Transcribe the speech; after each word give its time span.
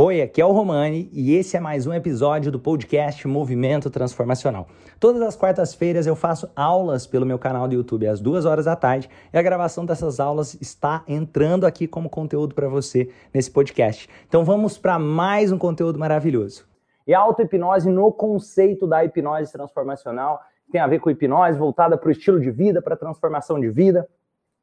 Oi, 0.00 0.22
aqui 0.22 0.40
é 0.40 0.46
o 0.46 0.52
Romani 0.52 1.10
e 1.12 1.34
esse 1.34 1.56
é 1.56 1.60
mais 1.60 1.84
um 1.84 1.92
episódio 1.92 2.52
do 2.52 2.60
podcast 2.60 3.26
Movimento 3.26 3.90
Transformacional. 3.90 4.68
Todas 5.00 5.20
as 5.20 5.34
quartas-feiras 5.34 6.06
eu 6.06 6.14
faço 6.14 6.48
aulas 6.54 7.04
pelo 7.04 7.26
meu 7.26 7.36
canal 7.36 7.66
do 7.66 7.74
YouTube 7.74 8.06
às 8.06 8.20
duas 8.20 8.44
horas 8.44 8.66
da 8.66 8.76
tarde 8.76 9.10
e 9.32 9.36
a 9.36 9.42
gravação 9.42 9.84
dessas 9.84 10.20
aulas 10.20 10.56
está 10.60 11.02
entrando 11.08 11.66
aqui 11.66 11.88
como 11.88 12.08
conteúdo 12.08 12.54
para 12.54 12.68
você 12.68 13.10
nesse 13.34 13.50
podcast. 13.50 14.08
Então 14.28 14.44
vamos 14.44 14.78
para 14.78 15.00
mais 15.00 15.50
um 15.50 15.58
conteúdo 15.58 15.98
maravilhoso. 15.98 16.64
E 17.04 17.12
a 17.12 17.18
auto-hipnose 17.18 17.90
no 17.90 18.12
conceito 18.12 18.86
da 18.86 19.04
hipnose 19.04 19.50
transformacional, 19.50 20.40
tem 20.70 20.80
a 20.80 20.86
ver 20.86 21.00
com 21.00 21.10
hipnose 21.10 21.58
voltada 21.58 21.98
para 21.98 22.08
o 22.08 22.12
estilo 22.12 22.40
de 22.40 22.52
vida, 22.52 22.80
para 22.80 22.94
a 22.94 22.96
transformação 22.96 23.58
de 23.58 23.68
vida. 23.68 24.08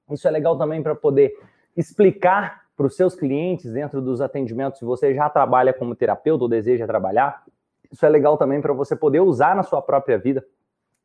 Isso 0.09 0.29
é 0.29 0.31
legal 0.31 0.57
também 0.57 0.81
para 0.81 0.95
poder 0.95 1.33
explicar 1.75 2.64
para 2.75 2.85
os 2.85 2.95
seus 2.95 3.15
clientes 3.15 3.71
dentro 3.71 4.01
dos 4.01 4.21
atendimentos, 4.21 4.79
se 4.79 4.85
você 4.85 5.13
já 5.13 5.29
trabalha 5.29 5.73
como 5.73 5.95
terapeuta 5.95 6.43
ou 6.43 6.49
deseja 6.49 6.85
trabalhar, 6.85 7.43
isso 7.91 8.05
é 8.05 8.09
legal 8.09 8.37
também 8.37 8.59
para 8.61 8.73
você 8.73 8.95
poder 8.95 9.21
usar 9.21 9.55
na 9.55 9.63
sua 9.63 9.81
própria 9.81 10.17
vida 10.17 10.45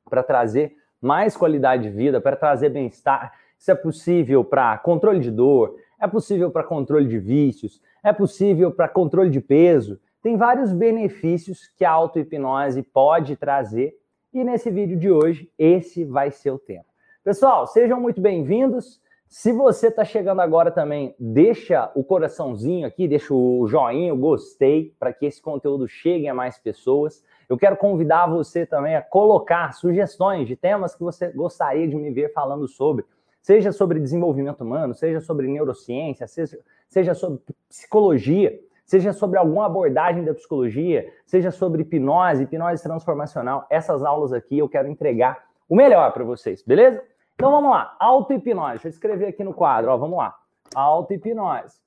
para 0.08 0.22
trazer 0.22 0.76
mais 1.00 1.36
qualidade 1.36 1.84
de 1.84 1.90
vida, 1.90 2.20
para 2.20 2.36
trazer 2.36 2.70
bem-estar. 2.70 3.32
Isso 3.58 3.70
é 3.70 3.74
possível 3.74 4.44
para 4.44 4.76
controle 4.78 5.20
de 5.20 5.30
dor, 5.30 5.76
é 6.00 6.08
possível 6.08 6.50
para 6.50 6.64
controle 6.64 7.06
de 7.06 7.18
vícios, 7.18 7.80
é 8.02 8.12
possível 8.12 8.72
para 8.72 8.88
controle 8.88 9.30
de 9.30 9.40
peso. 9.40 10.00
Tem 10.22 10.36
vários 10.36 10.72
benefícios 10.72 11.68
que 11.76 11.84
a 11.84 11.90
auto-hipnose 11.90 12.82
pode 12.82 13.36
trazer 13.36 13.96
e 14.32 14.42
nesse 14.42 14.70
vídeo 14.70 14.98
de 14.98 15.10
hoje 15.10 15.50
esse 15.58 16.04
vai 16.04 16.30
ser 16.30 16.50
o 16.50 16.58
tema. 16.58 16.84
Pessoal, 17.22 17.66
sejam 17.66 18.00
muito 18.00 18.20
bem-vindos. 18.20 19.00
Se 19.32 19.52
você 19.52 19.86
está 19.86 20.04
chegando 20.04 20.40
agora 20.40 20.72
também, 20.72 21.14
deixa 21.16 21.88
o 21.94 22.02
coraçãozinho 22.02 22.84
aqui, 22.84 23.06
deixa 23.06 23.32
o 23.32 23.64
joinha, 23.68 24.12
o 24.12 24.16
gostei, 24.16 24.92
para 24.98 25.12
que 25.12 25.24
esse 25.24 25.40
conteúdo 25.40 25.86
chegue 25.86 26.26
a 26.26 26.34
mais 26.34 26.58
pessoas. 26.58 27.24
Eu 27.48 27.56
quero 27.56 27.76
convidar 27.76 28.26
você 28.26 28.66
também 28.66 28.96
a 28.96 29.00
colocar 29.00 29.72
sugestões 29.72 30.48
de 30.48 30.56
temas 30.56 30.96
que 30.96 31.04
você 31.04 31.28
gostaria 31.28 31.86
de 31.86 31.94
me 31.94 32.10
ver 32.10 32.32
falando 32.32 32.66
sobre. 32.66 33.04
Seja 33.40 33.70
sobre 33.70 34.00
desenvolvimento 34.00 34.62
humano, 34.62 34.96
seja 34.96 35.20
sobre 35.20 35.46
neurociência, 35.46 36.26
seja, 36.26 36.58
seja 36.88 37.14
sobre 37.14 37.40
psicologia, 37.68 38.58
seja 38.84 39.12
sobre 39.12 39.38
alguma 39.38 39.66
abordagem 39.66 40.24
da 40.24 40.34
psicologia, 40.34 41.08
seja 41.24 41.52
sobre 41.52 41.82
hipnose, 41.82 42.42
hipnose 42.42 42.82
transformacional. 42.82 43.64
Essas 43.70 44.02
aulas 44.02 44.32
aqui 44.32 44.58
eu 44.58 44.68
quero 44.68 44.88
entregar 44.88 45.44
o 45.68 45.76
melhor 45.76 46.12
para 46.12 46.24
vocês, 46.24 46.64
beleza? 46.64 47.00
Então 47.40 47.52
vamos 47.52 47.70
lá, 47.70 47.96
auto-hipnose. 47.98 48.72
Deixa 48.72 48.88
eu 48.88 48.90
escrever 48.90 49.28
aqui 49.28 49.42
no 49.42 49.54
quadro, 49.54 49.90
ó, 49.90 49.96
vamos 49.96 50.18
lá. 50.18 50.36
Auto-hipnose. 50.74 51.80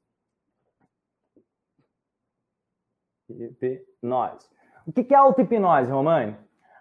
Hipnose. 3.30 4.50
O 4.88 4.92
que 4.92 5.14
é 5.14 5.16
auto-hipnose, 5.16 5.92
Romani? 5.92 6.36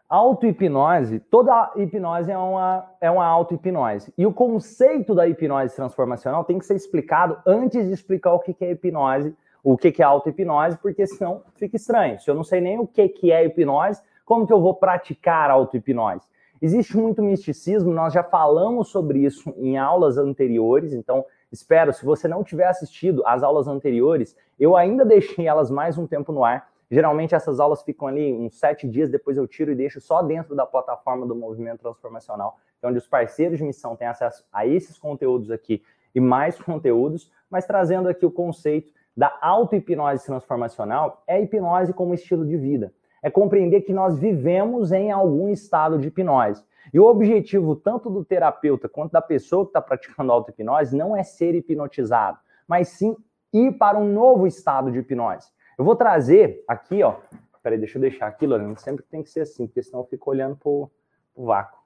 Auto-hipnose, 0.09 1.21
toda 1.21 1.71
hipnose 1.77 2.33
é 2.33 2.39
uma, 2.39 2.91
é 2.99 3.11
uma 3.11 3.27
auto-hipnose. 3.27 4.11
E 4.17 4.25
o 4.25 4.33
conceito 4.33 5.15
da 5.15 5.29
hipnose 5.29 5.77
transformacional 5.77 6.43
tem 6.43 6.59
que 6.59 6.65
ser 6.65 6.75
explicado 6.75 7.39
antes 7.47 7.87
de 7.87 7.93
explicar 7.93 8.33
o 8.33 8.41
que 8.41 8.57
é 8.65 8.71
hipnose, 8.71 9.37
o 9.63 9.77
que 9.77 10.01
é 10.01 10.03
auto-hipnose, 10.03 10.79
porque 10.79 11.07
senão 11.07 11.43
fica 11.57 11.77
estranho. 11.77 12.19
Se 12.21 12.31
eu 12.31 12.35
não 12.35 12.43
sei 12.43 12.63
nem 12.63 12.79
o 12.79 12.87
que 12.87 13.31
é 13.31 13.45
hipnose, 13.45 14.01
como 14.25 14.47
que 14.47 14.53
eu 14.53 14.63
vou 14.63 14.75
praticar 14.75 15.51
auto-hipnose? 15.51 16.32
Existe 16.63 16.97
muito 16.97 17.21
misticismo, 17.21 17.93
nós 17.93 18.13
já 18.13 18.23
falamos 18.23 18.87
sobre 18.87 19.19
isso 19.19 19.53
em 19.57 19.77
aulas 19.77 20.17
anteriores, 20.17 20.93
então 20.93 21.25
espero, 21.51 21.93
se 21.93 22.05
você 22.05 22.29
não 22.29 22.45
tiver 22.45 22.69
assistido 22.69 23.21
às 23.27 23.43
aulas 23.43 23.67
anteriores, 23.67 24.37
eu 24.61 24.77
ainda 24.77 25.05
deixei 25.05 25.49
elas 25.49 25.73
mais 25.73 25.99
um 25.99 26.07
tempo 26.07 26.31
no 26.31 26.45
ar. 26.45 26.71
Geralmente 26.89 27.35
essas 27.35 27.59
aulas 27.59 27.83
ficam 27.83 28.07
ali 28.07 28.33
uns 28.33 28.61
sete 28.61 28.89
dias, 28.89 29.11
depois 29.11 29.37
eu 29.37 29.49
tiro 29.49 29.73
e 29.73 29.75
deixo 29.75 30.01
só 30.01 30.23
dentro 30.23 30.55
da 30.55 30.65
plataforma 30.65 31.27
do 31.27 31.35
Movimento 31.35 31.81
Transformacional, 31.81 32.57
é 32.81 32.87
onde 32.87 32.99
os 32.99 33.09
parceiros 33.09 33.59
de 33.59 33.65
missão 33.65 33.97
têm 33.97 34.07
acesso 34.07 34.47
a 34.53 34.65
esses 34.65 34.97
conteúdos 34.97 35.51
aqui 35.51 35.83
e 36.15 36.21
mais 36.21 36.61
conteúdos, 36.63 37.29
mas 37.51 37.67
trazendo 37.67 38.09
aqui 38.09 38.25
o 38.25 38.31
conceito 38.31 38.93
da 39.17 39.37
auto-hipnose 39.43 40.25
transformacional, 40.25 41.25
é 41.27 41.35
a 41.35 41.41
hipnose 41.41 41.93
como 41.93 42.15
estilo 42.15 42.47
de 42.47 42.57
vida 42.57 42.93
é 43.23 43.31
compreender 43.31 43.83
que 43.83 43.93
nós 43.93 44.19
vivemos 44.19 44.91
em 44.93 45.11
algum 45.11 45.49
estado 45.49 45.99
de 45.99 46.09
hipnose. 46.09 46.65
E 46.93 46.99
o 46.99 47.07
objetivo 47.07 47.77
tanto 47.77 48.11
do 48.11 48.25
terapeuta 48.25 48.89
quanto 48.89 49.13
da 49.13 49.23
pessoa 49.23 49.65
que 49.65 49.71
está 49.71 49.81
praticando 49.81 50.33
auto-hipnose 50.33 50.97
não 50.97 51.17
é 51.17 51.23
ser 51.23 51.55
hipnotizado, 51.55 52.39
mas 52.67 52.89
sim 52.89 53.17
ir 53.53 53.73
para 53.73 53.99
um 53.99 54.13
novo 54.13 54.47
estado 54.47 54.91
de 54.91 54.99
hipnose. 54.99 55.49
Eu 55.79 55.85
vou 55.85 55.95
trazer 55.95 56.65
aqui, 56.67 57.03
ó. 57.03 57.17
Peraí, 57.63 57.79
deixa 57.79 57.97
eu 57.97 58.01
deixar 58.03 58.27
aqui, 58.27 58.47
Lorena. 58.47 58.77
Sempre 58.77 59.05
tem 59.05 59.23
que 59.23 59.31
ser 59.31 59.43
assim, 59.43 59.67
porque 59.67 59.83
senão 59.83 60.01
eu 60.01 60.07
fico 60.07 60.31
olhando 60.31 60.57
para 60.57 60.69
o 60.69 60.91
vácuo. 61.37 61.79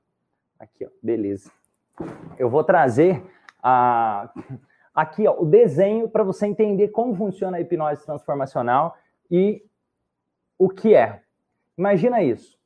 Aqui, 0.58 0.86
ó. 0.86 0.88
Beleza. 1.02 1.50
Eu 2.38 2.48
vou 2.48 2.64
trazer 2.64 3.22
a, 3.62 4.32
aqui, 4.94 5.26
ó, 5.26 5.36
o 5.38 5.44
desenho 5.44 6.08
para 6.08 6.24
você 6.24 6.46
entender 6.46 6.88
como 6.88 7.14
funciona 7.14 7.58
a 7.58 7.60
hipnose 7.60 8.04
transformacional 8.04 8.96
e 9.30 9.62
o 10.58 10.70
que 10.70 10.94
é. 10.94 11.22
Imagina 11.76 12.22
isso. 12.22 12.56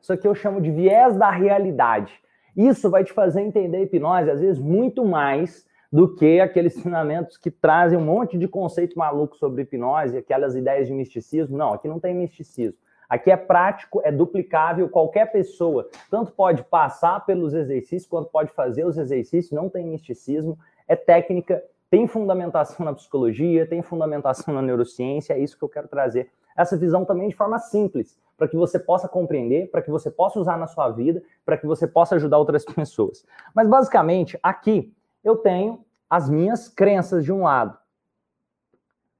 Isso 0.00 0.12
aqui 0.12 0.26
eu 0.28 0.34
chamo 0.34 0.60
de 0.60 0.70
viés 0.70 1.16
da 1.16 1.30
realidade. 1.30 2.12
Isso 2.56 2.90
vai 2.90 3.04
te 3.04 3.12
fazer 3.12 3.40
entender 3.40 3.82
hipnose, 3.82 4.30
às 4.30 4.40
vezes, 4.40 4.60
muito 4.60 5.04
mais 5.04 5.66
do 5.90 6.14
que 6.14 6.40
aqueles 6.40 6.76
ensinamentos 6.76 7.38
que 7.38 7.50
trazem 7.50 7.98
um 7.98 8.04
monte 8.04 8.36
de 8.36 8.46
conceito 8.46 8.98
maluco 8.98 9.36
sobre 9.36 9.62
hipnose, 9.62 10.18
aquelas 10.18 10.54
ideias 10.54 10.86
de 10.86 10.92
misticismo. 10.92 11.56
Não, 11.56 11.72
aqui 11.72 11.88
não 11.88 11.98
tem 11.98 12.14
misticismo. 12.14 12.78
Aqui 13.08 13.30
é 13.30 13.36
prático, 13.38 14.02
é 14.04 14.12
duplicável, 14.12 14.86
qualquer 14.86 15.32
pessoa 15.32 15.88
tanto 16.10 16.30
pode 16.32 16.62
passar 16.64 17.24
pelos 17.24 17.54
exercícios 17.54 18.06
quanto 18.06 18.28
pode 18.28 18.52
fazer 18.52 18.84
os 18.84 18.98
exercícios, 18.98 19.50
não 19.50 19.70
tem 19.70 19.86
misticismo, 19.86 20.58
é 20.86 20.94
técnica, 20.94 21.64
tem 21.90 22.06
fundamentação 22.06 22.84
na 22.84 22.92
psicologia, 22.92 23.66
tem 23.66 23.80
fundamentação 23.80 24.52
na 24.52 24.60
neurociência, 24.60 25.32
é 25.32 25.38
isso 25.38 25.56
que 25.56 25.64
eu 25.64 25.70
quero 25.70 25.88
trazer. 25.88 26.28
Essa 26.54 26.76
visão 26.76 27.02
também 27.02 27.30
de 27.30 27.34
forma 27.34 27.58
simples, 27.58 28.18
para 28.38 28.46
que 28.46 28.56
você 28.56 28.78
possa 28.78 29.08
compreender, 29.08 29.68
para 29.68 29.82
que 29.82 29.90
você 29.90 30.08
possa 30.10 30.38
usar 30.38 30.56
na 30.56 30.68
sua 30.68 30.88
vida, 30.90 31.20
para 31.44 31.58
que 31.58 31.66
você 31.66 31.88
possa 31.88 32.14
ajudar 32.14 32.38
outras 32.38 32.64
pessoas. 32.72 33.26
Mas 33.52 33.68
basicamente, 33.68 34.38
aqui 34.40 34.94
eu 35.24 35.36
tenho 35.36 35.84
as 36.08 36.30
minhas 36.30 36.68
crenças 36.68 37.24
de 37.24 37.32
um 37.32 37.42
lado. 37.42 37.76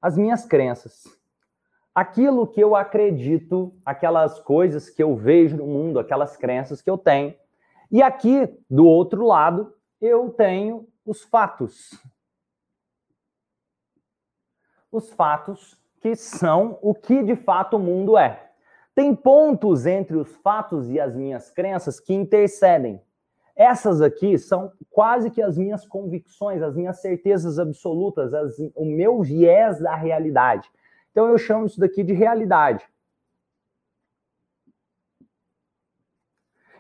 As 0.01 0.17
minhas 0.17 0.47
crenças. 0.47 1.05
Aquilo 1.93 2.47
que 2.47 2.61
eu 2.61 2.77
acredito, 2.77 3.75
aquelas 3.85 4.39
coisas 4.39 4.89
que 4.89 5.03
eu 5.03 5.17
vejo 5.17 5.57
no 5.57 5.67
mundo, 5.67 5.99
aquelas 5.99 6.37
crenças 6.37 6.81
que 6.81 6.89
eu 6.89 6.97
tenho. 6.97 7.35
E 7.91 8.01
aqui, 8.01 8.57
do 8.71 8.87
outro 8.87 9.27
lado, 9.27 9.75
eu 10.01 10.31
tenho 10.31 10.89
os 11.05 11.25
fatos. 11.25 11.91
Os 14.93 15.11
fatos 15.13 15.77
que 16.01 16.15
são 16.15 16.79
o 16.81 16.95
que 16.95 17.25
de 17.25 17.35
fato 17.35 17.77
o 17.77 17.81
mundo 17.81 18.17
é. 18.17 18.48
Tem 18.99 19.15
pontos 19.15 19.87
entre 19.87 20.17
os 20.17 20.35
fatos 20.39 20.91
e 20.91 20.99
as 20.99 21.15
minhas 21.15 21.53
crenças 21.53 22.01
que 22.01 22.13
intercedem. 22.13 23.01
Essas 23.55 24.03
aqui 24.03 24.37
são 24.37 24.73
quase 24.91 25.31
que 25.31 25.41
as 25.41 25.57
minhas 25.57 25.87
convicções, 25.87 26.61
as 26.63 26.75
minhas 26.75 27.01
certezas 27.01 27.61
absolutas, 27.61 28.35
as, 28.35 28.59
o 28.75 28.85
meu 28.85 29.23
viés 29.23 29.79
da 29.79 29.95
realidade. 29.95 30.69
Então 31.13 31.29
eu 31.29 31.39
chamo 31.39 31.67
isso 31.67 31.79
daqui 31.79 32.03
de 32.03 32.13
realidade. 32.13 32.85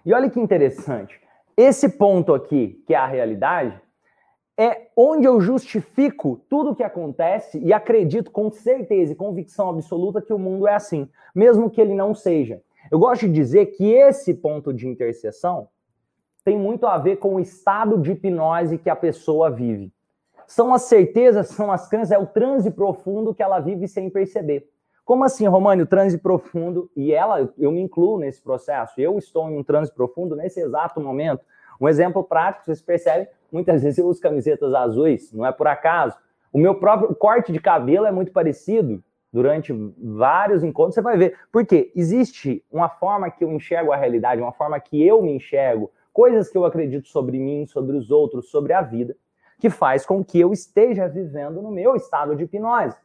E 0.04 0.12
olha 0.12 0.28
que 0.28 0.40
interessante. 0.40 1.20
Esse 1.56 1.88
ponto 1.88 2.34
aqui, 2.34 2.82
que 2.84 2.94
é 2.94 2.96
a 2.96 3.06
realidade, 3.06 3.80
é 4.58 4.88
onde 4.96 5.24
eu 5.24 5.40
justifico 5.40 6.40
tudo 6.50 6.70
o 6.70 6.74
que 6.74 6.82
acontece 6.82 7.60
e 7.60 7.72
acredito 7.72 8.32
com 8.32 8.50
certeza 8.50 9.12
e 9.12 9.16
convicção 9.16 9.70
absoluta 9.70 10.20
que 10.20 10.32
o 10.32 10.38
mundo 10.38 10.66
é 10.66 10.74
assim, 10.74 11.08
mesmo 11.32 11.70
que 11.70 11.80
ele 11.80 11.94
não 11.94 12.12
seja. 12.12 12.60
Eu 12.90 12.98
gosto 12.98 13.28
de 13.28 13.32
dizer 13.32 13.66
que 13.66 13.92
esse 13.92 14.34
ponto 14.34 14.74
de 14.74 14.88
interseção 14.88 15.68
tem 16.44 16.58
muito 16.58 16.88
a 16.88 16.98
ver 16.98 17.16
com 17.16 17.36
o 17.36 17.40
estado 17.40 17.96
de 17.98 18.10
hipnose 18.12 18.78
que 18.78 18.90
a 18.90 18.96
pessoa 18.96 19.48
vive. 19.48 19.92
São 20.44 20.74
as 20.74 20.82
certezas, 20.82 21.48
são 21.48 21.70
as 21.70 21.88
crenças, 21.88 22.10
é 22.10 22.18
o 22.18 22.26
transe 22.26 22.70
profundo 22.70 23.34
que 23.34 23.42
ela 23.42 23.60
vive 23.60 23.86
sem 23.86 24.10
perceber. 24.10 24.68
Como 25.04 25.24
assim, 25.24 25.46
Românio, 25.46 25.86
transe 25.86 26.18
profundo? 26.18 26.90
E 26.96 27.12
ela, 27.12 27.48
eu 27.56 27.70
me 27.70 27.80
incluo 27.80 28.18
nesse 28.18 28.42
processo. 28.42 29.00
Eu 29.00 29.18
estou 29.18 29.48
em 29.48 29.56
um 29.56 29.62
transe 29.62 29.92
profundo 29.92 30.34
nesse 30.34 30.60
exato 30.60 31.00
momento. 31.00 31.44
Um 31.80 31.88
exemplo 31.88 32.24
prático, 32.24 32.66
vocês 32.66 32.82
percebem, 32.82 33.28
muitas 33.52 33.82
vezes 33.82 33.98
eu 33.98 34.06
uso 34.06 34.20
camisetas 34.20 34.74
azuis, 34.74 35.32
não 35.32 35.46
é 35.46 35.52
por 35.52 35.66
acaso. 35.66 36.16
O 36.52 36.58
meu 36.58 36.74
próprio 36.74 37.14
corte 37.14 37.52
de 37.52 37.60
cabelo 37.60 38.06
é 38.06 38.12
muito 38.12 38.32
parecido 38.32 39.02
durante 39.32 39.72
vários 40.02 40.64
encontros, 40.64 40.94
você 40.94 41.02
vai 41.02 41.16
ver. 41.16 41.38
Porque 41.52 41.92
existe 41.94 42.64
uma 42.70 42.88
forma 42.88 43.30
que 43.30 43.44
eu 43.44 43.52
enxergo 43.52 43.92
a 43.92 43.96
realidade, 43.96 44.40
uma 44.40 44.52
forma 44.52 44.80
que 44.80 45.06
eu 45.06 45.22
me 45.22 45.32
enxergo, 45.32 45.90
coisas 46.12 46.50
que 46.50 46.56
eu 46.56 46.64
acredito 46.64 47.08
sobre 47.08 47.38
mim, 47.38 47.66
sobre 47.66 47.96
os 47.96 48.10
outros, 48.10 48.50
sobre 48.50 48.72
a 48.72 48.80
vida, 48.80 49.14
que 49.58 49.68
faz 49.68 50.06
com 50.06 50.24
que 50.24 50.38
eu 50.40 50.52
esteja 50.52 51.06
vivendo 51.08 51.60
no 51.60 51.70
meu 51.70 51.94
estado 51.94 52.34
de 52.34 52.44
hipnose. 52.44 52.96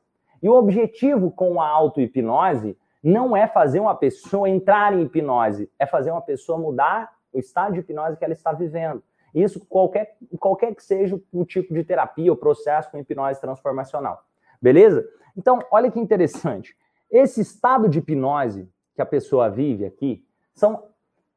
E 0.41 0.49
o 0.49 0.53
objetivo 0.53 1.31
com 1.31 1.61
a 1.61 1.67
auto-hipnose 1.67 2.77
não 3.03 3.35
é 3.35 3.47
fazer 3.47 3.79
uma 3.79 3.95
pessoa 3.95 4.49
entrar 4.49 4.93
em 4.93 5.03
hipnose, 5.03 5.69
é 5.77 5.85
fazer 5.85 6.11
uma 6.11 6.21
pessoa 6.21 6.57
mudar 6.57 7.11
o 7.31 7.39
estado 7.39 7.73
de 7.73 7.79
hipnose 7.79 8.17
que 8.17 8.23
ela 8.23 8.33
está 8.33 8.53
vivendo. 8.53 9.01
Isso 9.33 9.65
qualquer, 9.65 10.17
qualquer 10.39 10.75
que 10.75 10.83
seja 10.83 11.19
o 11.31 11.45
tipo 11.45 11.73
de 11.73 11.83
terapia 11.83 12.31
ou 12.31 12.37
processo 12.37 12.91
com 12.91 12.99
hipnose 12.99 13.41
transformacional. 13.41 14.23
Beleza? 14.61 15.05
Então, 15.35 15.59
olha 15.71 15.89
que 15.89 15.99
interessante. 15.99 16.75
Esse 17.09 17.41
estado 17.41 17.89
de 17.89 17.99
hipnose 17.99 18.69
que 18.95 19.01
a 19.01 19.05
pessoa 19.05 19.49
vive 19.49 19.85
aqui 19.85 20.25
são 20.53 20.83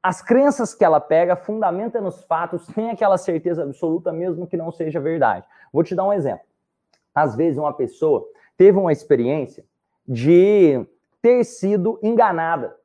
as 0.02 0.22
crenças 0.22 0.74
que 0.74 0.84
ela 0.84 1.00
pega, 1.00 1.34
fundamenta 1.34 2.00
nos 2.00 2.22
fatos, 2.24 2.64
sem 2.66 2.90
aquela 2.90 3.18
certeza 3.18 3.64
absoluta, 3.64 4.12
mesmo 4.12 4.46
que 4.46 4.56
não 4.56 4.70
seja 4.70 5.00
verdade. 5.00 5.46
Vou 5.72 5.82
te 5.82 5.94
dar 5.94 6.04
um 6.04 6.12
exemplo. 6.12 6.46
Às 7.14 7.34
vezes, 7.34 7.58
uma 7.58 7.72
pessoa 7.72 8.24
teve 8.56 8.78
uma 8.78 8.92
experiência 8.92 9.64
de 10.06 10.86
ter 11.20 11.42
sido 11.44 11.98
enganada. 12.02 12.76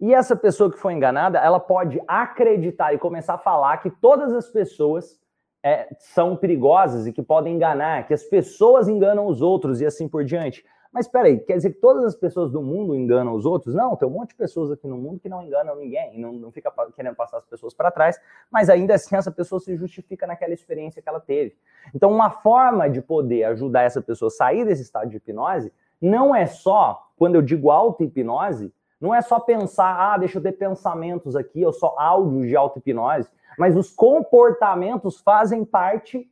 E 0.00 0.14
essa 0.14 0.34
pessoa 0.34 0.70
que 0.70 0.78
foi 0.78 0.94
enganada, 0.94 1.38
ela 1.38 1.60
pode 1.60 2.00
acreditar 2.08 2.94
e 2.94 2.98
começar 2.98 3.34
a 3.34 3.38
falar 3.38 3.76
que 3.78 3.90
todas 3.90 4.32
as 4.32 4.48
pessoas 4.48 5.20
é, 5.62 5.94
são 5.98 6.36
perigosas 6.36 7.06
e 7.06 7.12
que 7.12 7.22
podem 7.22 7.54
enganar, 7.54 8.06
que 8.06 8.14
as 8.14 8.24
pessoas 8.24 8.88
enganam 8.88 9.26
os 9.26 9.42
outros 9.42 9.80
e 9.80 9.86
assim 9.86 10.08
por 10.08 10.24
diante. 10.24 10.64
Mas 10.92 11.06
espera 11.06 11.28
aí, 11.28 11.38
quer 11.38 11.56
dizer 11.56 11.70
que 11.74 11.80
todas 11.80 12.04
as 12.04 12.16
pessoas 12.16 12.50
do 12.50 12.60
mundo 12.60 12.96
enganam 12.96 13.34
os 13.34 13.46
outros? 13.46 13.74
Não, 13.74 13.94
tem 13.94 14.08
um 14.08 14.10
monte 14.10 14.30
de 14.30 14.36
pessoas 14.36 14.72
aqui 14.72 14.88
no 14.88 14.96
mundo 14.96 15.20
que 15.20 15.28
não 15.28 15.42
enganam 15.42 15.76
ninguém, 15.76 16.18
não, 16.18 16.32
não 16.32 16.50
fica 16.50 16.72
querendo 16.96 17.14
passar 17.14 17.36
as 17.36 17.44
pessoas 17.44 17.72
para 17.72 17.92
trás, 17.92 18.18
mas 18.50 18.68
ainda 18.68 18.94
assim 18.94 19.14
essa 19.14 19.30
pessoa 19.30 19.60
se 19.60 19.76
justifica 19.76 20.26
naquela 20.26 20.52
experiência 20.52 21.00
que 21.00 21.08
ela 21.08 21.20
teve. 21.20 21.54
Então, 21.94 22.10
uma 22.10 22.30
forma 22.30 22.90
de 22.90 23.00
poder 23.00 23.44
ajudar 23.44 23.82
essa 23.82 24.00
pessoa 24.00 24.28
a 24.28 24.32
sair 24.32 24.64
desse 24.64 24.82
estado 24.82 25.10
de 25.10 25.18
hipnose 25.18 25.72
não 26.00 26.34
é 26.34 26.46
só, 26.46 27.06
quando 27.16 27.36
eu 27.36 27.42
digo 27.42 27.70
auto-hipnose, 27.70 28.72
não 29.00 29.14
é 29.14 29.22
só 29.22 29.40
pensar, 29.40 29.96
ah, 29.98 30.18
deixa 30.18 30.38
eu 30.38 30.42
ter 30.42 30.52
pensamentos 30.52 31.34
aqui, 31.34 31.62
eu 31.62 31.72
só 31.72 31.94
áudios 31.98 32.48
de 32.48 32.56
auto-hipnose, 32.56 33.28
mas 33.58 33.76
os 33.76 33.90
comportamentos 33.90 35.20
fazem 35.20 35.64
parte 35.64 36.30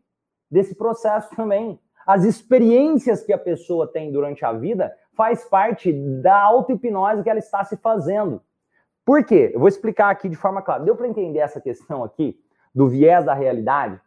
desse 0.50 0.74
processo 0.74 1.34
também 1.34 1.80
as 2.08 2.24
experiências 2.24 3.22
que 3.22 3.34
a 3.34 3.38
pessoa 3.38 3.86
tem 3.86 4.10
durante 4.10 4.42
a 4.42 4.50
vida 4.50 4.96
faz 5.12 5.44
parte 5.44 5.92
da 5.92 6.40
auto-hipnose 6.40 7.22
que 7.22 7.28
ela 7.28 7.38
está 7.38 7.62
se 7.62 7.76
fazendo. 7.76 8.40
Por 9.04 9.22
quê? 9.22 9.50
Eu 9.52 9.60
vou 9.60 9.68
explicar 9.68 10.08
aqui 10.08 10.26
de 10.26 10.34
forma 10.34 10.62
clara. 10.62 10.82
Deu 10.82 10.96
para 10.96 11.06
entender 11.06 11.40
essa 11.40 11.60
questão 11.60 12.02
aqui 12.02 12.40
do 12.74 12.88
viés 12.88 13.26
da 13.26 13.34
realidade? 13.34 14.00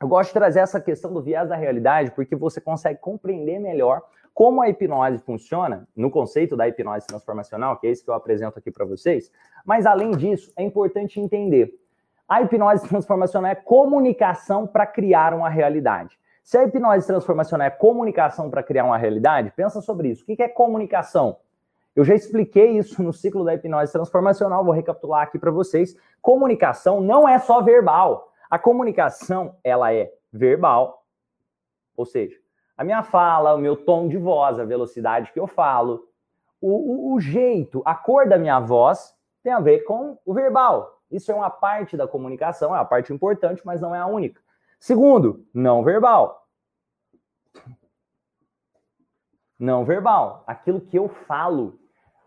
Eu 0.00 0.06
gosto 0.06 0.28
de 0.28 0.34
trazer 0.34 0.60
essa 0.60 0.80
questão 0.80 1.12
do 1.12 1.20
viés 1.20 1.48
da 1.48 1.56
realidade 1.56 2.12
porque 2.12 2.36
você 2.36 2.60
consegue 2.60 3.00
compreender 3.00 3.58
melhor 3.58 4.04
como 4.34 4.60
a 4.60 4.68
hipnose 4.68 5.22
funciona 5.22 5.86
no 5.94 6.10
conceito 6.10 6.56
da 6.56 6.66
hipnose 6.66 7.06
transformacional, 7.06 7.78
que 7.78 7.86
é 7.86 7.90
isso 7.90 8.04
que 8.04 8.10
eu 8.10 8.14
apresento 8.14 8.58
aqui 8.58 8.70
para 8.70 8.84
vocês. 8.84 9.30
Mas 9.64 9.86
além 9.86 10.10
disso, 10.10 10.52
é 10.56 10.62
importante 10.64 11.20
entender. 11.20 11.72
A 12.28 12.42
hipnose 12.42 12.88
transformacional 12.88 13.52
é 13.52 13.54
comunicação 13.54 14.66
para 14.66 14.86
criar 14.86 15.32
uma 15.32 15.48
realidade. 15.48 16.18
Se 16.42 16.58
a 16.58 16.64
hipnose 16.64 17.06
transformacional 17.06 17.68
é 17.68 17.70
comunicação 17.70 18.50
para 18.50 18.62
criar 18.62 18.84
uma 18.84 18.98
realidade, 18.98 19.52
pensa 19.54 19.80
sobre 19.80 20.08
isso. 20.08 20.24
O 20.24 20.26
que 20.26 20.42
é 20.42 20.48
comunicação? 20.48 21.36
Eu 21.94 22.04
já 22.04 22.14
expliquei 22.14 22.76
isso 22.76 23.00
no 23.02 23.12
ciclo 23.12 23.44
da 23.44 23.54
hipnose 23.54 23.92
transformacional, 23.92 24.64
vou 24.64 24.74
recapitular 24.74 25.22
aqui 25.22 25.38
para 25.38 25.52
vocês. 25.52 25.96
Comunicação 26.20 27.00
não 27.00 27.28
é 27.28 27.38
só 27.38 27.62
verbal. 27.62 28.32
A 28.50 28.58
comunicação, 28.58 29.54
ela 29.62 29.94
é 29.94 30.12
verbal, 30.32 31.04
ou 31.96 32.04
seja, 32.04 32.36
a 32.76 32.84
minha 32.84 33.02
fala, 33.02 33.54
o 33.54 33.58
meu 33.58 33.76
tom 33.76 34.08
de 34.08 34.16
voz, 34.16 34.58
a 34.58 34.64
velocidade 34.64 35.32
que 35.32 35.38
eu 35.38 35.46
falo, 35.46 36.08
o, 36.60 37.12
o, 37.12 37.14
o 37.14 37.20
jeito, 37.20 37.82
a 37.84 37.94
cor 37.94 38.28
da 38.28 38.38
minha 38.38 38.58
voz 38.58 39.14
tem 39.42 39.52
a 39.52 39.60
ver 39.60 39.80
com 39.80 40.18
o 40.24 40.32
verbal. 40.32 41.02
Isso 41.10 41.30
é 41.30 41.34
uma 41.34 41.50
parte 41.50 41.96
da 41.96 42.08
comunicação, 42.08 42.74
é 42.74 42.78
uma 42.78 42.84
parte 42.84 43.12
importante, 43.12 43.62
mas 43.64 43.80
não 43.80 43.94
é 43.94 43.98
a 43.98 44.06
única. 44.06 44.40
Segundo, 44.80 45.46
não 45.52 45.84
verbal. 45.84 46.48
Não 49.58 49.84
verbal. 49.84 50.42
Aquilo 50.46 50.80
que 50.80 50.98
eu 50.98 51.08
falo. 51.08 51.78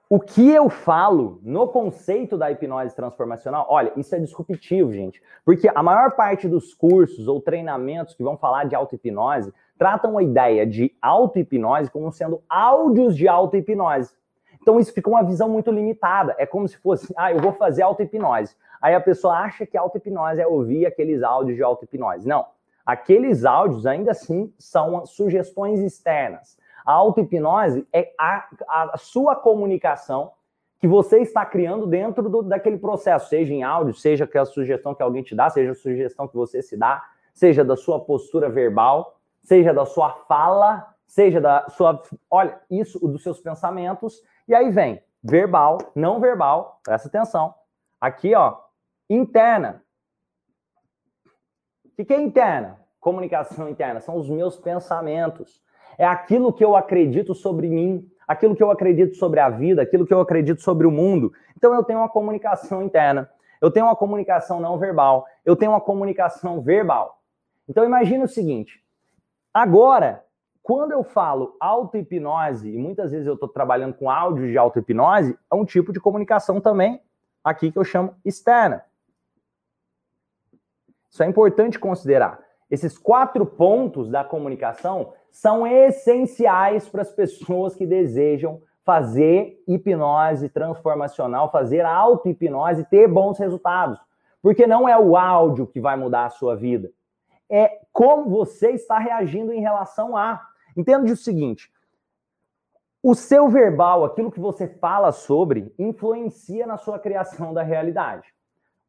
O 0.09 0.19
que 0.19 0.49
eu 0.49 0.69
falo 0.69 1.41
no 1.44 1.67
conceito 1.67 2.38
da 2.38 2.49
hipnose 2.49 2.95
transformacional, 2.95 3.67
olha, 3.69 3.91
isso 3.97 4.15
é 4.15 4.19
disruptivo, 4.19 4.94
gente. 4.94 5.21
Porque 5.44 5.67
a 5.67 5.83
maior 5.83 6.11
parte 6.15 6.47
dos 6.47 6.73
cursos 6.73 7.27
ou 7.27 7.41
treinamentos 7.41 8.13
que 8.13 8.23
vão 8.23 8.38
falar 8.38 8.63
de 8.63 8.75
auto-hipnose 8.75 9.53
tratam 9.77 10.18
a 10.18 10.24
ideia 10.24 10.65
de 10.65 10.95
auto-hipnose 11.01 11.91
como 11.91 12.12
sendo 12.12 12.41
áudios 12.50 13.15
de 13.15 13.27
auto-hipnose. 13.27 14.13
Então 14.62 14.79
isso 14.79 14.94
fica 14.94 15.09
uma 15.09 15.24
visão 15.24 15.47
muito 15.47 15.71
limitada. 15.71 16.35
É 16.38 16.45
como 16.45 16.68
se 16.68 16.77
fosse, 16.77 17.13
ah, 17.15 17.31
eu 17.31 17.39
vou 17.39 17.53
fazer 17.53 17.83
auto-hipnose. 17.83 18.56
Aí 18.81 18.94
a 18.94 19.01
pessoa 19.01 19.38
acha 19.38 19.65
que 19.65 19.77
auto-hipnose 19.77 20.41
é 20.41 20.47
ouvir 20.47 20.85
aqueles 20.85 21.24
áudios 21.24 21.56
de 21.56 21.63
auto-hipnose. 21.63 22.27
Não. 22.27 22.45
Aqueles 22.85 23.44
áudios, 23.44 23.85
ainda 23.85 24.12
assim, 24.12 24.53
são 24.57 25.06
sugestões 25.06 25.80
externas. 25.80 26.57
A 26.85 26.94
auto-hipnose 26.94 27.85
é 27.91 28.13
a, 28.18 28.47
a, 28.69 28.97
sua 28.97 29.35
comunicação 29.35 30.31
que 30.80 30.88
você 30.88 31.19
está 31.19 31.45
criando 31.45 31.85
dentro 31.85 32.30
do, 32.30 32.41
daquele 32.44 32.77
processo, 32.77 33.27
seja 33.27 33.53
em 33.53 33.63
áudio, 33.63 33.94
seja 33.94 34.23
aquela 34.23 34.45
sugestão 34.45 34.95
que 34.95 35.03
alguém 35.03 35.23
te 35.23 35.35
dá, 35.35 35.50
seja 35.50 35.71
a 35.71 35.75
sugestão 35.75 36.27
que 36.27 36.35
você 36.35 36.62
se 36.62 36.77
dá, 36.77 37.03
seja 37.33 37.65
da 37.65 37.75
sua 37.75 38.00
postura 38.00 38.47
verbal, 38.50 39.16
seja 39.47 39.73
da 39.73 39.85
sua 39.85 40.11
fala, 40.27 40.94
seja 41.05 41.39
da 41.39 41.69
sua. 41.69 42.03
Olha, 42.29 42.59
isso, 42.69 42.99
dos 42.99 43.23
seus 43.23 43.39
pensamentos. 43.39 44.21
E 44.45 44.53
aí 44.53 44.69
vem 44.69 45.01
verbal, 45.23 45.77
não 45.95 46.19
verbal, 46.19 46.81
presta 46.83 47.07
atenção. 47.07 47.55
Aqui, 47.99 48.35
ó, 48.35 48.57
interna. 49.09 49.81
O 51.97 52.05
que 52.05 52.13
é 52.13 52.21
interna? 52.21 52.77
Comunicação 52.99 53.69
interna 53.69 54.01
são 54.01 54.17
os 54.17 54.29
meus 54.29 54.57
pensamentos. 54.57 55.63
É 55.97 56.05
aquilo 56.05 56.51
que 56.51 56.63
eu 56.63 56.75
acredito 56.75 57.33
sobre 57.33 57.69
mim, 57.69 58.05
aquilo 58.27 58.55
que 58.55 58.61
eu 58.61 58.69
acredito 58.69 59.15
sobre 59.15 59.39
a 59.39 59.49
vida, 59.49 59.81
aquilo 59.81 60.05
que 60.05 60.13
eu 60.13 60.19
acredito 60.19 60.61
sobre 60.61 60.85
o 60.85 60.91
mundo. 60.91 61.31
Então 61.55 61.73
eu 61.73 61.83
tenho 61.85 61.99
uma 61.99 62.09
comunicação 62.09 62.83
interna. 62.83 63.31
Eu 63.61 63.71
tenho 63.71 63.85
uma 63.85 63.95
comunicação 63.95 64.59
não 64.59 64.77
verbal. 64.77 65.25
Eu 65.45 65.55
tenho 65.55 65.71
uma 65.71 65.81
comunicação 65.81 66.61
verbal. 66.61 67.21
Então 67.67 67.85
imagine 67.85 68.25
o 68.25 68.27
seguinte: 68.27 68.85
agora, 69.57 70.24
quando 70.62 70.92
eu 70.92 71.04
falo 71.04 71.56
auto-hipnose, 71.59 72.69
e 72.69 72.77
muitas 72.77 73.12
vezes 73.12 73.25
eu 73.25 73.36
estou 73.36 73.48
trabalhando 73.48 73.94
com 73.94 74.09
áudio 74.09 74.48
de 74.48 74.57
auto-hipnose, 74.57 75.38
é 75.52 75.56
um 75.56 75.66
tipo 75.66 75.92
de 75.94 75.99
comunicação 75.99 76.59
também 76.59 77.02
aqui 77.44 77.71
que 77.71 77.80
eu 77.80 77.83
chamo 77.83 78.14
externa. 78.26 78.83
Isso 81.09 81.23
é 81.23 81.26
importante 81.26 81.80
considerar. 81.80 82.40
Esses 82.69 82.97
quatro 82.97 83.45
pontos 83.45 84.09
da 84.09 84.23
comunicação 84.23 85.14
são 85.31 85.66
essenciais 85.66 86.90
para 86.90 87.02
as 87.02 87.11
pessoas 87.11 87.73
que 87.73 87.85
desejam 87.85 88.61
fazer 88.83 89.64
hipnose 89.68 90.49
transformacional, 90.49 91.52
fazer 91.52 91.85
auto-hipnose 91.85 92.81
e 92.81 92.85
ter 92.85 93.07
bons 93.07 93.40
resultados. 93.40 93.99
Porque 94.42 94.68
não 94.68 94.87
é 94.87 94.97
o 94.99 95.16
áudio 95.16 95.66
que 95.66 95.80
vai 95.80 95.95
mudar 95.95 96.26
a 96.26 96.30
sua 96.30 96.56
vida. 96.56 96.92
É 97.49 97.80
como 97.94 98.30
você 98.30 98.71
está 98.71 98.97
reagindo 98.99 99.54
em 99.54 99.61
relação 99.61 100.16
a. 100.18 100.42
Entenda 100.75 101.11
o 101.11 101.16
seguinte: 101.16 101.71
o 103.01 103.16
seu 103.16 103.47
verbal, 103.47 104.04
aquilo 104.04 104.31
que 104.31 104.39
você 104.39 104.68
fala 104.68 105.11
sobre, 105.11 105.73
influencia 105.80 106.68
na 106.68 106.77
sua 106.77 106.99
criação 106.99 107.54
da 107.54 107.63
realidade. 107.63 108.27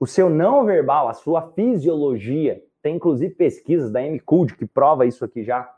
O 0.00 0.07
seu 0.07 0.29
não 0.31 0.65
verbal, 0.65 1.09
a 1.09 1.15
sua 1.15 1.53
fisiologia, 1.53 2.62
tem 2.83 2.97
inclusive 2.97 3.35
pesquisas 3.35 3.91
da 3.91 4.00
MCUD 4.00 4.57
que 4.57 4.67
prova 4.67 5.07
isso 5.07 5.25
aqui 5.25 5.43
já. 5.43 5.73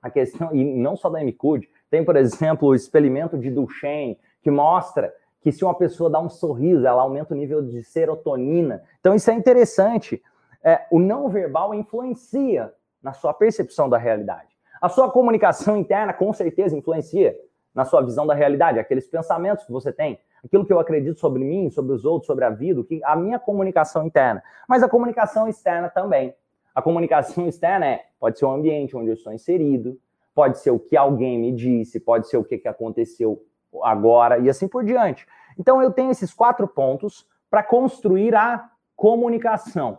A 0.00 0.10
questão, 0.10 0.54
e 0.54 0.64
não 0.64 0.96
só 0.96 1.08
da 1.08 1.22
MCUD, 1.22 1.68
tem, 1.88 2.04
por 2.04 2.16
exemplo, 2.16 2.68
o 2.68 2.74
experimento 2.74 3.38
de 3.38 3.50
Duchenne, 3.50 4.18
que 4.42 4.50
mostra 4.50 5.12
que 5.40 5.52
se 5.52 5.64
uma 5.64 5.74
pessoa 5.74 6.10
dá 6.10 6.20
um 6.20 6.28
sorriso, 6.28 6.86
ela 6.86 7.02
aumenta 7.02 7.34
o 7.34 7.36
nível 7.36 7.62
de 7.62 7.82
serotonina. 7.82 8.82
Então, 9.00 9.14
isso 9.14 9.30
é 9.30 9.34
interessante. 9.34 10.22
É, 10.64 10.86
o 10.90 10.98
não 10.98 11.28
verbal 11.28 11.74
influencia 11.74 12.72
na 13.02 13.12
sua 13.12 13.34
percepção 13.34 13.88
da 13.88 13.98
realidade. 13.98 14.48
A 14.80 14.88
sua 14.88 15.10
comunicação 15.10 15.76
interna, 15.76 16.12
com 16.12 16.32
certeza, 16.32 16.76
influencia 16.76 17.36
na 17.74 17.84
sua 17.84 18.02
visão 18.02 18.26
da 18.26 18.34
realidade, 18.34 18.78
aqueles 18.78 19.06
pensamentos 19.08 19.64
que 19.64 19.72
você 19.72 19.92
tem, 19.92 20.18
aquilo 20.44 20.66
que 20.66 20.72
eu 20.72 20.78
acredito 20.78 21.18
sobre 21.18 21.42
mim, 21.42 21.70
sobre 21.70 21.92
os 21.92 22.04
outros, 22.04 22.26
sobre 22.26 22.44
a 22.44 22.50
vida, 22.50 22.82
que 22.84 23.00
a 23.04 23.16
minha 23.16 23.38
comunicação 23.38 24.04
interna, 24.04 24.42
mas 24.68 24.82
a 24.82 24.88
comunicação 24.88 25.48
externa 25.48 25.88
também. 25.88 26.34
A 26.74 26.82
comunicação 26.82 27.46
externa 27.46 27.86
é, 27.86 28.04
pode 28.18 28.38
ser 28.38 28.44
o 28.44 28.50
ambiente 28.50 28.96
onde 28.96 29.08
eu 29.08 29.14
estou 29.14 29.32
inserido, 29.32 29.98
pode 30.34 30.58
ser 30.58 30.70
o 30.70 30.78
que 30.78 30.96
alguém 30.96 31.38
me 31.38 31.52
disse, 31.52 32.00
pode 32.00 32.28
ser 32.28 32.36
o 32.36 32.44
que, 32.44 32.58
que 32.58 32.68
aconteceu 32.68 33.42
agora 33.82 34.38
e 34.38 34.48
assim 34.48 34.68
por 34.68 34.84
diante. 34.84 35.26
Então 35.58 35.82
eu 35.82 35.92
tenho 35.92 36.10
esses 36.10 36.32
quatro 36.32 36.66
pontos 36.66 37.26
para 37.50 37.62
construir 37.62 38.34
a 38.34 38.70
comunicação. 38.96 39.98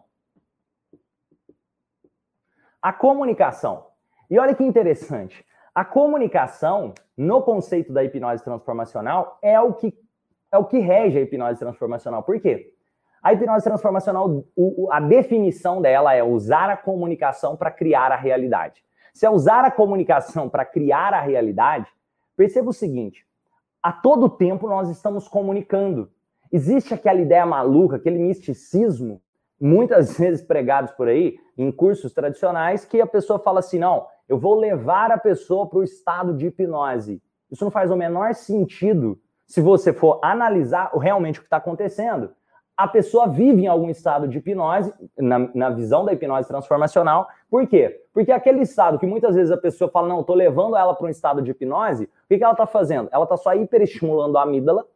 A 2.84 2.92
comunicação. 2.92 3.86
E 4.30 4.38
olha 4.38 4.54
que 4.54 4.64
interessante. 4.64 5.46
A 5.74 5.86
comunicação, 5.86 6.94
no 7.16 7.42
conceito 7.42 7.94
da 7.94 8.04
hipnose 8.04 8.44
transformacional, 8.44 9.40
é 9.42 9.58
o 9.58 9.74
que, 9.74 9.98
é 10.52 10.58
o 10.58 10.66
que 10.66 10.80
rege 10.80 11.18
a 11.18 11.22
hipnose 11.22 11.58
transformacional. 11.58 12.24
Por 12.24 12.42
quê? 12.42 12.74
A 13.24 13.32
hipnose 13.32 13.64
transformacional, 13.64 14.44
o, 14.54 14.90
a 14.92 15.00
definição 15.00 15.82
dela 15.82 16.14
é 16.14 16.22
usar 16.22 16.70
a 16.70 16.76
comunicação 16.76 17.56
para 17.56 17.72
criar 17.72 18.12
a 18.12 18.18
realidade. 18.18 18.84
Se 19.14 19.26
é 19.26 19.30
usar 19.30 19.64
a 19.64 19.72
comunicação 19.72 20.50
para 20.50 20.66
criar 20.66 21.14
a 21.14 21.22
realidade, 21.22 21.90
perceba 22.36 22.70
o 22.70 22.74
seguinte: 22.74 23.26
a 23.82 23.94
todo 23.94 24.28
tempo 24.28 24.68
nós 24.68 24.90
estamos 24.90 25.30
comunicando. 25.30 26.12
Existe 26.52 26.94
aquela 26.94 27.22
ideia 27.22 27.46
maluca, 27.46 27.96
aquele 27.96 28.20
misticismo, 28.20 29.22
muitas 29.60 30.16
vezes 30.20 30.42
pregados 30.42 30.92
por 30.92 31.08
aí, 31.08 31.38
em 31.58 31.72
cursos 31.72 32.14
tradicionais, 32.14 32.86
que 32.86 33.02
a 33.02 33.08
pessoa 33.08 33.40
fala 33.40 33.60
assim: 33.60 33.80
não, 33.80 34.06
eu 34.28 34.38
vou 34.38 34.56
levar 34.56 35.12
a 35.12 35.18
pessoa 35.18 35.68
para 35.68 35.80
o 35.80 35.84
estado 35.84 36.34
de 36.34 36.48
hipnose. 36.48 37.22
Isso 37.52 37.64
não 37.64 37.72
faz 37.72 37.92
o 37.92 37.96
menor 37.96 38.34
sentido 38.34 39.20
se 39.46 39.62
você 39.62 39.94
for 39.94 40.20
analisar 40.24 40.92
realmente 40.96 41.40
o 41.40 41.42
que 41.42 41.48
está 41.48 41.58
acontecendo. 41.58 42.32
A 42.76 42.88
pessoa 42.88 43.28
vive 43.28 43.62
em 43.62 43.68
algum 43.68 43.90
estado 43.90 44.28
de 44.28 44.40
hipnose, 44.40 44.92
na, 45.16 45.38
na, 45.54 45.70
visão 45.70 46.04
da 46.04 46.12
hipnose 46.12 46.48
transformacional. 46.48 47.28
Por 47.48 47.68
quê? 47.68 48.02
Porque 48.12 48.32
aquele 48.32 48.62
estado 48.62 48.98
que 48.98 49.06
muitas 49.06 49.36
vezes 49.36 49.52
a 49.52 49.58
pessoa 49.58 49.92
fala, 49.92 50.08
não, 50.08 50.22
estou 50.22 50.36
levando 50.36 50.76
ela 50.76 50.96
para 50.96 51.06
um 51.06 51.10
estado 51.10 51.40
de 51.44 51.52
hipnose, 51.52 52.06
o 52.06 52.10
que, 52.28 52.40
que 52.40 52.44
ela 52.44 52.54
está 52.54 52.66
fazendo? 52.66 53.10
Ela 53.12 53.26
está 53.26 53.38
só 53.38 53.54
hiperestimulando 53.54 54.40
a 54.40 54.42
amígdala 54.42 54.88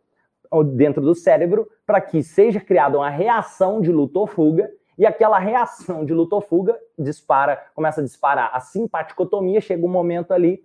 dentro 0.76 1.02
do 1.02 1.16
cérebro 1.16 1.68
para 1.86 2.02
que 2.02 2.24
seja 2.24 2.60
criada 2.60 2.98
uma 2.98 3.10
reação 3.10 3.82
de 3.82 3.92
luta 3.92 4.20
ou 4.20 4.28
fuga 4.28 4.70
e 4.98 5.06
aquela 5.06 5.38
reação 5.38 6.04
de 6.04 6.14
luta 6.14 6.36
ou 6.36 6.42
fuga 6.42 6.78
dispara, 6.98 7.64
começa 7.76 8.02
a 8.02 8.04
disparar 8.04 8.50
a 8.54 8.60
simpaticotomia, 8.60 9.62
chega 9.62 9.86
um 9.86 9.90
momento 9.90 10.32
ali 10.32 10.64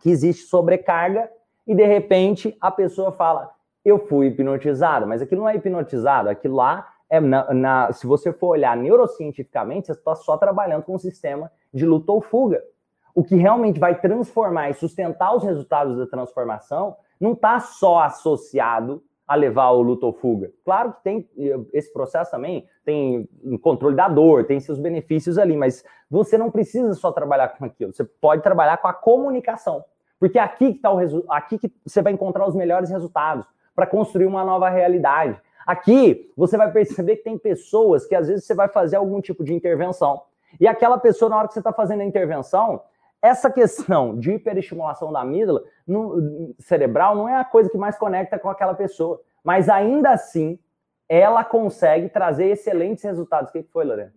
que 0.00 0.10
existe 0.10 0.44
sobrecarga 0.44 1.30
e 1.66 1.74
de 1.74 1.84
repente 1.84 2.56
a 2.60 2.70
pessoa 2.70 3.12
fala: 3.12 3.50
Eu 3.84 3.98
fui 3.98 4.26
hipnotizado, 4.26 5.06
mas 5.06 5.22
aquilo 5.22 5.42
não 5.42 5.48
é 5.48 5.54
hipnotizado, 5.54 6.28
aquilo 6.28 6.56
lá 6.56 6.92
é 7.08 7.20
na, 7.20 7.54
na 7.54 7.92
se 7.92 8.06
você 8.06 8.32
for 8.32 8.48
olhar 8.48 8.76
neurocientificamente, 8.76 9.86
você 9.86 9.92
está 9.92 10.14
só 10.14 10.36
trabalhando 10.36 10.82
com 10.82 10.94
um 10.94 10.98
sistema 10.98 11.52
de 11.72 11.86
luta 11.86 12.10
ou 12.10 12.20
fuga. 12.20 12.62
O 13.14 13.22
que 13.22 13.36
realmente 13.36 13.78
vai 13.78 14.00
transformar 14.00 14.70
e 14.70 14.74
sustentar 14.74 15.36
os 15.36 15.44
resultados 15.44 15.98
da 15.98 16.06
transformação 16.06 16.96
não 17.22 17.32
está 17.32 17.60
só 17.60 18.00
associado 18.00 19.02
a 19.26 19.36
levar 19.36 19.70
o 19.70 19.80
luto 19.80 20.04
ou 20.06 20.12
fuga. 20.12 20.52
Claro 20.64 20.92
que 20.92 21.04
tem 21.04 21.30
esse 21.72 21.92
processo 21.92 22.32
também, 22.32 22.66
tem 22.84 23.28
controle 23.62 23.94
da 23.94 24.08
dor, 24.08 24.44
tem 24.44 24.58
seus 24.58 24.78
benefícios 24.78 25.38
ali, 25.38 25.56
mas 25.56 25.84
você 26.10 26.36
não 26.36 26.50
precisa 26.50 26.92
só 26.94 27.12
trabalhar 27.12 27.48
com 27.48 27.64
aquilo, 27.64 27.94
você 27.94 28.04
pode 28.04 28.42
trabalhar 28.42 28.78
com 28.78 28.88
a 28.88 28.92
comunicação. 28.92 29.84
Porque 30.18 30.38
é 30.38 30.42
aqui 30.42 30.72
que 30.72 30.76
está 30.76 30.92
o 30.92 30.98
aqui 31.30 31.58
que 31.58 31.72
você 31.86 32.02
vai 32.02 32.12
encontrar 32.12 32.46
os 32.46 32.54
melhores 32.54 32.90
resultados 32.90 33.46
para 33.74 33.86
construir 33.86 34.26
uma 34.26 34.44
nova 34.44 34.68
realidade. 34.68 35.40
Aqui 35.66 36.30
você 36.36 36.56
vai 36.56 36.70
perceber 36.72 37.16
que 37.16 37.24
tem 37.24 37.38
pessoas 37.38 38.04
que 38.04 38.14
às 38.14 38.26
vezes 38.26 38.44
você 38.44 38.54
vai 38.54 38.68
fazer 38.68 38.96
algum 38.96 39.20
tipo 39.20 39.44
de 39.44 39.54
intervenção. 39.54 40.22
E 40.60 40.66
aquela 40.66 40.98
pessoa, 40.98 41.28
na 41.28 41.38
hora 41.38 41.48
que 41.48 41.54
você 41.54 41.60
está 41.60 41.72
fazendo 41.72 42.00
a 42.00 42.04
intervenção, 42.04 42.82
essa 43.22 43.48
questão 43.48 44.18
de 44.18 44.32
hiperestimulação 44.32 45.12
da 45.12 45.20
amígdala 45.20 45.62
no, 45.86 46.54
cerebral 46.58 47.14
não 47.14 47.28
é 47.28 47.36
a 47.36 47.44
coisa 47.44 47.70
que 47.70 47.78
mais 47.78 47.96
conecta 47.96 48.36
com 48.36 48.50
aquela 48.50 48.74
pessoa. 48.74 49.20
Mas 49.44 49.68
ainda 49.68 50.10
assim, 50.10 50.58
ela 51.08 51.44
consegue 51.44 52.08
trazer 52.08 52.46
excelentes 52.46 53.04
resultados. 53.04 53.50
O 53.50 53.52
que 53.52 53.62
foi, 53.62 53.84
Lorena? 53.84 54.12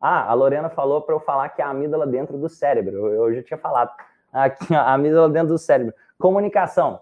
Ah, 0.00 0.30
a 0.30 0.34
Lorena 0.34 0.70
falou 0.70 1.02
para 1.02 1.14
eu 1.14 1.20
falar 1.20 1.50
que 1.50 1.60
a 1.60 1.68
amígdala 1.68 2.06
dentro 2.06 2.38
do 2.38 2.48
cérebro. 2.48 2.94
Eu, 2.94 3.26
eu 3.26 3.34
já 3.34 3.42
tinha 3.42 3.58
falado. 3.58 3.90
Aqui, 4.32 4.74
a 4.74 4.94
amígdala 4.94 5.28
dentro 5.28 5.48
do 5.48 5.58
cérebro. 5.58 5.94
Comunicação. 6.18 7.00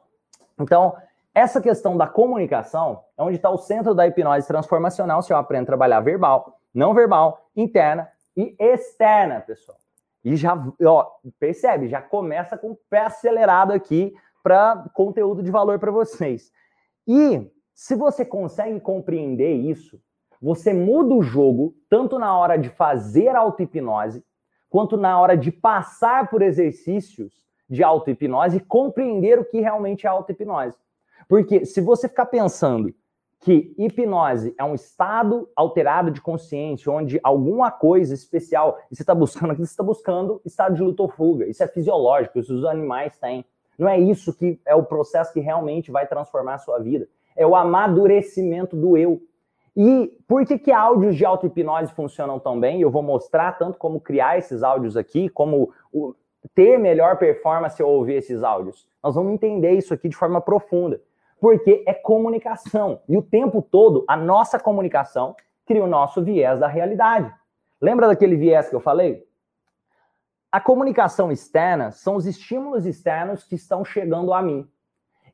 Então, 0.58 0.96
essa 1.34 1.60
questão 1.60 1.96
da 1.96 2.06
comunicação 2.06 3.04
é 3.16 3.22
onde 3.22 3.36
está 3.36 3.50
o 3.50 3.56
centro 3.56 3.94
da 3.94 4.06
hipnose 4.06 4.46
transformacional. 4.46 5.22
Se 5.22 5.32
eu 5.32 5.36
aprendo 5.36 5.62
a 5.62 5.66
trabalhar 5.66 6.00
verbal, 6.00 6.58
não 6.74 6.92
verbal, 6.92 7.48
interna 7.56 8.10
e 8.36 8.54
externa, 8.58 9.40
pessoal. 9.40 9.78
E 10.24 10.36
já, 10.36 10.54
ó, 10.84 11.06
percebe, 11.38 11.88
já 11.88 12.00
começa 12.00 12.56
com 12.56 12.70
o 12.72 12.78
pé 12.88 13.00
acelerado 13.00 13.72
aqui 13.72 14.14
para 14.42 14.88
conteúdo 14.94 15.42
de 15.42 15.50
valor 15.50 15.78
para 15.78 15.90
vocês. 15.90 16.52
E 17.06 17.50
se 17.74 17.94
você 17.94 18.24
consegue 18.24 18.80
compreender 18.80 19.52
isso, 19.52 20.00
você 20.40 20.72
muda 20.72 21.14
o 21.14 21.22
jogo 21.22 21.74
tanto 21.88 22.18
na 22.18 22.36
hora 22.36 22.56
de 22.56 22.68
fazer 22.68 23.28
auto-hipnose, 23.28 24.24
quanto 24.68 24.96
na 24.96 25.20
hora 25.20 25.36
de 25.36 25.52
passar 25.52 26.28
por 26.30 26.42
exercícios 26.42 27.42
de 27.68 27.82
auto-hipnose 27.82 28.56
e 28.56 28.60
compreender 28.60 29.38
o 29.38 29.44
que 29.44 29.60
realmente 29.60 30.06
é 30.06 30.10
auto-hipnose. 30.10 30.76
Porque 31.28 31.64
se 31.64 31.80
você 31.80 32.08
ficar 32.08 32.26
pensando 32.26 32.94
que 33.42 33.74
hipnose 33.76 34.54
é 34.56 34.62
um 34.62 34.74
estado 34.74 35.48
alterado 35.56 36.12
de 36.12 36.20
consciência, 36.20 36.90
onde 36.92 37.18
alguma 37.24 37.72
coisa 37.72 38.14
especial, 38.14 38.78
você 38.88 39.02
está 39.02 39.12
buscando 39.12 39.50
aqui, 39.50 39.66
você 39.66 39.72
está 39.72 39.82
buscando 39.82 40.40
estado 40.44 40.76
de 40.76 40.82
luta 40.82 41.02
ou 41.02 41.08
fuga. 41.08 41.46
Isso 41.46 41.62
é 41.62 41.66
fisiológico, 41.66 42.38
isso 42.38 42.54
os 42.54 42.64
animais 42.64 43.18
têm. 43.18 43.44
Não 43.76 43.88
é 43.88 43.98
isso 43.98 44.32
que 44.32 44.60
é 44.64 44.76
o 44.76 44.84
processo 44.84 45.32
que 45.32 45.40
realmente 45.40 45.90
vai 45.90 46.06
transformar 46.06 46.54
a 46.54 46.58
sua 46.58 46.78
vida. 46.78 47.08
É 47.34 47.44
o 47.44 47.56
amadurecimento 47.56 48.76
do 48.76 48.96
eu. 48.96 49.20
E 49.76 50.16
por 50.28 50.46
que, 50.46 50.56
que 50.56 50.70
áudios 50.70 51.16
de 51.16 51.24
auto-hipnose 51.24 51.92
funcionam 51.94 52.38
tão 52.38 52.60
bem? 52.60 52.80
Eu 52.80 52.92
vou 52.92 53.02
mostrar 53.02 53.58
tanto 53.58 53.76
como 53.76 54.00
criar 54.00 54.38
esses 54.38 54.62
áudios 54.62 54.96
aqui, 54.96 55.28
como 55.28 55.72
ter 56.54 56.78
melhor 56.78 57.18
performance 57.18 57.82
ao 57.82 57.90
ouvir 57.90 58.14
esses 58.14 58.44
áudios. 58.44 58.86
Nós 59.02 59.16
vamos 59.16 59.32
entender 59.32 59.72
isso 59.72 59.92
aqui 59.92 60.08
de 60.08 60.14
forma 60.14 60.40
profunda 60.40 61.00
porque 61.42 61.82
é 61.88 61.92
comunicação. 61.92 63.00
E 63.08 63.16
o 63.16 63.20
tempo 63.20 63.60
todo, 63.60 64.04
a 64.06 64.16
nossa 64.16 64.60
comunicação 64.60 65.34
cria 65.66 65.82
o 65.82 65.88
nosso 65.88 66.22
viés 66.22 66.60
da 66.60 66.68
realidade. 66.68 67.34
Lembra 67.80 68.06
daquele 68.06 68.36
viés 68.36 68.68
que 68.68 68.76
eu 68.76 68.80
falei? 68.80 69.26
A 70.52 70.60
comunicação 70.60 71.32
externa 71.32 71.90
são 71.90 72.14
os 72.14 72.26
estímulos 72.26 72.86
externos 72.86 73.42
que 73.42 73.56
estão 73.56 73.84
chegando 73.84 74.32
a 74.32 74.40
mim. 74.40 74.68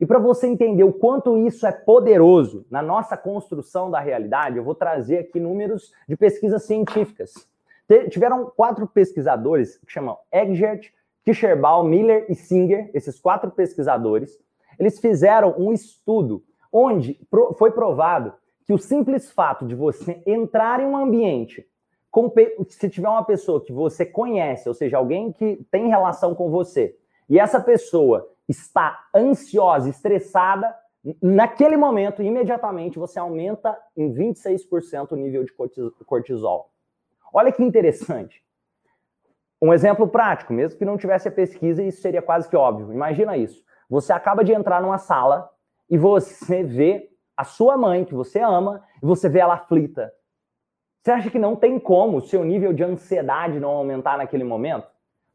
E 0.00 0.06
para 0.06 0.18
você 0.18 0.46
entender 0.46 0.82
o 0.82 0.94
quanto 0.94 1.36
isso 1.46 1.66
é 1.66 1.72
poderoso 1.72 2.64
na 2.70 2.80
nossa 2.80 3.14
construção 3.14 3.90
da 3.90 4.00
realidade, 4.00 4.56
eu 4.56 4.64
vou 4.64 4.74
trazer 4.74 5.18
aqui 5.18 5.38
números 5.38 5.92
de 6.08 6.16
pesquisas 6.16 6.62
científicas. 6.62 7.34
Tiveram 8.08 8.46
quatro 8.56 8.86
pesquisadores 8.86 9.76
que 9.76 9.92
chamam 9.92 10.16
Eggert, 10.32 10.90
Kischerbaum, 11.22 11.82
Miller 11.82 12.24
e 12.30 12.34
Singer, 12.34 12.90
esses 12.94 13.20
quatro 13.20 13.50
pesquisadores, 13.50 14.38
eles 14.78 14.98
fizeram 14.98 15.54
um 15.58 15.72
estudo 15.72 16.42
onde 16.72 17.20
foi 17.58 17.70
provado 17.70 18.32
que 18.64 18.72
o 18.72 18.78
simples 18.78 19.30
fato 19.30 19.66
de 19.66 19.74
você 19.74 20.22
entrar 20.26 20.80
em 20.80 20.86
um 20.86 20.96
ambiente, 20.96 21.66
se 22.68 22.90
tiver 22.90 23.08
uma 23.08 23.24
pessoa 23.24 23.64
que 23.64 23.72
você 23.72 24.04
conhece, 24.04 24.68
ou 24.68 24.74
seja, 24.74 24.98
alguém 24.98 25.32
que 25.32 25.64
tem 25.70 25.88
relação 25.88 26.34
com 26.34 26.50
você, 26.50 26.96
e 27.28 27.38
essa 27.38 27.60
pessoa 27.60 28.28
está 28.48 29.06
ansiosa, 29.14 29.88
estressada, 29.88 30.74
naquele 31.22 31.76
momento, 31.76 32.22
imediatamente, 32.22 32.98
você 32.98 33.18
aumenta 33.18 33.78
em 33.96 34.12
26% 34.12 35.12
o 35.12 35.16
nível 35.16 35.44
de 35.44 35.52
cortisol. 36.04 36.70
Olha 37.32 37.52
que 37.52 37.62
interessante. 37.62 38.42
Um 39.60 39.72
exemplo 39.72 40.06
prático, 40.08 40.52
mesmo 40.52 40.78
que 40.78 40.84
não 40.84 40.96
tivesse 40.96 41.28
a 41.28 41.32
pesquisa, 41.32 41.82
isso 41.82 42.00
seria 42.00 42.22
quase 42.22 42.48
que 42.48 42.56
óbvio. 42.56 42.92
Imagina 42.92 43.36
isso. 43.36 43.64
Você 43.88 44.12
acaba 44.12 44.44
de 44.44 44.52
entrar 44.52 44.82
numa 44.82 44.98
sala 44.98 45.50
e 45.88 45.96
você 45.96 46.62
vê 46.62 47.10
a 47.36 47.44
sua 47.44 47.76
mãe, 47.76 48.04
que 48.04 48.14
você 48.14 48.40
ama, 48.40 48.84
e 49.02 49.06
você 49.06 49.28
vê 49.28 49.38
ela 49.38 49.54
aflita. 49.54 50.12
Você 51.00 51.12
acha 51.12 51.30
que 51.30 51.38
não 51.38 51.54
tem 51.54 51.78
como 51.78 52.18
o 52.18 52.20
seu 52.20 52.44
nível 52.44 52.72
de 52.72 52.82
ansiedade 52.82 53.60
não 53.60 53.70
aumentar 53.70 54.18
naquele 54.18 54.44
momento? 54.44 54.88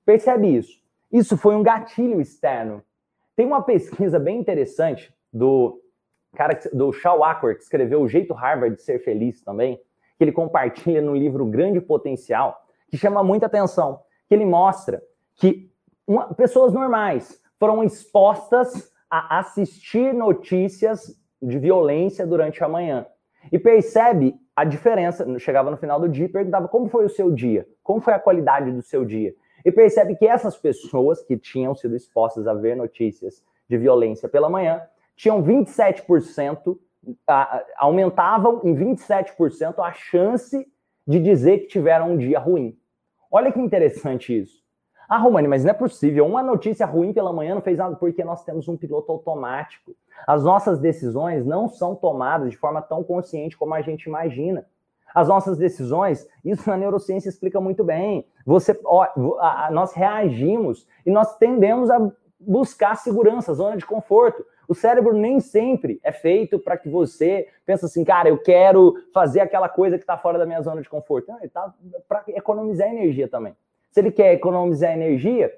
Percebe 0.06 0.56
isso. 0.56 0.84
Isso 1.12 1.38
foi 1.38 1.56
um 1.56 1.64
gatilho 1.64 2.20
externo. 2.20 2.84
Tem 3.36 3.46
uma 3.46 3.62
pesquisa 3.62 4.20
bem 4.20 4.38
interessante 4.40 5.14
do 5.32 5.82
cara 6.36 6.60
do 6.74 6.92
Shaw 6.92 7.24
Acker, 7.24 7.56
que 7.56 7.64
escreveu 7.64 8.02
O 8.02 8.08
Jeito 8.08 8.34
Harvard 8.34 8.76
de 8.76 8.82
Ser 8.82 9.00
Feliz 9.00 9.42
também, 9.42 9.78
que 10.18 10.24
ele 10.24 10.32
compartilha 10.32 11.02
no 11.02 11.16
livro 11.16 11.46
Grande 11.46 11.80
Potencial, 11.80 12.66
que 12.90 12.98
chama 12.98 13.24
muita 13.24 13.46
atenção, 13.46 14.02
que 14.28 14.36
ele 14.36 14.46
mostra 14.46 15.02
que 15.36 15.72
uma, 16.06 16.34
pessoas 16.34 16.74
normais 16.74 17.42
foram 17.64 17.82
expostas 17.82 18.92
a 19.10 19.40
assistir 19.40 20.14
notícias 20.14 21.18
de 21.42 21.58
violência 21.58 22.28
durante 22.28 22.62
a 22.62 22.68
manhã. 22.68 23.06
E 23.54 23.58
percebe 23.58 24.36
a 24.54 24.66
diferença. 24.66 25.26
Chegava 25.40 25.72
no 25.72 25.78
final 25.78 25.98
do 25.98 26.10
dia 26.10 26.26
e 26.26 26.30
perguntava 26.30 26.68
como 26.68 26.90
foi 26.90 27.06
o 27.06 27.10
seu 27.10 27.32
dia, 27.32 27.66
como 27.82 28.02
foi 28.02 28.14
a 28.14 28.20
qualidade 28.20 28.70
do 28.70 28.82
seu 28.82 29.06
dia. 29.06 29.34
E 29.64 29.72
percebe 29.72 30.14
que 30.18 30.28
essas 30.28 30.58
pessoas 30.58 31.24
que 31.24 31.38
tinham 31.38 31.74
sido 31.74 31.96
expostas 31.96 32.48
a 32.48 32.54
ver 32.54 32.76
notícias 32.76 33.42
de 33.70 33.78
violência 33.78 34.28
pela 34.28 34.50
manhã 34.50 34.82
tinham 35.16 35.42
27%, 35.42 36.78
aumentavam 37.78 38.60
em 38.66 38.76
27% 38.76 39.80
a 39.80 39.94
chance 39.94 40.68
de 41.08 41.18
dizer 41.18 41.60
que 41.60 41.68
tiveram 41.68 42.12
um 42.12 42.18
dia 42.18 42.40
ruim. 42.40 42.78
Olha 43.32 43.54
que 43.54 43.60
interessante 43.62 44.38
isso. 44.38 44.63
Ah, 45.14 45.18
Romani, 45.20 45.48
mas 45.48 45.64
não 45.64 45.70
é 45.70 45.76
possível. 45.76 46.26
Uma 46.26 46.42
notícia 46.42 46.88
ruim 46.88 47.14
pela 47.14 47.32
manhã 47.32 47.54
não 47.54 47.62
fez 47.62 47.78
nada, 47.78 47.96
porque 47.96 48.24
nós 48.24 48.44
temos 48.44 48.68
um 48.68 48.76
piloto 48.76 49.12
automático. 49.12 49.96
As 50.26 50.44
nossas 50.44 50.80
decisões 50.80 51.46
não 51.46 51.68
são 51.68 51.94
tomadas 51.94 52.50
de 52.50 52.58
forma 52.58 52.82
tão 52.82 53.04
consciente 53.04 53.56
como 53.56 53.76
a 53.76 53.82
gente 53.84 54.06
imagina. 54.06 54.66
As 55.14 55.28
nossas 55.28 55.56
decisões, 55.56 56.28
isso 56.44 56.68
na 56.68 56.76
neurociência 56.76 57.30
explica 57.30 57.62
muito 57.62 57.84
bem. 57.84 58.26
Você, 58.44 58.76
ó, 58.84 59.04
a, 59.40 59.68
a, 59.68 59.72
nós 59.72 59.94
reagimos 59.94 60.88
e 61.06 61.12
nós 61.12 61.38
tendemos 61.38 61.92
a 61.92 62.12
buscar 62.40 62.96
segurança, 62.96 63.54
zona 63.54 63.78
de 63.78 63.86
conforto. 63.86 64.44
O 64.68 64.74
cérebro 64.74 65.14
nem 65.14 65.40
sempre 65.40 66.00
é 66.04 66.12
feito 66.12 66.58
para 66.58 66.76
que 66.76 66.90
você 66.90 67.48
pense 67.68 67.86
assim, 67.86 68.04
cara, 68.04 68.30
eu 68.30 68.40
quero 68.40 68.96
fazer 69.14 69.42
aquela 69.42 69.70
coisa 69.70 69.96
que 69.96 70.04
está 70.04 70.18
fora 70.18 70.40
da 70.40 70.46
minha 70.48 70.64
zona 70.64 70.82
de 70.82 70.90
conforto. 70.90 71.28
Não, 71.28 71.38
ele 71.38 71.46
está 71.46 71.72
para 72.08 72.24
economizar 72.30 72.88
energia 72.88 73.28
também. 73.28 73.56
Se 73.94 74.00
ele 74.00 74.12
quer 74.12 74.34
economizar 74.34 74.92
energia, 74.92 75.54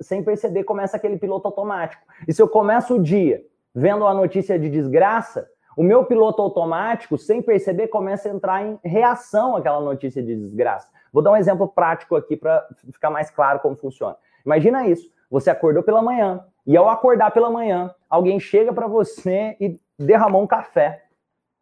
sem 0.00 0.24
perceber, 0.24 0.64
começa 0.64 0.96
aquele 0.96 1.18
piloto 1.18 1.46
automático. 1.46 2.02
E 2.26 2.32
se 2.32 2.40
eu 2.40 2.48
começo 2.48 2.94
o 2.94 3.02
dia 3.02 3.44
vendo 3.74 4.02
uma 4.02 4.14
notícia 4.14 4.58
de 4.58 4.70
desgraça, 4.70 5.46
o 5.76 5.82
meu 5.82 6.06
piloto 6.06 6.40
automático, 6.40 7.18
sem 7.18 7.42
perceber, 7.42 7.88
começa 7.88 8.30
a 8.30 8.32
entrar 8.32 8.64
em 8.64 8.78
reação 8.82 9.56
àquela 9.56 9.80
notícia 9.80 10.22
de 10.22 10.34
desgraça. 10.34 10.88
Vou 11.12 11.22
dar 11.22 11.32
um 11.32 11.36
exemplo 11.36 11.68
prático 11.68 12.16
aqui 12.16 12.34
para 12.34 12.66
ficar 12.90 13.10
mais 13.10 13.30
claro 13.30 13.60
como 13.60 13.76
funciona. 13.76 14.16
Imagina 14.46 14.88
isso: 14.88 15.12
você 15.30 15.50
acordou 15.50 15.82
pela 15.82 16.00
manhã, 16.00 16.42
e 16.66 16.74
ao 16.78 16.88
acordar 16.88 17.30
pela 17.30 17.50
manhã, 17.50 17.94
alguém 18.08 18.40
chega 18.40 18.72
para 18.72 18.86
você 18.86 19.54
e 19.60 19.78
derramou 19.98 20.42
um 20.42 20.46
café 20.46 21.04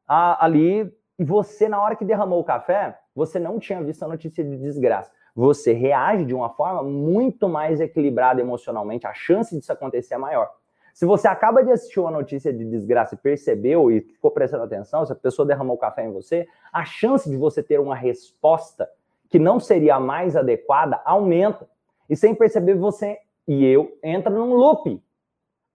ali, 0.07 0.95
e 1.19 1.25
você, 1.25 1.69
na 1.69 1.83
hora 1.83 1.97
que 1.97 2.05
derramou 2.05 2.39
o 2.39 2.45
café, 2.45 2.97
você 3.17 3.41
não 3.41 3.59
tinha 3.59 3.83
visto 3.83 4.05
a 4.05 4.09
notícia 4.09 4.45
de 4.45 4.57
desgraça. 4.59 5.11
Você 5.35 5.73
reage 5.73 6.25
de 6.25 6.35
uma 6.35 6.51
forma 6.51 6.83
muito 6.83 7.49
mais 7.49 7.81
equilibrada 7.81 8.41
emocionalmente, 8.41 9.07
a 9.07 9.15
chance 9.15 9.57
disso 9.57 9.73
acontecer 9.73 10.15
é 10.15 10.19
maior. 10.19 10.51
Se 10.93 11.07
você 11.07 11.27
acaba 11.27 11.65
de 11.65 11.73
assistir 11.73 12.01
uma 12.01 12.11
notícia 12.11 12.53
de 12.53 12.65
desgraça 12.65 13.15
e 13.15 13.19
percebeu 13.19 13.91
e 13.91 14.03
ficou 14.03 14.31
prestando 14.31 14.65
atenção, 14.65 15.07
se 15.07 15.13
a 15.13 15.17
pessoa 15.17 15.47
derramou 15.47 15.79
café 15.79 16.05
em 16.05 16.13
você, 16.13 16.47
a 16.71 16.85
chance 16.85 17.31
de 17.31 17.37
você 17.37 17.63
ter 17.63 17.81
uma 17.81 17.95
resposta 17.95 18.89
que 19.31 19.39
não 19.39 19.59
seria 19.59 19.95
a 19.95 20.01
mais 20.01 20.37
adequada 20.37 21.01
aumenta. 21.05 21.67
E 22.11 22.15
sem 22.15 22.35
perceber, 22.35 22.75
você 22.75 23.19
e 23.49 23.65
eu 23.65 23.97
entra 24.03 24.31
num 24.31 24.53
loop. 24.53 25.03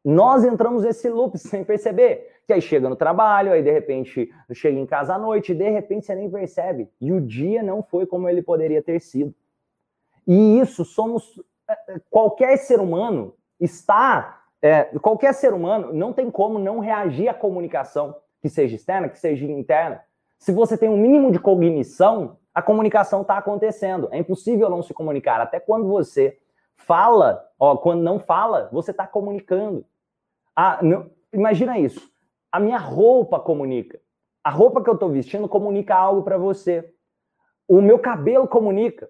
Nós 0.06 0.46
entramos 0.46 0.84
nesse 0.84 1.10
loop 1.10 1.36
sem 1.40 1.64
perceber. 1.64 2.36
Que 2.46 2.54
aí 2.54 2.62
chega 2.62 2.88
no 2.88 2.96
trabalho, 2.96 3.52
aí 3.52 3.64
de 3.64 3.72
repente 3.72 4.32
chega 4.54 4.80
em 4.80 4.86
casa 4.86 5.16
à 5.16 5.20
noite, 5.20 5.54
de 5.54 5.70
repente 5.70 6.06
você 6.06 6.16
nem 6.16 6.30
percebe. 6.30 6.90
E 7.02 7.12
o 7.12 7.20
dia 7.20 7.64
não 7.64 7.82
foi 7.82 8.06
como 8.06 8.30
ele 8.30 8.42
poderia 8.44 8.82
ter 8.82 9.02
sido. 9.02 9.34
E 10.27 10.60
isso 10.60 10.84
somos. 10.84 11.41
É, 11.69 11.93
é, 11.93 12.01
qualquer 12.10 12.57
ser 12.57 12.79
humano 12.79 13.34
está 13.60 14.38
é, 14.62 14.86
qualquer 15.00 15.34
ser 15.34 15.53
humano 15.53 15.93
não 15.93 16.12
tem 16.12 16.31
como 16.31 16.57
não 16.57 16.79
reagir 16.79 17.29
à 17.29 17.34
comunicação, 17.34 18.15
que 18.41 18.50
seja 18.50 18.75
externa, 18.75 19.10
que 19.10 19.19
seja 19.19 19.46
interna. 19.46 20.01
Se 20.39 20.51
você 20.51 20.77
tem 20.77 20.89
um 20.89 20.98
mínimo 20.98 21.31
de 21.31 21.39
cognição, 21.39 22.38
a 22.53 22.62
comunicação 22.62 23.22
está 23.22 23.38
acontecendo. 23.38 24.07
É 24.12 24.17
impossível 24.17 24.69
não 24.69 24.81
se 24.81 24.93
comunicar. 24.93 25.39
Até 25.39 25.60
quando 25.60 25.88
você 25.88 26.38
fala, 26.75 27.43
ó, 27.60 27.77
quando 27.77 28.01
não 28.01 28.19
fala, 28.19 28.69
você 28.72 28.91
está 28.91 29.05
comunicando. 29.05 29.86
Ah, 30.55 30.79
não, 30.81 31.10
imagina 31.31 31.77
isso. 31.79 32.12
A 32.51 32.60
minha 32.60 32.77
roupa 32.77 33.39
comunica. 33.39 34.00
A 34.43 34.50
roupa 34.50 34.84
que 34.84 34.89
eu 34.89 34.93
estou 34.93 35.10
vestindo 35.10 35.48
comunica 35.48 35.96
algo 35.96 36.24
para 36.24 36.38
você. 36.38 36.93
O 37.67 37.81
meu 37.81 38.00
cabelo 38.00 38.48
comunica. 38.48 39.10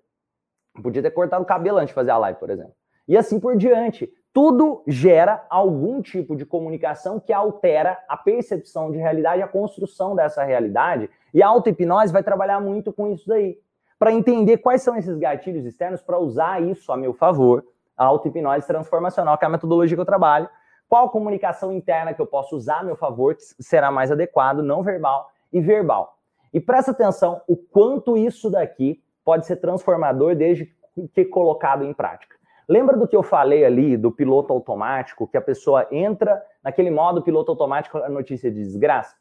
Podia 0.82 1.02
ter 1.02 1.12
cortado 1.12 1.44
o 1.44 1.46
cabelo 1.46 1.78
antes 1.78 1.90
de 1.90 1.94
fazer 1.94 2.12
a 2.12 2.18
live, 2.18 2.40
por 2.40 2.50
exemplo. 2.50 2.74
E 3.08 3.18
assim 3.18 3.40
por 3.40 3.56
diante 3.56 4.12
tudo 4.38 4.84
gera 4.86 5.44
algum 5.50 6.00
tipo 6.00 6.36
de 6.36 6.46
comunicação 6.46 7.20
que 7.20 7.34
altera 7.34 7.98
a 8.08 8.16
percepção 8.16 8.92
de 8.92 9.00
realidade, 9.00 9.42
a 9.42 9.48
construção 9.48 10.16
dessa 10.16 10.44
realidade. 10.44 11.10
E 11.34 11.42
a 11.42 11.48
auto-hipnose 11.48 12.14
vai 12.14 12.22
trabalhar 12.22 12.60
muito 12.60 12.94
com 12.94 13.12
isso 13.12 13.28
daí. 13.28 13.58
Para 13.98 14.12
entender 14.12 14.58
quais 14.60 14.84
são 14.84 14.96
esses 14.96 15.18
gatilhos 15.18 15.66
externos, 15.66 16.04
para 16.04 16.20
usar 16.20 16.62
isso 16.62 16.92
a 16.92 16.98
meu 16.98 17.16
favor, 17.16 17.66
a 17.98 18.06
auto-hipnose 18.06 18.68
transformacional, 18.68 19.40
que 19.40 19.46
é 19.46 19.48
a 19.48 19.50
metodologia 19.50 19.98
que 19.98 20.02
eu 20.02 20.06
trabalho. 20.06 20.48
Qual 20.88 21.10
comunicação 21.10 21.74
interna 21.74 22.14
que 22.14 22.22
eu 22.22 22.28
posso 22.28 22.56
usar 22.56 22.82
a 22.82 22.84
meu 22.84 22.96
favor, 22.96 23.34
que 23.34 23.42
será 23.64 23.90
mais 23.90 24.12
adequado, 24.12 24.62
não 24.62 24.84
verbal 24.84 25.32
e 25.52 25.60
verbal. 25.60 26.16
E 26.54 26.60
presta 26.60 26.92
atenção 26.92 27.42
o 27.48 27.58
quanto 27.58 28.16
isso 28.16 28.52
daqui 28.52 29.02
pode 29.28 29.46
ser 29.46 29.58
transformador 29.58 30.38
desde 30.38 30.74
que 31.14 31.26
colocado 31.26 31.84
em 31.84 31.94
prática. 31.94 32.38
Lembra 32.66 32.96
do 32.96 33.06
que 33.06 33.16
eu 33.16 33.22
falei 33.22 33.66
ali 33.66 33.98
do 33.98 34.10
piloto 34.10 34.54
automático, 34.54 35.28
que 35.28 35.36
a 35.36 35.42
pessoa 35.42 35.86
entra 35.92 36.42
naquele 36.64 36.90
modo 36.90 37.22
piloto 37.22 37.52
automático, 37.52 37.98
a 37.98 38.08
notícia 38.08 38.50
de 38.50 38.64
desgraça? 38.64 39.18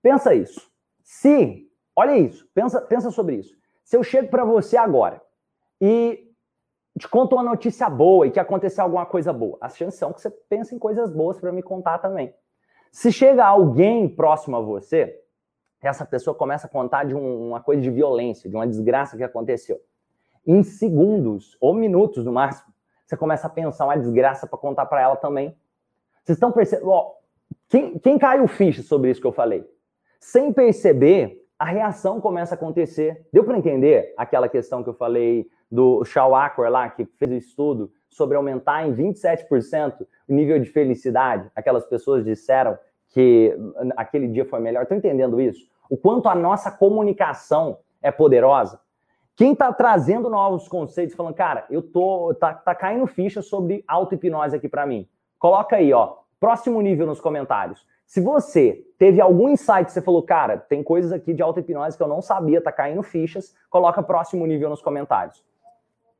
Pensa 0.00 0.34
isso. 0.34 0.70
Se, 1.02 1.70
olha 1.94 2.16
isso, 2.16 2.48
pensa, 2.54 2.80
pensa 2.80 3.10
sobre 3.10 3.34
isso. 3.36 3.54
Se 3.84 3.94
eu 3.94 4.02
chego 4.02 4.28
para 4.28 4.42
você 4.42 4.78
agora 4.78 5.20
e 5.78 6.26
te 6.98 7.06
conto 7.06 7.36
uma 7.36 7.44
notícia 7.44 7.90
boa 7.90 8.26
e 8.26 8.30
que 8.30 8.40
aconteceu 8.40 8.84
alguma 8.84 9.04
coisa 9.04 9.34
boa, 9.34 9.58
as 9.60 9.76
chances 9.76 9.98
são 9.98 10.14
que 10.14 10.22
você 10.22 10.30
pense 10.48 10.74
em 10.74 10.78
coisas 10.78 11.12
boas 11.12 11.38
para 11.38 11.52
me 11.52 11.62
contar 11.62 11.98
também. 11.98 12.34
Se 12.90 13.12
chega 13.12 13.44
alguém 13.44 14.08
próximo 14.08 14.56
a 14.56 14.60
você, 14.62 15.22
essa 15.86 16.04
pessoa 16.04 16.34
começa 16.34 16.66
a 16.66 16.70
contar 16.70 17.04
de 17.04 17.14
um, 17.14 17.48
uma 17.48 17.60
coisa 17.60 17.80
de 17.80 17.90
violência, 17.90 18.48
de 18.48 18.56
uma 18.56 18.66
desgraça 18.66 19.16
que 19.16 19.22
aconteceu 19.22 19.80
em 20.46 20.62
segundos 20.62 21.56
ou 21.60 21.74
minutos 21.74 22.24
no 22.24 22.32
máximo, 22.32 22.72
você 23.06 23.16
começa 23.16 23.46
a 23.46 23.50
pensar 23.50 23.84
uma 23.84 23.96
desgraça 23.96 24.46
para 24.46 24.58
contar 24.58 24.86
para 24.86 25.00
ela 25.00 25.16
também. 25.16 25.56
Vocês 26.22 26.36
estão 26.36 26.52
percebendo? 26.52 26.88
Ó, 26.88 27.14
quem, 27.68 27.98
quem 27.98 28.18
caiu 28.18 28.46
ficha 28.46 28.82
sobre 28.82 29.10
isso 29.10 29.20
que 29.20 29.26
eu 29.26 29.32
falei? 29.32 29.68
Sem 30.18 30.52
perceber, 30.52 31.44
a 31.58 31.64
reação 31.64 32.20
começa 32.20 32.54
a 32.54 32.56
acontecer. 32.56 33.26
Deu 33.32 33.44
para 33.44 33.58
entender 33.58 34.14
aquela 34.16 34.48
questão 34.48 34.82
que 34.82 34.88
eu 34.88 34.94
falei 34.94 35.48
do 35.70 36.04
Shaw 36.04 36.34
Acor 36.34 36.68
lá, 36.68 36.88
que 36.88 37.04
fez 37.04 37.30
o 37.30 37.34
estudo 37.34 37.92
sobre 38.08 38.36
aumentar 38.36 38.86
em 38.86 38.94
27% 38.94 40.06
o 40.28 40.32
nível 40.32 40.58
de 40.58 40.70
felicidade? 40.70 41.50
Aquelas 41.54 41.84
pessoas 41.84 42.24
disseram 42.24 42.78
que 43.10 43.56
aquele 43.96 44.28
dia 44.28 44.44
foi 44.44 44.60
melhor. 44.60 44.82
Estão 44.82 44.98
entendendo 44.98 45.40
isso? 45.40 45.68
O 45.88 45.96
quanto 45.96 46.28
a 46.28 46.34
nossa 46.34 46.70
comunicação 46.70 47.78
é 48.00 48.10
poderosa? 48.10 48.80
Quem 49.36 49.52
está 49.52 49.72
trazendo 49.72 50.28
novos 50.28 50.68
conceitos, 50.68 51.16
falando, 51.16 51.34
cara, 51.34 51.66
eu 51.70 51.82
tô 51.82 52.34
tá, 52.34 52.52
tá 52.52 52.74
caindo 52.74 53.06
ficha 53.06 53.40
sobre 53.42 53.84
auto-hipnose 53.88 54.54
aqui 54.54 54.68
para 54.68 54.86
mim. 54.86 55.08
Coloca 55.38 55.76
aí, 55.76 55.92
ó, 55.92 56.16
próximo 56.38 56.80
nível 56.80 57.06
nos 57.06 57.20
comentários. 57.20 57.86
Se 58.06 58.20
você 58.20 58.84
teve 58.98 59.20
algum 59.20 59.48
insight, 59.48 59.90
você 59.90 60.02
falou, 60.02 60.22
cara, 60.22 60.58
tem 60.58 60.82
coisas 60.82 61.12
aqui 61.12 61.32
de 61.32 61.42
auto-hipnose 61.42 61.96
que 61.96 62.02
eu 62.02 62.08
não 62.08 62.20
sabia, 62.20 62.60
tá 62.60 62.70
caindo 62.70 63.02
fichas, 63.02 63.54
coloca 63.70 64.02
próximo 64.02 64.44
nível 64.46 64.68
nos 64.68 64.82
comentários. 64.82 65.44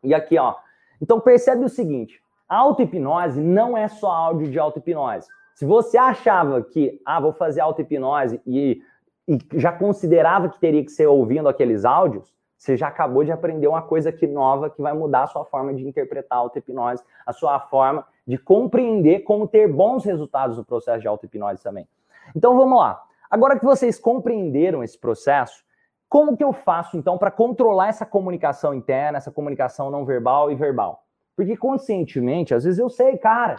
E 0.02 0.14
aqui, 0.14 0.38
ó. 0.38 0.54
Então 1.02 1.20
percebe 1.20 1.64
o 1.64 1.68
seguinte, 1.68 2.22
auto-hipnose 2.48 3.40
não 3.40 3.76
é 3.76 3.86
só 3.88 4.10
áudio 4.10 4.50
de 4.50 4.58
auto-hipnose. 4.58 5.28
Se 5.60 5.66
você 5.66 5.98
achava 5.98 6.62
que, 6.62 6.98
ah, 7.04 7.20
vou 7.20 7.34
fazer 7.34 7.60
auto-hipnose 7.60 8.40
e, 8.46 8.82
e 9.28 9.38
já 9.56 9.70
considerava 9.70 10.48
que 10.48 10.58
teria 10.58 10.82
que 10.82 10.90
ser 10.90 11.06
ouvindo 11.06 11.50
aqueles 11.50 11.84
áudios, 11.84 12.32
você 12.56 12.78
já 12.78 12.88
acabou 12.88 13.24
de 13.24 13.30
aprender 13.30 13.68
uma 13.68 13.82
coisa 13.82 14.08
aqui 14.08 14.26
nova 14.26 14.70
que 14.70 14.80
vai 14.80 14.94
mudar 14.94 15.24
a 15.24 15.26
sua 15.26 15.44
forma 15.44 15.74
de 15.74 15.86
interpretar 15.86 16.38
auto-hipnose, 16.38 17.04
a 17.26 17.34
sua 17.34 17.60
forma 17.60 18.06
de 18.26 18.38
compreender 18.38 19.20
como 19.20 19.46
ter 19.46 19.70
bons 19.70 20.02
resultados 20.02 20.56
no 20.56 20.64
processo 20.64 21.00
de 21.00 21.08
auto-hipnose 21.08 21.62
também. 21.62 21.86
Então 22.34 22.56
vamos 22.56 22.78
lá. 22.78 22.98
Agora 23.30 23.58
que 23.58 23.64
vocês 23.66 23.98
compreenderam 23.98 24.82
esse 24.82 24.98
processo, 24.98 25.62
como 26.08 26.38
que 26.38 26.42
eu 26.42 26.54
faço 26.54 26.96
então 26.96 27.18
para 27.18 27.30
controlar 27.30 27.88
essa 27.88 28.06
comunicação 28.06 28.72
interna, 28.72 29.18
essa 29.18 29.30
comunicação 29.30 29.90
não 29.90 30.06
verbal 30.06 30.50
e 30.50 30.54
verbal? 30.54 31.04
Porque 31.36 31.54
conscientemente, 31.54 32.54
às 32.54 32.64
vezes 32.64 32.78
eu 32.78 32.88
sei, 32.88 33.18
cara, 33.18 33.56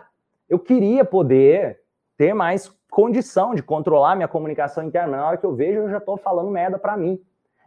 eu 0.50 0.58
queria 0.58 1.06
poder 1.06 1.81
ter 2.22 2.36
mais 2.36 2.72
condição 2.92 3.56
de 3.56 3.64
controlar 3.64 4.16
minha 4.16 4.28
comunicação 4.28 4.84
interna. 4.84 5.18
Na 5.18 5.28
hora 5.28 5.38
que 5.38 5.44
eu 5.44 5.56
vejo, 5.56 5.80
eu 5.80 5.90
já 5.90 5.98
estou 5.98 6.18
falando 6.18 6.52
merda 6.52 6.78
para 6.78 6.96
mim. 6.96 7.20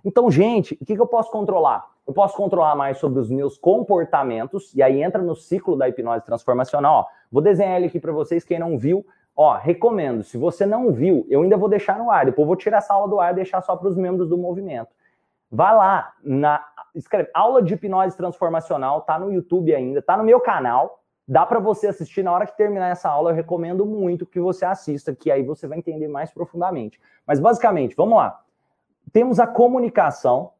Então, 0.04 0.30
gente, 0.30 0.78
o 0.80 0.86
que, 0.86 0.94
que 0.94 1.00
eu 1.00 1.08
posso 1.08 1.28
controlar? 1.28 1.84
Eu 2.06 2.14
posso 2.14 2.36
controlar 2.36 2.76
mais 2.76 2.98
sobre 2.98 3.18
os 3.18 3.28
meus 3.28 3.58
comportamentos, 3.58 4.72
e 4.72 4.80
aí 4.80 5.02
entra 5.02 5.20
no 5.20 5.34
ciclo 5.34 5.76
da 5.76 5.88
hipnose 5.88 6.24
transformacional. 6.24 7.00
Ó, 7.00 7.06
vou 7.32 7.42
desenhar 7.42 7.78
ele 7.78 7.86
aqui 7.86 7.98
para 7.98 8.12
vocês, 8.12 8.44
quem 8.44 8.60
não 8.60 8.78
viu. 8.78 9.04
Ó, 9.34 9.56
recomendo, 9.56 10.22
se 10.22 10.38
você 10.38 10.64
não 10.64 10.92
viu, 10.92 11.26
eu 11.28 11.42
ainda 11.42 11.56
vou 11.56 11.68
deixar 11.68 11.98
no 11.98 12.08
ar, 12.08 12.24
depois 12.24 12.46
vou 12.46 12.54
tirar 12.54 12.78
essa 12.78 12.94
aula 12.94 13.08
do 13.08 13.18
ar 13.18 13.32
e 13.32 13.34
deixar 13.34 13.60
só 13.60 13.74
para 13.74 13.88
os 13.88 13.96
membros 13.96 14.28
do 14.28 14.38
movimento. 14.38 14.90
Vai 15.50 15.74
lá, 15.74 16.12
na, 16.22 16.64
escreve 16.94 17.28
aula 17.34 17.60
de 17.60 17.74
hipnose 17.74 18.16
transformacional, 18.16 19.00
tá 19.00 19.18
no 19.18 19.32
YouTube 19.32 19.74
ainda, 19.74 20.00
tá 20.00 20.16
no 20.16 20.22
meu 20.22 20.38
canal, 20.38 21.00
dá 21.26 21.46
para 21.46 21.58
você 21.58 21.86
assistir 21.86 22.22
na 22.22 22.32
hora 22.32 22.46
que 22.46 22.56
terminar 22.56 22.88
essa 22.90 23.08
aula, 23.08 23.30
eu 23.30 23.34
recomendo 23.34 23.86
muito 23.86 24.26
que 24.26 24.40
você 24.40 24.64
assista, 24.64 25.14
que 25.14 25.30
aí 25.30 25.42
você 25.42 25.66
vai 25.66 25.78
entender 25.78 26.08
mais 26.08 26.30
profundamente. 26.30 27.00
Mas 27.26 27.40
basicamente, 27.40 27.94
vamos 27.96 28.16
lá 28.16 28.44
temos 29.14 29.38
a 29.38 29.46
comunicação. 29.46 30.52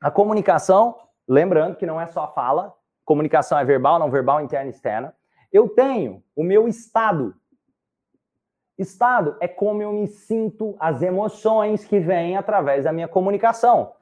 A 0.00 0.10
comunicação, 0.10 0.98
lembrando 1.26 1.76
que 1.76 1.86
não 1.86 2.00
é 2.00 2.06
só 2.08 2.26
fala, 2.34 2.74
comunicação 3.04 3.56
é 3.56 3.64
verbal, 3.64 4.00
não 4.00 4.10
verbal, 4.10 4.40
interna 4.40 4.66
e 4.66 4.70
externa. 4.70 5.14
Eu 5.52 5.68
tenho 5.68 6.22
o 6.34 6.42
meu 6.42 6.66
estado. 6.66 7.34
Estado 8.76 9.36
é 9.40 9.46
como 9.46 9.80
eu 9.80 9.92
me 9.92 10.08
sinto, 10.08 10.74
as 10.80 11.02
emoções 11.02 11.84
que 11.84 12.00
vêm 12.00 12.36
através 12.36 12.82
da 12.82 12.92
minha 12.92 13.06
comunicação. 13.06 13.92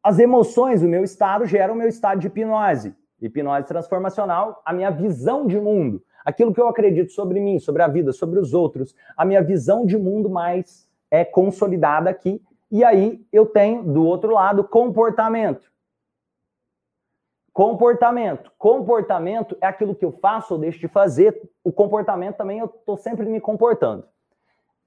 As 0.00 0.20
emoções, 0.20 0.80
o 0.80 0.88
meu 0.88 1.02
estado, 1.02 1.44
geram 1.46 1.74
o 1.74 1.76
meu 1.76 1.88
estado 1.88 2.20
de 2.20 2.28
hipnose. 2.28 2.96
Hipnose 3.20 3.66
transformacional, 3.66 4.62
a 4.64 4.72
minha 4.72 4.90
visão 4.90 5.46
de 5.46 5.60
mundo. 5.60 6.02
Aquilo 6.24 6.52
que 6.52 6.60
eu 6.60 6.68
acredito 6.68 7.12
sobre 7.12 7.40
mim, 7.40 7.58
sobre 7.58 7.82
a 7.82 7.88
vida, 7.88 8.12
sobre 8.12 8.38
os 8.38 8.52
outros. 8.54 8.94
A 9.16 9.24
minha 9.24 9.42
visão 9.42 9.86
de 9.86 9.96
mundo 9.96 10.28
mais 10.28 10.88
é 11.10 11.24
consolidada 11.24 12.10
aqui. 12.10 12.42
E 12.70 12.84
aí 12.84 13.26
eu 13.32 13.46
tenho, 13.46 13.82
do 13.82 14.04
outro 14.04 14.32
lado, 14.32 14.62
comportamento. 14.64 15.70
Comportamento. 17.52 18.52
Comportamento 18.56 19.56
é 19.60 19.66
aquilo 19.66 19.94
que 19.94 20.04
eu 20.04 20.12
faço 20.12 20.54
ou 20.54 20.60
deixo 20.60 20.78
de 20.78 20.88
fazer. 20.88 21.50
O 21.64 21.72
comportamento 21.72 22.36
também 22.36 22.60
eu 22.60 22.66
estou 22.66 22.96
sempre 22.96 23.26
me 23.26 23.40
comportando. 23.40 24.06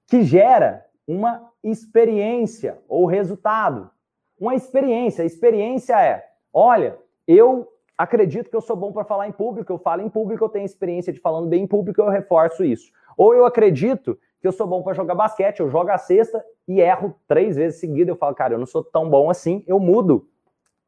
Que 0.08 0.24
gera 0.24 0.86
uma 1.08 1.52
experiência 1.64 2.80
ou 2.88 3.06
resultado. 3.06 3.92
Uma 4.40 4.56
experiência. 4.56 5.24
A 5.24 5.26
experiência 5.26 6.00
é: 6.02 6.26
olha, 6.54 6.98
eu 7.28 7.68
acredito 7.98 8.50
que 8.50 8.56
eu 8.56 8.62
sou 8.62 8.76
bom 8.76 8.92
para 8.92 9.04
falar 9.04 9.28
em 9.28 9.32
público, 9.32 9.72
eu 9.72 9.78
falo 9.78 10.02
em 10.02 10.10
público, 10.10 10.44
eu 10.44 10.50
tenho 10.50 10.66
experiência 10.66 11.14
de 11.14 11.20
falando 11.20 11.48
bem 11.48 11.64
em 11.64 11.68
público, 11.68 12.02
eu 12.02 12.10
reforço 12.10 12.64
isso. 12.64 12.92
Ou 13.18 13.34
eu 13.34 13.46
acredito 13.46 14.18
que 14.42 14.48
eu 14.48 14.52
sou 14.52 14.68
bom 14.68 14.82
para 14.82 14.94
jogar 14.94 15.16
basquete, 15.16 15.60
eu 15.60 15.70
jogo 15.70 15.90
a 15.90 15.98
cesta 15.98 16.44
e 16.68 16.82
erro 16.82 17.16
três 17.28 17.56
vezes 17.56 17.80
seguida, 17.80 18.12
eu 18.12 18.16
falo, 18.16 18.36
cara, 18.36 18.56
eu 18.56 18.60
não 18.60 18.66
sou 18.66 18.84
tão 18.84 19.10
bom 19.10 19.30
assim, 19.30 19.64
eu 19.68 19.80
mudo 19.80 20.28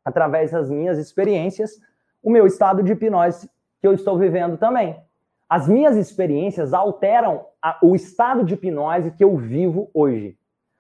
através 0.03 0.51
das 0.51 0.69
minhas 0.69 0.97
experiências, 0.97 1.79
o 2.21 2.29
meu 2.29 2.45
estado 2.45 2.83
de 2.83 2.91
hipnose 2.91 3.49
que 3.79 3.87
eu 3.87 3.93
estou 3.93 4.17
vivendo 4.17 4.57
também. 4.57 4.99
As 5.47 5.67
minhas 5.67 5.95
experiências 5.95 6.73
alteram 6.73 7.45
a, 7.61 7.77
o 7.81 7.95
estado 7.95 8.43
de 8.43 8.55
hipnose 8.55 9.11
que 9.11 9.23
eu 9.23 9.37
vivo 9.37 9.89
hoje. 9.93 10.37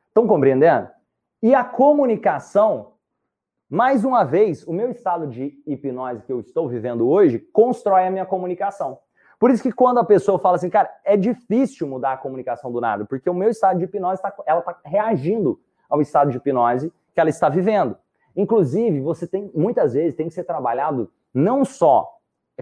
Estão 0.07 0.27
compreendendo? 0.27 0.89
E 1.41 1.53
a 1.53 1.63
comunicação, 1.63 2.93
mais 3.75 4.05
uma 4.05 4.23
vez, 4.23 4.65
o 4.65 4.71
meu 4.71 4.89
estado 4.89 5.27
de 5.27 5.61
hipnose 5.67 6.23
que 6.23 6.31
eu 6.31 6.39
estou 6.39 6.65
vivendo 6.69 7.09
hoje 7.09 7.39
constrói 7.51 8.07
a 8.07 8.09
minha 8.09 8.25
comunicação. 8.25 8.97
Por 9.37 9.51
isso 9.51 9.61
que 9.61 9.69
quando 9.69 9.97
a 9.97 10.03
pessoa 10.05 10.39
fala 10.39 10.55
assim, 10.55 10.69
cara, 10.69 10.89
é 11.03 11.17
difícil 11.17 11.85
mudar 11.85 12.13
a 12.13 12.17
comunicação 12.17 12.71
do 12.71 12.79
nada, 12.79 13.03
porque 13.03 13.29
o 13.29 13.33
meu 13.33 13.49
estado 13.49 13.77
de 13.77 13.83
hipnose, 13.83 14.21
tá, 14.21 14.33
ela 14.45 14.59
está 14.59 14.79
reagindo 14.85 15.59
ao 15.89 16.01
estado 16.01 16.31
de 16.31 16.37
hipnose 16.37 16.89
que 17.13 17.19
ela 17.19 17.29
está 17.29 17.49
vivendo. 17.49 17.97
Inclusive, 18.33 19.01
você 19.01 19.27
tem, 19.27 19.51
muitas 19.53 19.93
vezes, 19.93 20.15
tem 20.15 20.29
que 20.29 20.33
ser 20.33 20.45
trabalhado 20.45 21.11
não 21.33 21.65
só 21.65 22.09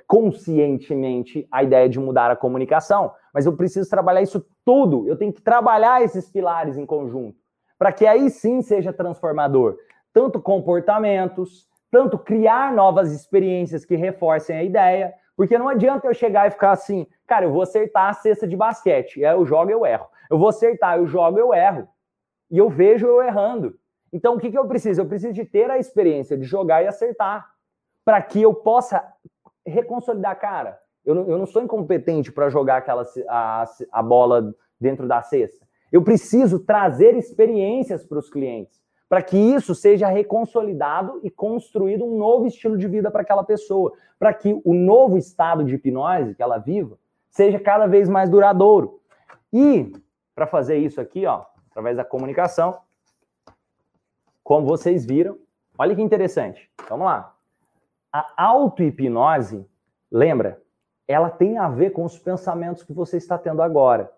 conscientemente 0.08 1.48
a 1.52 1.62
ideia 1.62 1.88
de 1.88 2.00
mudar 2.00 2.32
a 2.32 2.36
comunicação, 2.36 3.12
mas 3.32 3.46
eu 3.46 3.56
preciso 3.56 3.88
trabalhar 3.88 4.24
isso 4.24 4.44
tudo. 4.66 5.08
Eu 5.08 5.16
tenho 5.16 5.32
que 5.32 5.44
trabalhar 5.44 6.02
esses 6.02 6.28
pilares 6.28 6.76
em 6.76 6.88
conjunto, 6.88 7.38
para 7.78 7.92
que 7.92 8.08
aí 8.08 8.32
sim 8.32 8.64
seja 8.64 8.92
transformador. 8.92 9.78
Tanto 10.14 10.42
comportamentos, 10.42 11.68
tanto 11.92 12.18
criar 12.18 12.74
novas 12.74 13.12
experiências 13.12 13.84
que 13.84 13.96
reforcem 13.96 14.56
a 14.56 14.64
ideia, 14.64 15.14
porque 15.36 15.58
não 15.58 15.68
adianta 15.68 16.08
eu 16.08 16.14
chegar 16.14 16.48
e 16.48 16.52
ficar 16.52 16.72
assim, 16.72 17.08
cara, 17.26 17.46
eu 17.46 17.52
vou 17.52 17.64
acertar 17.64 18.10
a 18.10 18.14
cesta 18.14 18.48
de 18.48 18.56
basquete, 18.56 19.20
eu 19.20 19.46
jogo, 19.46 19.72
eu 19.72 19.86
erro. 19.86 20.08
Eu 20.30 20.38
vou 20.38 20.50
acertar, 20.50 20.98
eu 20.98 21.08
jogo, 21.08 21.38
eu 21.38 21.54
erro. 21.54 21.88
E 22.50 22.58
eu 22.58 22.70
vejo 22.70 23.08
eu 23.08 23.22
errando. 23.22 23.78
Então, 24.12 24.36
o 24.36 24.40
que, 24.40 24.52
que 24.52 24.58
eu 24.58 24.68
preciso? 24.68 25.02
Eu 25.02 25.08
preciso 25.08 25.34
de 25.34 25.44
ter 25.44 25.72
a 25.72 25.80
experiência 25.80 26.38
de 26.38 26.44
jogar 26.44 26.84
e 26.84 26.88
acertar, 26.88 27.50
para 28.06 28.22
que 28.22 28.42
eu 28.42 28.54
possa 28.54 29.04
reconsolidar, 29.66 30.40
cara. 30.40 30.80
Eu 31.04 31.16
não, 31.16 31.30
eu 31.30 31.38
não 31.38 31.46
sou 31.46 31.62
incompetente 31.62 32.32
para 32.32 32.50
jogar 32.50 32.78
aquela, 32.78 33.04
a, 33.28 33.66
a 33.92 34.04
bola 34.04 34.54
dentro 34.80 35.08
da 35.08 35.22
cesta. 35.22 35.66
Eu 35.92 36.04
preciso 36.04 36.60
trazer 36.60 37.16
experiências 37.16 38.06
para 38.06 38.20
os 38.20 38.30
clientes, 38.30 38.83
para 39.14 39.22
que 39.22 39.38
isso 39.38 39.76
seja 39.76 40.08
reconsolidado 40.08 41.20
e 41.22 41.30
construído 41.30 42.04
um 42.04 42.18
novo 42.18 42.48
estilo 42.48 42.76
de 42.76 42.88
vida 42.88 43.12
para 43.12 43.22
aquela 43.22 43.44
pessoa, 43.44 43.94
para 44.18 44.34
que 44.34 44.60
o 44.66 44.74
novo 44.74 45.20
estado 45.20 45.64
de 45.64 45.76
hipnose 45.76 46.34
que 46.34 46.42
ela 46.42 46.58
viva 46.58 46.98
seja 47.30 47.60
cada 47.60 47.86
vez 47.86 48.10
mais 48.10 48.28
duradouro. 48.28 49.00
E 49.54 49.94
para 50.34 50.48
fazer 50.48 50.78
isso 50.78 51.00
aqui, 51.00 51.28
ó, 51.28 51.46
através 51.70 51.96
da 51.96 52.04
comunicação, 52.04 52.80
como 54.44 54.66
vocês 54.66 55.06
viram, 55.06 55.38
olha 55.78 55.96
que 55.96 56.02
interessante. 56.02 56.68
Vamos 56.90 57.06
lá. 57.06 57.36
A 58.12 58.34
auto-hipnose, 58.36 59.64
lembra, 60.12 60.60
ela 61.08 61.30
tem 61.30 61.60
a 61.60 61.70
ver 61.70 61.92
com 61.92 62.04
os 62.04 62.18
pensamentos 62.18 62.82
que 62.82 62.94
você 62.94 63.18
está 63.18 63.38
tendo 63.38 63.62
agora. 63.62 64.12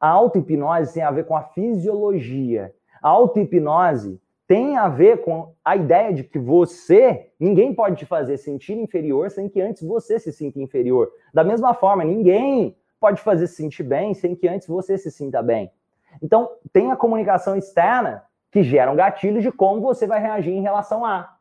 A 0.00 0.08
auto-hipnose 0.08 0.94
tem 0.94 1.04
a 1.04 1.12
ver 1.12 1.24
com 1.24 1.36
a 1.36 1.42
fisiologia. 1.42 2.74
A 3.00 3.10
auto-hipnose 3.10 4.20
tem 4.50 4.76
a 4.76 4.88
ver 4.88 5.18
com 5.22 5.54
a 5.64 5.76
ideia 5.76 6.12
de 6.12 6.24
que 6.24 6.36
você, 6.36 7.30
ninguém 7.38 7.72
pode 7.72 7.94
te 7.94 8.04
fazer 8.04 8.36
sentir 8.36 8.76
inferior 8.76 9.30
sem 9.30 9.48
que 9.48 9.60
antes 9.60 9.80
você 9.80 10.18
se 10.18 10.32
sinta 10.32 10.58
inferior. 10.58 11.08
Da 11.32 11.44
mesma 11.44 11.72
forma, 11.72 12.02
ninguém 12.02 12.76
pode 12.98 13.22
fazer 13.22 13.46
se 13.46 13.54
sentir 13.54 13.84
bem 13.84 14.12
sem 14.12 14.34
que 14.34 14.48
antes 14.48 14.66
você 14.66 14.98
se 14.98 15.08
sinta 15.08 15.40
bem. 15.40 15.70
Então, 16.20 16.50
tem 16.72 16.90
a 16.90 16.96
comunicação 16.96 17.54
externa 17.54 18.24
que 18.50 18.64
geram 18.64 18.96
gatilhos 18.96 19.44
de 19.44 19.52
como 19.52 19.80
você 19.80 20.04
vai 20.04 20.20
reagir 20.20 20.52
em 20.52 20.62
relação 20.62 21.04
a. 21.04 21.32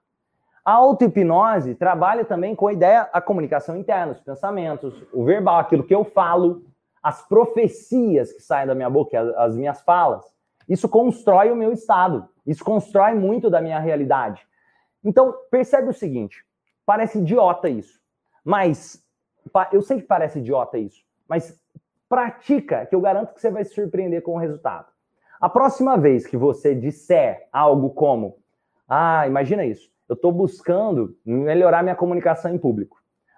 A 0.63 0.74
auto-hipnose 0.74 1.74
trabalha 1.74 2.24
também 2.24 2.54
com 2.54 2.67
a 2.67 2.74
ideia, 2.74 3.10
a 3.12 3.19
comunicação 3.19 3.76
interna, 3.76 4.12
os 4.12 4.19
pensamentos, 4.19 4.93
o 5.12 5.24
verbal, 5.24 5.58
aquilo 5.58 5.84
que 5.84 5.95
eu 5.95 6.04
falo, 6.04 6.63
as 7.02 7.28
profecias 7.28 8.32
que 8.32 8.43
saem 8.43 8.67
da 8.67 8.76
minha 8.76 8.88
boca, 8.88 9.19
as 9.36 9.56
minhas 9.56 9.82
falas. 9.82 10.24
Isso 10.69 10.88
constrói 10.88 11.50
o 11.50 11.56
meu 11.56 11.72
estado, 11.72 12.30
isso 12.49 12.65
constrói 12.65 13.13
muito 13.13 13.47
da 13.47 13.62
minha 13.62 13.79
realidade. 13.79 14.41
Então, 15.03 15.35
percebe 15.51 15.89
o 15.89 15.93
seguinte: 15.93 16.43
parece 16.83 17.19
idiota 17.19 17.69
isso, 17.69 18.01
mas 18.43 19.05
eu 19.71 19.83
sei 19.83 20.01
que 20.01 20.07
parece 20.07 20.39
idiota 20.39 20.79
isso, 20.79 21.05
mas 21.27 21.62
pratica, 22.09 22.88
que 22.88 22.95
eu 22.95 23.01
garanto 23.01 23.35
que 23.35 23.39
você 23.39 23.51
vai 23.51 23.63
se 23.63 23.75
surpreender 23.75 24.23
com 24.23 24.33
o 24.33 24.39
resultado. 24.39 24.88
A 25.39 25.47
próxima 25.47 25.95
vez 25.95 26.25
que 26.25 26.35
você 26.35 26.73
disser 26.73 27.47
algo 27.53 27.91
como, 27.91 28.39
ah, 28.88 29.27
imagina 29.27 29.63
isso, 29.63 29.91
eu 30.09 30.15
estou 30.15 30.31
buscando 30.31 31.15
melhorar 31.23 31.83
minha 31.83 31.95
comunicação 31.95 32.53
em 32.53 32.57
público. 32.57 32.97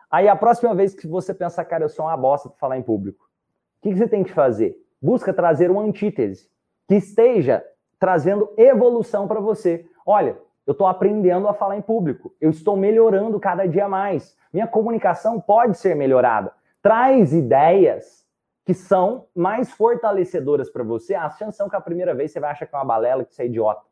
Aí 0.09 0.29
a 0.29 0.35
próxima 0.37 0.73
vez 0.73 0.95
que 0.95 1.05
você 1.05 1.33
pensar, 1.33 1.65
cara, 1.65 1.83
eu 1.83 1.89
sou 1.89 2.05
uma 2.05 2.15
bosta 2.15 2.47
para 2.47 2.57
falar 2.57 2.77
em 2.77 2.81
público, 2.81 3.25
o 3.25 3.81
que, 3.81 3.89
que 3.89 3.97
você 3.97 4.07
tem 4.07 4.23
que 4.23 4.31
fazer? 4.31 4.75
Busca 5.01 5.33
trazer 5.33 5.69
uma 5.69 5.81
antítese 5.81 6.49
que 6.87 6.95
esteja 6.95 7.61
trazendo 8.01 8.51
evolução 8.57 9.27
para 9.27 9.39
você. 9.39 9.85
Olha, 10.03 10.35
eu 10.65 10.71
estou 10.71 10.87
aprendendo 10.87 11.47
a 11.47 11.53
falar 11.53 11.77
em 11.77 11.83
público, 11.83 12.33
eu 12.41 12.49
estou 12.49 12.75
melhorando 12.75 13.39
cada 13.39 13.67
dia 13.67 13.87
mais. 13.87 14.35
Minha 14.51 14.65
comunicação 14.65 15.39
pode 15.39 15.77
ser 15.77 15.95
melhorada. 15.95 16.51
Traz 16.81 17.31
ideias 17.31 18.25
que 18.65 18.73
são 18.73 19.27
mais 19.35 19.71
fortalecedoras 19.71 20.67
para 20.67 20.83
você, 20.83 21.13
as 21.13 21.37
chances 21.37 21.57
são 21.57 21.69
que 21.69 21.75
a 21.75 21.81
primeira 21.81 22.15
vez 22.15 22.31
você 22.31 22.39
vai 22.39 22.49
achar 22.49 22.65
que 22.65 22.73
é 22.73 22.77
uma 22.79 22.85
balela, 22.85 23.23
que 23.23 23.35
você 23.35 23.43
é 23.43 23.45
idiota. 23.45 23.83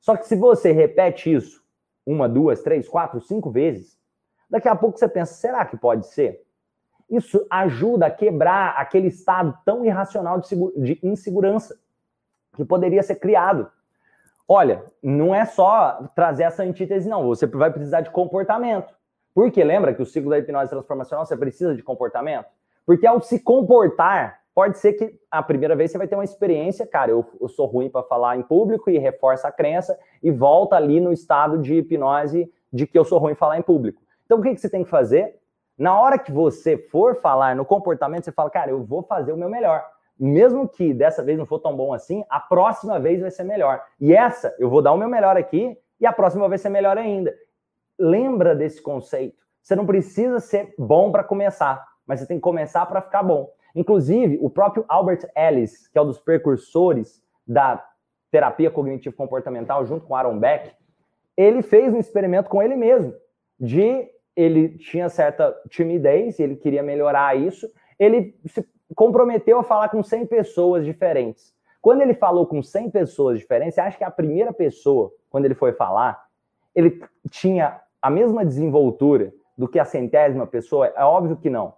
Só 0.00 0.16
que 0.16 0.26
se 0.26 0.36
você 0.36 0.70
repete 0.70 1.34
isso 1.34 1.60
uma, 2.06 2.28
duas, 2.28 2.62
três, 2.62 2.88
quatro, 2.88 3.20
cinco 3.20 3.50
vezes, 3.50 3.98
daqui 4.48 4.68
a 4.68 4.76
pouco 4.76 4.96
você 4.96 5.08
pensa, 5.08 5.34
será 5.34 5.64
que 5.64 5.76
pode 5.76 6.06
ser? 6.06 6.40
Isso 7.10 7.44
ajuda 7.50 8.06
a 8.06 8.10
quebrar 8.12 8.76
aquele 8.76 9.08
estado 9.08 9.58
tão 9.64 9.84
irracional 9.84 10.40
de 10.40 11.00
insegurança 11.02 11.76
que 12.56 12.64
poderia 12.64 13.02
ser 13.02 13.16
criado. 13.16 13.70
Olha, 14.48 14.84
não 15.02 15.34
é 15.34 15.44
só 15.44 16.08
trazer 16.14 16.44
essa 16.44 16.62
antítese, 16.62 17.08
não. 17.08 17.26
Você 17.26 17.46
vai 17.46 17.70
precisar 17.70 18.00
de 18.00 18.10
comportamento. 18.10 18.94
Porque 19.34 19.62
lembra 19.62 19.92
que 19.92 20.02
o 20.02 20.06
ciclo 20.06 20.30
da 20.30 20.38
hipnose 20.38 20.70
transformacional 20.70 21.26
você 21.26 21.36
precisa 21.36 21.74
de 21.74 21.82
comportamento? 21.82 22.46
Porque 22.86 23.06
ao 23.06 23.20
se 23.20 23.40
comportar, 23.40 24.40
pode 24.54 24.78
ser 24.78 24.94
que 24.94 25.18
a 25.30 25.42
primeira 25.42 25.76
vez 25.76 25.90
você 25.90 25.98
vai 25.98 26.08
ter 26.08 26.14
uma 26.14 26.24
experiência, 26.24 26.86
cara, 26.86 27.10
eu, 27.10 27.26
eu 27.40 27.48
sou 27.48 27.66
ruim 27.66 27.90
para 27.90 28.02
falar 28.04 28.38
em 28.38 28.42
público 28.42 28.88
e 28.88 28.96
reforça 28.96 29.48
a 29.48 29.52
crença 29.52 29.98
e 30.22 30.30
volta 30.30 30.76
ali 30.76 31.00
no 31.00 31.12
estado 31.12 31.58
de 31.58 31.74
hipnose 31.74 32.50
de 32.72 32.86
que 32.86 32.98
eu 32.98 33.04
sou 33.04 33.18
ruim 33.18 33.34
falar 33.34 33.58
em 33.58 33.62
público. 33.62 34.00
Então 34.24 34.38
o 34.38 34.42
que, 34.42 34.54
que 34.54 34.60
você 34.60 34.70
tem 34.70 34.84
que 34.84 34.90
fazer? 34.90 35.38
Na 35.76 36.00
hora 36.00 36.18
que 36.18 36.32
você 36.32 36.78
for 36.78 37.16
falar 37.16 37.54
no 37.54 37.66
comportamento, 37.66 38.24
você 38.24 38.32
fala, 38.32 38.48
cara, 38.48 38.70
eu 38.70 38.82
vou 38.82 39.02
fazer 39.02 39.32
o 39.32 39.36
meu 39.36 39.50
melhor. 39.50 39.84
Mesmo 40.18 40.68
que 40.68 40.94
dessa 40.94 41.22
vez 41.22 41.38
não 41.38 41.46
for 41.46 41.58
tão 41.58 41.76
bom 41.76 41.92
assim, 41.92 42.24
a 42.28 42.40
próxima 42.40 42.98
vez 42.98 43.20
vai 43.20 43.30
ser 43.30 43.44
melhor. 43.44 43.82
E 44.00 44.14
essa, 44.14 44.54
eu 44.58 44.70
vou 44.70 44.80
dar 44.80 44.92
o 44.92 44.96
meu 44.96 45.08
melhor 45.08 45.36
aqui 45.36 45.76
e 46.00 46.06
a 46.06 46.12
próxima 46.12 46.48
vai 46.48 46.58
ser 46.58 46.68
melhor 46.68 46.96
ainda. 46.96 47.34
Lembra 47.98 48.54
desse 48.54 48.80
conceito. 48.80 49.44
Você 49.62 49.74
não 49.74 49.86
precisa 49.86 50.40
ser 50.40 50.74
bom 50.78 51.10
para 51.10 51.24
começar 51.24 51.84
mas 52.06 52.20
você 52.20 52.26
tem 52.26 52.36
que 52.36 52.42
começar 52.42 52.86
para 52.86 53.02
ficar 53.02 53.22
bom. 53.22 53.50
Inclusive, 53.74 54.38
o 54.40 54.48
próprio 54.48 54.84
Albert 54.88 55.28
Ellis, 55.36 55.88
que 55.88 55.98
é 55.98 56.02
um 56.02 56.06
dos 56.06 56.18
precursores 56.18 57.22
da 57.46 57.84
terapia 58.30 58.70
cognitivo-comportamental, 58.70 59.84
junto 59.84 60.06
com 60.06 60.14
Aaron 60.14 60.38
Beck, 60.38 60.72
ele 61.36 61.62
fez 61.62 61.92
um 61.92 61.98
experimento 61.98 62.48
com 62.48 62.62
ele 62.62 62.76
mesmo, 62.76 63.12
de 63.58 64.08
ele 64.34 64.78
tinha 64.78 65.08
certa 65.08 65.54
timidez, 65.68 66.38
ele 66.38 66.56
queria 66.56 66.82
melhorar 66.82 67.36
isso, 67.36 67.68
ele 67.98 68.38
se 68.46 68.66
comprometeu 68.94 69.58
a 69.58 69.64
falar 69.64 69.88
com 69.88 70.02
100 70.02 70.26
pessoas 70.26 70.84
diferentes. 70.84 71.54
Quando 71.80 72.00
ele 72.00 72.14
falou 72.14 72.46
com 72.46 72.62
100 72.62 72.90
pessoas 72.90 73.38
diferentes, 73.38 73.78
acha 73.78 73.96
que 73.96 74.04
a 74.04 74.10
primeira 74.10 74.52
pessoa, 74.52 75.12
quando 75.30 75.44
ele 75.44 75.54
foi 75.54 75.72
falar, 75.72 76.26
ele 76.74 77.02
tinha 77.30 77.80
a 78.00 78.10
mesma 78.10 78.44
desenvoltura 78.44 79.32
do 79.56 79.66
que 79.66 79.78
a 79.78 79.84
centésima 79.84 80.46
pessoa? 80.46 80.86
É 80.88 81.04
óbvio 81.04 81.36
que 81.36 81.48
não. 81.48 81.74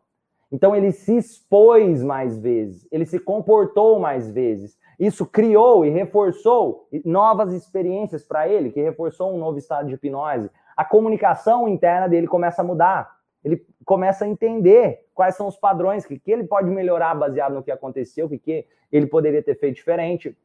Então 0.51 0.75
ele 0.75 0.92
se 0.92 1.16
expôs 1.16 2.03
mais 2.03 2.38
vezes, 2.38 2.88
ele 2.90 3.05
se 3.05 3.18
comportou 3.18 4.01
mais 4.01 4.31
vezes. 4.31 4.79
Isso 4.99 5.27
criou 5.27 5.85
e 5.85 5.90
reforçou 5.90 6.88
novas 7.05 7.53
experiências 7.53 8.25
para 8.25 8.49
ele, 8.49 8.71
que 8.71 8.81
reforçou 8.81 9.33
um 9.33 9.38
novo 9.38 9.59
estado 9.59 9.88
de 9.88 9.94
hipnose. 9.94 10.51
A 10.77 10.85
comunicação 10.85 11.68
interna 11.68 12.09
dele 12.09 12.27
começa 12.27 12.62
a 12.62 12.64
mudar. 12.64 13.17
Ele 13.44 13.64
começa 13.85 14.24
a 14.24 14.29
entender 14.29 15.07
quais 15.14 15.37
são 15.37 15.46
os 15.46 15.57
padrões, 15.57 16.05
que, 16.05 16.18
que 16.18 16.31
ele 16.31 16.44
pode 16.44 16.68
melhorar 16.70 17.14
baseado 17.14 17.55
no 17.55 17.62
que 17.62 17.70
aconteceu, 17.70 18.27
o 18.27 18.29
que, 18.29 18.38
que 18.38 18.66
ele 18.90 19.07
poderia 19.07 19.42
ter 19.42 19.55
feito 19.59 19.77
diferente, 19.77 20.37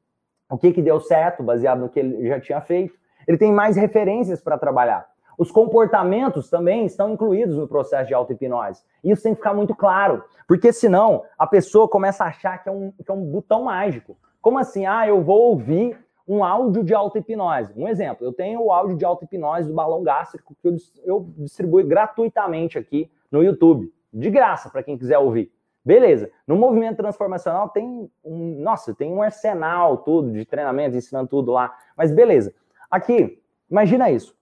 o 0.49 0.58
que, 0.58 0.71
que 0.71 0.82
deu 0.82 0.99
certo 0.99 1.43
baseado 1.43 1.79
no 1.79 1.89
que 1.89 1.99
ele 1.99 2.27
já 2.27 2.39
tinha 2.39 2.62
feito. 2.62 2.93
Ele 3.27 3.38
tem 3.38 3.51
mais 3.51 3.75
referências 3.75 4.41
para 4.41 4.58
trabalhar. 4.58 5.08
Os 5.38 5.51
comportamentos 5.51 6.49
também 6.49 6.86
estão 6.86 7.12
incluídos 7.12 7.58
no 7.58 7.67
processo 7.67 8.08
de 8.08 8.13
auto-hipnose. 8.13 8.84
Isso 9.03 9.23
tem 9.23 9.34
que 9.34 9.39
ficar 9.39 9.53
muito 9.53 9.75
claro, 9.75 10.23
porque 10.47 10.71
senão 10.71 11.23
a 11.38 11.47
pessoa 11.47 11.88
começa 11.88 12.23
a 12.23 12.27
achar 12.27 12.62
que 12.62 12.69
é 12.69 12.71
um, 12.71 12.91
que 12.91 13.10
é 13.10 13.13
um 13.13 13.25
botão 13.25 13.63
mágico. 13.63 14.17
Como 14.41 14.60
assim? 14.60 14.86
Ah, 14.86 15.08
eu 15.08 15.23
vou 15.23 15.51
ouvir 15.51 15.97
um 16.27 16.43
áudio 16.43 16.83
de 16.83 16.93
auto-hipnose. 16.93 17.73
Um 17.75 17.88
exemplo, 17.88 18.25
eu 18.25 18.33
tenho 18.33 18.62
o 18.62 18.71
áudio 18.71 18.97
de 18.97 19.05
auto-hipnose 19.05 19.67
do 19.67 19.73
balão 19.73 20.03
gástrico 20.03 20.55
que 20.62 20.67
eu, 21.03 21.27
distribuo 21.38 21.83
gratuitamente 21.86 22.77
aqui 22.77 23.12
no 23.31 23.43
YouTube. 23.43 23.93
De 24.12 24.29
graça, 24.29 24.69
para 24.69 24.83
quem 24.83 24.97
quiser 24.97 25.17
ouvir. 25.17 25.51
Beleza. 25.83 26.31
No 26.47 26.55
movimento 26.55 26.97
transformacional 26.97 27.69
tem 27.69 28.09
um. 28.23 28.62
Nossa, 28.62 28.93
tem 28.93 29.12
um 29.12 29.21
arsenal 29.21 29.97
tudo 29.97 30.31
de 30.31 30.45
treinamento, 30.45 30.95
ensinando 30.95 31.27
tudo 31.27 31.51
lá. 31.51 31.75
Mas 31.97 32.12
beleza. 32.12 32.53
Aqui, 32.89 33.41
imagina 33.69 34.09
isso 34.09 34.36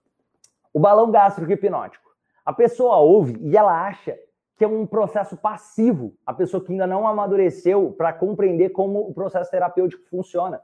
o 0.72 0.80
balão 0.80 1.10
gástrico 1.10 1.52
hipnótico. 1.52 2.10
A 2.44 2.52
pessoa 2.52 2.96
ouve 2.96 3.38
e 3.40 3.56
ela 3.56 3.86
acha 3.86 4.18
que 4.56 4.64
é 4.64 4.68
um 4.68 4.86
processo 4.86 5.36
passivo, 5.36 6.14
a 6.24 6.32
pessoa 6.32 6.64
que 6.64 6.72
ainda 6.72 6.86
não 6.86 7.06
amadureceu 7.06 7.92
para 7.92 8.12
compreender 8.12 8.70
como 8.70 9.00
o 9.00 9.12
processo 9.12 9.50
terapêutico 9.50 10.04
funciona. 10.08 10.60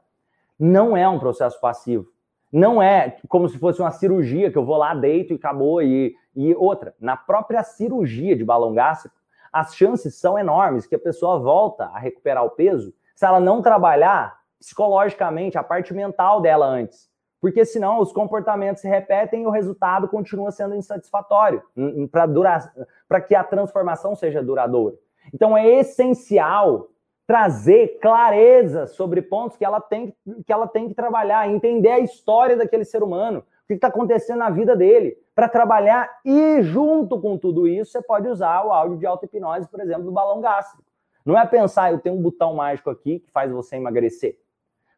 Não 0.59 0.95
é 0.95 1.07
um 1.07 1.19
processo 1.19 1.59
passivo. 1.59 2.07
Não 2.51 2.81
é 2.81 3.17
como 3.27 3.47
se 3.47 3.57
fosse 3.57 3.79
uma 3.79 3.91
cirurgia 3.91 4.51
que 4.51 4.57
eu 4.57 4.65
vou 4.65 4.77
lá, 4.77 4.93
deito 4.93 5.33
e 5.33 5.35
acabou. 5.35 5.81
E, 5.81 6.15
e 6.35 6.53
outra, 6.55 6.95
na 6.99 7.15
própria 7.15 7.63
cirurgia 7.63 8.35
de 8.35 8.43
balão 8.43 8.73
gástrico, 8.73 9.15
as 9.53 9.75
chances 9.75 10.15
são 10.15 10.37
enormes 10.37 10.85
que 10.85 10.95
a 10.95 10.99
pessoa 10.99 11.39
volta 11.39 11.85
a 11.85 11.99
recuperar 11.99 12.43
o 12.43 12.51
peso 12.51 12.93
se 13.15 13.25
ela 13.25 13.39
não 13.39 13.61
trabalhar 13.61 14.39
psicologicamente 14.59 15.57
a 15.57 15.63
parte 15.63 15.93
mental 15.93 16.41
dela 16.41 16.65
antes 16.65 17.09
porque 17.41 17.63
senão 17.63 17.99
os 17.99 18.11
comportamentos 18.11 18.81
se 18.81 18.87
repetem 18.87 19.43
e 19.43 19.47
o 19.47 19.49
resultado 19.49 20.07
continua 20.07 20.51
sendo 20.51 20.75
insatisfatório 20.75 21.63
para 22.11 22.25
durar, 22.25 22.73
para 23.07 23.21
que 23.21 23.33
a 23.33 23.43
transformação 23.43 24.15
seja 24.15 24.43
duradoura. 24.43 24.95
Então 25.33 25.55
é 25.55 25.65
essencial 25.65 26.89
trazer 27.29 27.99
clareza 28.01 28.87
sobre 28.87 29.21
pontos 29.21 29.55
que 29.55 29.63
ela 29.63 29.79
tem 29.79 30.15
que 30.43 30.51
ela 30.51 30.67
tem 30.67 30.87
que 30.87 30.95
trabalhar, 30.95 31.47
entender 31.47 31.91
a 31.91 31.99
história 31.99 32.57
daquele 32.57 32.83
ser 32.83 33.03
humano, 33.03 33.41
o 33.41 33.67
que 33.67 33.75
está 33.75 33.87
acontecendo 33.87 34.39
na 34.39 34.49
vida 34.49 34.75
dele, 34.75 35.15
para 35.35 35.47
trabalhar 35.47 36.09
e 36.25 36.63
junto 36.63 37.21
com 37.21 37.37
tudo 37.37 37.67
isso 37.67 37.91
você 37.91 38.01
pode 38.01 38.27
usar 38.27 38.65
o 38.65 38.71
áudio 38.71 38.97
de 38.97 39.05
auto-hipnose, 39.05 39.69
por 39.69 39.79
exemplo, 39.79 40.05
do 40.05 40.11
balão 40.11 40.41
gástrico. 40.41 40.83
Não 41.23 41.37
é 41.37 41.45
pensar, 41.45 41.91
eu 41.91 41.99
tenho 41.99 42.15
um 42.15 42.21
botão 42.23 42.55
mágico 42.55 42.89
aqui 42.89 43.19
que 43.19 43.29
faz 43.29 43.51
você 43.51 43.75
emagrecer. 43.75 44.39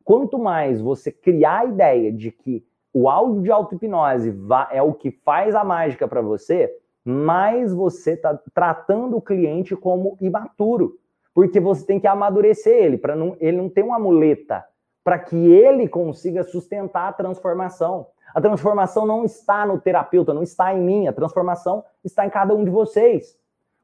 Quanto 0.01 0.39
mais 0.39 0.79
você 0.79 1.11
criar 1.11 1.59
a 1.59 1.65
ideia 1.65 2.13
de 2.13 2.31
que 2.31 2.65
o 2.93 3.09
áudio 3.09 3.41
de 3.41 3.51
auto-hipnose 3.51 4.33
é 4.71 4.81
o 4.81 4.93
que 4.93 5.11
faz 5.11 5.53
a 5.53 5.65
mágica 5.65 6.07
para 6.07 6.21
você, 6.21 6.73
mais 7.03 7.73
você 7.73 8.13
está 8.13 8.39
tratando 8.53 9.17
o 9.17 9.21
cliente 9.21 9.75
como 9.75 10.15
imaturo. 10.21 10.97
Porque 11.33 11.59
você 11.59 11.85
tem 11.85 11.99
que 11.99 12.07
amadurecer 12.07 12.73
ele, 12.73 12.97
para 12.97 13.15
não, 13.15 13.37
ele 13.39 13.57
não 13.57 13.69
ter 13.69 13.83
uma 13.83 13.99
muleta, 13.99 14.65
para 15.03 15.17
que 15.17 15.35
ele 15.35 15.87
consiga 15.87 16.43
sustentar 16.43 17.09
a 17.09 17.13
transformação. 17.13 18.07
A 18.33 18.41
transformação 18.41 19.05
não 19.05 19.25
está 19.25 19.65
no 19.65 19.79
terapeuta, 19.79 20.33
não 20.33 20.43
está 20.43 20.73
em 20.73 20.81
mim, 20.81 21.07
a 21.07 21.13
transformação 21.13 21.83
está 22.03 22.25
em 22.25 22.29
cada 22.29 22.53
um 22.53 22.63
de 22.63 22.69
vocês. 22.69 23.37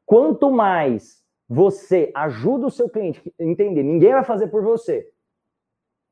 Quanto 0.06 0.50
mais 0.50 1.22
você 1.48 2.10
ajuda 2.14 2.66
o 2.66 2.70
seu 2.70 2.88
cliente 2.88 3.32
a 3.40 3.44
entender, 3.44 3.82
ninguém 3.82 4.12
vai 4.12 4.24
fazer 4.24 4.48
por 4.48 4.62
você. 4.62 5.10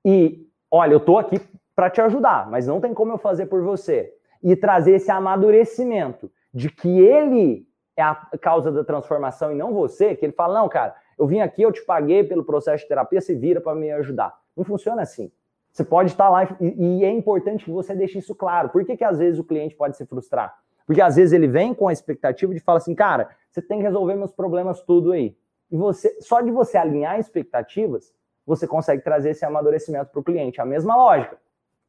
E, 0.05 0.47
olha, 0.71 0.93
eu 0.93 0.99
estou 0.99 1.19
aqui 1.19 1.41
para 1.75 1.91
te 1.91 2.01
ajudar, 2.01 2.51
mas 2.51 2.67
não 2.67 2.81
tem 2.81 2.95
como 2.95 3.13
eu 3.13 3.19
fazer 3.19 3.47
por 3.47 3.63
você. 3.63 4.15
E 4.43 4.57
trazer 4.57 4.93
esse 4.93 5.11
amadurecimento 5.11 6.31
de 6.53 6.71
que 6.71 7.01
ele 7.01 7.67
é 7.97 8.03
a 8.03 8.15
causa 8.41 8.71
da 8.71 8.85
transformação 8.85 9.51
e 9.51 9.55
não 9.55 9.73
você, 9.73 10.15
que 10.15 10.25
ele 10.25 10.33
fala, 10.33 10.61
não, 10.61 10.69
cara, 10.69 10.95
eu 11.19 11.27
vim 11.27 11.41
aqui, 11.41 11.63
eu 11.63 11.73
te 11.73 11.83
paguei 11.85 12.23
pelo 12.25 12.45
processo 12.45 12.83
de 12.83 12.89
terapia, 12.89 13.21
se 13.21 13.35
vira 13.35 13.61
para 13.61 13.75
me 13.75 13.91
ajudar. 13.93 14.35
Não 14.57 14.65
funciona 14.65 15.03
assim. 15.03 15.31
Você 15.73 15.85
pode 15.85 16.11
estar 16.11 16.29
lá 16.29 16.45
e, 16.61 17.01
e, 17.01 17.05
é 17.05 17.11
importante 17.11 17.65
que 17.65 17.71
você 17.71 17.95
deixe 17.95 18.19
isso 18.19 18.35
claro. 18.35 18.71
Por 18.71 18.85
que, 18.85 18.97
que 18.97 19.05
às 19.05 19.19
vezes 19.19 19.39
o 19.39 19.45
cliente 19.45 19.75
pode 19.75 19.97
se 19.97 20.07
frustrar? 20.07 20.57
Porque 20.87 21.03
às 21.03 21.17
vezes 21.17 21.33
ele 21.33 21.47
vem 21.47 21.75
com 21.75 21.89
a 21.89 21.93
expectativa 21.93 22.55
de 22.55 22.61
falar 22.61 22.79
assim, 22.79 22.95
cara, 22.95 23.29
você 23.51 23.61
tem 23.61 23.79
que 23.79 23.85
resolver 23.85 24.15
meus 24.15 24.33
problemas 24.33 24.81
tudo 24.83 25.13
aí. 25.13 25.37
E 25.71 25.77
você, 25.77 26.21
só 26.21 26.41
de 26.41 26.51
você 26.51 26.79
alinhar 26.79 27.19
expectativas, 27.19 28.15
você 28.47 28.67
consegue 28.67 29.03
trazer 29.03 29.31
esse 29.31 29.45
amadurecimento 29.45 30.11
para 30.13 30.21
o 30.21 30.25
cliente. 30.25 30.61
A 30.61 30.65
mesma 30.65 30.97
lógica. 30.97 31.37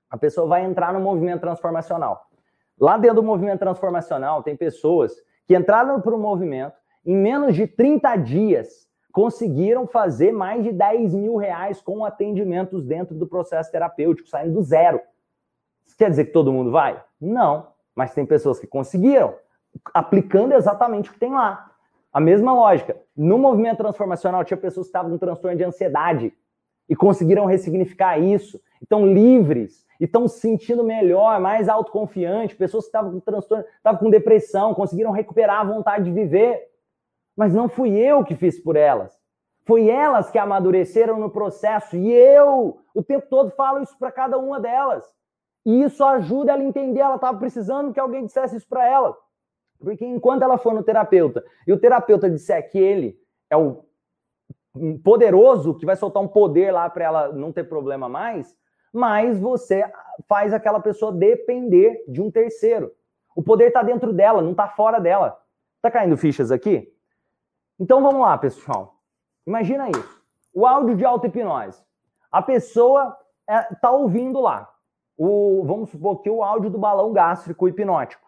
A 0.10 0.18
pessoa 0.18 0.48
vai 0.48 0.63
entrar 0.63 0.94
no 0.94 1.00
movimento 1.00 1.42
transformacional. 1.42 2.28
Lá 2.80 2.98
dentro 2.98 3.18
do 3.18 3.24
movimento 3.24 3.60
transformacional, 3.60 4.42
tem 4.42 4.56
pessoas 4.56 5.13
que 5.46 5.56
entraram 5.56 6.02
para 6.02 6.16
o 6.16 6.20
movimento, 6.20 6.76
em 7.06 7.16
menos 7.16 7.56
de 7.56 7.68
30 7.68 8.16
dias, 8.18 8.87
conseguiram 9.17 9.88
fazer 9.88 10.32
mais 10.32 10.63
de 10.63 10.71
10 10.71 11.15
mil 11.15 11.38
reais 11.38 11.82
com 11.82 12.06
atendimentos 12.06 12.86
dentro 12.86 13.15
do 13.15 13.25
processo 13.25 13.71
terapêutico, 13.71 14.30
saindo 14.30 14.53
do 14.53 14.62
zero. 14.62 15.01
Isso 15.84 15.97
quer 15.97 16.12
dizer 16.12 16.25
que 16.25 16.32
todo 16.32 16.53
mundo 16.53 16.69
vai? 16.69 17.03
Não. 17.19 17.65
Mas 17.95 18.13
tem 18.13 18.27
pessoas 18.27 18.60
que 18.60 18.67
conseguiram, 18.67 19.34
aplicando 19.91 20.53
exatamente 20.53 21.10
o 21.10 21.13
que 21.13 21.19
tem 21.19 21.32
lá. 21.32 21.71
A 22.13 22.19
mesma 22.19 22.53
lógica. 22.53 22.95
No 23.15 23.39
movimento 23.39 23.80
transformacional, 23.80 24.45
tinha 24.45 24.56
pessoas 24.56 24.86
que 24.86 24.89
estavam 24.89 25.10
com 25.10 25.17
transtorno 25.17 25.58
de 25.58 25.63
ansiedade 25.63 26.32
e 26.88 26.95
conseguiram 26.95 27.45
ressignificar 27.45 28.19
isso, 28.19 28.62
estão 28.80 29.08
livres, 29.08 29.84
e 29.99 30.06
estão 30.06 30.27
se 30.27 30.39
sentindo 30.39 30.84
melhor, 30.84 31.39
mais 31.39 31.67
autoconfiante, 31.67 32.56
pessoas 32.56 32.84
que 32.84 32.89
estavam 32.89 33.13
com 33.13 33.19
transtorno, 33.19 33.65
estavam 33.77 33.99
com 33.99 34.12
depressão, 34.12 34.75
conseguiram 34.75 35.10
recuperar 35.10 35.62
a 35.62 35.63
vontade 35.63 36.03
de 36.03 36.12
viver. 36.12 36.69
Mas 37.38 37.54
não 37.54 37.69
fui 37.69 37.95
eu 37.95 38.23
que 38.26 38.36
fiz 38.36 38.60
por 38.60 38.76
elas. 38.76 39.15
Foi 39.67 39.88
elas 39.88 40.32
que 40.32 40.39
amadureceram 40.39 41.19
no 41.19 41.30
processo 41.30 41.95
e 41.95 42.12
eu, 42.12 42.80
o 42.95 43.04
tempo 43.04 43.28
todo, 43.30 43.52
falo 43.52 43.84
isso 43.84 43.95
para 44.00 44.12
cada 44.12 44.38
uma 44.38 44.60
delas. 44.60 45.06
E 45.65 45.84
isso 45.84 46.04
ajuda 46.04 46.54
ela 46.54 46.62
a 46.62 46.65
entender, 46.65 47.02
ela 47.02 47.15
estava 47.15 47.38
precisando 47.38 47.93
que 47.93 48.00
alguém 48.00 48.26
dissesse 48.26 48.56
isso 48.56 48.67
para 48.67 48.88
ela. 48.88 49.15
Porque 49.80 50.06
enquanto 50.06 50.41
ela 50.41 50.58
for 50.58 50.73
no 50.73 50.82
terapeuta 50.82 51.43
e 51.67 51.73
o 51.73 51.78
terapeuta 51.78 52.30
disser 52.30 52.71
que 52.71 52.80
ele 52.80 53.19
é 53.50 53.56
o 53.56 53.84
poderoso 55.04 55.76
que 55.76 55.86
vai 55.86 55.95
soltar 55.95 56.23
um 56.23 56.28
poder 56.28 56.71
lá 56.71 56.89
para 56.89 57.06
ela 57.06 57.34
não 57.34 57.52
ter 57.52 57.65
problema 57.65 58.08
mais, 58.08 58.56
mas 58.93 59.39
você 59.39 59.84
faz 60.28 60.54
aquela 60.54 60.80
pessoa 60.80 61.12
depender 61.12 62.04
de 62.08 62.21
um 62.21 62.32
terceiro. 62.32 62.91
O 63.36 63.43
poder 63.43 63.67
está 63.67 63.84
dentro 63.84 64.12
dela, 64.13 64.41
não 64.41 64.52
está 64.52 64.67
fora 64.67 65.00
dela. 65.00 65.38
Tá 65.82 65.91
caindo 65.91 66.17
fichas 66.17 66.52
aqui? 66.52 66.91
Então 67.80 68.02
vamos 68.02 68.22
lá, 68.22 68.38
pessoal. 68.38 68.96
Imagina 69.46 69.90
isso. 69.90 70.24
O 70.54 70.66
áudio 70.66 70.96
de 70.96 71.06
auto-hipnose. 71.06 71.82
A 72.32 72.42
pessoa 72.42 73.16
está 73.42 73.68
é, 73.72 73.76
tá 73.76 73.92
ouvindo 73.92 74.42
lá. 74.42 74.70
O, 75.18 75.63
vamos 75.66 75.90
supor 75.90 76.22
que 76.22 76.30
o 76.30 76.44
áudio 76.44 76.70
do 76.70 76.78
balão 76.78 77.13
gástrico 77.13 77.68
hipnótico. 77.68 78.28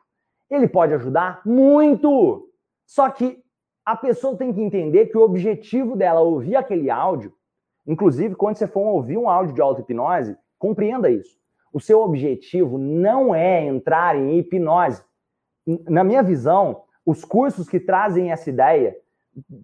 Ele 0.50 0.68
pode 0.68 0.94
ajudar 0.94 1.42
muito. 1.46 2.48
Só 2.86 3.10
que 3.10 3.44
a 3.86 3.96
pessoa 3.96 4.38
tem 4.38 4.54
que 4.54 4.62
entender 4.62 5.08
que 5.08 5.18
o 5.18 5.22
objetivo 5.22 5.96
dela 5.96 6.20
ouvir 6.20 6.56
aquele 6.56 6.90
áudio, 6.90 7.34
inclusive 7.88 8.36
quando 8.36 8.58
você 8.58 8.68
for 8.68 8.82
ouvir 8.82 9.18
um 9.18 9.30
áudio 9.30 9.56
de 9.56 9.62
auto-hipnose, 9.62 10.38
compreenda 10.58 11.10
isso. 11.10 11.40
O 11.74 11.80
seu 11.80 12.02
objetivo 12.02 12.78
não 12.78 13.34
é 13.34 13.66
entrar 13.66 14.16
em 14.16 14.38
hipnose. 14.38 15.04
Na 15.88 16.04
minha 16.04 16.24
visão, 16.24 16.84
os 17.06 17.26
cursos 17.26 17.68
que 17.68 17.80
trazem 17.80 18.32
essa 18.32 18.50
ideia 18.50 18.96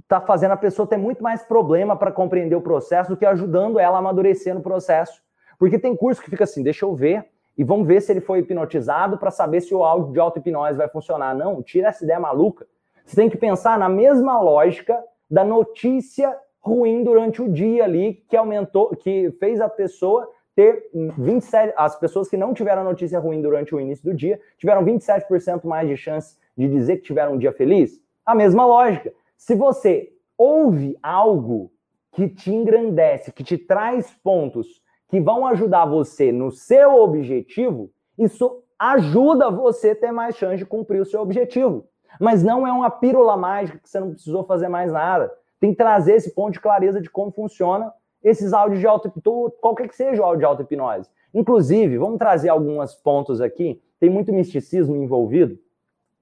tá 0.07 0.21
fazendo 0.21 0.51
a 0.51 0.57
pessoa 0.57 0.87
ter 0.87 0.97
muito 0.97 1.23
mais 1.23 1.43
problema 1.43 1.95
para 1.95 2.11
compreender 2.11 2.55
o 2.55 2.61
processo 2.61 3.09
do 3.09 3.17
que 3.17 3.25
ajudando 3.25 3.79
ela 3.79 3.97
a 3.97 3.99
amadurecer 3.99 4.53
no 4.53 4.61
processo. 4.61 5.21
Porque 5.57 5.79
tem 5.79 5.95
curso 5.95 6.21
que 6.21 6.29
fica 6.29 6.43
assim, 6.43 6.63
deixa 6.63 6.85
eu 6.85 6.93
ver, 6.93 7.25
e 7.57 7.63
vamos 7.63 7.87
ver 7.87 8.01
se 8.01 8.11
ele 8.11 8.21
foi 8.21 8.39
hipnotizado 8.39 9.17
para 9.17 9.31
saber 9.31 9.61
se 9.61 9.73
o 9.73 9.83
áudio 9.83 10.13
de 10.13 10.19
auto-hipnose 10.19 10.77
vai 10.77 10.89
funcionar. 10.89 11.33
Não, 11.33 11.63
tira 11.63 11.87
essa 11.87 12.03
ideia 12.03 12.19
maluca. 12.19 12.67
Você 13.05 13.15
tem 13.15 13.29
que 13.29 13.37
pensar 13.37 13.79
na 13.79 13.87
mesma 13.87 14.41
lógica 14.41 15.01
da 15.29 15.43
notícia 15.43 16.35
ruim 16.59 17.03
durante 17.03 17.41
o 17.41 17.47
dia 17.47 17.83
ali, 17.83 18.23
que 18.27 18.35
aumentou, 18.35 18.89
que 18.95 19.31
fez 19.39 19.61
a 19.61 19.69
pessoa 19.69 20.27
ter 20.55 20.89
27, 20.93 21.73
as 21.77 21.97
pessoas 21.97 22.29
que 22.29 22.37
não 22.37 22.53
tiveram 22.53 22.83
notícia 22.83 23.19
ruim 23.19 23.41
durante 23.41 23.75
o 23.75 23.79
início 23.79 24.05
do 24.05 24.15
dia, 24.15 24.39
tiveram 24.57 24.83
27% 24.83 25.65
mais 25.65 25.87
de 25.87 25.95
chance 25.95 26.37
de 26.57 26.67
dizer 26.67 26.97
que 26.97 27.03
tiveram 27.03 27.33
um 27.33 27.37
dia 27.37 27.51
feliz. 27.51 28.01
A 28.25 28.33
mesma 28.33 28.65
lógica. 28.65 29.13
Se 29.45 29.53
você 29.53 30.11
ouve 30.35 30.97
algo 31.03 31.71
que 32.13 32.27
te 32.27 32.51
engrandece, 32.51 33.31
que 33.31 33.43
te 33.43 33.59
traz 33.59 34.09
pontos 34.23 34.81
que 35.07 35.21
vão 35.21 35.45
ajudar 35.45 35.85
você 35.85 36.31
no 36.31 36.49
seu 36.49 36.95
objetivo, 36.95 37.91
isso 38.17 38.63
ajuda 38.79 39.51
você 39.51 39.91
a 39.91 39.95
ter 39.95 40.11
mais 40.11 40.35
chance 40.35 40.57
de 40.57 40.65
cumprir 40.65 40.99
o 40.99 41.05
seu 41.05 41.21
objetivo. 41.21 41.85
Mas 42.19 42.41
não 42.41 42.65
é 42.65 42.71
uma 42.71 42.89
pílula 42.89 43.37
mágica 43.37 43.77
que 43.77 43.87
você 43.87 43.99
não 43.99 44.13
precisou 44.13 44.43
fazer 44.45 44.67
mais 44.67 44.91
nada. 44.91 45.31
Tem 45.59 45.69
que 45.69 45.77
trazer 45.77 46.15
esse 46.15 46.33
ponto 46.33 46.53
de 46.53 46.59
clareza 46.59 46.99
de 46.99 47.11
como 47.11 47.31
funciona 47.31 47.93
esses 48.23 48.51
áudios 48.51 48.79
de 48.79 48.87
auto-hipnose, 48.87 49.53
qualquer 49.61 49.87
que 49.87 49.95
seja 49.95 50.23
o 50.23 50.25
áudio 50.25 50.39
de 50.39 50.45
auto-hipnose. 50.45 51.07
Inclusive, 51.31 51.99
vamos 51.99 52.17
trazer 52.17 52.49
alguns 52.49 52.95
pontos 52.95 53.39
aqui, 53.39 53.79
tem 53.99 54.09
muito 54.09 54.33
misticismo 54.33 54.95
envolvido, 54.95 55.55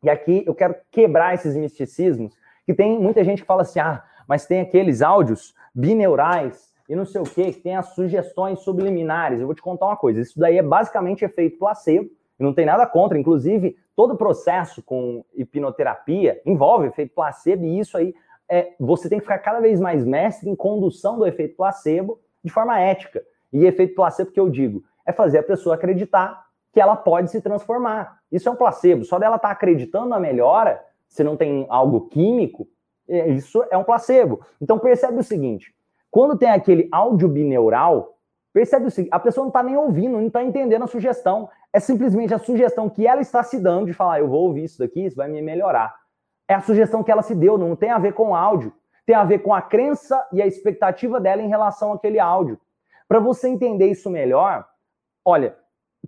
e 0.03 0.09
aqui 0.09 0.43
eu 0.45 0.53
quero 0.53 0.75
quebrar 0.91 1.33
esses 1.33 1.55
misticismos, 1.55 2.35
que 2.65 2.73
tem 2.73 2.99
muita 2.99 3.23
gente 3.23 3.41
que 3.41 3.47
fala 3.47 3.61
assim, 3.61 3.79
ah, 3.79 4.03
mas 4.27 4.45
tem 4.45 4.61
aqueles 4.61 5.01
áudios 5.01 5.53
bineurais 5.73 6.73
e 6.87 6.95
não 6.95 7.05
sei 7.05 7.21
o 7.21 7.25
quê, 7.25 7.51
que 7.51 7.61
tem 7.61 7.75
as 7.75 7.93
sugestões 7.93 8.59
subliminares. 8.59 9.39
Eu 9.39 9.45
vou 9.45 9.55
te 9.55 9.61
contar 9.61 9.87
uma 9.87 9.97
coisa, 9.97 10.21
isso 10.21 10.39
daí 10.39 10.57
é 10.57 10.63
basicamente 10.63 11.25
efeito 11.25 11.57
placebo, 11.57 12.09
não 12.39 12.53
tem 12.53 12.65
nada 12.65 12.85
contra, 12.85 13.17
inclusive 13.17 13.77
todo 13.95 14.17
processo 14.17 14.81
com 14.81 15.23
hipnoterapia 15.33 16.41
envolve 16.45 16.87
efeito 16.87 17.13
placebo 17.13 17.63
e 17.63 17.79
isso 17.79 17.97
aí 17.97 18.13
é, 18.49 18.73
você 18.79 19.07
tem 19.07 19.19
que 19.19 19.23
ficar 19.23 19.39
cada 19.39 19.59
vez 19.59 19.79
mais 19.79 20.05
mestre 20.05 20.49
em 20.49 20.55
condução 20.55 21.17
do 21.17 21.25
efeito 21.25 21.55
placebo 21.55 22.19
de 22.43 22.51
forma 22.51 22.79
ética. 22.79 23.23
E 23.51 23.65
efeito 23.65 23.95
placebo 23.95 24.31
que 24.31 24.39
eu 24.39 24.49
digo 24.49 24.83
é 25.05 25.11
fazer 25.11 25.37
a 25.39 25.43
pessoa 25.43 25.75
acreditar 25.75 26.43
que 26.71 26.81
ela 26.81 26.95
pode 26.95 27.29
se 27.29 27.39
transformar. 27.39 28.19
Isso 28.31 28.49
é 28.49 28.51
um 28.51 28.55
placebo. 28.55 29.05
Só 29.05 29.19
dela 29.19 29.35
estar 29.35 29.49
tá 29.49 29.53
acreditando 29.53 30.07
na 30.07 30.19
melhora, 30.19 30.83
se 31.13 31.23
não 31.23 31.37
tem 31.37 31.67
algo 31.69 32.07
químico, 32.07 32.67
é, 33.07 33.29
isso 33.29 33.63
é 33.69 33.77
um 33.77 33.83
placebo. 33.83 34.43
Então 34.59 34.79
percebe 34.79 35.19
o 35.19 35.23
seguinte: 35.23 35.71
quando 36.09 36.35
tem 36.35 36.49
aquele 36.49 36.89
áudio 36.91 37.29
bineural, 37.29 38.17
percebe 38.51 38.87
o 38.87 38.91
seguinte: 38.91 39.13
a 39.13 39.19
pessoa 39.19 39.43
não 39.43 39.49
está 39.49 39.61
nem 39.61 39.77
ouvindo, 39.77 40.13
não 40.13 40.25
está 40.25 40.43
entendendo 40.43 40.81
a 40.81 40.87
sugestão. 40.87 41.47
É 41.71 41.79
simplesmente 41.79 42.33
a 42.33 42.39
sugestão 42.39 42.89
que 42.89 43.05
ela 43.05 43.21
está 43.21 43.43
se 43.43 43.59
dando 43.59 43.85
de 43.85 43.93
falar, 43.93 44.19
eu 44.19 44.27
vou 44.27 44.47
ouvir 44.47 44.63
isso 44.63 44.79
daqui, 44.79 45.05
isso 45.05 45.15
vai 45.15 45.27
me 45.27 45.39
melhorar. 45.39 45.95
É 46.47 46.55
a 46.55 46.61
sugestão 46.61 47.03
que 47.03 47.11
ela 47.11 47.21
se 47.21 47.35
deu, 47.35 47.59
não 47.59 47.75
tem 47.75 47.91
a 47.91 47.99
ver 47.99 48.13
com 48.13 48.29
o 48.29 48.35
áudio. 48.35 48.73
Tem 49.05 49.15
a 49.15 49.23
ver 49.23 49.39
com 49.39 49.53
a 49.53 49.61
crença 49.61 50.25
e 50.31 50.41
a 50.41 50.47
expectativa 50.47 51.19
dela 51.19 51.43
em 51.43 51.47
relação 51.47 51.93
àquele 51.93 52.19
áudio. 52.19 52.59
Para 53.07 53.19
você 53.19 53.47
entender 53.49 53.87
isso 53.87 54.09
melhor, 54.09 54.65
olha, 55.23 55.55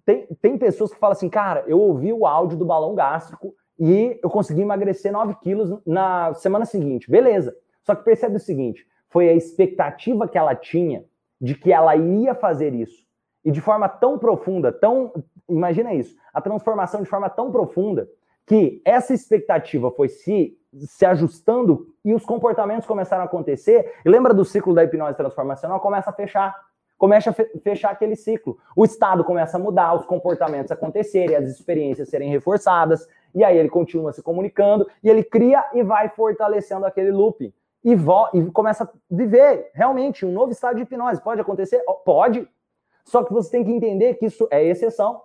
tem, 0.04 0.26
tem 0.42 0.58
pessoas 0.58 0.92
que 0.92 1.00
falam 1.00 1.12
assim, 1.12 1.30
cara, 1.30 1.64
eu 1.68 1.80
ouvi 1.80 2.12
o 2.12 2.26
áudio 2.26 2.58
do 2.58 2.66
balão 2.66 2.96
gástrico 2.96 3.54
e 3.80 4.20
eu 4.24 4.30
consegui 4.30 4.62
emagrecer 4.62 5.12
9 5.12 5.36
quilos 5.42 5.78
na 5.86 6.34
semana 6.34 6.66
seguinte. 6.66 7.10
Beleza. 7.10 7.56
Só 7.84 7.94
que 7.94 8.04
percebe 8.04 8.38
o 8.38 8.40
seguinte: 8.40 8.88
foi 9.10 9.30
a 9.30 9.34
expectativa 9.34 10.28
que 10.28 10.38
ela 10.38 10.56
tinha 10.56 11.06
de 11.40 11.56
que 11.56 11.72
ela 11.72 11.96
iria 11.96 12.34
fazer 12.34 12.74
isso. 12.74 13.06
E 13.44 13.52
de 13.52 13.62
forma 13.62 13.88
tão 13.88 14.18
profunda, 14.18 14.72
tão. 14.72 15.14
Imagina 15.48 15.94
isso, 15.94 16.16
a 16.34 16.42
transformação 16.42 17.04
de 17.04 17.10
forma 17.10 17.30
tão 17.30 17.52
profunda 17.52 18.10
que 18.48 18.82
essa 18.86 19.14
expectativa 19.14 19.92
foi 19.92 20.08
se, 20.08 20.58
se 20.74 21.06
ajustando 21.06 21.88
e 22.04 22.14
os 22.14 22.26
comportamentos 22.26 22.88
começaram 22.88 23.24
a 23.24 23.26
acontecer. 23.26 23.94
E 24.04 24.10
lembra 24.10 24.34
do 24.34 24.46
ciclo 24.46 24.74
da 24.74 24.84
hipnose 24.84 25.18
transformacional? 25.18 25.80
Começa 25.80 26.10
a 26.10 26.14
fechar. 26.14 26.56
Começa 26.98 27.30
a 27.30 27.60
fechar 27.60 27.92
aquele 27.92 28.16
ciclo. 28.16 28.58
O 28.76 28.86
estado 28.86 29.24
começa 29.24 29.58
a 29.58 29.60
mudar, 29.60 29.94
os 29.96 30.06
comportamentos 30.06 30.72
acontecerem, 30.72 31.36
as 31.36 31.50
experiências 31.50 32.10
serem 32.10 32.30
reforçadas, 32.30 33.06
e 33.36 33.44
aí 33.44 33.58
ele 33.58 33.70
continua 33.70 34.14
se 34.14 34.24
comunicando, 34.24 34.90
e 35.04 35.10
ele 35.10 35.24
cria 35.24 35.64
e 35.74 35.84
vai 35.84 36.10
fortalecendo 36.10 36.86
aquele 36.86 37.12
looping. 37.12 37.54
E, 37.84 37.92
e 37.92 38.46
começa 38.52 38.86
a 38.86 38.90
viver 39.12 39.70
realmente 39.74 40.26
um 40.26 40.32
novo 40.32 40.52
estado 40.52 40.78
de 40.78 40.84
hipnose. 40.84 41.22
Pode 41.22 41.42
acontecer? 41.42 41.84
Pode. 42.04 42.48
Só 43.04 43.24
que 43.24 43.32
você 43.32 43.52
tem 43.52 43.64
que 43.64 43.72
entender 43.72 44.16
que 44.16 44.26
isso 44.26 44.48
é 44.50 44.66
exceção 44.66 45.22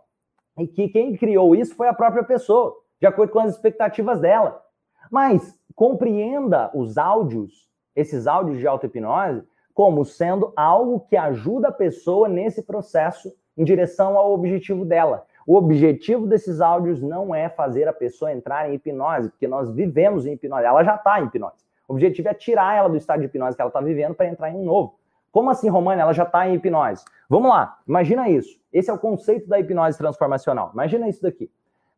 e 0.59 0.67
que 0.67 0.89
quem 0.89 1.17
criou 1.17 1.55
isso 1.55 1.75
foi 1.75 1.89
a 1.89 1.95
própria 1.95 2.23
pessoa 2.23 2.77
de 3.01 3.07
acordo 3.07 3.33
com 3.33 3.41
as 3.41 3.55
expectativas 3.55 4.21
dela. 4.21 4.63
Mas 5.11 5.59
compreenda 5.75 6.71
os 6.75 6.99
áudios, 6.99 7.71
esses 7.97 8.27
áudios 8.27 8.59
de 8.59 8.67
auto-hipnose, 8.67 9.43
como 9.73 10.05
sendo 10.05 10.53
algo 10.55 11.01
que 11.09 11.17
ajuda 11.17 11.69
a 11.69 11.73
pessoa 11.73 12.29
nesse 12.29 12.63
processo 12.63 13.33
em 13.57 13.65
direção 13.65 14.19
ao 14.19 14.33
objetivo 14.35 14.85
dela. 14.85 15.25
O 15.51 15.57
objetivo 15.57 16.29
desses 16.29 16.61
áudios 16.61 17.03
não 17.03 17.35
é 17.35 17.49
fazer 17.49 17.89
a 17.89 17.93
pessoa 17.93 18.31
entrar 18.31 18.71
em 18.71 18.75
hipnose, 18.75 19.31
porque 19.31 19.49
nós 19.49 19.69
vivemos 19.69 20.25
em 20.25 20.35
hipnose, 20.35 20.65
ela 20.65 20.85
já 20.85 20.95
está 20.95 21.21
em 21.21 21.25
hipnose. 21.25 21.65
O 21.89 21.93
objetivo 21.93 22.29
é 22.29 22.35
tirar 22.35 22.77
ela 22.77 22.89
do 22.89 22.97
estado 22.97 23.19
de 23.19 23.27
hipnose 23.27 23.57
que 23.57 23.61
ela 23.61 23.69
está 23.69 23.81
vivendo 23.81 24.15
para 24.15 24.29
entrar 24.29 24.49
em 24.49 24.55
um 24.55 24.65
novo. 24.65 24.97
Como 25.33 25.51
assim, 25.51 25.69
Romana? 25.69 26.03
Ela 26.03 26.13
já 26.13 26.23
está 26.23 26.49
em 26.49 26.55
hipnose. 26.55 27.05
Vamos 27.29 27.51
lá, 27.51 27.81
imagina 27.85 28.29
isso. 28.29 28.61
Esse 28.73 28.91
é 28.91 28.93
o 28.93 28.99
conceito 28.99 29.49
da 29.49 29.59
hipnose 29.59 29.99
transformacional. 29.99 30.71
Imagina 30.73 31.09
isso 31.09 31.21
daqui. 31.21 31.51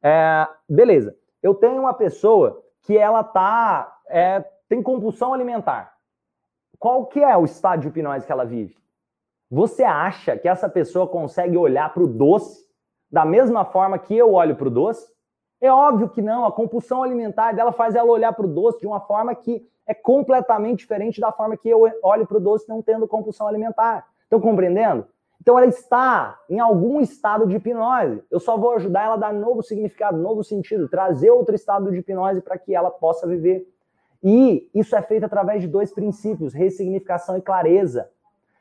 É, 0.02 0.48
beleza. 0.66 1.14
Eu 1.42 1.52
tenho 1.52 1.78
uma 1.78 1.92
pessoa 1.92 2.58
que 2.80 2.96
ela 2.96 3.22
tá 3.22 3.98
é, 4.08 4.42
tem 4.66 4.82
compulsão 4.82 5.34
alimentar. 5.34 5.92
Qual 6.78 7.04
que 7.04 7.20
é 7.20 7.36
o 7.36 7.44
estado 7.44 7.82
de 7.82 7.88
hipnose 7.88 8.24
que 8.24 8.32
ela 8.32 8.46
vive? 8.46 8.78
Você 9.50 9.84
acha 9.84 10.38
que 10.38 10.48
essa 10.48 10.70
pessoa 10.70 11.06
consegue 11.06 11.58
olhar 11.58 11.92
para 11.92 12.02
o 12.02 12.08
doce 12.08 12.71
da 13.12 13.26
mesma 13.26 13.64
forma 13.64 13.98
que 13.98 14.16
eu 14.16 14.32
olho 14.32 14.56
para 14.56 14.68
o 14.68 14.70
doce? 14.70 15.06
É 15.60 15.70
óbvio 15.70 16.08
que 16.08 16.22
não. 16.22 16.46
A 16.46 16.50
compulsão 16.50 17.02
alimentar 17.02 17.52
dela 17.52 17.70
faz 17.70 17.94
ela 17.94 18.10
olhar 18.10 18.32
para 18.32 18.46
o 18.46 18.48
doce 18.48 18.80
de 18.80 18.86
uma 18.86 19.00
forma 19.00 19.34
que 19.34 19.68
é 19.86 19.92
completamente 19.92 20.78
diferente 20.78 21.20
da 21.20 21.30
forma 21.30 21.56
que 21.56 21.68
eu 21.68 21.82
olho 22.02 22.26
para 22.26 22.38
o 22.38 22.40
doce 22.40 22.68
não 22.68 22.80
tendo 22.80 23.06
compulsão 23.06 23.46
alimentar. 23.46 24.06
Estão 24.24 24.40
compreendendo? 24.40 25.06
Então 25.40 25.58
ela 25.58 25.66
está 25.66 26.38
em 26.48 26.58
algum 26.58 27.00
estado 27.00 27.46
de 27.46 27.56
hipnose. 27.56 28.22
Eu 28.30 28.40
só 28.40 28.56
vou 28.56 28.72
ajudar 28.76 29.04
ela 29.04 29.14
a 29.14 29.18
dar 29.18 29.34
novo 29.34 29.62
significado, 29.62 30.16
novo 30.16 30.42
sentido, 30.42 30.88
trazer 30.88 31.30
outro 31.30 31.54
estado 31.54 31.90
de 31.90 31.98
hipnose 31.98 32.40
para 32.40 32.56
que 32.56 32.74
ela 32.74 32.90
possa 32.90 33.26
viver. 33.26 33.68
E 34.22 34.70
isso 34.72 34.94
é 34.96 35.02
feito 35.02 35.26
através 35.26 35.60
de 35.60 35.68
dois 35.68 35.92
princípios: 35.92 36.54
ressignificação 36.54 37.36
e 37.36 37.42
clareza. 37.42 38.08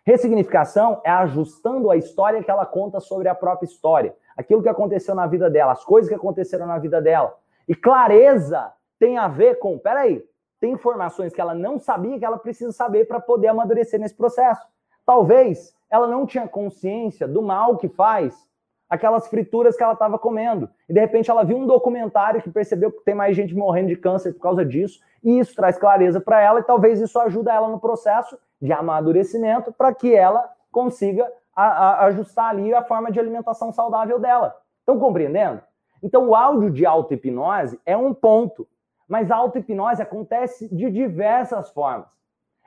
Ressignificação 0.03 0.99
é 1.03 1.11
ajustando 1.11 1.91
a 1.91 1.95
história 1.95 2.43
que 2.43 2.49
ela 2.49 2.65
conta 2.65 2.99
sobre 2.99 3.29
a 3.29 3.35
própria 3.35 3.67
história, 3.67 4.15
aquilo 4.41 4.61
que 4.61 4.69
aconteceu 4.69 5.15
na 5.15 5.25
vida 5.25 5.49
dela, 5.49 5.71
as 5.71 5.83
coisas 5.83 6.09
que 6.09 6.15
aconteceram 6.15 6.67
na 6.67 6.77
vida 6.77 7.01
dela. 7.01 7.35
E 7.67 7.75
clareza 7.75 8.71
tem 8.99 9.17
a 9.17 9.27
ver 9.27 9.59
com, 9.59 9.79
peraí, 9.79 10.23
tem 10.59 10.73
informações 10.73 11.33
que 11.33 11.41
ela 11.41 11.55
não 11.55 11.79
sabia 11.79 12.19
que 12.19 12.25
ela 12.25 12.37
precisa 12.37 12.71
saber 12.71 13.07
para 13.07 13.19
poder 13.19 13.47
amadurecer 13.47 13.99
nesse 13.99 14.15
processo. 14.15 14.61
Talvez 15.05 15.73
ela 15.89 16.07
não 16.07 16.25
tinha 16.25 16.47
consciência 16.47 17.27
do 17.27 17.41
mal 17.41 17.77
que 17.77 17.89
faz 17.89 18.47
aquelas 18.89 19.27
frituras 19.27 19.75
que 19.77 19.83
ela 19.83 19.93
estava 19.93 20.19
comendo. 20.19 20.69
E 20.87 20.93
de 20.93 20.99
repente 20.99 21.31
ela 21.31 21.43
viu 21.43 21.57
um 21.57 21.65
documentário 21.65 22.41
que 22.41 22.51
percebeu 22.51 22.91
que 22.91 23.03
tem 23.03 23.15
mais 23.15 23.35
gente 23.35 23.55
morrendo 23.55 23.87
de 23.87 23.95
câncer 23.95 24.33
por 24.33 24.41
causa 24.41 24.65
disso, 24.65 24.99
e 25.23 25.39
isso 25.39 25.55
traz 25.55 25.77
clareza 25.77 26.19
para 26.19 26.41
ela 26.41 26.59
e 26.59 26.63
talvez 26.63 26.99
isso 26.99 27.17
ajude 27.19 27.49
ela 27.49 27.69
no 27.69 27.79
processo 27.79 28.37
de 28.61 28.71
amadurecimento 28.73 29.71
para 29.71 29.93
que 29.93 30.13
ela 30.13 30.49
consiga 30.71 31.25
a, 31.61 31.89
a, 32.01 32.05
ajustar 32.05 32.49
ali 32.49 32.73
a 32.73 32.83
forma 32.83 33.11
de 33.11 33.19
alimentação 33.19 33.71
saudável 33.71 34.19
dela. 34.19 34.55
Estão 34.79 34.99
compreendendo? 34.99 35.61
Então 36.01 36.27
o 36.27 36.35
áudio 36.35 36.71
de 36.71 36.85
auto-hipnose 36.85 37.79
é 37.85 37.95
um 37.95 38.13
ponto, 38.13 38.67
mas 39.07 39.29
a 39.29 39.35
auto-hipnose 39.35 40.01
acontece 40.01 40.73
de 40.73 40.89
diversas 40.89 41.69
formas. 41.71 42.07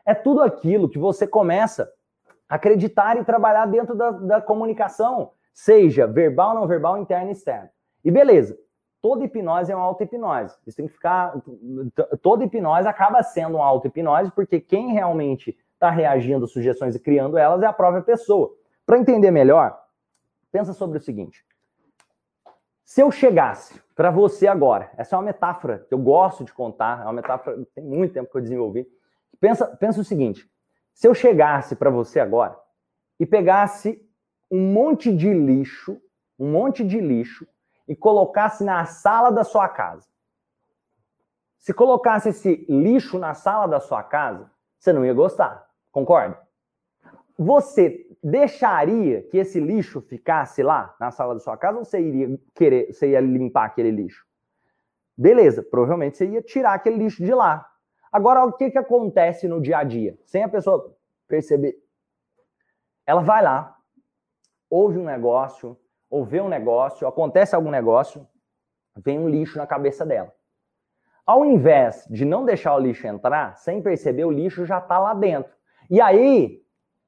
É 0.06 0.14
tudo 0.14 0.42
aquilo 0.42 0.88
que 0.88 0.98
você 0.98 1.26
começa 1.26 1.90
acreditar 2.48 3.16
e 3.16 3.24
trabalhar 3.24 3.66
dentro 3.66 3.94
da, 3.94 4.10
da 4.10 4.40
comunicação, 4.40 5.30
seja 5.52 6.06
verbal, 6.06 6.54
não 6.54 6.66
verbal, 6.66 6.98
interna 6.98 7.30
e 7.30 7.32
externa. 7.32 7.70
E 8.04 8.10
beleza, 8.10 8.56
toda 9.00 9.24
hipnose 9.24 9.72
é 9.72 9.76
uma 9.76 9.84
auto-hipnose. 9.84 10.56
Isso 10.66 10.76
tem 10.76 10.86
que 10.86 10.92
ficar. 10.92 11.34
Toda 12.22 12.44
hipnose 12.44 12.86
acaba 12.86 13.22
sendo 13.22 13.56
uma 13.56 13.66
auto-hipnose, 13.66 14.30
porque 14.32 14.60
quem 14.60 14.92
realmente 14.92 15.56
está 15.72 15.90
reagindo 15.90 16.44
às 16.44 16.52
sugestões 16.52 16.94
e 16.94 17.00
criando 17.00 17.36
elas 17.36 17.62
é 17.62 17.66
a 17.66 17.72
própria 17.72 18.02
pessoa. 18.02 18.52
Para 18.86 18.98
entender 18.98 19.30
melhor, 19.30 19.78
pensa 20.52 20.72
sobre 20.72 20.98
o 20.98 21.00
seguinte. 21.00 21.44
Se 22.84 23.00
eu 23.00 23.10
chegasse 23.10 23.80
para 23.94 24.10
você 24.10 24.46
agora, 24.46 24.90
essa 24.96 25.16
é 25.16 25.18
uma 25.18 25.24
metáfora 25.24 25.86
que 25.88 25.94
eu 25.94 25.98
gosto 25.98 26.44
de 26.44 26.52
contar, 26.52 27.00
é 27.00 27.04
uma 27.04 27.14
metáfora 27.14 27.64
tem 27.74 27.82
muito 27.82 28.12
tempo 28.12 28.30
que 28.30 28.36
eu 28.36 28.42
desenvolvi. 28.42 28.86
Pensa, 29.40 29.66
pensa 29.66 30.00
o 30.00 30.04
seguinte: 30.04 30.48
se 30.92 31.08
eu 31.08 31.14
chegasse 31.14 31.74
para 31.74 31.90
você 31.90 32.20
agora 32.20 32.58
e 33.18 33.24
pegasse 33.24 34.00
um 34.50 34.72
monte 34.72 35.14
de 35.14 35.32
lixo 35.32 36.00
um 36.38 36.50
monte 36.50 36.84
de 36.84 37.00
lixo 37.00 37.46
e 37.86 37.94
colocasse 37.94 38.64
na 38.64 38.84
sala 38.84 39.30
da 39.30 39.44
sua 39.44 39.68
casa. 39.68 40.06
Se 41.58 41.72
colocasse 41.72 42.30
esse 42.30 42.66
lixo 42.68 43.18
na 43.18 43.34
sala 43.34 43.66
da 43.66 43.80
sua 43.80 44.02
casa, 44.02 44.50
você 44.78 44.92
não 44.92 45.04
ia 45.04 45.14
gostar. 45.14 45.66
Concorda? 45.90 46.38
Você 47.36 48.06
deixaria 48.22 49.22
que 49.22 49.38
esse 49.38 49.58
lixo 49.58 50.00
ficasse 50.00 50.62
lá 50.62 50.94
na 51.00 51.10
sala 51.10 51.34
da 51.34 51.40
sua 51.40 51.56
casa 51.56 51.78
ou 51.78 51.84
você 51.84 52.00
iria 52.00 52.38
querer, 52.54 52.92
você 52.92 53.10
ia 53.10 53.20
limpar 53.20 53.66
aquele 53.66 53.90
lixo? 53.90 54.24
Beleza, 55.16 55.62
provavelmente 55.62 56.16
você 56.16 56.26
ia 56.26 56.42
tirar 56.42 56.74
aquele 56.74 56.96
lixo 56.96 57.24
de 57.24 57.34
lá. 57.34 57.68
Agora, 58.12 58.44
o 58.44 58.52
que, 58.52 58.70
que 58.70 58.78
acontece 58.78 59.48
no 59.48 59.60
dia 59.60 59.78
a 59.78 59.84
dia? 59.84 60.16
Sem 60.24 60.44
a 60.44 60.48
pessoa 60.48 60.96
perceber. 61.26 61.76
Ela 63.06 63.20
vai 63.20 63.42
lá, 63.42 63.76
ouve 64.70 64.98
um 64.98 65.04
negócio, 65.04 65.76
ou 66.08 66.24
vê 66.24 66.40
um 66.40 66.48
negócio, 66.48 67.06
acontece 67.06 67.54
algum 67.56 67.70
negócio, 67.70 68.26
vem 68.96 69.18
um 69.18 69.28
lixo 69.28 69.58
na 69.58 69.66
cabeça 69.66 70.06
dela. 70.06 70.32
Ao 71.26 71.44
invés 71.44 72.06
de 72.08 72.24
não 72.24 72.44
deixar 72.44 72.76
o 72.76 72.78
lixo 72.78 73.06
entrar, 73.06 73.56
sem 73.56 73.82
perceber, 73.82 74.24
o 74.24 74.30
lixo 74.30 74.64
já 74.64 74.78
está 74.78 74.98
lá 74.98 75.12
dentro. 75.14 75.52
E 75.90 76.00
aí, 76.00 76.63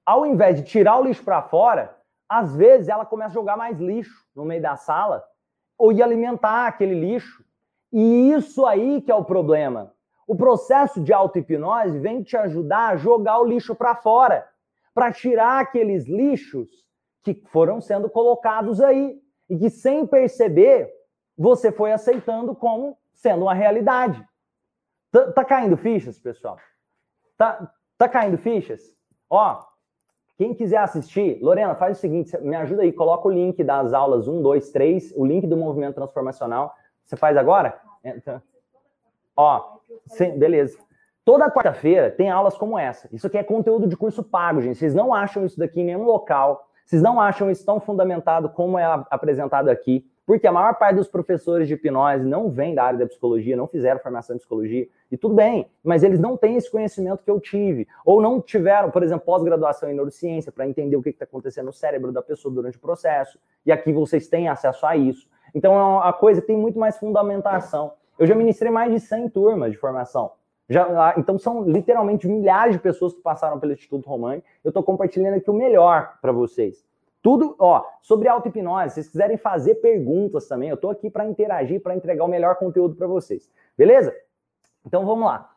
ao 0.07 0.25
invés 0.25 0.57
de 0.57 0.63
tirar 0.63 0.99
o 0.99 1.05
lixo 1.05 1.25
para 1.25 1.43
fora, 1.43 1.97
às 2.29 2.55
vezes 2.55 2.89
ela 2.89 3.05
começa 3.05 3.31
a 3.31 3.35
jogar 3.35 3.57
mais 3.57 3.81
lixo 3.81 4.25
no 4.35 4.45
meio 4.45 4.63
da 4.63 4.77
sala 4.77 5.25
ou 5.77 5.93
ir 5.93 6.03
alimentar 6.03 6.69
aquele 6.69 6.95
lixo. 6.95 7.45
E 7.93 8.31
isso 8.33 8.65
aí 8.65 9.03
que 9.03 9.11
é 9.11 9.15
o 9.15 9.25
problema. 9.25 9.93
O 10.27 10.37
processo 10.37 11.01
de 11.01 11.13
auto-hipnose 11.13 11.99
vem 11.99 12.23
te 12.23 12.37
ajudar 12.37 12.91
a 12.91 12.97
jogar 12.97 13.41
o 13.41 13.45
lixo 13.45 13.75
para 13.75 13.95
fora, 13.95 14.49
para 14.95 15.13
tirar 15.13 15.61
aqueles 15.61 16.07
lixos 16.07 16.69
que 17.23 17.35
foram 17.49 17.81
sendo 17.81 18.09
colocados 18.09 18.81
aí 18.81 19.21
e 19.49 19.59
que 19.59 19.71
sem 19.71 20.07
perceber 20.07 20.93
você 21.37 21.71
foi 21.71 21.93
aceitando 21.93 22.55
como 22.55 22.97
sendo 23.13 23.43
uma 23.43 23.55
realidade. 23.55 24.25
Tá, 25.11 25.33
tá 25.33 25.45
caindo 25.45 25.77
fichas, 25.77 26.19
pessoal? 26.19 26.59
Tá, 27.37 27.73
tá 27.99 28.09
caindo 28.09 28.39
fichas? 28.39 28.83
Ó, 29.29 29.63
quem 30.37 30.53
quiser 30.53 30.79
assistir, 30.79 31.39
Lorena, 31.41 31.75
faz 31.75 31.97
o 31.97 32.01
seguinte, 32.01 32.37
me 32.43 32.55
ajuda 32.55 32.83
aí, 32.83 32.93
coloca 32.93 33.27
o 33.27 33.31
link 33.31 33.65
das 33.65 33.95
aulas 33.95 34.29
1, 34.29 34.43
2, 34.43 34.71
3, 34.71 35.15
o 35.17 35.25
link 35.25 35.47
do 35.47 35.57
movimento 35.57 35.95
transformacional. 35.95 36.75
Você 37.05 37.17
faz 37.17 37.37
agora? 37.37 37.81
Então, 38.05 38.43
ó, 39.35 39.79
sim, 40.07 40.39
beleza. 40.39 40.79
Toda 41.25 41.51
quarta-feira 41.51 42.11
tem 42.11 42.31
aulas 42.31 42.57
como 42.57 42.79
essa. 42.79 43.09
Isso 43.13 43.27
aqui 43.27 43.39
é 43.39 43.43
conteúdo 43.43 43.89
de 43.89 43.97
curso 43.97 44.23
pago, 44.23 44.61
gente. 44.61 44.79
Vocês 44.79 44.95
não 44.95 45.13
acham 45.13 45.45
isso 45.45 45.59
daqui 45.59 45.81
em 45.81 45.85
nenhum 45.85 46.05
local. 46.05 46.69
Vocês 46.85 47.03
não 47.03 47.21
acham 47.21 47.51
isso 47.51 47.65
tão 47.65 47.81
fundamentado 47.81 48.51
como 48.51 48.79
é 48.79 48.85
apresentado 49.11 49.69
aqui. 49.69 50.07
Porque 50.27 50.47
a 50.47 50.53
maior 50.53 50.75
parte 50.75 50.97
dos 50.97 51.07
professores 51.07 51.69
de 51.69 51.75
hipnose 51.75 52.25
não 52.25 52.51
vem 52.51 52.75
da 52.75 52.83
área 52.83 52.99
da 52.99 53.07
psicologia, 53.07 53.57
não 53.57 53.69
fizeram 53.69 54.01
formação 54.01 54.35
em 54.35 54.39
psicologia, 54.39 54.89
e 55.11 55.17
tudo 55.17 55.37
bem, 55.37 55.71
mas 55.85 56.03
eles 56.03 56.19
não 56.19 56.37
têm 56.37 56.57
esse 56.57 56.69
conhecimento 56.69 57.23
que 57.23 57.31
eu 57.31 57.39
tive, 57.39 57.87
ou 58.05 58.21
não 58.21 58.41
tiveram, 58.41 58.91
por 58.91 59.05
exemplo, 59.05 59.25
pós-graduação 59.25 59.89
em 59.89 59.95
neurociência 59.95 60.51
para 60.51 60.67
entender 60.67 60.97
o 60.97 61.03
que 61.03 61.11
está 61.11 61.25
acontecendo 61.25 61.67
no 61.67 61.73
cérebro 61.73 62.11
da 62.11 62.21
pessoa 62.21 62.53
durante 62.53 62.77
o 62.77 62.81
processo, 62.81 63.39
e 63.65 63.71
aqui 63.71 63.93
vocês 63.93 64.27
têm 64.27 64.49
acesso 64.49 64.85
a 64.85 64.97
isso. 64.97 65.29
Então, 65.55 66.01
a 66.01 66.13
coisa 66.13 66.43
tem 66.43 66.57
muito 66.57 66.79
mais 66.79 66.99
fundamentação. 66.99 67.93
Eu 68.19 68.27
já 68.27 68.35
ministrei 68.35 68.71
mais 68.71 68.93
de 68.93 68.99
100 68.99 69.29
turmas 69.31 69.71
de 69.71 69.79
formação. 69.79 70.33
Já, 70.69 71.15
então, 71.17 71.39
são 71.39 71.63
literalmente 71.63 72.27
milhares 72.27 72.75
de 72.75 72.81
pessoas 72.81 73.15
que 73.15 73.21
passaram 73.21 73.61
pelo 73.61 73.73
Instituto 73.73 74.09
Romani. 74.09 74.43
Eu 74.65 74.71
estou 74.71 74.83
compartilhando 74.83 75.35
aqui 75.35 75.49
o 75.49 75.55
melhor 75.55 76.19
para 76.21 76.33
vocês. 76.33 76.85
Tudo, 77.27 77.57
ó, 77.59 77.85
sobre 78.03 78.29
auto-hipnose, 78.29 78.91
se 78.91 78.95
vocês 78.95 79.09
quiserem 79.09 79.37
fazer 79.37 79.75
perguntas 79.77 80.47
também, 80.47 80.69
eu 80.69 80.77
tô 80.77 80.91
aqui 80.91 81.11
para 81.11 81.27
interagir, 81.27 81.83
para 81.83 81.97
entregar 81.97 82.25
o 82.25 82.29
melhor 82.29 82.55
conteúdo 82.55 82.95
para 82.95 83.09
vocês. 83.09 83.51
Beleza? 83.77 84.15
Então 84.87 85.05
vamos 85.05 85.27
lá. 85.27 85.51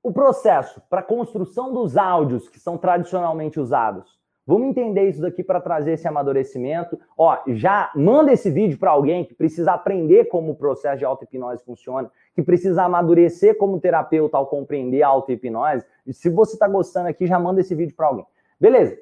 O 0.00 0.12
processo 0.12 0.80
para 0.88 1.02
construção 1.02 1.72
dos 1.72 1.96
áudios 1.96 2.48
que 2.48 2.60
são 2.60 2.78
tradicionalmente 2.78 3.58
usados. 3.58 4.16
Vamos 4.46 4.68
entender 4.68 5.08
isso 5.08 5.20
daqui 5.20 5.42
para 5.42 5.60
trazer 5.60 5.94
esse 5.94 6.06
amadurecimento. 6.06 6.96
Ó, 7.18 7.36
já 7.48 7.90
manda 7.96 8.32
esse 8.32 8.48
vídeo 8.48 8.78
para 8.78 8.92
alguém 8.92 9.24
que 9.24 9.34
precisa 9.34 9.72
aprender 9.72 10.26
como 10.26 10.52
o 10.52 10.56
processo 10.56 10.98
de 10.98 11.04
auto-hipnose 11.04 11.64
funciona, 11.64 12.12
que 12.32 12.44
precisa 12.44 12.84
amadurecer 12.84 13.58
como 13.58 13.80
terapeuta 13.80 14.36
ao 14.36 14.46
compreender 14.46 15.02
a 15.02 15.08
auto-hipnose. 15.08 15.84
Se 16.12 16.30
você 16.30 16.52
está 16.52 16.68
gostando 16.68 17.08
aqui, 17.08 17.26
já 17.26 17.40
manda 17.40 17.60
esse 17.60 17.74
vídeo 17.74 17.96
para 17.96 18.06
alguém. 18.06 18.26
Beleza? 18.60 18.96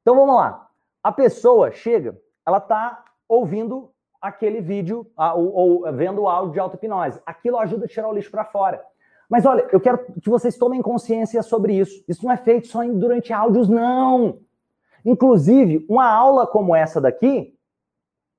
Então 0.00 0.14
vamos 0.14 0.36
lá 0.36 0.68
a 1.02 1.10
pessoa 1.10 1.72
chega, 1.72 2.16
ela 2.46 2.58
está 2.58 3.04
ouvindo 3.28 3.90
aquele 4.20 4.60
vídeo 4.60 5.06
ou, 5.16 5.54
ou, 5.54 5.92
vendo 5.92 6.22
o 6.22 6.28
áudio 6.28 6.52
de 6.52 6.60
auto-hipnose. 6.60 7.20
Aquilo 7.26 7.58
ajuda 7.58 7.86
a 7.86 7.88
tirar 7.88 8.08
o 8.08 8.12
lixo 8.12 8.30
para 8.30 8.44
fora. 8.44 8.84
Mas 9.28 9.44
olha, 9.46 9.66
eu 9.72 9.80
quero 9.80 9.98
que 10.20 10.28
vocês 10.28 10.56
tomem 10.56 10.82
consciência 10.82 11.42
sobre 11.42 11.74
isso. 11.74 12.04
Isso 12.06 12.24
não 12.24 12.32
é 12.32 12.36
feito 12.36 12.68
só 12.68 12.84
durante 12.84 13.32
áudios, 13.32 13.68
não. 13.68 14.38
Inclusive, 15.04 15.84
uma 15.88 16.08
aula 16.08 16.46
como 16.46 16.76
essa 16.76 17.00
daqui, 17.00 17.58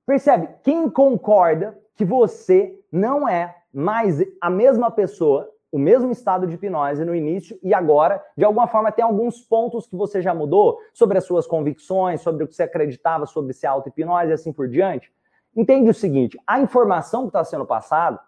percebe? 0.05 0.47
Quem 0.63 0.89
concorda 0.89 1.77
que 1.95 2.05
você 2.05 2.79
não 2.91 3.27
é 3.27 3.55
mais 3.73 4.23
a 4.39 4.49
mesma 4.49 4.91
pessoa 4.91 5.49
o 5.73 5.79
mesmo 5.79 6.11
estado 6.11 6.45
de 6.45 6.53
hipnose 6.53 7.03
no 7.03 7.15
início 7.15 7.59
e 7.63 7.73
agora, 7.73 8.23
de 8.37 8.45
alguma 8.45 8.67
forma, 8.67 8.91
tem 8.91 9.03
alguns 9.03 9.41
pontos 9.41 9.87
que 9.87 9.95
você 9.95 10.21
já 10.21 10.31
mudou 10.31 10.77
sobre 10.93 11.17
as 11.17 11.25
suas 11.25 11.47
convicções, 11.47 12.21
sobre 12.21 12.43
o 12.43 12.47
que 12.47 12.53
você 12.53 12.61
acreditava 12.61 13.25
sobre 13.25 13.53
ser 13.53 13.65
auto-hipnose 13.65 14.29
e 14.29 14.33
assim 14.33 14.53
por 14.53 14.67
diante. 14.69 15.11
Entende 15.55 15.89
o 15.89 15.93
seguinte: 15.93 16.39
a 16.45 16.59
informação 16.59 17.23
que 17.23 17.29
está 17.29 17.43
sendo 17.43 17.65
passada 17.65 18.19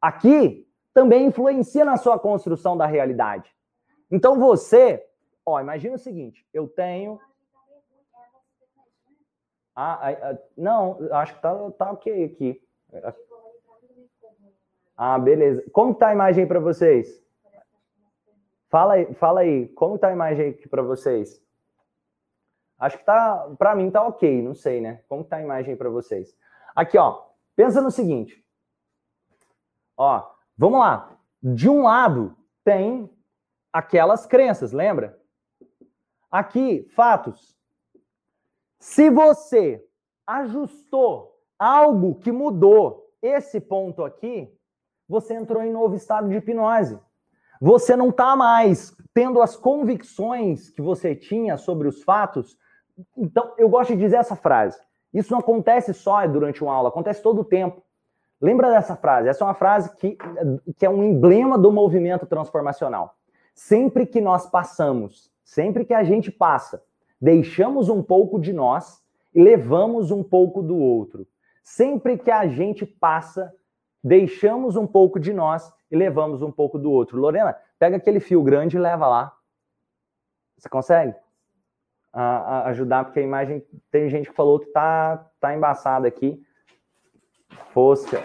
aqui 0.00 0.66
também 0.94 1.26
influencia 1.26 1.84
na 1.84 1.98
sua 1.98 2.18
construção 2.18 2.74
da 2.74 2.86
realidade. 2.86 3.54
Então 4.10 4.40
você, 4.40 5.04
ó, 5.44 5.60
imagina 5.60 5.96
o 5.96 5.98
seguinte: 5.98 6.46
eu 6.54 6.66
tenho. 6.66 7.20
Ah, 9.76 10.08
ah 10.08 10.38
não, 10.56 10.96
acho 11.12 11.34
que 11.34 11.42
tá, 11.42 11.70
tá 11.72 11.90
ok 11.90 12.24
aqui. 12.24 12.62
Ah, 14.96 15.18
beleza. 15.18 15.64
Como 15.72 15.92
está 15.92 16.08
a 16.08 16.12
imagem 16.12 16.46
para 16.46 16.60
vocês? 16.60 17.22
Fala 18.68 18.94
aí, 18.94 19.14
fala 19.14 19.40
aí, 19.40 19.68
como 19.68 19.94
está 19.96 20.08
a 20.08 20.12
imagem 20.12 20.50
aqui 20.50 20.68
para 20.68 20.82
vocês? 20.82 21.40
Acho 22.78 22.98
que 22.98 23.04
tá, 23.04 23.48
para 23.56 23.74
mim 23.74 23.90
tá 23.90 24.04
ok, 24.06 24.42
não 24.42 24.54
sei, 24.54 24.80
né? 24.80 25.02
Como 25.08 25.22
está 25.22 25.36
a 25.36 25.42
imagem 25.42 25.76
para 25.76 25.88
vocês? 25.88 26.36
Aqui, 26.74 26.98
ó, 26.98 27.22
pensa 27.54 27.80
no 27.80 27.90
seguinte. 27.90 28.44
Ó, 29.96 30.28
vamos 30.56 30.80
lá. 30.80 31.16
De 31.42 31.68
um 31.68 31.82
lado 31.84 32.36
tem 32.64 33.08
aquelas 33.72 34.26
crenças, 34.26 34.72
lembra? 34.72 35.20
Aqui, 36.30 36.88
fatos. 36.94 37.56
Se 38.78 39.08
você 39.08 39.86
ajustou 40.26 41.40
algo 41.58 42.16
que 42.16 42.32
mudou 42.32 43.10
esse 43.22 43.60
ponto 43.60 44.04
aqui, 44.04 44.53
você 45.08 45.34
entrou 45.34 45.62
em 45.62 45.72
novo 45.72 45.94
estado 45.94 46.28
de 46.28 46.36
hipnose. 46.36 46.98
Você 47.60 47.96
não 47.96 48.10
está 48.10 48.34
mais 48.36 48.94
tendo 49.12 49.40
as 49.40 49.56
convicções 49.56 50.70
que 50.70 50.82
você 50.82 51.14
tinha 51.14 51.56
sobre 51.56 51.86
os 51.88 52.02
fatos. 52.02 52.58
Então, 53.16 53.54
eu 53.56 53.68
gosto 53.68 53.94
de 53.94 54.00
dizer 54.00 54.16
essa 54.16 54.36
frase. 54.36 54.78
Isso 55.12 55.32
não 55.32 55.38
acontece 55.38 55.94
só 55.94 56.26
durante 56.26 56.62
uma 56.62 56.74
aula, 56.74 56.88
acontece 56.88 57.22
todo 57.22 57.40
o 57.40 57.44
tempo. 57.44 57.82
Lembra 58.40 58.70
dessa 58.70 58.96
frase? 58.96 59.28
Essa 59.28 59.44
é 59.44 59.46
uma 59.46 59.54
frase 59.54 59.94
que, 59.96 60.18
que 60.76 60.84
é 60.84 60.90
um 60.90 61.02
emblema 61.02 61.56
do 61.56 61.72
movimento 61.72 62.26
transformacional. 62.26 63.14
Sempre 63.54 64.04
que 64.04 64.20
nós 64.20 64.46
passamos, 64.46 65.30
sempre 65.44 65.84
que 65.84 65.94
a 65.94 66.02
gente 66.02 66.32
passa, 66.32 66.82
deixamos 67.20 67.88
um 67.88 68.02
pouco 68.02 68.40
de 68.40 68.52
nós 68.52 69.00
e 69.32 69.42
levamos 69.42 70.10
um 70.10 70.22
pouco 70.22 70.62
do 70.62 70.76
outro. 70.76 71.26
Sempre 71.62 72.18
que 72.18 72.30
a 72.30 72.46
gente 72.46 72.84
passa, 72.84 73.54
deixamos 74.04 74.76
um 74.76 74.86
pouco 74.86 75.18
de 75.18 75.32
nós 75.32 75.72
e 75.90 75.96
levamos 75.96 76.42
um 76.42 76.52
pouco 76.52 76.78
do 76.78 76.92
outro. 76.92 77.18
Lorena, 77.18 77.56
pega 77.78 77.96
aquele 77.96 78.20
fio 78.20 78.42
grande 78.42 78.76
e 78.76 78.80
leva 78.80 79.08
lá. 79.08 79.34
Você 80.58 80.68
consegue? 80.68 81.14
A, 82.12 82.22
a 82.22 82.66
ajudar, 82.68 83.04
porque 83.04 83.20
a 83.20 83.22
imagem 83.22 83.66
tem 83.90 84.10
gente 84.10 84.28
que 84.28 84.36
falou 84.36 84.60
que 84.60 84.66
tá, 84.66 85.26
tá 85.40 85.54
embaçada 85.54 86.06
aqui. 86.06 86.40
Fosca. 87.72 88.18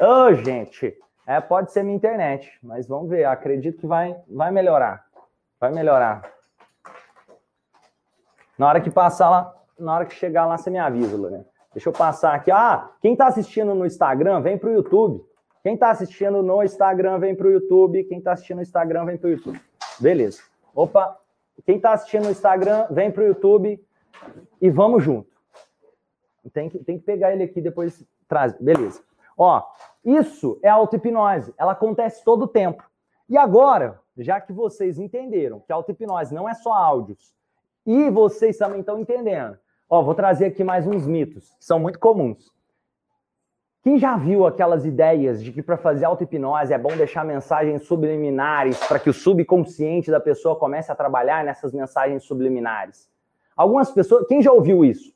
Ô, 0.00 0.26
oh, 0.26 0.34
gente, 0.34 0.96
é, 1.26 1.40
pode 1.40 1.72
ser 1.72 1.82
minha 1.82 1.96
internet, 1.96 2.56
mas 2.62 2.86
vamos 2.86 3.10
ver. 3.10 3.24
Acredito 3.24 3.80
que 3.80 3.86
vai, 3.86 4.16
vai 4.28 4.52
melhorar. 4.52 5.04
Vai 5.58 5.72
melhorar. 5.72 6.22
Na 8.56 8.68
hora 8.68 8.80
que 8.80 8.90
passar 8.90 9.28
lá, 9.28 9.54
na 9.78 9.94
hora 9.94 10.06
que 10.06 10.14
chegar 10.14 10.46
lá, 10.46 10.56
você 10.56 10.70
me 10.70 10.78
avisa, 10.78 11.16
Lorena. 11.16 11.44
Deixa 11.74 11.88
eu 11.88 11.92
passar 11.92 12.34
aqui. 12.34 12.50
Ah, 12.50 12.90
quem 13.02 13.12
está 13.12 13.26
assistindo 13.26 13.74
no 13.74 13.84
Instagram, 13.84 14.40
vem 14.40 14.56
para 14.56 14.70
o 14.70 14.72
YouTube. 14.72 15.24
Quem 15.62 15.74
está 15.74 15.90
assistindo 15.90 16.42
no 16.42 16.62
Instagram, 16.62 17.18
vem 17.18 17.34
para 17.34 17.48
o 17.48 17.50
YouTube. 17.50 18.04
Quem 18.04 18.18
está 18.18 18.32
assistindo 18.32 18.56
no 18.56 18.62
Instagram, 18.62 19.04
vem 19.04 19.18
para 19.18 19.26
o 19.26 19.30
YouTube. 19.30 19.60
Beleza. 19.98 20.42
Opa, 20.74 21.18
quem 21.66 21.76
está 21.76 21.92
assistindo 21.92 22.24
no 22.24 22.30
Instagram, 22.30 22.86
vem 22.90 23.10
para 23.10 23.24
o 23.24 23.26
YouTube 23.26 23.84
e 24.60 24.70
vamos 24.70 25.02
junto. 25.02 25.28
Tem 26.52 26.68
que, 26.68 26.78
tem 26.78 26.98
que 26.98 27.04
pegar 27.04 27.32
ele 27.32 27.42
aqui 27.42 27.60
depois 27.60 28.04
traz. 28.28 28.52
Beleza. 28.60 29.02
Ó, 29.36 29.62
isso 30.04 30.58
é 30.62 30.68
auto-hipnose. 30.68 31.52
Ela 31.58 31.72
acontece 31.72 32.22
todo 32.22 32.42
o 32.42 32.48
tempo. 32.48 32.84
E 33.28 33.36
agora, 33.36 34.00
já 34.16 34.40
que 34.40 34.52
vocês 34.52 34.98
entenderam 34.98 35.60
que 35.60 35.72
a 35.72 35.76
auto-hipnose 35.76 36.34
não 36.34 36.48
é 36.48 36.54
só 36.54 36.72
áudios, 36.72 37.34
e 37.86 38.10
vocês 38.10 38.56
também 38.56 38.80
estão 38.80 38.98
entendendo, 38.98 39.58
ó, 39.88 40.02
vou 40.02 40.14
trazer 40.14 40.46
aqui 40.46 40.64
mais 40.64 40.86
uns 40.86 41.06
mitos, 41.06 41.54
que 41.58 41.64
são 41.64 41.78
muito 41.78 41.98
comuns. 41.98 42.52
Quem 43.82 43.98
já 43.98 44.16
viu 44.16 44.46
aquelas 44.46 44.86
ideias 44.86 45.44
de 45.44 45.52
que 45.52 45.62
para 45.62 45.76
fazer 45.76 46.06
auto-hipnose 46.06 46.72
é 46.72 46.78
bom 46.78 46.96
deixar 46.96 47.22
mensagens 47.22 47.82
subliminares 47.82 48.78
para 48.86 48.98
que 48.98 49.10
o 49.10 49.12
subconsciente 49.12 50.10
da 50.10 50.18
pessoa 50.18 50.58
comece 50.58 50.90
a 50.90 50.94
trabalhar 50.94 51.44
nessas 51.44 51.74
mensagens 51.74 52.24
subliminares? 52.24 53.10
Algumas 53.54 53.90
pessoas. 53.90 54.26
Quem 54.26 54.40
já 54.40 54.50
ouviu 54.50 54.86
isso? 54.86 55.12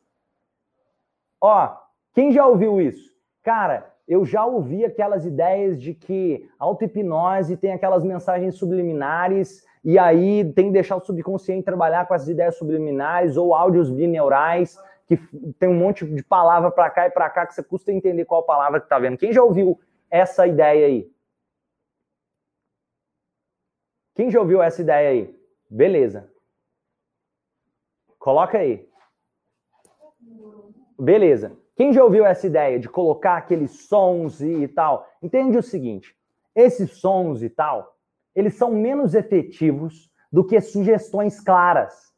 Ó, 1.41 1.75
quem 2.13 2.31
já 2.31 2.47
ouviu 2.47 2.79
isso? 2.79 3.11
Cara, 3.43 3.91
eu 4.07 4.27
já 4.27 4.45
ouvi 4.45 4.85
aquelas 4.85 5.25
ideias 5.25 5.81
de 5.81 5.95
que 5.95 6.47
auto-hipnose 6.59 7.57
tem 7.57 7.73
aquelas 7.73 8.05
mensagens 8.05 8.57
subliminares 8.57 9.65
e 9.89 9.99
aí 9.99 10.45
tem 10.53 10.67
que 10.67 10.73
deixar 10.73 10.97
o 10.97 11.01
subconsciente 11.01 11.65
trabalhar 11.65 12.07
com 12.07 12.15
essas 12.15 12.29
ideias 12.29 12.59
subliminares 12.59 13.39
ou 13.39 13.55
áudios 13.55 13.91
bineurais, 13.91 14.79
que 15.07 15.17
tem 15.59 15.67
um 15.67 15.79
monte 15.79 16.05
de 16.05 16.23
palavra 16.23 16.71
para 16.71 16.91
cá 16.91 17.07
e 17.07 17.11
para 17.11 17.31
cá 17.31 17.47
que 17.47 17.55
você 17.55 17.63
custa 17.63 17.91
entender 17.91 18.27
qual 18.27 18.43
palavra 18.43 18.83
que 18.83 18.87
tá 18.87 18.99
vendo. 18.99 19.17
Quem 19.17 19.33
já 19.33 19.43
ouviu 19.43 19.81
essa 20.11 20.47
ideia 20.47 20.89
aí? 20.89 21.11
Quem 24.15 24.31
já 24.31 24.39
ouviu 24.39 24.63
essa 24.63 24.83
ideia 24.83 25.09
aí? 25.09 25.41
Beleza. 25.71 26.31
Coloca 28.19 28.59
aí. 28.59 28.87
Beleza. 30.99 31.57
Quem 31.75 31.95
já 31.95 32.05
ouviu 32.05 32.27
essa 32.27 32.47
ideia 32.47 32.79
de 32.79 32.91
colocar 32.91 33.39
aqueles 33.39 33.87
sons 33.89 34.43
e 34.43 34.69
tal? 34.69 35.09
Entende 35.23 35.57
o 35.57 35.63
seguinte: 35.63 36.15
esses 36.55 36.99
sons 36.99 37.43
e 37.43 37.49
tal, 37.49 37.98
eles 38.39 38.55
são 38.55 38.71
menos 38.71 39.15
efetivos 39.15 40.09
do 40.33 40.45
que 40.45 40.61
sugestões 40.61 41.41
claras. 41.41 42.13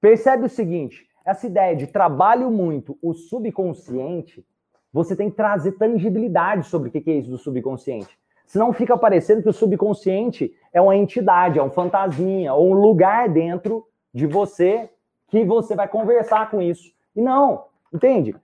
Percebe 0.00 0.46
o 0.46 0.48
seguinte: 0.48 1.08
essa 1.24 1.46
ideia 1.46 1.74
de 1.74 1.88
trabalho 1.88 2.50
muito 2.50 2.96
o 3.02 3.12
subconsciente, 3.12 4.46
você 4.92 5.16
tem 5.16 5.28
que 5.28 5.36
trazer 5.36 5.72
tangibilidade 5.72 6.66
sobre 6.66 6.88
o 6.88 6.92
que 6.92 7.10
é 7.10 7.14
isso 7.14 7.30
do 7.30 7.38
subconsciente. 7.38 8.16
Senão 8.46 8.72
fica 8.72 8.96
parecendo 8.96 9.42
que 9.42 9.48
o 9.48 9.52
subconsciente 9.52 10.54
é 10.72 10.80
uma 10.80 10.96
entidade, 10.96 11.58
é 11.58 11.62
um 11.62 11.70
fantasminha, 11.70 12.54
ou 12.54 12.70
um 12.70 12.74
lugar 12.74 13.28
dentro 13.28 13.86
de 14.14 14.26
você 14.26 14.88
que 15.28 15.44
você 15.44 15.74
vai 15.74 15.88
conversar 15.88 16.50
com 16.50 16.62
isso. 16.62 16.92
E 17.14 17.20
não, 17.20 17.64
entende? 17.92 18.36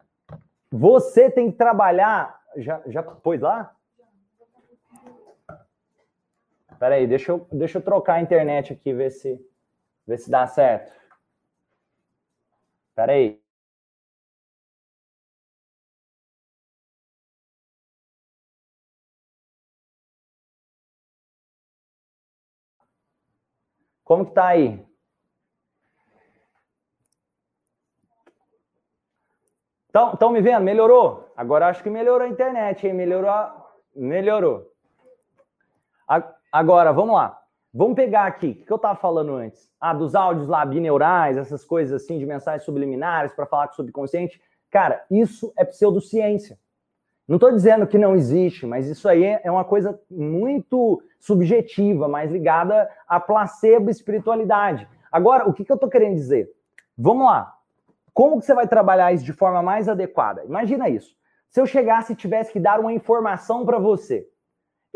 Você 0.72 1.30
tem 1.30 1.50
que 1.52 1.56
trabalhar. 1.56 2.36
Já, 2.56 2.82
já 2.86 3.02
pôs 3.02 3.40
lá? 3.40 3.75
Espera 6.76 6.96
aí, 6.96 7.06
deixa 7.06 7.32
eu, 7.32 7.48
deixa 7.50 7.78
eu 7.78 7.82
trocar 7.82 8.16
a 8.16 8.20
internet 8.20 8.74
aqui, 8.74 8.92
ver 8.92 9.10
se, 9.10 9.40
ver 10.06 10.18
se 10.18 10.30
dá 10.30 10.46
certo. 10.46 10.92
Espera 12.90 13.12
aí. 13.12 13.40
Como 24.04 24.26
que 24.26 24.32
tá 24.32 24.48
aí? 24.48 24.86
Estão 29.88 30.30
me 30.30 30.42
vendo? 30.42 30.62
Melhorou? 30.62 31.32
Agora 31.34 31.68
acho 31.68 31.82
que 31.82 31.88
melhorou 31.88 32.26
a 32.26 32.30
internet, 32.30 32.86
hein? 32.86 32.92
Melhorou. 32.92 33.32
Melhorou. 33.94 34.70
Agora, 36.56 36.90
vamos 36.90 37.14
lá. 37.14 37.38
Vamos 37.70 37.96
pegar 37.96 38.24
aqui, 38.24 38.58
o 38.62 38.64
que 38.64 38.72
eu 38.72 38.76
estava 38.76 38.98
falando 38.98 39.34
antes? 39.34 39.70
Ah, 39.78 39.92
dos 39.92 40.14
áudios 40.14 40.48
lá 40.48 40.64
bineurais, 40.64 41.36
essas 41.36 41.62
coisas 41.62 42.02
assim 42.02 42.16
de 42.18 42.24
mensagens 42.24 42.62
subliminares 42.62 43.34
para 43.34 43.44
falar 43.44 43.66
com 43.66 43.74
o 43.74 43.76
subconsciente. 43.76 44.40
Cara, 44.70 45.04
isso 45.10 45.52
é 45.54 45.66
pseudociência. 45.66 46.58
Não 47.28 47.36
estou 47.36 47.52
dizendo 47.52 47.86
que 47.86 47.98
não 47.98 48.16
existe, 48.16 48.64
mas 48.64 48.88
isso 48.88 49.06
aí 49.06 49.22
é 49.22 49.50
uma 49.50 49.66
coisa 49.66 50.00
muito 50.10 51.02
subjetiva, 51.20 52.08
mais 52.08 52.32
ligada 52.32 52.88
à 53.06 53.20
placebo 53.20 53.90
espiritualidade. 53.90 54.88
Agora, 55.12 55.46
o 55.46 55.52
que, 55.52 55.62
que 55.62 55.70
eu 55.70 55.76
estou 55.76 55.90
querendo 55.90 56.14
dizer? 56.14 56.50
Vamos 56.96 57.26
lá. 57.26 57.54
Como 58.14 58.38
que 58.38 58.46
você 58.46 58.54
vai 58.54 58.66
trabalhar 58.66 59.12
isso 59.12 59.26
de 59.26 59.34
forma 59.34 59.62
mais 59.62 59.90
adequada? 59.90 60.42
Imagina 60.46 60.88
isso. 60.88 61.14
Se 61.50 61.60
eu 61.60 61.66
chegasse 61.66 62.14
e 62.14 62.16
tivesse 62.16 62.50
que 62.50 62.58
dar 62.58 62.80
uma 62.80 62.94
informação 62.94 63.66
para 63.66 63.78
você, 63.78 64.26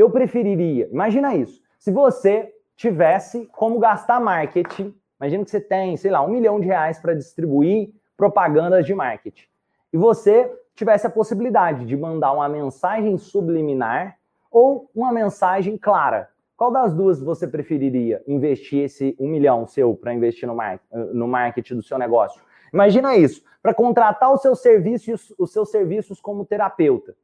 eu 0.01 0.11
preferiria, 0.11 0.89
imagina 0.91 1.35
isso, 1.35 1.61
se 1.79 1.91
você 1.91 2.53
tivesse 2.77 3.47
como 3.53 3.79
gastar 3.79 4.21
marketing, 4.21 4.95
imagina 5.21 5.45
que 5.45 5.51
você 5.51 5.61
tem, 5.61 5.97
sei 5.97 6.11
lá, 6.11 6.25
um 6.25 6.31
milhão 6.31 6.59
de 6.59 6.67
reais 6.67 6.99
para 6.99 7.15
distribuir 7.15 7.91
propagandas 8.17 8.87
de 8.87 8.95
marketing, 8.95 9.47
e 9.93 9.97
você 9.97 10.51
tivesse 10.75 11.07
a 11.07 11.11
possibilidade 11.11 11.85
de 11.85 11.97
mandar 11.97 12.33
uma 12.33 12.49
mensagem 12.49 13.19
subliminar 13.19 14.19
ou 14.51 14.91
uma 14.95 15.13
mensagem 15.13 15.77
clara. 15.77 16.31
Qual 16.57 16.71
das 16.71 16.95
duas 16.95 17.21
você 17.21 17.47
preferiria 17.47 18.23
investir 18.27 18.85
esse 18.85 19.17
um 19.19 19.29
milhão 19.29 19.67
seu 19.67 19.95
para 19.95 20.13
investir 20.13 20.47
no, 20.47 20.55
mar 20.55 20.81
no 21.13 21.27
marketing 21.27 21.77
do 21.77 21.83
seu 21.83 21.99
negócio? 21.99 22.43
Imagina 22.73 23.17
isso, 23.17 23.43
para 23.63 23.75
contratar 23.75 24.33
os 24.33 24.43
seus 24.43 24.61
serviços, 24.61 25.35
os 25.39 25.53
seus 25.53 25.71
serviços 25.71 26.21
como 26.21 26.45
terapeuta. 26.45 27.17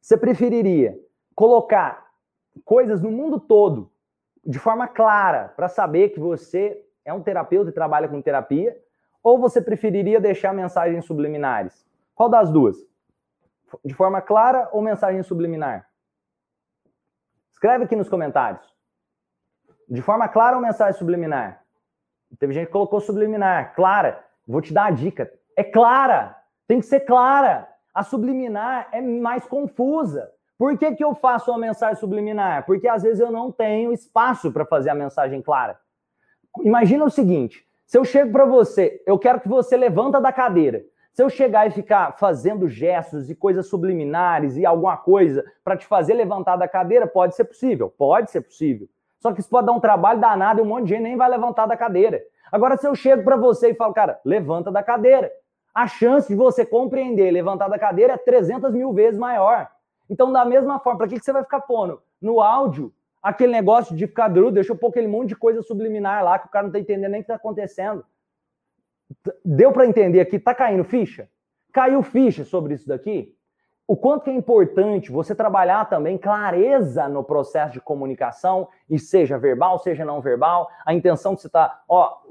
Você 0.00 0.16
preferiria 0.16 0.98
colocar 1.40 2.12
coisas 2.66 3.00
no 3.00 3.10
mundo 3.10 3.40
todo 3.40 3.90
de 4.44 4.58
forma 4.58 4.86
clara 4.86 5.48
para 5.56 5.70
saber 5.70 6.10
que 6.10 6.20
você 6.20 6.86
é 7.02 7.14
um 7.14 7.22
terapeuta 7.22 7.70
e 7.70 7.72
trabalha 7.72 8.06
com 8.06 8.20
terapia, 8.20 8.78
ou 9.22 9.38
você 9.38 9.58
preferiria 9.58 10.20
deixar 10.20 10.52
mensagens 10.52 11.06
subliminares? 11.06 11.86
Qual 12.14 12.28
das 12.28 12.50
duas? 12.50 12.76
De 13.82 13.94
forma 13.94 14.20
clara 14.20 14.68
ou 14.70 14.82
mensagem 14.82 15.22
subliminar? 15.22 15.88
Escreve 17.50 17.84
aqui 17.84 17.96
nos 17.96 18.10
comentários. 18.10 18.76
De 19.88 20.02
forma 20.02 20.28
clara 20.28 20.56
ou 20.56 20.62
mensagem 20.62 20.98
subliminar? 20.98 21.64
Teve 22.38 22.52
gente 22.52 22.66
que 22.66 22.72
colocou 22.72 23.00
subliminar. 23.00 23.74
Clara. 23.74 24.22
Vou 24.46 24.60
te 24.60 24.74
dar 24.74 24.88
a 24.88 24.90
dica. 24.90 25.32
É 25.56 25.64
clara. 25.64 26.36
Tem 26.68 26.80
que 26.80 26.86
ser 26.86 27.00
clara. 27.00 27.66
A 27.94 28.02
subliminar 28.02 28.88
é 28.92 29.00
mais 29.00 29.46
confusa. 29.46 30.30
Por 30.60 30.76
que, 30.76 30.94
que 30.94 31.02
eu 31.02 31.14
faço 31.14 31.50
uma 31.50 31.58
mensagem 31.58 31.96
subliminar? 31.96 32.66
Porque 32.66 32.86
às 32.86 33.02
vezes 33.02 33.18
eu 33.18 33.32
não 33.32 33.50
tenho 33.50 33.94
espaço 33.94 34.52
para 34.52 34.66
fazer 34.66 34.90
a 34.90 34.94
mensagem 34.94 35.40
clara. 35.40 35.80
Imagina 36.62 37.02
o 37.02 37.10
seguinte: 37.10 37.66
se 37.86 37.96
eu 37.96 38.04
chego 38.04 38.30
para 38.30 38.44
você, 38.44 39.02
eu 39.06 39.18
quero 39.18 39.40
que 39.40 39.48
você 39.48 39.74
levanta 39.74 40.20
da 40.20 40.30
cadeira. 40.30 40.84
Se 41.14 41.22
eu 41.22 41.30
chegar 41.30 41.66
e 41.66 41.70
ficar 41.70 42.18
fazendo 42.18 42.68
gestos 42.68 43.30
e 43.30 43.34
coisas 43.34 43.68
subliminares 43.68 44.58
e 44.58 44.66
alguma 44.66 44.98
coisa 44.98 45.42
para 45.64 45.78
te 45.78 45.86
fazer 45.86 46.12
levantar 46.12 46.56
da 46.56 46.68
cadeira, 46.68 47.06
pode 47.06 47.34
ser 47.34 47.44
possível, 47.44 47.88
pode 47.88 48.30
ser 48.30 48.42
possível. 48.42 48.86
Só 49.18 49.32
que 49.32 49.40
isso 49.40 49.48
pode 49.48 49.66
dar 49.66 49.72
um 49.72 49.80
trabalho 49.80 50.20
danado 50.20 50.60
e 50.60 50.62
um 50.62 50.66
monte 50.66 50.82
de 50.82 50.90
gente 50.90 51.04
nem 51.04 51.16
vai 51.16 51.30
levantar 51.30 51.64
da 51.64 51.74
cadeira. 51.74 52.22
Agora, 52.52 52.76
se 52.76 52.86
eu 52.86 52.94
chego 52.94 53.24
para 53.24 53.36
você 53.36 53.70
e 53.70 53.74
falo, 53.74 53.94
cara, 53.94 54.20
levanta 54.26 54.70
da 54.70 54.82
cadeira, 54.82 55.32
a 55.74 55.86
chance 55.86 56.28
de 56.28 56.34
você 56.34 56.66
compreender 56.66 57.30
levantar 57.30 57.68
da 57.68 57.78
cadeira 57.78 58.12
é 58.12 58.18
300 58.18 58.74
mil 58.74 58.92
vezes 58.92 59.18
maior. 59.18 59.66
Então, 60.10 60.32
da 60.32 60.44
mesma 60.44 60.78
forma, 60.80 60.98
para 60.98 61.08
que, 61.08 61.18
que 61.18 61.24
você 61.24 61.32
vai 61.32 61.44
ficar 61.44 61.60
pondo 61.60 62.02
no 62.20 62.40
áudio 62.40 62.92
aquele 63.22 63.52
negócio 63.52 63.96
de 63.96 64.06
ficar 64.06 64.28
duro, 64.28 64.50
deixa 64.50 64.72
eu 64.72 64.76
pôr 64.76 64.88
aquele 64.88 65.06
monte 65.06 65.28
de 65.28 65.36
coisa 65.36 65.62
subliminar 65.62 66.24
lá 66.24 66.38
que 66.38 66.46
o 66.46 66.50
cara 66.50 66.64
não 66.64 66.68
está 66.68 66.80
entendendo 66.80 67.12
nem 67.12 67.20
o 67.20 67.24
que 67.24 67.30
está 67.30 67.36
acontecendo. 67.36 68.04
Deu 69.44 69.72
para 69.72 69.86
entender 69.86 70.20
aqui? 70.20 70.38
Tá 70.38 70.54
caindo 70.54 70.84
ficha? 70.84 71.28
Caiu 71.72 72.02
ficha 72.02 72.44
sobre 72.44 72.74
isso 72.74 72.88
daqui? 72.88 73.36
o 73.90 73.96
quanto 73.96 74.30
é 74.30 74.32
importante 74.32 75.10
você 75.10 75.34
trabalhar 75.34 75.84
também 75.86 76.16
clareza 76.16 77.08
no 77.08 77.24
processo 77.24 77.72
de 77.72 77.80
comunicação, 77.80 78.68
e 78.88 79.00
seja 79.00 79.36
verbal, 79.36 79.80
seja 79.80 80.04
não 80.04 80.20
verbal, 80.20 80.70
a 80.86 80.94
intenção 80.94 81.34
que 81.34 81.40
você 81.40 81.48
está 81.48 81.82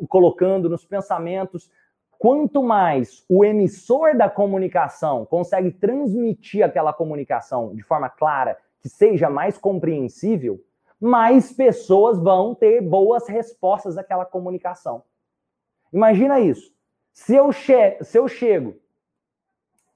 colocando 0.07 0.69
nos 0.69 0.86
pensamentos. 0.86 1.69
Quanto 2.20 2.61
mais 2.61 3.24
o 3.30 3.45
emissor 3.45 4.17
da 4.17 4.30
comunicação 4.30 5.26
consegue 5.26 5.72
transmitir 5.72 6.65
aquela 6.65 6.91
comunicação 6.91 7.74
de 7.74 7.82
forma 7.82 8.09
clara, 8.09 8.57
que 8.82 8.89
seja 8.89 9.30
mais 9.30 9.57
compreensível, 9.57 10.61
mais 10.99 11.53
pessoas 11.53 12.20
vão 12.20 12.53
ter 12.53 12.82
boas 12.82 13.26
respostas 13.30 13.97
àquela 13.97 14.26
comunicação. 14.26 15.01
Imagina 15.93 16.41
isso. 16.41 16.74
Se 17.13 17.36
eu, 17.36 17.53
che 17.53 17.97
se 18.01 18.17
eu 18.17 18.28
chego, 18.28 18.76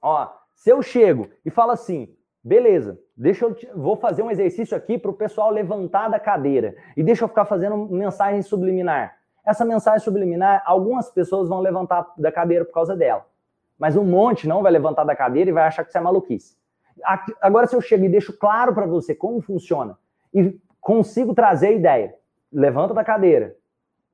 ó, 0.01 0.32
se 0.55 0.69
eu 0.69 0.82
chego 0.82 1.30
e 1.45 1.49
falo 1.49 1.71
assim, 1.71 2.15
beleza, 2.41 2.97
deixa 3.17 3.45
eu 3.45 3.57
vou 3.76 3.97
fazer 3.97 4.24
um 4.24 4.32
exercício 4.32 4.78
aqui 4.78 4.97
para 4.97 5.11
o 5.11 5.15
pessoal 5.15 5.51
levantar 5.51 6.07
da 6.07 6.21
cadeira 6.21 6.74
e 6.95 7.03
deixa 7.03 7.26
eu 7.26 7.28
ficar 7.28 7.43
fazendo 7.43 7.76
mensagem 7.76 8.41
subliminar. 8.41 9.22
Essa 9.45 9.65
mensagem 9.65 9.99
subliminar, 9.99 10.63
algumas 10.65 11.09
pessoas 11.09 11.49
vão 11.49 11.59
levantar 11.59 12.13
da 12.17 12.31
cadeira 12.31 12.63
por 12.63 12.73
causa 12.73 12.95
dela, 12.95 13.25
mas 13.77 13.95
um 13.97 14.05
monte 14.05 14.47
não 14.47 14.61
vai 14.61 14.71
levantar 14.71 15.03
da 15.03 15.15
cadeira 15.15 15.49
e 15.49 15.53
vai 15.53 15.63
achar 15.63 15.83
que 15.83 15.89
isso 15.89 15.97
é 15.97 16.01
maluquice. 16.01 16.55
Agora, 17.41 17.67
se 17.67 17.75
eu 17.75 17.81
chego 17.81 18.05
e 18.05 18.09
deixo 18.09 18.37
claro 18.37 18.73
para 18.73 18.85
você 18.85 19.13
como 19.13 19.41
funciona 19.41 19.97
e 20.33 20.57
consigo 20.79 21.33
trazer 21.33 21.67
a 21.67 21.71
ideia, 21.71 22.15
levanta 22.51 22.93
da 22.93 23.03
cadeira, 23.03 23.55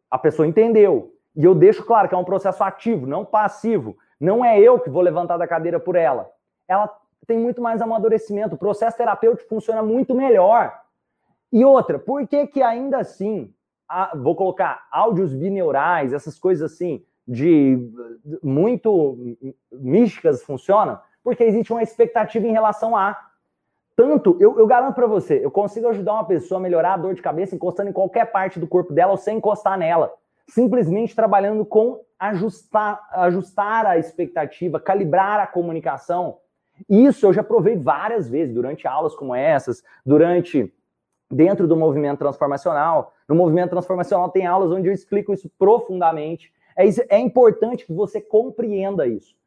a 0.09 0.17
pessoa 0.17 0.47
entendeu, 0.47 1.13
e 1.35 1.43
eu 1.43 1.53
deixo 1.53 1.85
claro 1.85 2.09
que 2.09 2.15
é 2.15 2.17
um 2.17 2.23
processo 2.23 2.63
ativo, 2.63 3.05
não 3.05 3.23
passivo, 3.23 3.95
não 4.19 4.43
é 4.43 4.59
eu 4.59 4.79
que 4.79 4.89
vou 4.89 5.01
levantar 5.01 5.37
da 5.37 5.47
cadeira 5.47 5.79
por 5.79 5.95
ela. 5.95 6.29
Ela 6.67 6.89
tem 7.27 7.37
muito 7.37 7.61
mais 7.61 7.81
amadurecimento, 7.81 8.55
o 8.55 8.57
processo 8.57 8.97
terapêutico 8.97 9.47
funciona 9.47 9.83
muito 9.83 10.15
melhor. 10.15 10.75
E 11.51 11.63
outra, 11.63 11.99
por 11.99 12.27
que 12.27 12.47
que 12.47 12.61
ainda 12.61 12.97
assim, 12.97 13.53
vou 14.15 14.35
colocar 14.35 14.87
áudios 14.91 15.33
bineurais, 15.33 16.13
essas 16.13 16.37
coisas 16.37 16.71
assim, 16.71 17.03
de 17.27 17.77
muito 18.43 19.17
místicas 19.71 20.43
funcionam? 20.43 20.99
Porque 21.23 21.43
existe 21.43 21.71
uma 21.71 21.83
expectativa 21.83 22.45
em 22.45 22.51
relação 22.51 22.95
a. 22.95 23.17
Tanto, 23.95 24.37
eu, 24.39 24.57
eu 24.57 24.65
garanto 24.65 24.95
para 24.95 25.07
você, 25.07 25.43
eu 25.43 25.51
consigo 25.51 25.89
ajudar 25.89 26.13
uma 26.13 26.25
pessoa 26.25 26.57
a 26.57 26.61
melhorar 26.61 26.93
a 26.93 26.97
dor 26.97 27.13
de 27.13 27.21
cabeça 27.21 27.53
encostando 27.53 27.89
em 27.89 27.93
qualquer 27.93 28.31
parte 28.31 28.57
do 28.57 28.67
corpo 28.67 28.93
dela 28.93 29.11
ou 29.11 29.17
sem 29.17 29.37
encostar 29.37 29.77
nela. 29.77 30.13
Simplesmente 30.47 31.13
trabalhando 31.13 31.65
com 31.65 31.99
ajustar, 32.19 32.99
ajustar 33.11 33.85
a 33.85 33.97
expectativa, 33.97 34.79
calibrar 34.79 35.39
a 35.39 35.47
comunicação. 35.47 36.37
Isso 36.89 37.25
eu 37.25 37.33
já 37.33 37.43
provei 37.43 37.77
várias 37.77 38.29
vezes 38.29 38.53
durante 38.53 38.87
aulas 38.87 39.15
como 39.15 39.33
essas, 39.33 39.83
durante 40.05 40.73
dentro 41.31 41.67
do 41.67 41.75
movimento 41.75 42.19
transformacional. 42.19 43.13
No 43.29 43.35
movimento 43.35 43.69
transformacional 43.69 44.29
tem 44.29 44.45
aulas 44.45 44.71
onde 44.71 44.89
eu 44.89 44.93
explico 44.93 45.31
isso 45.33 45.49
profundamente. 45.57 46.51
É, 46.75 46.83
é 47.15 47.19
importante 47.19 47.85
que 47.85 47.93
você 47.93 48.19
compreenda 48.19 49.07
isso 49.07 49.39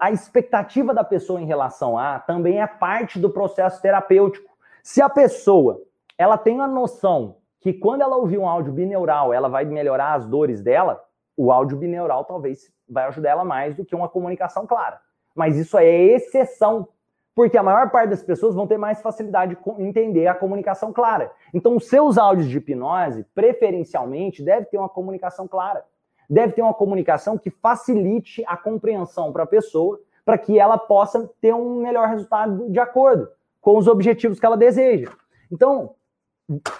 a 0.00 0.10
expectativa 0.10 0.92
da 0.94 1.04
pessoa 1.04 1.40
em 1.40 1.46
relação 1.46 1.98
a 1.98 2.18
também 2.18 2.60
é 2.60 2.66
parte 2.66 3.18
do 3.18 3.30
processo 3.30 3.80
terapêutico. 3.80 4.56
Se 4.82 5.00
a 5.00 5.08
pessoa 5.08 5.82
ela 6.18 6.38
tem 6.38 6.60
a 6.60 6.66
noção 6.66 7.36
que 7.60 7.72
quando 7.72 8.02
ela 8.02 8.16
ouvir 8.16 8.38
um 8.38 8.48
áudio 8.48 8.72
bineural, 8.72 9.32
ela 9.32 9.48
vai 9.48 9.64
melhorar 9.64 10.14
as 10.14 10.24
dores 10.24 10.62
dela, 10.62 11.02
o 11.36 11.52
áudio 11.52 11.76
bineural 11.76 12.24
talvez 12.24 12.72
vai 12.88 13.04
ajudar 13.04 13.30
ela 13.30 13.44
mais 13.44 13.74
do 13.74 13.84
que 13.84 13.94
uma 13.94 14.08
comunicação 14.08 14.66
clara. 14.66 15.00
Mas 15.34 15.56
isso 15.56 15.76
é 15.76 15.86
exceção, 15.86 16.88
porque 17.36 17.56
a 17.56 17.62
maior 17.62 17.90
parte 17.90 18.10
das 18.10 18.22
pessoas 18.22 18.56
vão 18.56 18.66
ter 18.66 18.78
mais 18.78 19.00
facilidade 19.00 19.54
de 19.54 19.82
entender 19.82 20.26
a 20.26 20.34
comunicação 20.34 20.92
clara. 20.92 21.30
Então, 21.54 21.76
os 21.76 21.86
seus 21.86 22.18
áudios 22.18 22.48
de 22.48 22.56
hipnose, 22.58 23.24
preferencialmente, 23.32 24.42
devem 24.42 24.68
ter 24.68 24.78
uma 24.78 24.88
comunicação 24.88 25.46
clara 25.46 25.84
deve 26.28 26.52
ter 26.52 26.62
uma 26.62 26.74
comunicação 26.74 27.38
que 27.38 27.50
facilite 27.50 28.44
a 28.46 28.56
compreensão 28.56 29.32
para 29.32 29.44
a 29.44 29.46
pessoa, 29.46 30.00
para 30.24 30.36
que 30.36 30.58
ela 30.58 30.76
possa 30.76 31.30
ter 31.40 31.54
um 31.54 31.82
melhor 31.82 32.08
resultado 32.08 32.68
de 32.70 32.80
acordo 32.80 33.28
com 33.60 33.78
os 33.78 33.86
objetivos 33.86 34.40
que 34.40 34.46
ela 34.46 34.56
deseja. 34.56 35.10
Então, 35.50 35.94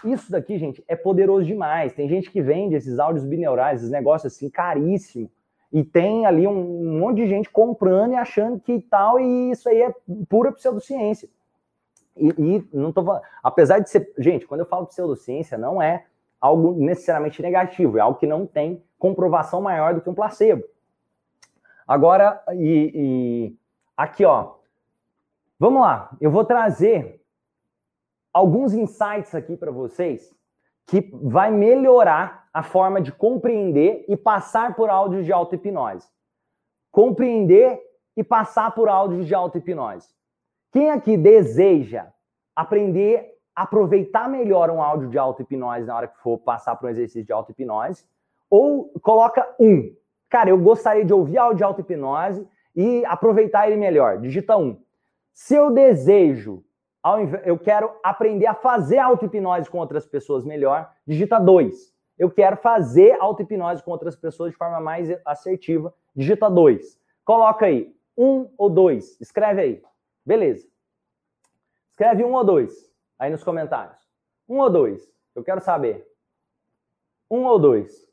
isso 0.04 0.30
daqui, 0.30 0.58
gente, 0.58 0.82
é 0.88 0.96
poderoso 0.96 1.44
demais. 1.44 1.92
Tem 1.92 2.08
gente 2.08 2.30
que 2.30 2.42
vende 2.42 2.74
esses 2.74 2.98
áudios 2.98 3.24
bineurais, 3.24 3.80
esses 3.80 3.90
negócios 3.90 4.32
assim, 4.32 4.50
caríssimo. 4.50 5.30
E 5.76 5.84
tem 5.84 6.24
ali 6.24 6.48
um, 6.48 6.98
monte 6.98 7.16
de 7.16 7.26
gente 7.26 7.50
comprando 7.50 8.12
e 8.12 8.16
achando 8.16 8.58
que 8.58 8.80
tal, 8.80 9.20
e 9.20 9.50
isso 9.50 9.68
aí 9.68 9.82
é 9.82 9.94
pura 10.26 10.50
pseudociência. 10.50 11.28
E, 12.16 12.28
e 12.28 12.68
não 12.72 12.90
tô 12.90 13.04
apesar 13.42 13.80
de 13.80 13.90
ser. 13.90 14.10
Gente, 14.16 14.46
quando 14.46 14.60
eu 14.60 14.66
falo 14.66 14.86
pseudociência, 14.86 15.58
não 15.58 15.82
é 15.82 16.06
algo 16.40 16.72
necessariamente 16.82 17.42
negativo, 17.42 17.98
é 17.98 18.00
algo 18.00 18.18
que 18.18 18.26
não 18.26 18.46
tem 18.46 18.82
comprovação 18.98 19.60
maior 19.60 19.92
do 19.92 20.00
que 20.00 20.08
um 20.08 20.14
placebo. 20.14 20.64
Agora, 21.86 22.42
e, 22.54 22.92
e 22.94 23.56
aqui, 23.94 24.24
ó, 24.24 24.54
vamos 25.58 25.82
lá, 25.82 26.08
eu 26.22 26.30
vou 26.30 26.46
trazer 26.46 27.22
alguns 28.32 28.72
insights 28.72 29.34
aqui 29.34 29.58
para 29.58 29.70
vocês 29.70 30.34
que 30.86 31.10
vai 31.22 31.50
melhorar 31.50 32.48
a 32.52 32.62
forma 32.62 33.00
de 33.00 33.12
compreender 33.12 34.04
e 34.08 34.16
passar 34.16 34.74
por 34.74 34.88
áudios 34.88 35.24
de 35.24 35.32
auto-hipnose. 35.32 36.08
Compreender 36.90 37.80
e 38.16 38.24
passar 38.24 38.74
por 38.74 38.88
áudios 38.88 39.26
de 39.26 39.34
auto-hipnose. 39.34 40.08
Quem 40.72 40.90
aqui 40.90 41.16
deseja 41.16 42.06
aprender 42.54 43.36
aproveitar 43.56 44.28
melhor 44.28 44.70
um 44.70 44.82
áudio 44.82 45.08
de 45.08 45.18
auto-hipnose 45.18 45.86
na 45.86 45.96
hora 45.96 46.08
que 46.08 46.18
for 46.18 46.36
passar 46.36 46.76
para 46.76 46.88
um 46.88 46.90
exercício 46.90 47.24
de 47.24 47.32
auto-hipnose, 47.32 48.04
ou 48.50 48.92
coloca 49.00 49.56
um. 49.58 49.90
Cara, 50.28 50.50
eu 50.50 50.58
gostaria 50.58 51.06
de 51.06 51.14
ouvir 51.14 51.38
áudio 51.38 51.56
de 51.56 51.64
auto-hipnose 51.64 52.46
e 52.74 53.02
aproveitar 53.06 53.66
ele 53.66 53.76
melhor. 53.76 54.18
Digita 54.18 54.58
um. 54.58 54.78
Se 55.32 55.54
eu 55.54 55.70
desejo, 55.70 56.62
eu 57.44 57.58
quero 57.58 57.92
aprender 58.02 58.46
a 58.46 58.54
fazer 58.54 58.98
auto-hipnose 58.98 59.70
com 59.70 59.78
outras 59.78 60.06
pessoas 60.06 60.44
melhor, 60.44 60.90
digita 61.06 61.38
dois. 61.38 61.94
Eu 62.18 62.30
quero 62.30 62.56
fazer 62.56 63.16
auto-hipnose 63.20 63.82
com 63.82 63.90
outras 63.90 64.16
pessoas 64.16 64.52
de 64.52 64.56
forma 64.56 64.80
mais 64.80 65.08
assertiva, 65.24 65.92
digita 66.14 66.50
dois. 66.50 66.98
Coloca 67.24 67.66
aí, 67.66 67.94
um 68.16 68.50
ou 68.56 68.70
dois. 68.70 69.20
Escreve 69.20 69.60
aí. 69.60 69.82
Beleza. 70.24 70.66
Escreve 71.90 72.24
um 72.24 72.32
ou 72.32 72.44
dois 72.44 72.90
aí 73.18 73.30
nos 73.30 73.44
comentários. 73.44 73.98
Um 74.48 74.58
ou 74.58 74.70
dois? 74.70 75.12
Eu 75.34 75.44
quero 75.44 75.60
saber. 75.60 76.06
Um 77.30 77.44
ou 77.44 77.58
dois? 77.58 78.08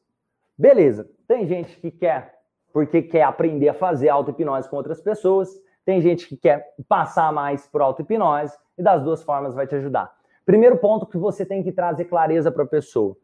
Beleza. 0.58 1.10
Tem 1.28 1.48
gente 1.48 1.80
que 1.80 1.90
quer 1.92 2.34
porque 2.74 3.04
quer 3.04 3.24
aprender 3.24 3.70
a 3.70 3.74
fazer 3.74 4.10
auto-hipnose 4.10 4.68
com 4.68 4.76
outras 4.76 5.00
pessoas. 5.00 5.50
Tem 5.86 6.02
gente 6.02 6.28
que 6.28 6.36
quer 6.36 6.74
passar 6.88 7.32
mais 7.32 7.68
por 7.68 7.82
auto-hipnose. 7.82 8.58
E 8.78 8.84
das 8.84 9.04
duas 9.04 9.24
formas 9.24 9.54
vai 9.54 9.68
te 9.68 9.76
ajudar. 9.76 10.14
Primeiro 10.46 10.78
ponto 10.78 11.06
que 11.06 11.18
você 11.18 11.46
tem 11.46 11.64
que 11.64 11.72
trazer 11.72 12.06
clareza 12.06 12.52
para 12.52 12.64
a 12.64 12.68
pessoa. 12.68 13.16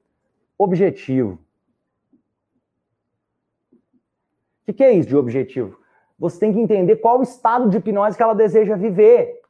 Objetivo. 0.58 1.40
O 3.74 4.66
que, 4.66 4.74
que 4.74 4.84
é 4.84 4.92
isso 4.92 5.10
de 5.10 5.18
objetivo? 5.18 5.80
Você 6.18 6.40
tem 6.40 6.54
que 6.54 6.60
entender 6.60 6.98
qual 6.98 7.20
o 7.20 7.24
estado 7.24 7.70
de 7.70 7.78
hipnose 7.78 8.16
que 8.16 8.24
ela 8.24 8.36
deseja 8.36 8.76
viver. 8.76 9.42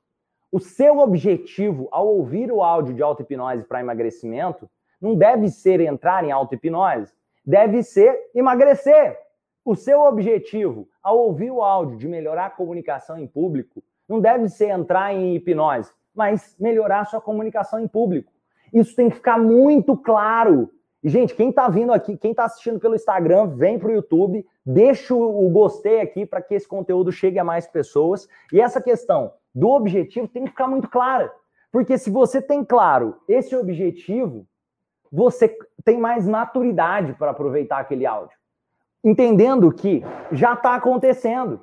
O 0.51 0.59
seu 0.59 0.99
objetivo 0.99 1.87
ao 1.91 2.07
ouvir 2.07 2.51
o 2.51 2.63
áudio 2.63 2.93
de 2.93 3.03
auto-hipnose 3.03 3.63
para 3.63 3.81
emagrecimento 3.81 4.69
não 4.99 5.15
deve 5.15 5.49
ser 5.49 5.79
entrar 5.79 6.23
em 6.23 6.31
auto-hipnose, 6.31 7.13
deve 7.45 7.83
ser 7.83 8.29
emagrecer. 8.33 9.17
O 9.63 9.75
seu 9.75 10.01
objetivo 10.01 10.87
ao 11.03 11.17
ouvir 11.17 11.51
o 11.51 11.61
áudio 11.61 11.97
de 11.97 12.07
melhorar 12.07 12.47
a 12.47 12.49
comunicação 12.49 13.17
em 13.17 13.27
público 13.27 13.83
não 14.09 14.19
deve 14.19 14.49
ser 14.49 14.69
entrar 14.69 15.13
em 15.13 15.35
hipnose, 15.35 15.91
mas 16.13 16.55
melhorar 16.59 17.05
sua 17.05 17.21
comunicação 17.21 17.79
em 17.79 17.87
público. 17.87 18.31
Isso 18.73 18.95
tem 18.95 19.09
que 19.09 19.15
ficar 19.15 19.37
muito 19.37 19.95
claro. 19.95 20.69
E, 21.03 21.09
gente, 21.09 21.33
quem 21.33 21.49
está 21.49 21.69
vindo 21.69 21.93
aqui, 21.93 22.17
quem 22.17 22.31
está 22.31 22.45
assistindo 22.45 22.79
pelo 22.79 22.95
Instagram, 22.95 23.47
vem 23.47 23.79
para 23.79 23.89
o 23.89 23.93
YouTube, 23.93 24.45
deixa 24.65 25.13
o 25.15 25.49
gostei 25.49 26.01
aqui 26.01 26.25
para 26.25 26.41
que 26.41 26.55
esse 26.55 26.67
conteúdo 26.67 27.11
chegue 27.11 27.39
a 27.39 27.43
mais 27.43 27.67
pessoas. 27.67 28.27
E 28.51 28.59
essa 28.59 28.81
questão 28.81 29.31
do 29.53 29.69
objetivo 29.69 30.27
tem 30.27 30.43
que 30.43 30.49
ficar 30.49 30.67
muito 30.67 30.89
clara. 30.89 31.31
Porque 31.71 31.97
se 31.97 32.09
você 32.09 32.41
tem 32.41 32.65
claro 32.65 33.17
esse 33.27 33.55
objetivo, 33.55 34.45
você 35.11 35.55
tem 35.83 35.97
mais 35.97 36.27
maturidade 36.27 37.13
para 37.13 37.31
aproveitar 37.31 37.79
aquele 37.79 38.05
áudio. 38.05 38.37
Entendendo 39.03 39.71
que 39.71 40.03
já 40.31 40.53
está 40.53 40.75
acontecendo. 40.75 41.61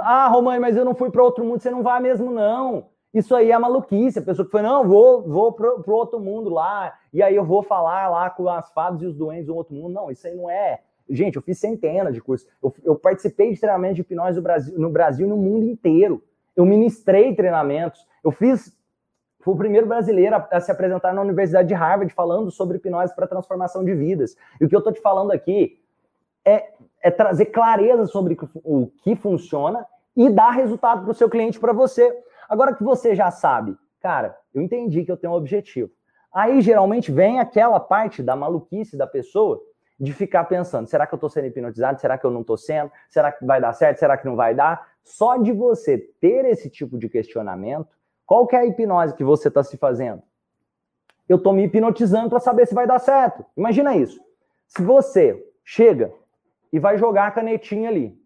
Ah, 0.00 0.28
Romani, 0.28 0.60
mas 0.60 0.76
eu 0.76 0.84
não 0.84 0.94
fui 0.94 1.10
para 1.10 1.22
outro 1.22 1.44
mundo, 1.44 1.60
você 1.60 1.70
não 1.70 1.82
vai 1.82 2.00
mesmo, 2.00 2.30
não. 2.30 2.86
Isso 3.12 3.34
aí 3.34 3.50
é 3.50 3.58
maluquice. 3.58 4.18
A 4.18 4.22
pessoa 4.22 4.44
que 4.44 4.50
foi, 4.50 4.62
não, 4.62 4.86
vou, 4.86 5.22
vou 5.22 5.52
para 5.52 5.94
outro 5.94 6.20
mundo 6.20 6.50
lá, 6.50 6.94
e 7.12 7.22
aí 7.22 7.34
eu 7.34 7.44
vou 7.44 7.62
falar 7.62 8.08
lá 8.08 8.28
com 8.30 8.48
as 8.48 8.70
fadas 8.72 9.00
e 9.02 9.06
os 9.06 9.14
doentes 9.14 9.46
do 9.46 9.56
outro 9.56 9.74
mundo. 9.74 9.94
Não, 9.94 10.10
isso 10.10 10.26
aí 10.26 10.34
não 10.34 10.50
é. 10.50 10.80
Gente, 11.08 11.36
eu 11.36 11.42
fiz 11.42 11.58
centenas 11.58 12.12
de 12.12 12.20
cursos. 12.20 12.46
Eu, 12.62 12.74
eu 12.84 12.96
participei 12.96 13.52
de 13.52 13.58
treinamento 13.58 13.94
de 13.94 14.00
hipnose 14.02 14.36
no 14.36 14.42
Brasil, 14.42 14.78
no 14.78 14.90
Brasil 14.90 15.26
e 15.26 15.30
no 15.30 15.36
mundo 15.36 15.64
inteiro 15.64 16.22
eu 16.58 16.66
ministrei 16.66 17.32
treinamentos, 17.36 18.04
eu 18.24 18.32
fiz, 18.32 18.76
fui 19.38 19.54
o 19.54 19.56
primeiro 19.56 19.86
brasileiro 19.86 20.34
a, 20.34 20.48
a 20.50 20.60
se 20.60 20.72
apresentar 20.72 21.14
na 21.14 21.22
Universidade 21.22 21.68
de 21.68 21.74
Harvard 21.74 22.12
falando 22.12 22.50
sobre 22.50 22.78
hipnose 22.78 23.14
para 23.14 23.28
transformação 23.28 23.84
de 23.84 23.94
vidas. 23.94 24.36
E 24.60 24.64
o 24.64 24.68
que 24.68 24.74
eu 24.74 24.80
estou 24.80 24.92
te 24.92 25.00
falando 25.00 25.30
aqui 25.30 25.80
é, 26.48 26.70
é 27.02 27.10
trazer 27.10 27.46
clareza 27.46 28.06
sobre 28.06 28.36
o 28.64 28.86
que 29.02 29.14
funciona 29.14 29.86
e 30.16 30.30
dar 30.30 30.50
resultado 30.50 31.02
para 31.02 31.10
o 31.10 31.14
seu 31.14 31.28
cliente, 31.28 31.60
para 31.60 31.72
você. 31.72 32.16
Agora 32.48 32.74
que 32.74 32.82
você 32.82 33.14
já 33.14 33.30
sabe, 33.30 33.76
cara, 34.00 34.36
eu 34.54 34.62
entendi 34.62 35.04
que 35.04 35.12
eu 35.12 35.16
tenho 35.16 35.32
um 35.32 35.36
objetivo. 35.36 35.90
Aí 36.32 36.60
geralmente 36.60 37.12
vem 37.12 37.38
aquela 37.38 37.78
parte 37.78 38.22
da 38.22 38.34
maluquice 38.34 38.96
da 38.96 39.06
pessoa 39.06 39.60
de 40.00 40.12
ficar 40.12 40.44
pensando: 40.44 40.88
será 40.88 41.06
que 41.06 41.14
eu 41.14 41.16
estou 41.16 41.28
sendo 41.28 41.46
hipnotizado? 41.46 42.00
Será 42.00 42.16
que 42.16 42.24
eu 42.24 42.30
não 42.30 42.40
estou 42.40 42.56
sendo? 42.56 42.90
Será 43.08 43.30
que 43.30 43.44
vai 43.44 43.60
dar 43.60 43.72
certo? 43.74 43.98
Será 43.98 44.16
que 44.16 44.26
não 44.26 44.36
vai 44.36 44.54
dar? 44.54 44.88
Só 45.04 45.36
de 45.36 45.52
você 45.52 45.98
ter 46.20 46.44
esse 46.46 46.70
tipo 46.70 46.98
de 46.98 47.08
questionamento, 47.08 47.88
qual 48.24 48.46
que 48.46 48.56
é 48.56 48.60
a 48.60 48.66
hipnose 48.66 49.14
que 49.14 49.24
você 49.24 49.48
está 49.48 49.62
se 49.62 49.76
fazendo? 49.76 50.22
Eu 51.28 51.36
estou 51.36 51.52
me 51.52 51.64
hipnotizando 51.64 52.30
para 52.30 52.40
saber 52.40 52.66
se 52.66 52.74
vai 52.74 52.86
dar 52.86 52.98
certo. 52.98 53.44
Imagina 53.56 53.94
isso. 53.96 54.18
Se 54.66 54.82
você 54.82 55.44
chega 55.64 56.12
e 56.72 56.78
vai 56.78 56.98
jogar 56.98 57.26
a 57.26 57.30
canetinha 57.30 57.88
ali, 57.88 58.16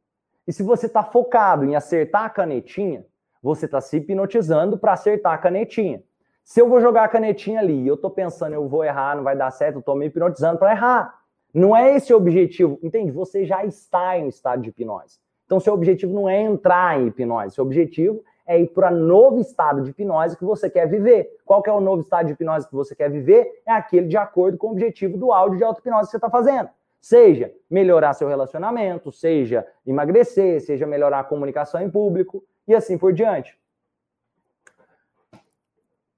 E 0.47 0.53
se 0.53 0.63
você 0.63 0.87
está 0.87 1.05
focado 1.05 1.65
em 1.65 1.77
acertar 1.77 2.25
a 2.25 2.31
canetinha, 2.31 3.05
você 3.41 3.67
está 3.67 3.81
se 3.81 3.97
hipnotizando 3.97 4.77
para 4.77 4.93
acertar 4.93 5.35
a 5.35 5.39
canetinha. 5.39 6.03
Se 6.45 6.61
eu 6.61 6.69
vou 6.69 6.81
jogar 6.81 7.05
a 7.05 7.09
canetinha 7.09 7.61
ali 7.61 7.83
e 7.83 7.87
eu 7.87 7.95
estou 7.95 8.11
pensando, 8.11 8.55
eu 8.55 8.69
vou 8.69 8.85
errar, 8.85 9.17
não 9.17 9.23
vai 9.23 9.37
dar 9.37 9.51
certo, 9.53 9.77
eu 9.77 9.81
estou 9.81 9.95
me 9.95 10.07
hipnotizando 10.07 10.59
para 10.59 10.73
errar. 10.73 11.15
Não 11.55 11.77
é 11.77 11.95
esse 11.95 12.13
o 12.13 12.17
objetivo, 12.17 12.79
entende? 12.83 13.13
Você 13.13 13.45
já 13.45 13.65
está 13.65 14.19
em 14.19 14.25
um 14.25 14.29
estado 14.29 14.63
de 14.63 14.71
hipnose. 14.71 15.19
Então, 15.47 15.61
seu 15.61 15.75
objetivo 15.75 16.13
não 16.13 16.29
é 16.29 16.41
entrar 16.41 17.01
em 17.01 17.09
hipnose, 17.09 17.55
seu 17.55 17.65
objetivo 17.65 18.25
é 18.47 18.61
ir 18.61 18.69
para 18.69 18.91
novo 18.91 19.39
estado 19.39 19.83
de 19.83 19.91
hipnose 19.91 20.37
que 20.37 20.45
você 20.45 20.69
quer 20.69 20.89
viver. 20.89 21.29
Qual 21.45 21.63
que 21.63 21.71
é 21.71 21.73
o 21.73 21.81
novo 21.81 22.03
estado 22.03 22.27
de 22.27 22.33
hipnose 22.33 22.69
que 22.69 22.75
você 22.75 22.97
quer 22.97 23.11
viver? 23.11 23.63
É 23.67 23.73
aquele 23.73 24.09
de 24.09 24.17
acordo 24.17 24.59
com 24.59 24.69
o 24.69 24.71
objetivo 24.73 25.17
do 25.17 25.33
áudio 25.33 25.59
de 25.59 25.65
auto-hipnose 25.65 26.07
que 26.07 26.11
você 26.11 26.17
está 26.17 26.31
fazendo. 26.31 26.69
Seja 27.03 27.53
melhorar 27.69 28.13
seu 28.13 28.29
relacionamento, 28.29 29.11
seja 29.11 29.67
emagrecer, 29.85 30.61
seja 30.61 30.87
melhorar 30.87 31.19
a 31.19 31.25
comunicação 31.25 31.83
em 31.83 31.91
público 31.91 32.45
e 32.67 32.73
assim 32.77 32.97
por 32.97 33.13
diante. 33.13 33.59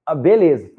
Ah, 0.05 0.13
beleza. 0.13 0.71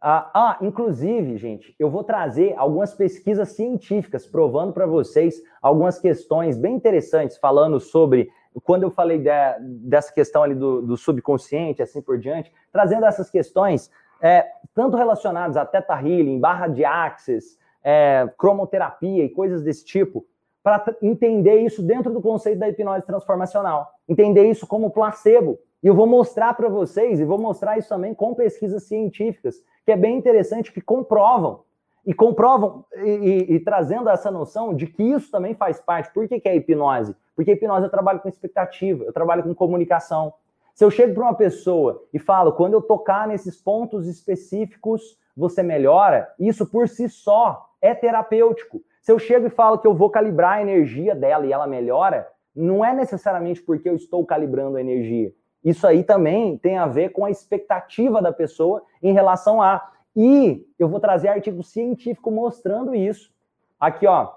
Ah, 0.00 0.30
ah, 0.32 0.58
inclusive, 0.62 1.36
gente, 1.36 1.74
eu 1.80 1.90
vou 1.90 2.04
trazer 2.04 2.54
algumas 2.56 2.94
pesquisas 2.94 3.48
científicas 3.48 4.24
provando 4.24 4.72
para 4.72 4.86
vocês 4.86 5.42
algumas 5.60 5.98
questões 5.98 6.56
bem 6.56 6.76
interessantes, 6.76 7.36
falando 7.36 7.80
sobre 7.80 8.30
quando 8.62 8.84
eu 8.84 8.90
falei 8.92 9.18
de, 9.18 9.30
dessa 9.60 10.12
questão 10.12 10.44
ali 10.44 10.54
do, 10.54 10.80
do, 10.80 10.96
subconsciente, 10.96 11.82
assim 11.82 12.00
por 12.00 12.16
diante, 12.16 12.52
trazendo 12.70 13.04
essas 13.04 13.28
questões, 13.28 13.90
é, 14.20 14.46
tanto 14.72 14.96
relacionadas 14.96 15.56
a 15.56 15.66
Theta 15.66 15.94
Healing, 15.94 16.38
barra 16.38 16.68
de 16.68 16.84
Axis, 16.84 17.58
é, 17.82 18.28
cromoterapia 18.36 19.24
e 19.24 19.28
coisas 19.28 19.62
desse 19.62 19.84
tipo, 19.84 20.26
para 20.62 20.94
entender 21.00 21.60
isso 21.60 21.82
dentro 21.82 22.12
do 22.12 22.20
conceito 22.20 22.58
da 22.58 22.68
hipnose 22.68 23.06
transformacional, 23.06 23.90
entender 24.08 24.50
isso 24.50 24.66
como 24.66 24.90
placebo. 24.90 25.58
E 25.82 25.86
eu 25.86 25.94
vou 25.94 26.06
mostrar 26.06 26.54
para 26.54 26.68
vocês, 26.68 27.20
e 27.20 27.24
vou 27.24 27.38
mostrar 27.38 27.78
isso 27.78 27.88
também 27.88 28.12
com 28.12 28.34
pesquisas 28.34 28.82
científicas, 28.84 29.62
que 29.86 29.92
é 29.92 29.96
bem 29.96 30.18
interessante, 30.18 30.72
que 30.72 30.80
comprovam. 30.80 31.60
E 32.04 32.12
comprovam, 32.12 32.84
e, 32.96 33.10
e, 33.10 33.54
e 33.54 33.60
trazendo 33.60 34.08
essa 34.08 34.30
noção 34.30 34.74
de 34.74 34.86
que 34.86 35.02
isso 35.02 35.30
também 35.30 35.54
faz 35.54 35.80
parte. 35.80 36.12
Por 36.12 36.26
que, 36.26 36.40
que 36.40 36.48
é 36.48 36.56
hipnose? 36.56 37.14
Porque 37.36 37.52
hipnose 37.52 37.84
eu 37.84 37.90
trabalho 37.90 38.20
com 38.20 38.28
expectativa, 38.28 39.04
eu 39.04 39.12
trabalho 39.12 39.44
com 39.44 39.54
comunicação. 39.54 40.32
Se 40.74 40.84
eu 40.84 40.90
chego 40.90 41.14
para 41.14 41.24
uma 41.24 41.34
pessoa 41.34 42.02
e 42.12 42.18
falo, 42.18 42.52
quando 42.52 42.74
eu 42.74 42.82
tocar 42.82 43.28
nesses 43.28 43.56
pontos 43.56 44.06
específicos, 44.06 45.16
você 45.36 45.62
melhora, 45.62 46.32
isso 46.38 46.66
por 46.66 46.88
si 46.88 47.08
só 47.08 47.67
é 47.80 47.94
terapêutico. 47.94 48.82
Se 49.00 49.12
eu 49.12 49.18
chego 49.18 49.46
e 49.46 49.50
falo 49.50 49.78
que 49.78 49.86
eu 49.86 49.94
vou 49.94 50.10
calibrar 50.10 50.58
a 50.58 50.62
energia 50.62 51.14
dela 51.14 51.46
e 51.46 51.52
ela 51.52 51.66
melhora, 51.66 52.28
não 52.54 52.84
é 52.84 52.92
necessariamente 52.92 53.62
porque 53.62 53.88
eu 53.88 53.94
estou 53.94 54.24
calibrando 54.26 54.76
a 54.76 54.80
energia. 54.80 55.32
Isso 55.64 55.86
aí 55.86 56.04
também 56.04 56.56
tem 56.56 56.78
a 56.78 56.86
ver 56.86 57.10
com 57.10 57.24
a 57.24 57.30
expectativa 57.30 58.22
da 58.22 58.32
pessoa 58.32 58.82
em 59.02 59.12
relação 59.12 59.60
a. 59.60 59.92
E 60.14 60.66
eu 60.78 60.88
vou 60.88 60.98
trazer 60.98 61.28
artigo 61.28 61.62
científico 61.62 62.30
mostrando 62.30 62.94
isso. 62.94 63.32
Aqui, 63.78 64.06
ó. 64.06 64.32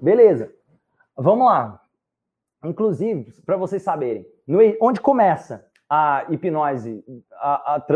Beleza. 0.00 0.52
Vamos 1.16 1.46
lá. 1.46 1.80
Inclusive, 2.64 3.32
para 3.44 3.56
vocês 3.56 3.82
saberem, 3.82 4.26
no, 4.46 4.58
onde 4.80 5.00
começa 5.00 5.66
a 5.88 6.26
hipnose? 6.28 7.02
A, 7.34 7.76
a, 7.76 7.86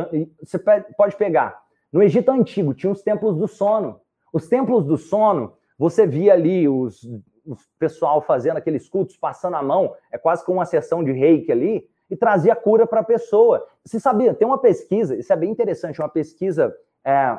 você 0.42 0.58
pode 0.96 1.16
pegar. 1.16 1.62
No 1.92 2.02
Egito 2.02 2.30
Antigo, 2.30 2.72
tinha 2.72 2.92
os 2.92 3.02
templos 3.02 3.36
do 3.36 3.48
sono. 3.48 4.00
Os 4.32 4.48
templos 4.48 4.84
do 4.84 4.96
sono, 4.96 5.54
você 5.78 6.06
via 6.06 6.34
ali 6.34 6.68
os, 6.68 7.04
o 7.46 7.56
pessoal 7.78 8.20
fazendo 8.22 8.56
aqueles 8.56 8.88
cultos, 8.88 9.16
passando 9.16 9.56
a 9.56 9.62
mão, 9.62 9.94
é 10.12 10.18
quase 10.18 10.44
como 10.44 10.58
uma 10.58 10.66
sessão 10.66 11.02
de 11.02 11.12
reiki 11.12 11.50
ali 11.50 11.88
e 12.10 12.16
trazia 12.16 12.54
cura 12.54 12.86
para 12.86 13.00
a 13.00 13.04
pessoa. 13.04 13.66
Você 13.84 13.98
sabia, 13.98 14.34
tem 14.34 14.46
uma 14.46 14.58
pesquisa, 14.58 15.16
isso 15.16 15.32
é 15.32 15.36
bem 15.36 15.50
interessante, 15.50 16.00
uma 16.00 16.08
pesquisa 16.08 16.74
é, 17.04 17.38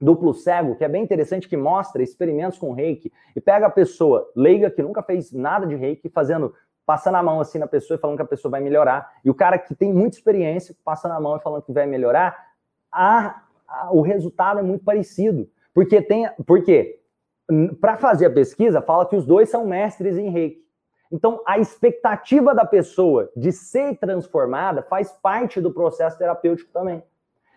duplo 0.00 0.34
cego, 0.34 0.74
que 0.76 0.84
é 0.84 0.88
bem 0.88 1.02
interessante, 1.02 1.48
que 1.48 1.56
mostra 1.56 2.02
experimentos 2.02 2.58
com 2.58 2.72
reiki, 2.72 3.12
e 3.36 3.40
pega 3.40 3.66
a 3.66 3.70
pessoa 3.70 4.30
leiga, 4.34 4.70
que 4.70 4.82
nunca 4.82 5.02
fez 5.02 5.32
nada 5.32 5.66
de 5.66 5.74
reiki, 5.74 6.08
fazendo, 6.08 6.54
passando 6.86 7.16
a 7.16 7.22
mão 7.22 7.40
assim 7.40 7.58
na 7.58 7.66
pessoa 7.66 7.96
e 7.96 8.00
falando 8.00 8.16
que 8.16 8.22
a 8.22 8.26
pessoa 8.26 8.50
vai 8.50 8.60
melhorar, 8.60 9.12
e 9.24 9.30
o 9.30 9.34
cara 9.34 9.58
que 9.58 9.74
tem 9.74 9.92
muita 9.92 10.16
experiência, 10.16 10.74
passando 10.84 11.12
a 11.12 11.20
mão 11.20 11.36
e 11.36 11.40
falando 11.40 11.62
que 11.62 11.72
vai 11.72 11.86
melhorar, 11.86 12.36
a, 12.90 13.42
a, 13.68 13.92
o 13.92 14.00
resultado 14.00 14.58
é 14.58 14.62
muito 14.62 14.84
parecido. 14.84 15.48
Porque 15.74 16.02
tem. 16.02 16.28
Por 16.46 16.62
quê? 16.62 17.00
Para 17.80 17.96
fazer 17.96 18.26
a 18.26 18.30
pesquisa, 18.30 18.80
fala 18.80 19.06
que 19.06 19.16
os 19.16 19.26
dois 19.26 19.48
são 19.48 19.66
mestres 19.66 20.16
em 20.16 20.30
reiki. 20.30 20.60
Então, 21.12 21.42
a 21.44 21.58
expectativa 21.58 22.54
da 22.54 22.64
pessoa 22.64 23.30
de 23.36 23.50
ser 23.50 23.96
transformada 23.98 24.82
faz 24.82 25.10
parte 25.10 25.60
do 25.60 25.72
processo 25.72 26.16
terapêutico 26.16 26.70
também. 26.72 27.02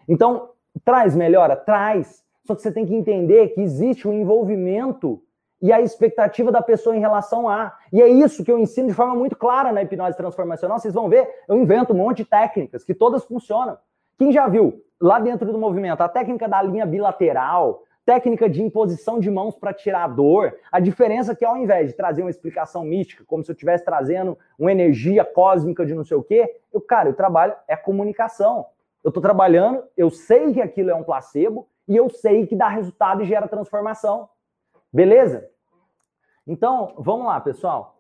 Então, 0.07 0.49
traz 0.84 1.16
melhora? 1.16 1.55
Traz. 1.55 2.24
Só 2.45 2.55
que 2.55 2.61
você 2.61 2.72
tem 2.72 2.86
que 2.86 2.95
entender 2.95 3.49
que 3.49 3.61
existe 3.61 4.07
um 4.07 4.14
envolvimento 4.14 5.22
e 5.61 5.72
a 5.72 5.80
expectativa 5.80 6.51
da 6.51 6.61
pessoa 6.61 6.95
em 6.95 6.99
relação 6.99 7.47
a. 7.47 7.78
E 7.91 8.01
é 8.01 8.07
isso 8.07 8.43
que 8.43 8.51
eu 8.51 8.59
ensino 8.59 8.89
de 8.89 8.93
forma 8.93 9.16
muito 9.16 9.36
clara 9.36 9.72
na 9.72 9.84
hipnose 9.84 10.18
transformacional. 10.18 10.80
Vocês 10.80 10.93
vão 10.93 11.07
ver, 11.07 11.26
eu 11.47 11.55
invento 11.55 11.93
um 11.93 11.97
monte 11.97 12.18
de 12.18 12.26
técnicas 12.26 12.84
que 12.84 12.93
todas 12.93 13.24
funcionam. 13.24 13.78
Quem 14.18 14.32
já 14.32 14.47
viu 14.47 14.84
lá 14.99 15.20
dentro 15.20 15.49
do 15.51 15.57
movimento 15.57 16.01
a 16.01 16.09
técnica 16.09 16.49
da 16.49 16.61
linha 16.61 16.86
bilateral, 16.86 17.84
técnica 18.06 18.49
de 18.49 18.62
imposição 18.62 19.20
de 19.20 19.30
mãos 19.32 19.56
para 19.56 19.74
tirar 19.74 20.08
dor. 20.08 20.58
A 20.72 20.80
diferença 20.80 21.32
é 21.32 21.36
que 21.36 21.45
ao 21.45 21.58
invés 21.58 21.89
de 21.89 21.95
trazer 21.95 22.22
uma 22.22 22.30
explicação 22.30 22.84
mística, 22.84 23.24
como 23.26 23.43
se 23.43 23.51
eu 23.51 23.54
estivesse 23.54 23.86
trazendo 23.86 24.38
uma 24.58 24.72
energia 24.72 25.24
cósmica 25.24 25.86
de 25.86 25.95
não 25.95 26.04
sei 26.04 26.18
o 26.18 26.24
quê, 26.24 26.58
eu, 26.74 26.82
cara, 26.82 27.10
eu 27.10 27.14
trabalho 27.14 27.56
é 27.68 27.76
comunicação. 27.76 28.66
Eu 29.04 29.10
estou 29.10 29.22
trabalhando, 29.22 29.84
eu 29.97 30.10
sei 30.10 30.54
que 30.54 30.62
aquilo 30.62 30.89
é 30.89 30.95
um 30.95 31.04
placebo 31.04 31.68
e 31.88 31.95
eu 31.95 32.10
sei 32.10 32.47
que 32.47 32.56
dá 32.56 32.70
resultado 32.70 33.22
e 33.22 33.26
gera 33.26 33.47
transformação. 33.47 34.30
Beleza? 34.91 35.49
Então, 36.45 36.93
vamos 36.97 37.26
lá, 37.26 37.39
pessoal. 37.39 37.97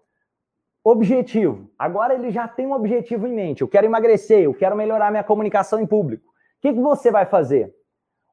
Objetivo. 0.83 1.69
Agora 1.79 2.13
ele 2.13 2.29
já 2.29 2.47
tem 2.47 2.67
um 2.67 2.73
objetivo 2.73 3.25
em 3.25 3.33
mente. 3.33 3.61
Eu 3.61 3.67
quero 3.67 3.85
emagrecer, 3.85 4.43
eu 4.43 4.53
quero 4.53 4.75
melhorar 4.75 5.11
minha 5.11 5.23
comunicação 5.23 5.79
em 5.79 5.87
público. 5.87 6.29
O 6.29 6.61
que, 6.61 6.73
que 6.73 6.79
você 6.79 7.09
vai 7.09 7.25
fazer? 7.25 7.73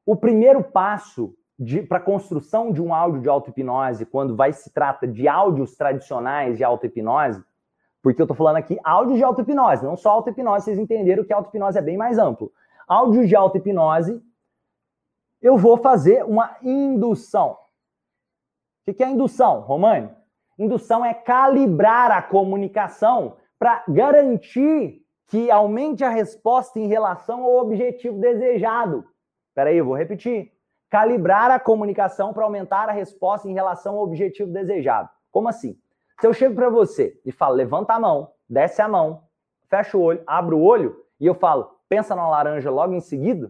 O 0.05 0.15
primeiro 0.15 0.63
passo 0.63 1.33
para 1.87 1.97
a 1.99 2.01
construção 2.01 2.71
de 2.71 2.81
um 2.81 2.93
áudio 2.93 3.21
de 3.21 3.29
auto-hipnose, 3.29 4.05
quando 4.05 4.35
vai 4.35 4.51
se 4.51 4.71
trata 4.71 5.07
de 5.07 5.27
áudios 5.27 5.75
tradicionais 5.75 6.57
de 6.57 6.63
auto-hipnose, 6.63 7.43
porque 8.01 8.21
eu 8.21 8.23
estou 8.23 8.35
falando 8.35 8.57
aqui 8.57 8.79
áudios 8.83 9.17
de 9.17 9.23
auto-hipnose, 9.23 9.85
não 9.85 9.95
só 9.95 10.09
auto-hipnose, 10.09 10.65
vocês 10.65 10.79
entenderam 10.79 11.23
que 11.23 11.31
auto-hipnose 11.31 11.77
é 11.77 11.81
bem 11.81 11.97
mais 11.97 12.17
amplo. 12.17 12.51
Áudios 12.87 13.29
de 13.29 13.35
auto-hipnose, 13.35 14.21
eu 15.41 15.55
vou 15.55 15.77
fazer 15.77 16.25
uma 16.25 16.57
indução. 16.63 17.57
O 18.87 18.93
que 18.93 19.03
é 19.03 19.09
indução, 19.09 19.61
Romani? 19.61 20.09
Indução 20.57 21.05
é 21.05 21.13
calibrar 21.13 22.11
a 22.11 22.21
comunicação 22.21 23.37
para 23.59 23.83
garantir 23.87 25.05
que 25.27 25.51
aumente 25.51 26.03
a 26.03 26.09
resposta 26.09 26.79
em 26.79 26.87
relação 26.87 27.43
ao 27.43 27.57
objetivo 27.57 28.19
desejado. 28.19 29.05
Espera 29.49 29.69
aí, 29.69 29.77
eu 29.77 29.85
vou 29.85 29.95
repetir 29.95 30.51
calibrar 30.91 31.49
a 31.49 31.57
comunicação 31.57 32.33
para 32.33 32.43
aumentar 32.43 32.89
a 32.89 32.91
resposta 32.91 33.49
em 33.49 33.53
relação 33.53 33.95
ao 33.95 34.03
objetivo 34.03 34.51
desejado. 34.51 35.09
Como 35.31 35.47
assim? 35.47 35.79
Se 36.19 36.27
eu 36.27 36.33
chego 36.33 36.53
para 36.53 36.69
você 36.69 37.17
e 37.25 37.31
falo, 37.31 37.55
levanta 37.55 37.93
a 37.93 37.99
mão, 37.99 38.29
desce 38.47 38.81
a 38.81 38.89
mão, 38.89 39.23
fecha 39.69 39.97
o 39.97 40.01
olho, 40.01 40.21
abre 40.27 40.53
o 40.53 40.61
olho, 40.61 41.01
e 41.17 41.25
eu 41.25 41.33
falo, 41.33 41.77
pensa 41.87 42.13
na 42.13 42.27
laranja 42.27 42.69
logo 42.69 42.93
em 42.93 42.99
seguida, 42.99 43.49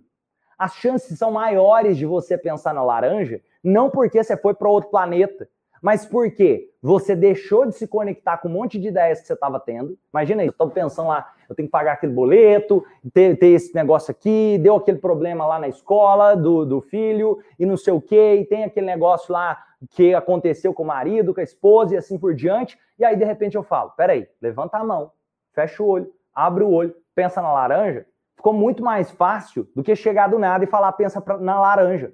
as 0.55 0.75
chances 0.75 1.17
são 1.17 1.31
maiores 1.31 1.97
de 1.97 2.05
você 2.05 2.37
pensar 2.37 2.75
na 2.75 2.83
laranja, 2.83 3.41
não 3.63 3.89
porque 3.89 4.23
você 4.23 4.37
foi 4.37 4.53
para 4.53 4.69
outro 4.69 4.91
planeta, 4.91 5.49
mas 5.81 6.05
porque 6.05 6.69
você 6.81 7.15
deixou 7.15 7.65
de 7.65 7.75
se 7.75 7.87
conectar 7.87 8.37
com 8.37 8.47
um 8.47 8.51
monte 8.51 8.77
de 8.77 8.89
ideias 8.89 9.19
que 9.19 9.27
você 9.27 9.33
estava 9.33 9.59
tendo. 9.59 9.97
Imagina 10.13 10.43
isso, 10.43 10.51
eu 10.51 10.65
estou 10.65 10.69
pensando 10.69 11.07
lá, 11.09 11.33
eu 11.49 11.55
tenho 11.55 11.67
que 11.67 11.71
pagar 11.71 11.93
aquele 11.93 12.13
boleto, 12.13 12.85
ter, 13.13 13.37
ter, 13.37 13.47
esse 13.47 13.73
negócio 13.73 14.11
aqui, 14.11 14.59
deu 14.59 14.75
aquele 14.75 14.99
problema 14.99 15.45
lá 15.45 15.57
na 15.57 15.67
escola 15.67 16.35
do, 16.35 16.65
do 16.65 16.81
filho, 16.81 17.39
e 17.59 17.65
não 17.65 17.75
sei 17.75 17.93
o 17.93 18.01
quê, 18.01 18.35
e 18.35 18.45
tem 18.45 18.63
aquele 18.63 18.85
negócio 18.85 19.33
lá 19.33 19.57
que 19.89 20.13
aconteceu 20.13 20.73
com 20.73 20.83
o 20.83 20.87
marido, 20.87 21.33
com 21.33 21.39
a 21.39 21.43
esposa, 21.43 21.95
e 21.95 21.97
assim 21.97 22.17
por 22.17 22.35
diante. 22.35 22.77
E 22.99 23.03
aí, 23.03 23.15
de 23.15 23.25
repente, 23.25 23.57
eu 23.57 23.63
falo: 23.63 23.91
peraí, 23.91 24.27
levanta 24.39 24.77
a 24.77 24.83
mão, 24.83 25.11
fecha 25.53 25.81
o 25.81 25.87
olho, 25.87 26.11
abre 26.33 26.63
o 26.63 26.69
olho, 26.69 26.95
pensa 27.15 27.41
na 27.41 27.51
laranja. 27.51 28.05
Ficou 28.35 28.53
muito 28.53 28.83
mais 28.83 29.11
fácil 29.11 29.67
do 29.75 29.83
que 29.83 29.95
chegar 29.95 30.27
do 30.27 30.39
nada 30.39 30.63
e 30.63 30.67
falar, 30.67 30.91
pensa 30.93 31.23
na 31.39 31.59
laranja. 31.59 32.13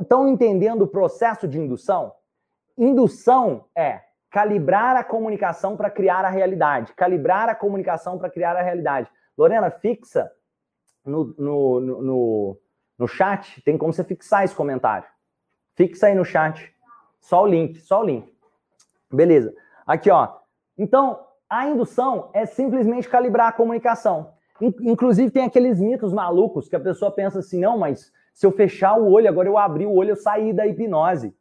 Estão 0.00 0.28
entendendo 0.28 0.82
o 0.82 0.86
processo 0.86 1.46
de 1.46 1.58
indução? 1.58 2.12
Indução 2.76 3.64
é 3.74 4.02
calibrar 4.30 4.96
a 4.96 5.04
comunicação 5.04 5.76
para 5.76 5.88
criar 5.88 6.24
a 6.24 6.28
realidade. 6.28 6.92
Calibrar 6.94 7.48
a 7.48 7.54
comunicação 7.54 8.18
para 8.18 8.28
criar 8.28 8.56
a 8.56 8.62
realidade. 8.62 9.10
Lorena, 9.36 9.70
fixa 9.70 10.30
no, 11.04 11.34
no, 11.38 11.80
no, 11.80 12.60
no, 12.98 13.08
chat, 13.08 13.62
tem 13.62 13.78
como 13.78 13.92
você 13.92 14.04
fixar 14.04 14.44
esse 14.44 14.54
comentário. 14.54 15.06
Fixa 15.74 16.08
aí 16.08 16.14
no 16.14 16.24
chat. 16.24 16.74
Só 17.20 17.44
o 17.44 17.46
link, 17.46 17.80
só 17.80 18.00
o 18.00 18.04
link. 18.04 18.30
Beleza. 19.10 19.54
Aqui, 19.86 20.10
ó. 20.10 20.34
Então, 20.76 21.24
a 21.48 21.66
indução 21.66 22.30
é 22.34 22.44
simplesmente 22.44 23.08
calibrar 23.08 23.48
a 23.48 23.52
comunicação. 23.52 24.32
Inclusive, 24.60 25.30
tem 25.30 25.44
aqueles 25.44 25.80
mitos 25.80 26.12
malucos 26.12 26.68
que 26.68 26.76
a 26.76 26.80
pessoa 26.80 27.10
pensa 27.10 27.38
assim: 27.38 27.60
não, 27.60 27.78
mas 27.78 28.12
se 28.34 28.44
eu 28.44 28.52
fechar 28.52 28.98
o 28.98 29.10
olho, 29.10 29.28
agora 29.28 29.48
eu 29.48 29.56
abri 29.56 29.86
o 29.86 29.94
olho, 29.94 30.10
eu 30.10 30.16
saí 30.16 30.52
da 30.52 30.66
hipnose. 30.66 31.34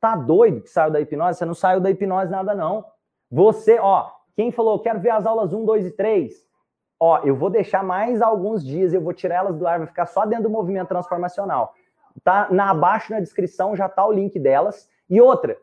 Tá 0.00 0.16
doido 0.16 0.62
que 0.62 0.70
saiu 0.70 0.90
da 0.90 1.00
hipnose? 1.00 1.38
Você 1.38 1.44
não 1.44 1.54
saiu 1.54 1.80
da 1.80 1.90
hipnose 1.90 2.30
nada, 2.30 2.54
não. 2.54 2.84
Você, 3.30 3.78
ó, 3.78 4.10
quem 4.34 4.50
falou, 4.50 4.80
quero 4.80 4.98
ver 5.00 5.10
as 5.10 5.26
aulas 5.26 5.52
1, 5.52 5.64
2 5.64 5.86
e 5.86 5.90
3? 5.90 6.32
Ó, 6.98 7.18
eu 7.24 7.36
vou 7.36 7.50
deixar 7.50 7.84
mais 7.84 8.20
alguns 8.20 8.64
dias, 8.64 8.92
eu 8.92 9.00
vou 9.00 9.12
tirar 9.12 9.36
elas 9.36 9.56
do 9.56 9.66
ar, 9.66 9.78
vai 9.78 9.86
ficar 9.86 10.06
só 10.06 10.24
dentro 10.24 10.44
do 10.44 10.50
movimento 10.50 10.88
transformacional. 10.88 11.74
Tá 12.24 12.48
na, 12.50 12.70
abaixo 12.70 13.12
na 13.12 13.20
descrição 13.20 13.76
já 13.76 13.88
tá 13.88 14.06
o 14.06 14.12
link 14.12 14.38
delas. 14.38 14.88
E 15.08 15.20
outra, 15.20 15.56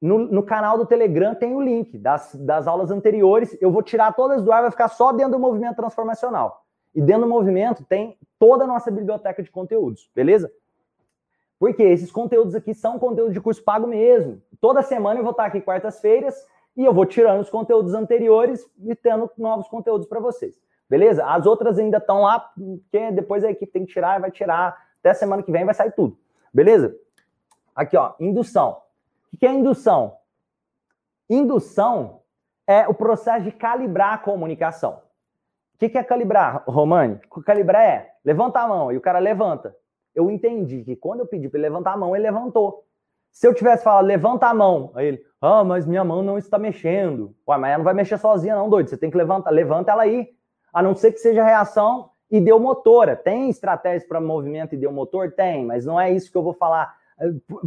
no, 0.00 0.18
no, 0.18 0.42
canal 0.42 0.76
do 0.76 0.86
Telegram 0.86 1.34
tem 1.34 1.54
o 1.54 1.60
link 1.60 1.96
das, 1.98 2.34
das 2.34 2.66
aulas 2.66 2.90
anteriores. 2.90 3.56
Eu 3.60 3.70
vou 3.70 3.82
tirar 3.82 4.12
todas 4.12 4.42
do 4.42 4.52
ar, 4.52 4.62
vai 4.62 4.70
ficar 4.70 4.88
só 4.88 5.12
dentro 5.12 5.32
do 5.32 5.38
movimento 5.38 5.76
transformacional. 5.76 6.64
E 6.94 7.00
dentro 7.00 7.22
do 7.22 7.28
movimento 7.28 7.84
tem 7.84 8.18
toda 8.38 8.64
a 8.64 8.66
nossa 8.66 8.90
biblioteca 8.90 9.42
de 9.42 9.50
conteúdos, 9.50 10.10
beleza? 10.14 10.52
Porque 11.62 11.84
esses 11.84 12.10
conteúdos 12.10 12.56
aqui 12.56 12.74
são 12.74 12.98
conteúdos 12.98 13.32
de 13.32 13.40
curso 13.40 13.62
pago 13.62 13.86
mesmo. 13.86 14.42
Toda 14.60 14.82
semana 14.82 15.20
eu 15.20 15.22
vou 15.22 15.30
estar 15.30 15.44
aqui 15.44 15.60
quartas-feiras 15.60 16.34
e 16.76 16.84
eu 16.84 16.92
vou 16.92 17.06
tirando 17.06 17.40
os 17.40 17.48
conteúdos 17.48 17.94
anteriores 17.94 18.68
e 18.84 18.96
tendo 18.96 19.30
novos 19.38 19.68
conteúdos 19.68 20.08
para 20.08 20.18
vocês. 20.18 20.60
Beleza? 20.90 21.24
As 21.24 21.46
outras 21.46 21.78
ainda 21.78 21.98
estão 21.98 22.22
lá, 22.22 22.40
porque 22.40 23.12
depois 23.12 23.44
a 23.44 23.50
equipe 23.52 23.70
tem 23.70 23.86
que 23.86 23.92
tirar, 23.92 24.20
vai 24.20 24.32
tirar. 24.32 24.76
Até 24.98 25.14
semana 25.14 25.40
que 25.40 25.52
vem 25.52 25.64
vai 25.64 25.72
sair 25.72 25.92
tudo. 25.92 26.18
Beleza? 26.52 26.96
Aqui, 27.76 27.96
ó, 27.96 28.14
indução. 28.18 28.82
O 29.32 29.36
que 29.36 29.46
é 29.46 29.52
indução? 29.52 30.16
Indução 31.30 32.22
é 32.66 32.88
o 32.88 32.94
processo 32.94 33.44
de 33.44 33.52
calibrar 33.52 34.14
a 34.14 34.18
comunicação. 34.18 35.00
O 35.76 35.78
que 35.78 35.96
é 35.96 36.02
calibrar, 36.02 36.64
Romani? 36.66 37.20
Calibrar 37.46 37.84
é 37.84 38.14
levanta 38.24 38.58
a 38.58 38.66
mão 38.66 38.90
e 38.90 38.96
o 38.96 39.00
cara 39.00 39.20
levanta 39.20 39.76
eu 40.14 40.30
entendi 40.30 40.82
que 40.84 40.96
quando 40.96 41.20
eu 41.20 41.26
pedi 41.26 41.48
para 41.48 41.58
ele 41.58 41.68
levantar 41.68 41.92
a 41.92 41.96
mão, 41.96 42.14
ele 42.14 42.24
levantou. 42.24 42.84
Se 43.30 43.46
eu 43.46 43.54
tivesse 43.54 43.82
falado, 43.82 44.04
levanta 44.04 44.46
a 44.46 44.54
mão, 44.54 44.92
aí 44.94 45.06
ele, 45.06 45.24
ah, 45.40 45.64
mas 45.64 45.86
minha 45.86 46.04
mão 46.04 46.22
não 46.22 46.36
está 46.36 46.58
mexendo. 46.58 47.34
Ué, 47.48 47.56
mas 47.56 47.70
ela 47.70 47.78
não 47.78 47.84
vai 47.84 47.94
mexer 47.94 48.18
sozinha, 48.18 48.54
não, 48.54 48.68
doido. 48.68 48.90
Você 48.90 48.96
tem 48.96 49.10
que 49.10 49.16
levantar, 49.16 49.50
levanta 49.50 49.90
ela 49.90 50.02
aí. 50.02 50.28
A 50.72 50.82
não 50.82 50.94
ser 50.94 51.12
que 51.12 51.18
seja 51.18 51.42
reação 51.42 52.10
ideomotora. 52.30 53.16
Tem 53.16 53.50
estratégias 53.50 54.04
para 54.04 54.20
movimento 54.20 54.74
ideomotor? 54.74 55.32
Tem, 55.32 55.64
mas 55.64 55.84
não 55.84 56.00
é 56.00 56.10
isso 56.10 56.30
que 56.30 56.36
eu 56.36 56.42
vou 56.42 56.54
falar. 56.54 56.94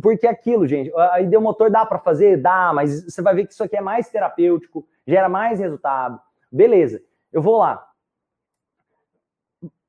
Porque 0.01 0.27
aquilo, 0.27 0.67
gente, 0.67 0.91
a 0.95 1.21
ideomotor 1.21 1.69
dá 1.69 1.85
para 1.85 1.99
fazer? 1.99 2.37
Dá, 2.37 2.71
mas 2.73 3.05
você 3.05 3.21
vai 3.21 3.35
ver 3.35 3.45
que 3.45 3.53
isso 3.53 3.63
aqui 3.63 3.77
é 3.77 3.81
mais 3.81 4.09
terapêutico, 4.09 4.85
gera 5.05 5.29
mais 5.29 5.59
resultado. 5.59 6.19
Beleza, 6.51 7.01
eu 7.31 7.41
vou 7.41 7.57
lá. 7.57 7.87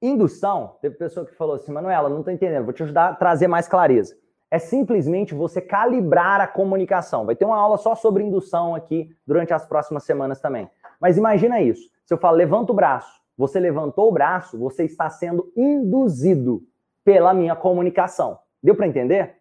Indução, 0.00 0.76
teve 0.82 0.96
pessoa 0.96 1.24
que 1.24 1.34
falou 1.34 1.56
assim, 1.56 1.72
Manuela, 1.72 2.08
não 2.08 2.18
estou 2.18 2.32
entendendo, 2.32 2.64
vou 2.64 2.72
te 2.72 2.82
ajudar 2.82 3.08
a 3.08 3.14
trazer 3.14 3.48
mais 3.48 3.66
clareza. 3.66 4.16
É 4.50 4.58
simplesmente 4.58 5.34
você 5.34 5.60
calibrar 5.60 6.40
a 6.40 6.46
comunicação. 6.46 7.26
Vai 7.26 7.34
ter 7.34 7.44
uma 7.44 7.56
aula 7.56 7.76
só 7.78 7.94
sobre 7.94 8.22
indução 8.22 8.74
aqui 8.74 9.10
durante 9.26 9.52
as 9.52 9.66
próximas 9.66 10.04
semanas 10.04 10.40
também. 10.40 10.70
Mas 11.00 11.16
imagina 11.16 11.60
isso. 11.60 11.90
Se 12.04 12.14
eu 12.14 12.18
falo, 12.18 12.36
levanta 12.36 12.72
o 12.72 12.74
braço, 12.74 13.20
você 13.36 13.58
levantou 13.58 14.08
o 14.08 14.12
braço, 14.12 14.58
você 14.58 14.84
está 14.84 15.10
sendo 15.10 15.50
induzido 15.56 16.62
pela 17.04 17.34
minha 17.34 17.56
comunicação. 17.56 18.38
Deu 18.62 18.74
para 18.74 18.86
entender? 18.86 19.36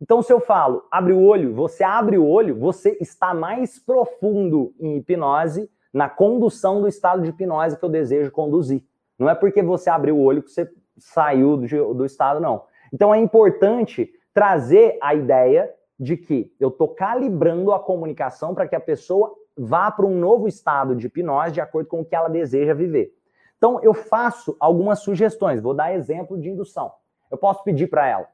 Então, 0.00 0.22
se 0.22 0.32
eu 0.32 0.40
falo, 0.40 0.84
abre 0.90 1.12
o 1.12 1.22
olho, 1.22 1.52
você 1.52 1.82
abre 1.82 2.16
o 2.16 2.26
olho, 2.26 2.56
você 2.56 2.96
está 3.00 3.34
mais 3.34 3.78
profundo 3.78 4.72
em 4.78 4.96
hipnose, 4.96 5.68
na 5.92 6.08
condução 6.08 6.80
do 6.80 6.88
estado 6.88 7.22
de 7.22 7.30
hipnose 7.30 7.76
que 7.76 7.84
eu 7.84 7.88
desejo 7.88 8.30
conduzir. 8.30 8.82
Não 9.18 9.28
é 9.28 9.34
porque 9.34 9.62
você 9.62 9.90
abriu 9.90 10.16
o 10.16 10.22
olho 10.22 10.42
que 10.42 10.50
você 10.50 10.70
saiu 10.96 11.56
do, 11.56 11.94
do 11.94 12.04
estado, 12.04 12.40
não. 12.40 12.64
Então 12.92 13.14
é 13.14 13.18
importante 13.18 14.12
trazer 14.32 14.98
a 15.02 15.14
ideia 15.14 15.72
de 15.98 16.16
que 16.16 16.54
eu 16.60 16.68
estou 16.68 16.88
calibrando 16.88 17.72
a 17.72 17.80
comunicação 17.80 18.54
para 18.54 18.68
que 18.68 18.76
a 18.76 18.80
pessoa 18.80 19.34
vá 19.56 19.90
para 19.90 20.06
um 20.06 20.16
novo 20.16 20.46
estado 20.46 20.94
de 20.94 21.06
hipnose 21.06 21.52
de 21.52 21.60
acordo 21.60 21.88
com 21.88 22.00
o 22.00 22.04
que 22.04 22.14
ela 22.14 22.28
deseja 22.28 22.72
viver. 22.72 23.12
Então 23.56 23.80
eu 23.82 23.92
faço 23.92 24.56
algumas 24.60 25.00
sugestões, 25.00 25.60
vou 25.60 25.74
dar 25.74 25.92
exemplo 25.92 26.38
de 26.38 26.48
indução. 26.48 26.92
Eu 27.28 27.36
posso 27.36 27.64
pedir 27.64 27.88
para 27.88 28.06
ela, 28.06 28.28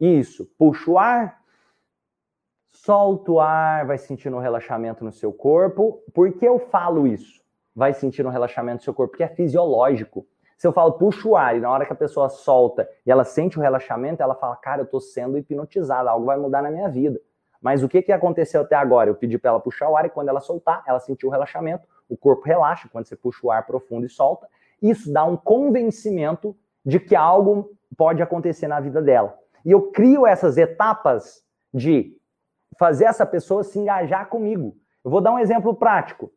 isso, 0.00 0.46
puxa 0.58 0.90
o 0.90 0.98
ar, 0.98 1.38
solta 2.68 3.30
o 3.30 3.40
ar, 3.40 3.86
vai 3.86 3.98
sentindo 3.98 4.36
um 4.36 4.40
relaxamento 4.40 5.04
no 5.04 5.12
seu 5.12 5.32
corpo. 5.32 6.02
Por 6.12 6.32
que 6.32 6.46
eu 6.46 6.58
falo 6.58 7.06
isso? 7.06 7.43
Vai 7.74 7.92
sentir 7.92 8.26
um 8.26 8.30
relaxamento 8.30 8.78
do 8.78 8.84
seu 8.84 8.94
corpo, 8.94 9.12
porque 9.12 9.24
é 9.24 9.28
fisiológico. 9.28 10.26
Se 10.56 10.66
eu 10.66 10.72
falo 10.72 10.92
puxa 10.92 11.28
o 11.28 11.36
ar 11.36 11.56
e 11.56 11.60
na 11.60 11.70
hora 11.70 11.84
que 11.84 11.92
a 11.92 11.96
pessoa 11.96 12.28
solta 12.28 12.88
e 13.04 13.10
ela 13.10 13.24
sente 13.24 13.58
o 13.58 13.62
relaxamento, 13.62 14.22
ela 14.22 14.34
fala, 14.34 14.56
cara, 14.56 14.82
eu 14.82 14.86
tô 14.86 15.00
sendo 15.00 15.36
hipnotizada, 15.36 16.10
algo 16.10 16.26
vai 16.26 16.36
mudar 16.36 16.62
na 16.62 16.70
minha 16.70 16.88
vida. 16.88 17.20
Mas 17.60 17.82
o 17.82 17.88
que, 17.88 18.02
que 18.02 18.12
aconteceu 18.12 18.60
até 18.60 18.76
agora? 18.76 19.10
Eu 19.10 19.14
pedi 19.14 19.38
para 19.38 19.50
ela 19.50 19.60
puxar 19.60 19.88
o 19.88 19.96
ar 19.96 20.04
e 20.04 20.10
quando 20.10 20.28
ela 20.28 20.40
soltar, 20.40 20.82
ela 20.86 21.00
sentiu 21.00 21.28
o 21.28 21.32
relaxamento, 21.32 21.88
o 22.08 22.16
corpo 22.16 22.44
relaxa 22.44 22.88
quando 22.92 23.06
você 23.06 23.16
puxa 23.16 23.40
o 23.46 23.50
ar 23.50 23.66
profundo 23.66 24.06
e 24.06 24.08
solta. 24.08 24.46
Isso 24.80 25.12
dá 25.12 25.24
um 25.24 25.36
convencimento 25.36 26.56
de 26.84 27.00
que 27.00 27.16
algo 27.16 27.70
pode 27.96 28.22
acontecer 28.22 28.68
na 28.68 28.80
vida 28.80 29.00
dela. 29.00 29.34
E 29.64 29.70
eu 29.70 29.90
crio 29.90 30.26
essas 30.26 30.58
etapas 30.58 31.42
de 31.72 32.16
fazer 32.78 33.06
essa 33.06 33.24
pessoa 33.24 33.64
se 33.64 33.78
engajar 33.78 34.28
comigo. 34.28 34.76
Eu 35.02 35.10
vou 35.10 35.20
dar 35.20 35.32
um 35.32 35.38
exemplo 35.38 35.74
prático. 35.74 36.30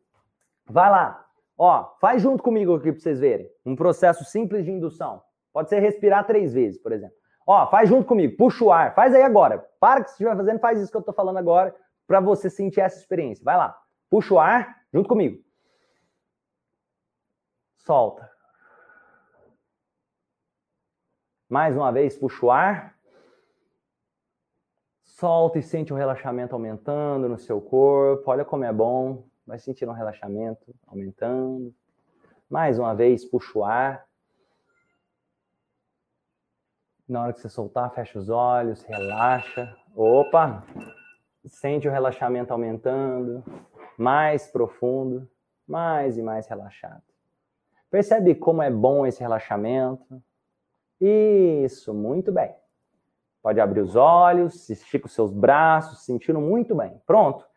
Vai 0.66 0.90
lá, 0.90 1.27
Ó, 1.58 1.96
faz 2.00 2.22
junto 2.22 2.40
comigo 2.40 2.76
aqui 2.76 2.92
para 2.92 3.00
vocês 3.00 3.18
verem. 3.18 3.50
Um 3.66 3.74
processo 3.74 4.24
simples 4.24 4.64
de 4.64 4.70
indução. 4.70 5.20
Pode 5.52 5.68
ser 5.68 5.80
respirar 5.80 6.24
três 6.24 6.54
vezes, 6.54 6.80
por 6.80 6.92
exemplo. 6.92 7.16
Ó, 7.44 7.66
faz 7.68 7.88
junto 7.88 8.06
comigo, 8.06 8.36
puxa 8.36 8.64
o 8.64 8.70
ar. 8.70 8.94
Faz 8.94 9.12
aí 9.12 9.22
agora. 9.22 9.58
Para 9.80 10.04
que 10.04 10.10
você 10.10 10.12
estiver 10.12 10.36
fazendo, 10.36 10.60
faz 10.60 10.80
isso 10.80 10.90
que 10.90 10.96
eu 10.96 11.00
estou 11.00 11.14
falando 11.14 11.38
agora 11.38 11.74
para 12.06 12.20
você 12.20 12.48
sentir 12.48 12.80
essa 12.80 12.98
experiência. 12.98 13.44
Vai 13.44 13.56
lá. 13.56 13.76
Puxa 14.08 14.34
o 14.34 14.38
ar 14.38 14.82
junto 14.94 15.08
comigo. 15.08 15.42
Solta. 17.78 18.30
Mais 21.48 21.74
uma 21.74 21.90
vez, 21.90 22.16
puxa 22.16 22.46
o 22.46 22.50
ar. 22.52 22.96
Solta 25.02 25.58
e 25.58 25.62
sente 25.62 25.92
o 25.92 25.96
relaxamento 25.96 26.54
aumentando 26.54 27.28
no 27.28 27.38
seu 27.38 27.60
corpo. 27.60 28.30
Olha 28.30 28.44
como 28.44 28.64
é 28.64 28.72
bom 28.72 29.27
vai 29.48 29.58
sentindo 29.58 29.90
um 29.90 29.94
relaxamento 29.94 30.74
aumentando. 30.86 31.74
Mais 32.50 32.78
uma 32.78 32.94
vez, 32.94 33.24
puxa 33.24 33.58
o 33.58 33.64
ar. 33.64 34.06
Na 37.08 37.22
hora 37.22 37.32
que 37.32 37.40
você 37.40 37.48
soltar, 37.48 37.90
fecha 37.94 38.18
os 38.18 38.28
olhos, 38.28 38.82
relaxa. 38.82 39.74
Opa! 39.96 40.62
Sente 41.46 41.88
o 41.88 41.90
relaxamento 41.90 42.52
aumentando, 42.52 43.42
mais 43.96 44.46
profundo, 44.46 45.26
mais 45.66 46.18
e 46.18 46.22
mais 46.22 46.46
relaxado. 46.46 47.02
Percebe 47.90 48.34
como 48.34 48.62
é 48.62 48.70
bom 48.70 49.06
esse 49.06 49.20
relaxamento? 49.20 50.22
Isso, 51.00 51.94
muito 51.94 52.30
bem. 52.30 52.54
Pode 53.42 53.60
abrir 53.60 53.80
os 53.80 53.96
olhos, 53.96 54.68
estica 54.68 55.06
os 55.06 55.14
seus 55.14 55.32
braços, 55.32 56.04
sentindo 56.04 56.38
muito 56.38 56.74
bem. 56.74 57.00
Pronto. 57.06 57.47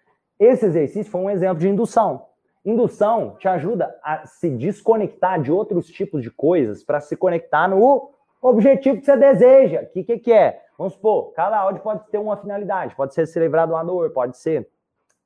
Esse 0.42 0.66
exercício 0.66 1.12
foi 1.12 1.22
um 1.22 1.30
exemplo 1.30 1.60
de 1.60 1.70
indução. 1.70 2.26
Indução 2.66 3.36
te 3.38 3.48
ajuda 3.48 3.96
a 4.04 4.26
se 4.26 4.50
desconectar 4.50 5.40
de 5.40 5.52
outros 5.52 5.86
tipos 5.86 6.24
de 6.24 6.32
coisas 6.32 6.84
para 6.84 7.00
se 7.00 7.16
conectar 7.16 7.68
no 7.68 8.10
objetivo 8.42 8.98
que 8.98 9.06
você 9.06 9.16
deseja. 9.16 9.84
O 9.84 9.86
que, 9.86 10.04
que, 10.04 10.18
que, 10.18 10.34
é? 10.34 10.64
Vamos 10.80 10.94
supor, 10.94 11.32
cada 11.34 11.60
áudio 11.60 11.84
pode 11.84 12.10
ter 12.10 12.18
uma 12.18 12.36
finalidade. 12.36 12.96
Pode 12.96 13.14
ser 13.14 13.28
celebrar 13.28 13.68
doador, 13.68 14.10
pode 14.10 14.36
ser 14.36 14.68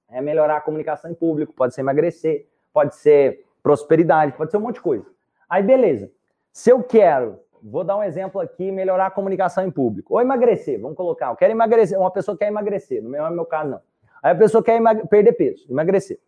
é, 0.09 0.19
melhorar 0.19 0.57
a 0.57 0.61
comunicação 0.61 1.09
em 1.09 1.13
público, 1.13 1.53
pode 1.53 1.73
ser 1.73 1.79
emagrecer, 1.79 2.45
pode 2.73 2.93
ser 2.95 3.45
prosperidade, 3.63 4.33
pode 4.33 4.51
ser 4.51 4.57
um 4.57 4.61
monte 4.61 4.75
de 4.75 4.81
coisa. 4.81 5.05
Aí, 5.49 5.63
beleza. 5.63 6.11
Se 6.51 6.69
eu 6.69 6.83
quero, 6.83 7.39
vou 7.63 7.85
dar 7.85 7.95
um 7.95 8.03
exemplo 8.03 8.41
aqui, 8.41 8.69
melhorar 8.69 9.05
a 9.05 9.11
comunicação 9.11 9.65
em 9.65 9.71
público. 9.71 10.15
Ou 10.15 10.21
emagrecer, 10.21 10.77
vamos 10.77 10.97
colocar. 10.97 11.29
Eu 11.29 11.37
quero 11.37 11.53
emagrecer, 11.53 11.97
uma 11.97 12.11
pessoa 12.11 12.35
quer 12.37 12.47
emagrecer, 12.47 13.01
no 13.01 13.09
meu, 13.09 13.23
no 13.29 13.35
meu 13.37 13.45
caso 13.45 13.69
não. 13.69 13.94
Aí 14.25 14.31
a 14.31 14.35
pessoa 14.35 14.63
quer 14.63 14.81
perder 15.07 15.33
peso, 15.33 15.67
emagrecer. 15.69 16.19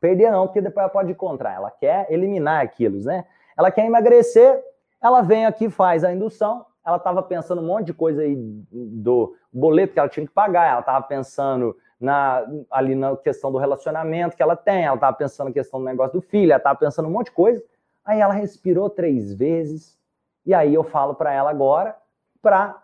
Perder 0.00 0.32
não, 0.32 0.48
porque 0.48 0.60
depois 0.60 0.82
ela 0.82 0.92
pode 0.92 1.12
encontrar. 1.12 1.54
Ela 1.54 1.70
quer 1.70 2.10
eliminar 2.10 2.64
aquilo, 2.64 3.00
né? 3.04 3.26
Ela 3.56 3.70
quer 3.70 3.86
emagrecer, 3.86 4.60
ela 5.00 5.22
vem 5.22 5.46
aqui, 5.46 5.70
faz 5.70 6.02
a 6.02 6.12
indução. 6.12 6.66
Ela 6.84 6.96
estava 6.96 7.22
pensando 7.22 7.62
um 7.62 7.66
monte 7.66 7.86
de 7.86 7.94
coisa 7.94 8.22
aí 8.22 8.34
do 8.34 9.36
boleto 9.52 9.92
que 9.92 10.00
ela 10.00 10.08
tinha 10.08 10.26
que 10.26 10.32
pagar. 10.32 10.68
Ela 10.68 10.80
estava 10.80 11.06
pensando 11.06 11.76
na, 12.00 12.44
ali 12.72 12.96
na 12.96 13.16
questão 13.16 13.52
do 13.52 13.58
relacionamento 13.58 14.36
que 14.36 14.42
ela 14.42 14.56
tem. 14.56 14.84
Ela 14.84 14.96
estava 14.96 15.16
pensando 15.16 15.46
na 15.46 15.54
questão 15.54 15.78
do 15.78 15.86
negócio 15.86 16.14
do 16.14 16.20
filho. 16.20 16.50
Ela 16.50 16.58
estava 16.58 16.76
pensando 16.76 17.06
um 17.06 17.12
monte 17.12 17.26
de 17.26 17.32
coisa. 17.34 17.62
Aí 18.04 18.18
ela 18.18 18.34
respirou 18.34 18.90
três 18.90 19.32
vezes. 19.32 19.96
E 20.44 20.52
aí 20.52 20.74
eu 20.74 20.82
falo 20.82 21.14
para 21.14 21.32
ela 21.32 21.50
agora 21.50 21.94
para 22.42 22.82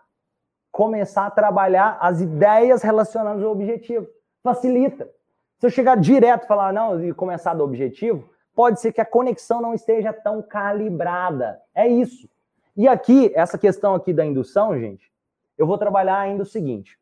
começar 0.71 1.25
a 1.25 1.31
trabalhar 1.31 1.97
as 1.99 2.21
ideias 2.21 2.81
relacionadas 2.81 3.43
ao 3.43 3.51
objetivo 3.51 4.14
facilita. 4.45 5.09
Se 5.57 5.65
eu 5.65 5.71
chegar 5.71 5.97
direto 5.97 6.43
e 6.43 6.47
falar, 6.47 6.71
não, 6.71 7.03
e 7.03 7.11
começar 7.13 7.55
do 7.55 7.63
objetivo, 7.63 8.29
pode 8.53 8.79
ser 8.79 8.93
que 8.93 9.01
a 9.01 9.05
conexão 9.05 9.59
não 9.59 9.73
esteja 9.73 10.13
tão 10.13 10.39
calibrada. 10.43 11.59
É 11.73 11.87
isso. 11.87 12.29
E 12.77 12.87
aqui, 12.87 13.31
essa 13.33 13.57
questão 13.57 13.95
aqui 13.95 14.13
da 14.13 14.23
indução, 14.23 14.77
gente, 14.79 15.11
eu 15.57 15.65
vou 15.65 15.79
trabalhar 15.79 16.19
ainda 16.19 16.43
o 16.43 16.45
seguinte. 16.45 16.99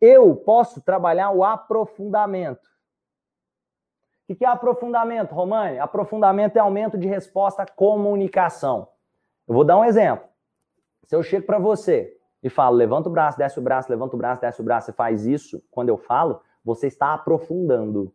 Eu 0.00 0.34
posso 0.34 0.80
trabalhar 0.80 1.30
o 1.30 1.44
aprofundamento. 1.44 2.68
O 4.28 4.34
que 4.34 4.44
é 4.44 4.48
aprofundamento, 4.48 5.32
Romani? 5.32 5.78
Aprofundamento 5.78 6.56
é 6.56 6.58
aumento 6.58 6.98
de 6.98 7.06
resposta 7.06 7.62
à 7.62 7.66
comunicação. 7.66 8.88
Eu 9.46 9.54
vou 9.54 9.64
dar 9.64 9.78
um 9.78 9.84
exemplo. 9.84 10.26
Se 11.04 11.14
eu 11.14 11.22
chego 11.22 11.46
para 11.46 11.60
você 11.60 12.16
e 12.42 12.50
falo, 12.50 12.76
levanta 12.76 13.08
o 13.08 13.12
braço, 13.12 13.38
desce 13.38 13.58
o 13.58 13.62
braço, 13.62 13.88
levanta 13.88 14.16
o 14.16 14.18
braço, 14.18 14.40
desce 14.40 14.60
o 14.60 14.64
braço, 14.64 14.86
você 14.86 14.92
faz 14.92 15.24
isso, 15.24 15.62
quando 15.70 15.90
eu 15.90 15.96
falo, 15.96 16.40
você 16.66 16.88
está 16.88 17.14
aprofundando. 17.14 18.12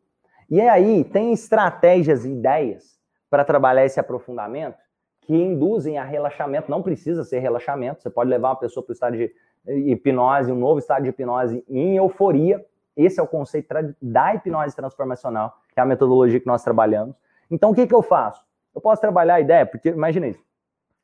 E 0.50 0.60
aí, 0.60 1.06
tem 1.06 1.32
estratégias 1.32 2.26
e 2.26 2.32
ideias 2.32 3.00
para 3.30 3.46
trabalhar 3.46 3.86
esse 3.86 3.98
aprofundamento 3.98 4.78
que 5.22 5.34
induzem 5.34 5.98
a 5.98 6.04
relaxamento. 6.04 6.70
Não 6.70 6.84
precisa 6.84 7.24
ser 7.24 7.40
relaxamento, 7.40 8.02
você 8.02 8.10
pode 8.10 8.30
levar 8.30 8.50
uma 8.50 8.58
pessoa 8.58 8.84
para 8.86 8.92
o 8.92 8.94
estado 8.94 9.16
de 9.16 9.34
hipnose, 9.66 10.52
um 10.52 10.60
novo 10.60 10.80
estado 10.80 11.04
de 11.04 11.10
hipnose 11.10 11.64
em 11.70 11.96
euforia. 11.96 12.64
Esse 12.98 13.22
é 13.22 13.24
o 13.24 13.28
conceito 13.28 13.74
da 14.02 14.36
hipnose 14.36 14.76
transformacional, 14.76 15.56
que 15.74 15.80
é 15.80 15.84
a 15.84 15.86
metodologia 15.86 16.40
que 16.40 16.48
nós 16.48 16.62
trabalhamos. 16.62 17.16
Então, 17.50 17.72
o 17.72 17.74
que, 17.74 17.88
que 17.88 17.96
eu 17.96 18.02
faço? 18.02 18.44
Eu 18.76 18.82
posso 18.82 19.00
trabalhar 19.00 19.36
a 19.36 19.40
ideia, 19.40 19.66
porque 19.66 19.90
imagina 19.90 20.28
isso. 20.28 20.44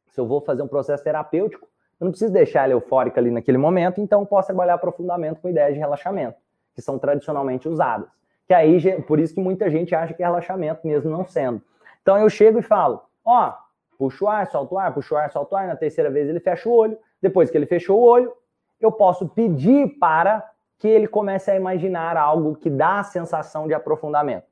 Se 0.09 0.19
eu 0.19 0.27
vou 0.27 0.41
fazer 0.41 0.63
um 0.63 0.67
processo 0.67 1.03
terapêutico, 1.03 1.65
eu 1.99 2.05
não 2.05 2.11
preciso 2.11 2.33
deixar 2.33 2.65
ela 2.65 2.73
eufórica 2.73 3.19
ali 3.19 3.31
naquele 3.31 3.57
momento, 3.57 4.01
então 4.01 4.21
eu 4.21 4.25
posso 4.25 4.47
trabalhar 4.47 4.75
aprofundamento 4.75 5.41
com 5.41 5.49
ideias 5.49 5.73
de 5.73 5.79
relaxamento, 5.79 6.37
que 6.77 6.81
são 6.83 6.99
tradicionalmente 6.99 7.67
usadas. 7.67 8.07
Que 8.47 8.53
aí, 8.53 9.01
por 9.01 9.19
isso 9.19 9.33
que 9.33 9.41
muita 9.41 9.67
gente 9.67 9.95
acha 9.95 10.13
que 10.13 10.21
é 10.21 10.25
relaxamento, 10.27 10.85
mesmo 10.85 11.09
não 11.09 11.25
sendo. 11.25 11.59
Então 12.03 12.15
eu 12.19 12.29
chego 12.29 12.59
e 12.59 12.61
falo, 12.61 13.01
ó, 13.25 13.51
puxa 13.97 14.25
o 14.25 14.27
ar, 14.27 14.45
solta 14.45 14.75
o 14.75 14.77
ar, 14.77 14.93
puxa 14.93 15.15
o 15.15 15.17
ar, 15.17 15.31
solta 15.31 15.55
o 15.55 15.57
ar, 15.57 15.67
na 15.67 15.75
terceira 15.75 16.11
vez 16.11 16.29
ele 16.29 16.39
fecha 16.39 16.69
o 16.69 16.71
olho, 16.71 16.95
depois 17.19 17.49
que 17.49 17.57
ele 17.57 17.65
fechou 17.65 17.99
o 17.99 18.03
olho, 18.03 18.31
eu 18.79 18.91
posso 18.91 19.27
pedir 19.27 19.97
para 19.97 20.47
que 20.77 20.87
ele 20.87 21.07
comece 21.07 21.49
a 21.49 21.55
imaginar 21.55 22.15
algo 22.15 22.55
que 22.55 22.69
dá 22.69 22.99
a 22.99 23.03
sensação 23.03 23.67
de 23.67 23.73
aprofundamento. 23.73 24.45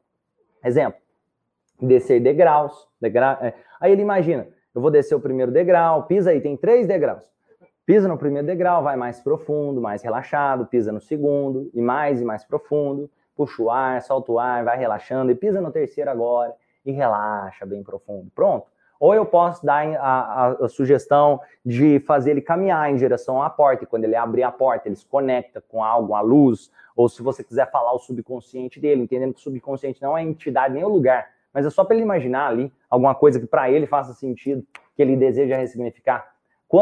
Exemplo, 0.64 1.00
descer 1.80 2.20
degraus. 2.20 2.90
Degra... 3.00 3.38
É. 3.40 3.54
Aí 3.80 3.92
ele 3.92 4.02
imagina, 4.02 4.48
eu 4.74 4.82
vou 4.82 4.90
descer 4.90 5.14
o 5.14 5.20
primeiro 5.20 5.52
degrau, 5.52 6.08
pisa 6.08 6.32
aí, 6.32 6.42
tem 6.42 6.58
três 6.58 6.88
degraus. 6.88 7.32
Pisa 7.86 8.08
no 8.08 8.18
primeiro 8.18 8.48
degrau, 8.48 8.82
vai 8.82 8.96
mais 8.96 9.20
profundo, 9.20 9.80
mais 9.80 10.02
relaxado, 10.02 10.66
pisa 10.66 10.92
no 10.92 11.00
segundo, 11.00 11.70
e 11.72 11.80
mais 11.80 12.20
e 12.20 12.26
mais 12.26 12.44
profundo, 12.44 13.08
puxa 13.36 13.62
o 13.62 13.70
ar, 13.70 14.02
solta 14.02 14.32
o 14.32 14.40
ar, 14.40 14.64
vai 14.64 14.76
relaxando, 14.76 15.32
e 15.32 15.36
pisa 15.36 15.62
no 15.62 15.72
terceiro 15.72 16.10
agora, 16.10 16.52
e 16.84 16.92
relaxa 16.92 17.64
bem 17.64 17.84
profundo. 17.84 18.32
Pronto. 18.34 18.66
Ou 19.00 19.14
eu 19.14 19.24
posso 19.24 19.64
dar 19.64 19.86
a, 19.98 20.00
a, 20.00 20.52
a, 20.66 20.70
sugestão 20.70 21.40
de 21.64 22.00
fazer 22.00 22.32
ele 22.32 22.42
caminhar 22.42 22.90
em 22.90 22.96
direção 22.96 23.44
à 23.44 23.52
porta, 23.52 23.84
e 23.84 23.88
quando 23.88 24.06
ele 24.06 24.16
abrir 24.16 24.42
a 24.42 24.52
porta, 24.52 24.88
ele 24.88 24.96
se 24.96 25.06
conecta 25.06 25.62
com 25.62 25.84
algo, 25.84 26.16
a 26.16 26.22
luz, 26.22 26.72
ou 26.96 27.08
se 27.08 27.22
você 27.22 27.44
quiser 27.44 27.70
falar 27.70 27.94
o 27.94 28.00
subconsciente 28.00 28.80
dele, 28.80 29.04
entendendo 29.04 29.34
que 29.34 29.40
o 29.40 29.44
subconsciente 29.44 30.02
não 30.02 30.18
é 30.18 30.24
entidade 30.24 30.74
nem 30.74 30.84
o 30.84 30.90
lugar, 30.90 31.28
mas 31.54 31.68
é 31.68 31.70
só 31.70 31.84
para 31.84 31.96
ele 31.96 32.04
imaginar 32.04 32.48
ali 32.48 32.74
alguma 32.90 33.14
coisa 33.14 33.40
que 33.40 33.46
para 33.46 33.70
ele 33.70 33.86
faça 33.86 34.12
sentido, 34.14 34.66
que 34.96 35.04
ele 35.04 35.16
deseja 35.16 35.56
ressignificar. 35.58 36.35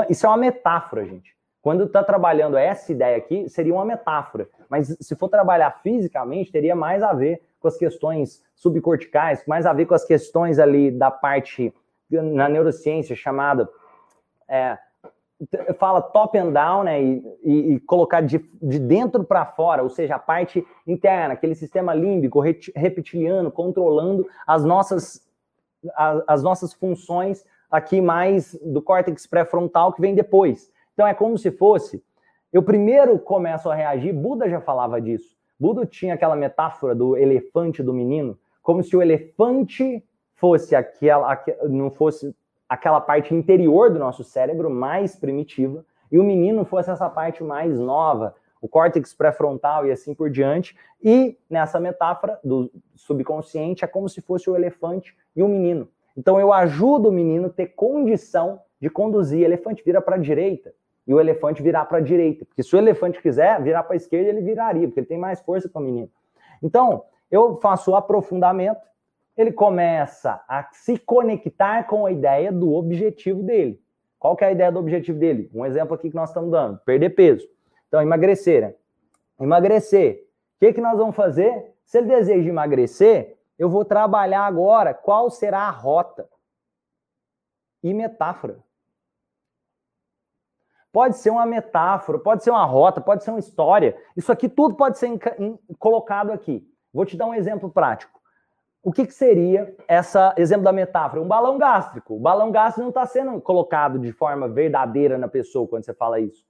Isso 0.09 0.25
é 0.25 0.29
uma 0.29 0.37
metáfora, 0.37 1.05
gente. 1.05 1.35
Quando 1.61 1.85
está 1.85 2.03
trabalhando 2.03 2.57
essa 2.57 2.91
ideia 2.91 3.17
aqui, 3.17 3.47
seria 3.47 3.73
uma 3.73 3.85
metáfora. 3.85 4.49
Mas 4.69 4.95
se 4.99 5.15
for 5.15 5.29
trabalhar 5.29 5.79
fisicamente, 5.81 6.51
teria 6.51 6.75
mais 6.75 7.01
a 7.01 7.13
ver 7.13 7.41
com 7.59 7.67
as 7.67 7.77
questões 7.77 8.43
subcorticais, 8.55 9.45
mais 9.47 9.65
a 9.65 9.71
ver 9.71 9.85
com 9.85 9.93
as 9.93 10.03
questões 10.03 10.59
ali 10.59 10.91
da 10.91 11.09
parte 11.09 11.73
na 12.09 12.49
neurociência 12.49 13.15
chamada 13.15 13.67
é, 14.47 14.77
fala 15.77 16.01
top 16.01 16.37
and 16.37 16.51
down, 16.51 16.83
né, 16.83 17.01
e, 17.01 17.37
e, 17.43 17.73
e 17.73 17.79
colocar 17.81 18.21
de, 18.21 18.39
de 18.61 18.79
dentro 18.79 19.23
para 19.23 19.45
fora, 19.45 19.83
ou 19.83 19.89
seja, 19.89 20.15
a 20.15 20.19
parte 20.19 20.65
interna, 20.85 21.33
aquele 21.33 21.55
sistema 21.55 21.93
límbico, 21.93 22.39
reptiliano, 22.39 23.51
controlando 23.51 24.27
as 24.45 24.63
nossas, 24.63 25.25
as, 25.95 26.23
as 26.27 26.43
nossas 26.43 26.73
funções 26.73 27.43
aqui 27.73 27.99
mais 27.99 28.53
do 28.61 28.83
córtex 28.83 29.25
pré-frontal 29.25 29.91
que 29.91 29.99
vem 29.99 30.13
depois. 30.13 30.71
Então 30.93 31.07
é 31.07 31.13
como 31.15 31.39
se 31.39 31.49
fosse, 31.49 32.03
eu 32.51 32.61
primeiro 32.61 33.17
começo 33.17 33.67
a 33.67 33.73
reagir, 33.73 34.13
Buda 34.13 34.47
já 34.47 34.61
falava 34.61 35.01
disso. 35.01 35.35
Buda 35.59 35.83
tinha 35.83 36.13
aquela 36.13 36.35
metáfora 36.35 36.93
do 36.93 37.17
elefante 37.17 37.81
do 37.81 37.91
menino, 37.91 38.37
como 38.61 38.83
se 38.83 38.95
o 38.95 39.01
elefante 39.01 40.05
fosse 40.35 40.75
aquela, 40.75 41.43
não 41.63 41.89
fosse 41.89 42.35
aquela 42.69 43.01
parte 43.01 43.33
interior 43.33 43.89
do 43.89 43.97
nosso 43.97 44.23
cérebro 44.23 44.69
mais 44.69 45.15
primitiva 45.15 45.83
e 46.11 46.19
o 46.19 46.23
menino 46.23 46.65
fosse 46.65 46.91
essa 46.91 47.09
parte 47.09 47.43
mais 47.43 47.79
nova, 47.79 48.35
o 48.61 48.67
córtex 48.67 49.15
pré-frontal 49.15 49.87
e 49.87 49.91
assim 49.91 50.13
por 50.13 50.29
diante. 50.29 50.77
E 51.03 51.35
nessa 51.49 51.79
metáfora 51.79 52.39
do 52.43 52.69
subconsciente 52.95 53.83
é 53.83 53.87
como 53.87 54.07
se 54.07 54.21
fosse 54.21 54.47
o 54.47 54.55
elefante 54.55 55.17
e 55.35 55.41
o 55.41 55.47
menino. 55.47 55.89
Então 56.15 56.39
eu 56.39 56.53
ajudo 56.53 57.09
o 57.09 57.11
menino 57.11 57.47
a 57.47 57.49
ter 57.49 57.67
condição 57.67 58.59
de 58.79 58.89
conduzir. 58.89 59.43
Elefante 59.43 59.83
vira 59.83 60.01
para 60.01 60.15
a 60.15 60.19
direita 60.19 60.73
e 61.05 61.13
o 61.13 61.19
elefante 61.19 61.61
virar 61.61 61.85
para 61.85 61.97
a 61.97 62.01
direita. 62.01 62.45
Porque 62.45 62.63
se 62.63 62.75
o 62.75 62.79
elefante 62.79 63.21
quiser 63.21 63.61
virar 63.61 63.83
para 63.83 63.93
a 63.93 63.97
esquerda, 63.97 64.29
ele 64.29 64.41
viraria, 64.41 64.87
porque 64.87 64.99
ele 64.99 65.07
tem 65.07 65.17
mais 65.17 65.41
força 65.41 65.67
que 65.67 65.77
o 65.77 65.81
menino. 65.81 66.09
Então, 66.61 67.03
eu 67.29 67.59
faço 67.59 67.91
o 67.91 67.95
aprofundamento 67.95 68.81
ele 69.35 69.51
começa 69.51 70.43
a 70.47 70.67
se 70.71 70.97
conectar 70.97 71.87
com 71.87 72.05
a 72.05 72.11
ideia 72.11 72.51
do 72.51 72.73
objetivo 72.73 73.41
dele. 73.41 73.81
Qual 74.19 74.35
que 74.35 74.43
é 74.43 74.47
a 74.47 74.51
ideia 74.51 74.71
do 74.71 74.79
objetivo 74.79 75.19
dele? 75.19 75.49
Um 75.53 75.65
exemplo 75.65 75.95
aqui 75.95 76.09
que 76.09 76.15
nós 76.15 76.29
estamos 76.29 76.51
dando: 76.51 76.79
perder 76.85 77.09
peso. 77.09 77.47
Então, 77.87 78.01
emagrecer. 78.01 78.61
Né? 78.61 78.73
Emagrecer. 79.39 80.27
O 80.55 80.65
que, 80.65 80.73
que 80.73 80.81
nós 80.81 80.97
vamos 80.97 81.15
fazer? 81.15 81.73
Se 81.83 81.97
ele 81.97 82.07
deseja 82.07 82.47
emagrecer, 82.47 83.32
eu 83.57 83.69
vou 83.69 83.85
trabalhar 83.85 84.45
agora 84.45 84.93
qual 84.93 85.29
será 85.29 85.61
a 85.61 85.69
rota 85.69 86.27
e 87.81 87.93
metáfora. 87.93 88.63
Pode 90.91 91.17
ser 91.17 91.31
uma 91.31 91.45
metáfora, 91.45 92.19
pode 92.19 92.43
ser 92.43 92.51
uma 92.51 92.65
rota, 92.65 93.01
pode 93.01 93.23
ser 93.23 93.31
uma 93.31 93.39
história. 93.39 93.97
Isso 94.15 94.31
aqui 94.31 94.47
tudo 94.47 94.75
pode 94.75 94.97
ser 94.97 95.09
colocado 95.79 96.31
aqui. 96.31 96.67
Vou 96.93 97.05
te 97.05 97.17
dar 97.17 97.25
um 97.25 97.33
exemplo 97.33 97.69
prático 97.71 98.23
o 98.83 98.91
que, 98.91 99.05
que 99.05 99.13
seria 99.13 99.73
essa 99.87 100.35
exemplo 100.37 100.65
da 100.65 100.73
metáfora? 100.73 101.21
Um 101.21 101.27
balão 101.27 101.57
gástrico. 101.57 102.15
O 102.15 102.19
balão 102.19 102.51
gástrico 102.51 102.81
não 102.81 102.89
está 102.89 103.05
sendo 103.05 103.39
colocado 103.39 103.97
de 103.97 104.11
forma 104.11 104.49
verdadeira 104.49 105.17
na 105.17 105.29
pessoa 105.29 105.65
quando 105.65 105.85
você 105.85 105.93
fala 105.93 106.19
isso. 106.19 106.45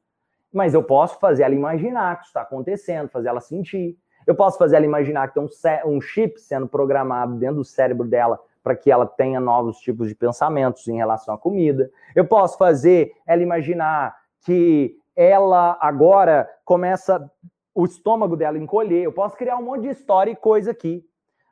Mas 0.51 0.73
eu 0.73 0.83
posso 0.83 1.19
fazer 1.19 1.43
ela 1.43 1.53
imaginar 1.53 2.15
que 2.15 2.23
isso 2.23 2.29
está 2.29 2.41
acontecendo, 2.41 3.07
fazer 3.09 3.29
ela 3.29 3.39
sentir. 3.39 3.95
Eu 4.25 4.35
posso 4.35 4.57
fazer 4.57 4.77
ela 4.77 4.85
imaginar 4.85 5.27
que 5.27 5.33
tem 5.33 5.43
um, 5.43 5.95
um 5.95 6.01
chip 6.01 6.39
sendo 6.39 6.67
programado 6.67 7.35
dentro 7.35 7.57
do 7.57 7.63
cérebro 7.63 8.07
dela 8.07 8.39
para 8.63 8.75
que 8.75 8.91
ela 8.91 9.05
tenha 9.05 9.39
novos 9.39 9.77
tipos 9.79 10.07
de 10.07 10.15
pensamentos 10.15 10.87
em 10.87 10.95
relação 10.95 11.33
à 11.33 11.37
comida. 11.37 11.91
Eu 12.15 12.25
posso 12.25 12.57
fazer 12.57 13.11
ela 13.27 13.41
imaginar 13.41 14.15
que 14.41 14.97
ela 15.15 15.77
agora 15.81 16.49
começa 16.63 17.29
o 17.75 17.85
estômago 17.85 18.37
dela 18.37 18.57
encolher. 18.57 19.03
Eu 19.03 19.11
posso 19.11 19.35
criar 19.35 19.57
um 19.57 19.63
monte 19.63 19.81
de 19.81 19.89
história 19.89 20.31
e 20.31 20.35
coisa 20.35 20.71
aqui 20.71 21.05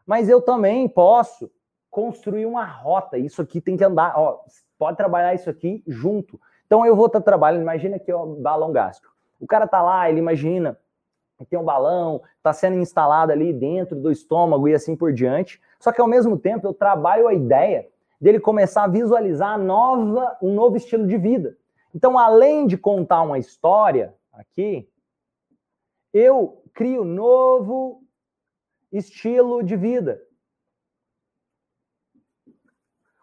mas 0.06 0.28
eu 0.28 0.42
também 0.42 0.88
posso 0.90 1.50
construir 1.90 2.46
uma 2.46 2.66
rota. 2.66 3.18
Isso 3.18 3.42
aqui 3.42 3.62
tem 3.62 3.78
que 3.78 3.84
andar, 3.84 4.14
ó, 4.18 4.42
pode 4.78 4.98
trabalhar 4.98 5.34
isso 5.34 5.50
aqui 5.50 5.84
junto. 5.88 6.40
Então 6.66 6.86
eu 6.86 6.96
vou 6.96 7.06
estar 7.06 7.22
trabalhando, 7.22 7.62
imagina 7.62 8.00
que 8.00 8.12
é 8.12 8.16
um 8.18 8.42
balão 8.42 8.74
gástrico. 8.74 9.14
O 9.40 9.48
cara 9.48 9.68
tá 9.68 9.82
lá, 9.82 10.10
ele 10.10 10.20
imagina 10.20 10.78
tem 11.46 11.60
um 11.60 11.64
balão, 11.64 12.22
está 12.38 12.54
sendo 12.54 12.78
instalado 12.78 13.32
ali 13.32 13.54
dentro 13.54 13.96
do 13.96 14.12
estômago 14.12 14.68
e 14.68 14.74
assim 14.74 14.96
por 14.96 15.14
diante. 15.14 15.62
Só 15.80 15.92
que 15.92 16.02
ao 16.02 16.08
mesmo 16.08 16.38
tempo 16.38 16.68
eu 16.68 16.74
trabalho 16.74 17.28
a 17.28 17.34
ideia 17.34 17.88
dele 18.20 18.40
começar 18.40 18.84
a 18.84 18.88
visualizar 18.88 19.58
nova, 19.58 20.38
um 20.42 20.54
novo 20.54 20.78
estilo 20.78 21.08
de 21.08 21.18
vida. 21.18 21.58
Então, 21.94 22.18
além 22.18 22.68
de 22.68 22.78
contar 22.78 23.22
uma 23.22 23.40
história 23.40 24.16
aqui, 24.32 24.88
eu 26.14 26.64
crio 26.74 27.04
novo 27.04 28.04
estilo 28.92 29.64
de 29.64 29.76
vida. 29.76 30.22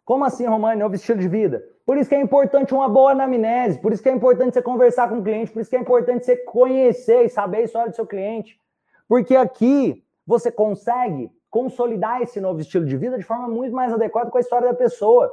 Como 0.04 0.24
assim, 0.24 0.46
Romani, 0.46 0.80
novo 0.80 0.94
estilo 0.94 1.20
de 1.20 1.28
vida? 1.28 1.62
Por 1.88 1.96
isso 1.96 2.10
que 2.10 2.14
é 2.14 2.20
importante 2.20 2.74
uma 2.74 2.86
boa 2.86 3.12
anamnese, 3.12 3.80
por 3.80 3.94
isso 3.94 4.02
que 4.02 4.10
é 4.10 4.12
importante 4.12 4.52
você 4.52 4.60
conversar 4.60 5.08
com 5.08 5.20
o 5.20 5.22
cliente, 5.22 5.50
por 5.50 5.62
isso 5.62 5.70
que 5.70 5.76
é 5.76 5.80
importante 5.80 6.22
você 6.22 6.36
conhecer 6.36 7.24
e 7.24 7.30
saber 7.30 7.56
a 7.56 7.62
história 7.62 7.88
do 7.88 7.96
seu 7.96 8.06
cliente. 8.06 8.60
Porque 9.08 9.34
aqui 9.34 10.04
você 10.26 10.52
consegue 10.52 11.32
consolidar 11.48 12.20
esse 12.20 12.42
novo 12.42 12.60
estilo 12.60 12.84
de 12.84 12.94
vida 12.94 13.16
de 13.16 13.24
forma 13.24 13.48
muito 13.48 13.74
mais 13.74 13.90
adequada 13.90 14.30
com 14.30 14.36
a 14.36 14.40
história 14.42 14.68
da 14.68 14.74
pessoa. 14.74 15.32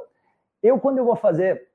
Eu, 0.62 0.80
quando 0.80 0.96
eu 0.96 1.04
vou 1.04 1.14
fazer 1.14 1.68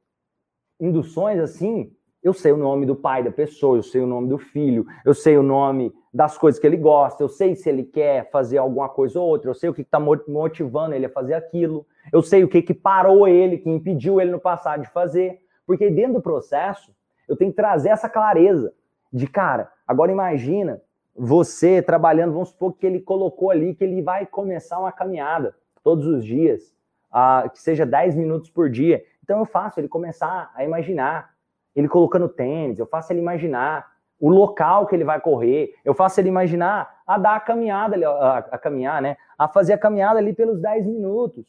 induções 0.79 1.39
assim, 1.39 1.95
Eu 2.23 2.33
sei 2.33 2.51
o 2.51 2.57
nome 2.57 2.85
do 2.85 2.95
pai 2.95 3.23
da 3.23 3.31
pessoa, 3.31 3.77
eu 3.77 3.83
sei 3.83 3.99
o 4.01 4.05
nome 4.05 4.27
do 4.27 4.37
filho, 4.37 4.85
eu 5.03 5.13
sei 5.13 5.37
o 5.37 5.43
nome 5.43 5.91
das 6.13 6.37
coisas 6.37 6.59
que 6.59 6.67
ele 6.67 6.77
gosta, 6.77 7.23
eu 7.23 7.29
sei 7.29 7.55
se 7.55 7.67
ele 7.67 7.83
quer 7.83 8.29
fazer 8.29 8.59
alguma 8.59 8.87
coisa 8.87 9.19
ou 9.19 9.27
outra, 9.27 9.49
eu 9.49 9.55
sei 9.55 9.69
o 9.69 9.73
que 9.73 9.81
está 9.81 9.99
motivando 9.99 10.93
ele 10.93 11.07
a 11.07 11.09
fazer 11.09 11.33
aquilo, 11.33 11.85
eu 12.11 12.21
sei 12.21 12.43
o 12.43 12.47
que, 12.47 12.61
que 12.61 12.73
parou 12.73 13.27
ele, 13.27 13.57
que 13.57 13.69
impediu 13.69 14.19
ele 14.19 14.31
no 14.31 14.39
passado 14.39 14.81
de 14.81 14.89
fazer. 14.89 15.41
Porque 15.65 15.89
dentro 15.89 16.13
do 16.13 16.21
processo, 16.21 16.93
eu 17.27 17.35
tenho 17.35 17.51
que 17.51 17.57
trazer 17.57 17.89
essa 17.89 18.09
clareza 18.09 18.73
de, 19.11 19.27
cara, 19.27 19.71
agora 19.87 20.11
imagina 20.11 20.81
você 21.15 21.81
trabalhando, 21.81 22.33
vamos 22.33 22.49
supor 22.49 22.73
que 22.73 22.85
ele 22.85 22.99
colocou 22.99 23.51
ali 23.51 23.75
que 23.75 23.83
ele 23.83 24.01
vai 24.01 24.25
começar 24.25 24.79
uma 24.79 24.91
caminhada 24.91 25.55
todos 25.83 26.07
os 26.07 26.23
dias, 26.25 26.73
uh, 27.11 27.49
que 27.49 27.59
seja 27.59 27.85
10 27.85 28.15
minutos 28.15 28.49
por 28.49 28.69
dia. 28.69 29.03
Então 29.23 29.39
eu 29.39 29.45
faço 29.45 29.79
ele 29.79 29.87
começar 29.87 30.51
a 30.55 30.63
imaginar 30.63 31.31
ele 31.75 31.87
colocando 31.87 32.27
tênis, 32.27 32.79
eu 32.79 32.85
faço 32.85 33.13
ele 33.13 33.19
imaginar 33.19 33.91
o 34.19 34.29
local 34.29 34.85
que 34.85 34.95
ele 34.95 35.03
vai 35.03 35.19
correr, 35.19 35.73
eu 35.83 35.93
faço 35.93 36.19
ele 36.19 36.29
imaginar 36.29 37.01
a 37.07 37.17
dar 37.17 37.35
a 37.35 37.39
caminhada, 37.39 37.97
a, 38.07 38.37
a 38.37 38.57
caminhar, 38.57 39.01
né? 39.01 39.17
A 39.37 39.47
fazer 39.47 39.73
a 39.73 39.77
caminhada 39.77 40.19
ali 40.19 40.33
pelos 40.33 40.59
10 40.61 40.85
minutos. 40.85 41.45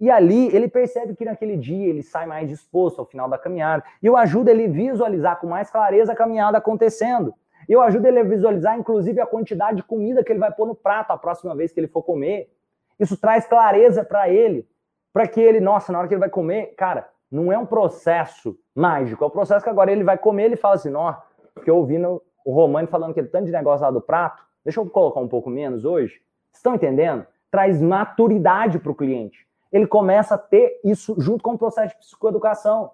E 0.00 0.10
ali 0.10 0.46
ele 0.54 0.66
percebe 0.66 1.14
que 1.14 1.24
naquele 1.24 1.56
dia 1.56 1.86
ele 1.86 2.02
sai 2.02 2.26
mais 2.26 2.48
disposto 2.48 3.00
ao 3.00 3.04
final 3.04 3.28
da 3.28 3.36
caminhada. 3.36 3.84
E 4.02 4.06
eu 4.06 4.16
ajudo 4.16 4.48
ele 4.48 4.64
a 4.64 4.68
visualizar 4.68 5.38
com 5.38 5.46
mais 5.46 5.70
clareza 5.70 6.12
a 6.12 6.16
caminhada 6.16 6.56
acontecendo. 6.56 7.34
Eu 7.68 7.82
ajudo 7.82 8.06
ele 8.06 8.18
a 8.18 8.24
visualizar, 8.24 8.78
inclusive, 8.78 9.20
a 9.20 9.26
quantidade 9.26 9.76
de 9.76 9.82
comida 9.82 10.24
que 10.24 10.32
ele 10.32 10.38
vai 10.38 10.50
pôr 10.50 10.66
no 10.66 10.74
prato 10.74 11.10
a 11.10 11.18
próxima 11.18 11.54
vez 11.54 11.70
que 11.70 11.78
ele 11.78 11.86
for 11.86 12.02
comer. 12.02 12.50
Isso 12.98 13.16
traz 13.16 13.46
clareza 13.46 14.02
para 14.02 14.30
ele, 14.30 14.66
para 15.12 15.28
que 15.28 15.40
ele, 15.40 15.60
nossa, 15.60 15.92
na 15.92 15.98
hora 15.98 16.08
que 16.08 16.14
ele 16.14 16.20
vai 16.20 16.30
comer, 16.30 16.74
cara, 16.76 17.08
não 17.30 17.52
é 17.52 17.58
um 17.58 17.66
processo 17.66 18.58
mágico, 18.74 19.22
é 19.22 19.26
um 19.26 19.30
processo 19.30 19.62
que 19.62 19.70
agora 19.70 19.92
ele 19.92 20.02
vai 20.02 20.18
comer, 20.18 20.44
ele 20.44 20.56
fala 20.56 20.74
assim, 20.74 20.92
ó, 20.94 21.14
porque 21.54 21.70
eu 21.70 21.76
ouvindo 21.76 22.22
o 22.44 22.52
Romani 22.52 22.88
falando 22.88 23.14
que 23.14 23.20
ele 23.20 23.28
tanto 23.28 23.46
de 23.46 23.52
negócio 23.52 23.84
lá 23.84 23.90
do 23.90 24.00
prato, 24.00 24.42
deixa 24.64 24.80
eu 24.80 24.88
colocar 24.88 25.20
um 25.20 25.28
pouco 25.28 25.50
menos 25.50 25.84
hoje. 25.84 26.20
Estão 26.52 26.74
entendendo? 26.74 27.26
Traz 27.50 27.80
maturidade 27.80 28.78
para 28.78 28.90
o 28.90 28.94
cliente. 28.94 29.46
Ele 29.72 29.86
começa 29.86 30.34
a 30.34 30.38
ter 30.38 30.80
isso 30.84 31.14
junto 31.18 31.42
com 31.42 31.52
o 31.52 31.58
processo 31.58 31.94
de 31.94 32.00
psicoeducação. 32.00 32.90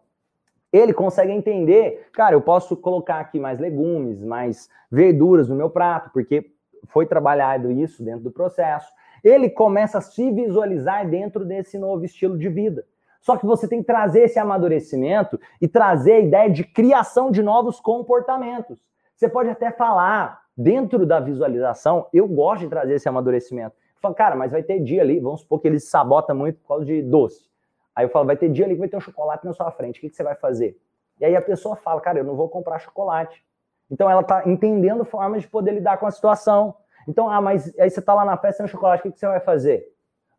Ele 0.72 0.92
consegue 0.92 1.32
entender, 1.32 2.08
cara, 2.12 2.34
eu 2.34 2.42
posso 2.42 2.76
colocar 2.76 3.18
aqui 3.20 3.38
mais 3.38 3.58
legumes, 3.58 4.22
mais 4.22 4.68
verduras 4.90 5.48
no 5.48 5.54
meu 5.54 5.70
prato, 5.70 6.10
porque 6.12 6.52
foi 6.88 7.06
trabalhado 7.06 7.70
isso 7.70 8.02
dentro 8.02 8.24
do 8.24 8.30
processo. 8.30 8.92
Ele 9.24 9.48
começa 9.48 9.98
a 9.98 10.00
se 10.00 10.30
visualizar 10.30 11.08
dentro 11.08 11.44
desse 11.44 11.78
novo 11.78 12.04
estilo 12.04 12.36
de 12.36 12.48
vida. 12.48 12.84
Só 13.20 13.36
que 13.36 13.46
você 13.46 13.66
tem 13.66 13.80
que 13.80 13.86
trazer 13.86 14.20
esse 14.20 14.38
amadurecimento 14.38 15.40
e 15.60 15.66
trazer 15.66 16.12
a 16.12 16.20
ideia 16.20 16.50
de 16.50 16.62
criação 16.62 17.30
de 17.30 17.42
novos 17.42 17.80
comportamentos. 17.80 18.80
Você 19.16 19.28
pode 19.28 19.48
até 19.48 19.72
falar, 19.72 20.42
dentro 20.56 21.04
da 21.04 21.18
visualização, 21.18 22.06
eu 22.12 22.28
gosto 22.28 22.62
de 22.62 22.68
trazer 22.68 22.94
esse 22.94 23.08
amadurecimento. 23.08 23.74
Fala, 24.00 24.14
cara, 24.14 24.36
mas 24.36 24.52
vai 24.52 24.62
ter 24.62 24.80
dia 24.80 25.02
ali, 25.02 25.18
vamos 25.20 25.40
supor 25.40 25.60
que 25.60 25.68
ele 25.68 25.80
sabota 25.80 26.34
muito 26.34 26.60
por 26.60 26.68
causa 26.68 26.84
de 26.84 27.02
doce. 27.02 27.48
Aí 27.94 28.04
eu 28.04 28.10
falo, 28.10 28.26
vai 28.26 28.36
ter 28.36 28.48
dia 28.50 28.64
ali 28.64 28.74
que 28.74 28.80
vai 28.80 28.88
ter 28.88 28.96
um 28.96 29.00
chocolate 29.00 29.44
na 29.44 29.52
sua 29.52 29.70
frente, 29.70 29.98
o 29.98 30.00
que, 30.00 30.10
que 30.10 30.16
você 30.16 30.22
vai 30.22 30.34
fazer? 30.34 30.78
E 31.18 31.24
aí 31.24 31.34
a 31.34 31.40
pessoa 31.40 31.76
fala, 31.76 32.00
cara, 32.00 32.18
eu 32.18 32.24
não 32.24 32.36
vou 32.36 32.48
comprar 32.48 32.78
chocolate. 32.78 33.42
Então 33.90 34.10
ela 34.10 34.20
está 34.20 34.46
entendendo 34.46 35.04
formas 35.04 35.42
de 35.42 35.48
poder 35.48 35.72
lidar 35.72 35.96
com 35.96 36.06
a 36.06 36.10
situação. 36.10 36.74
Então, 37.08 37.30
ah, 37.30 37.40
mas 37.40 37.72
aí 37.78 37.88
você 37.88 38.00
está 38.00 38.12
lá 38.12 38.24
na 38.24 38.36
festa 38.36 38.62
sem 38.62 38.70
chocolate, 38.70 39.00
o 39.00 39.02
que, 39.04 39.12
que 39.12 39.18
você 39.18 39.26
vai 39.26 39.40
fazer? 39.40 39.86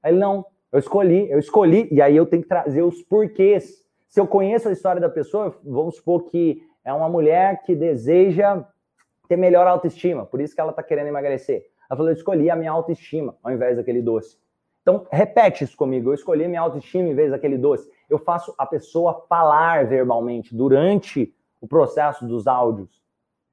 Aí 0.03 0.11
ele, 0.11 0.19
não, 0.19 0.45
eu 0.71 0.79
escolhi, 0.79 1.31
eu 1.31 1.39
escolhi, 1.39 1.87
e 1.91 2.01
aí 2.01 2.15
eu 2.15 2.25
tenho 2.25 2.43
que 2.43 2.49
trazer 2.49 2.81
os 2.81 3.01
porquês. 3.01 3.85
Se 4.07 4.19
eu 4.19 4.27
conheço 4.27 4.69
a 4.69 4.71
história 4.71 5.01
da 5.01 5.09
pessoa, 5.09 5.55
vamos 5.63 5.95
supor 5.95 6.25
que 6.25 6.61
é 6.83 6.93
uma 6.93 7.09
mulher 7.09 7.63
que 7.63 7.75
deseja 7.75 8.63
ter 9.27 9.37
melhor 9.37 9.67
autoestima, 9.67 10.25
por 10.25 10.39
isso 10.39 10.55
que 10.55 10.61
ela 10.61 10.71
está 10.71 10.83
querendo 10.83 11.07
emagrecer. 11.07 11.67
Ela 11.89 11.97
falou: 11.97 12.09
eu 12.09 12.15
escolhi 12.15 12.49
a 12.49 12.55
minha 12.55 12.71
autoestima 12.71 13.35
ao 13.43 13.51
invés 13.51 13.77
daquele 13.77 14.01
doce. 14.01 14.37
Então, 14.81 15.05
repete 15.11 15.63
isso 15.63 15.75
comigo. 15.75 16.09
Eu 16.09 16.13
escolhi 16.13 16.45
a 16.45 16.47
minha 16.47 16.61
autoestima 16.61 17.09
em 17.09 17.13
vez 17.13 17.31
daquele 17.31 17.57
doce. 17.57 17.89
Eu 18.09 18.17
faço 18.17 18.53
a 18.57 18.65
pessoa 18.65 19.25
falar 19.27 19.85
verbalmente 19.85 20.55
durante 20.55 21.33
o 21.59 21.67
processo 21.67 22.25
dos 22.25 22.47
áudios. 22.47 23.01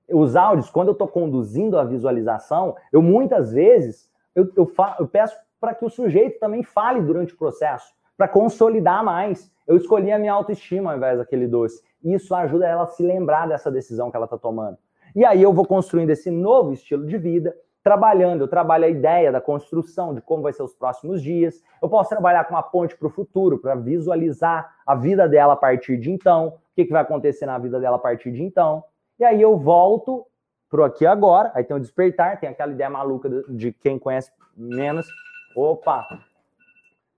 Os 0.09 0.37
áudios, 0.37 0.71
quando 0.71 0.89
eu 0.89 0.93
estou 0.93 1.09
conduzindo 1.09 1.79
a 1.79 1.85
visualização, 1.85 2.77
eu 2.93 3.03
muitas 3.03 3.53
vezes 3.53 4.09
eu, 4.35 4.51
eu, 4.57 4.73
eu 4.99 5.09
peço 5.09 5.37
para 5.61 5.75
que 5.75 5.85
o 5.85 5.91
sujeito 5.91 6.39
também 6.39 6.63
fale 6.63 7.01
durante 7.01 7.33
o 7.33 7.39
processo, 7.39 7.93
para 8.17 8.29
consolidar 8.29 9.03
mais. 9.03 9.51
Eu 9.67 9.77
escolhi 9.77 10.13
a 10.13 10.19
minha 10.19 10.33
autoestima 10.33 10.91
ao 10.93 10.97
invés 10.97 11.19
daquele 11.19 11.47
doce. 11.47 11.83
Isso 12.03 12.35
ajuda 12.35 12.67
ela 12.67 12.83
a 12.83 12.89
se 12.89 13.03
lembrar 13.03 13.49
dessa 13.49 13.71
decisão 13.71 14.11
que 14.11 14.17
ela 14.17 14.27
está 14.27 14.37
tomando. 14.37 14.77
E 15.17 15.25
aí 15.25 15.43
eu 15.43 15.53
vou 15.53 15.65
construindo 15.65 16.11
esse 16.11 16.31
novo 16.31 16.73
estilo 16.73 17.07
de 17.07 17.17
vida, 17.17 17.57
trabalhando. 17.85 18.41
Eu 18.41 18.49
trabalho 18.49 18.87
a 18.87 18.89
ideia 18.89 19.31
da 19.31 19.41
construção, 19.41 20.13
de 20.15 20.21
como 20.21 20.43
vai 20.43 20.53
ser 20.53 20.65
os 20.65 20.75
próximos 20.75 21.23
dias. 21.23 21.63
Eu 21.81 21.89
posso 21.89 22.09
trabalhar 22.09 22.45
com 22.45 22.55
uma 22.55 22.63
ponte 22.63 22.97
para 22.97 23.07
o 23.07 23.11
futuro, 23.11 23.59
para 23.59 23.77
visualizar 23.77 24.75
a 24.85 24.95
vida 24.97 25.29
dela 25.29 25.53
a 25.53 25.57
partir 25.57 25.99
de 25.99 26.11
então, 26.11 26.49
o 26.49 26.53
que, 26.75 26.87
que 26.87 26.93
vai 26.93 27.03
acontecer 27.03 27.47
na 27.47 27.59
vida 27.59 27.79
dela 27.79 27.97
a 27.97 28.01
partir 28.01 28.33
de 28.33 28.43
então. 28.43 28.83
E 29.21 29.25
aí 29.25 29.41
eu 29.41 29.57
volto 29.57 30.27
pro 30.69 30.83
aqui 30.83 31.07
agora, 31.07 31.53
aí 31.55 31.63
tem 31.63 31.77
o 31.77 31.81
despertar, 31.81 32.41
tem 32.41 32.49
aquela 32.49 32.73
ideia 32.73 32.91
maluca 32.91 33.29
de 33.49 33.71
quem 33.71 33.99
conhece 33.99 34.33
menos, 34.57 35.07
Opa! 35.55 36.05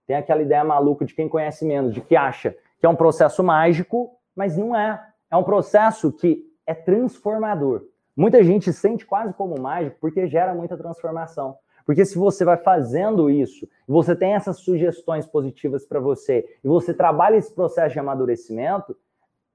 Tem 0.07 0.15
aquela 0.15 0.43
ideia 0.43 0.63
maluca 0.63 1.05
de 1.05 1.15
quem 1.15 1.29
conhece 1.29 1.65
menos, 1.65 1.95
de 1.95 2.01
que 2.01 2.15
acha 2.15 2.55
que 2.79 2.85
é 2.85 2.89
um 2.89 2.95
processo 2.95 3.43
mágico, 3.43 4.15
mas 4.35 4.57
não 4.57 4.77
é. 4.77 5.03
É 5.31 5.37
um 5.37 5.43
processo 5.43 6.13
que 6.13 6.45
é 6.67 6.75
transformador. 6.75 7.83
Muita 8.17 8.43
gente 8.43 8.73
sente 8.73 9.05
quase 9.05 9.35
como 9.35 9.61
mágico 9.61 9.99
porque 10.01 10.27
gera 10.27 10.55
muita 10.55 10.77
transformação. 10.77 11.59
Porque 11.85 12.05
se 12.05 12.19
você 12.19 12.45
vai 12.45 12.57
fazendo 12.57 13.31
isso, 13.31 13.69
você 13.87 14.17
tem 14.17 14.35
essas 14.35 14.59
sugestões 14.59 15.25
positivas 15.25 15.87
para 15.87 16.01
você, 16.01 16.45
e 16.65 16.67
você 16.67 16.93
trabalha 16.93 17.37
esse 17.37 17.53
processo 17.53 17.93
de 17.93 18.01
amadurecimento, 18.01 18.97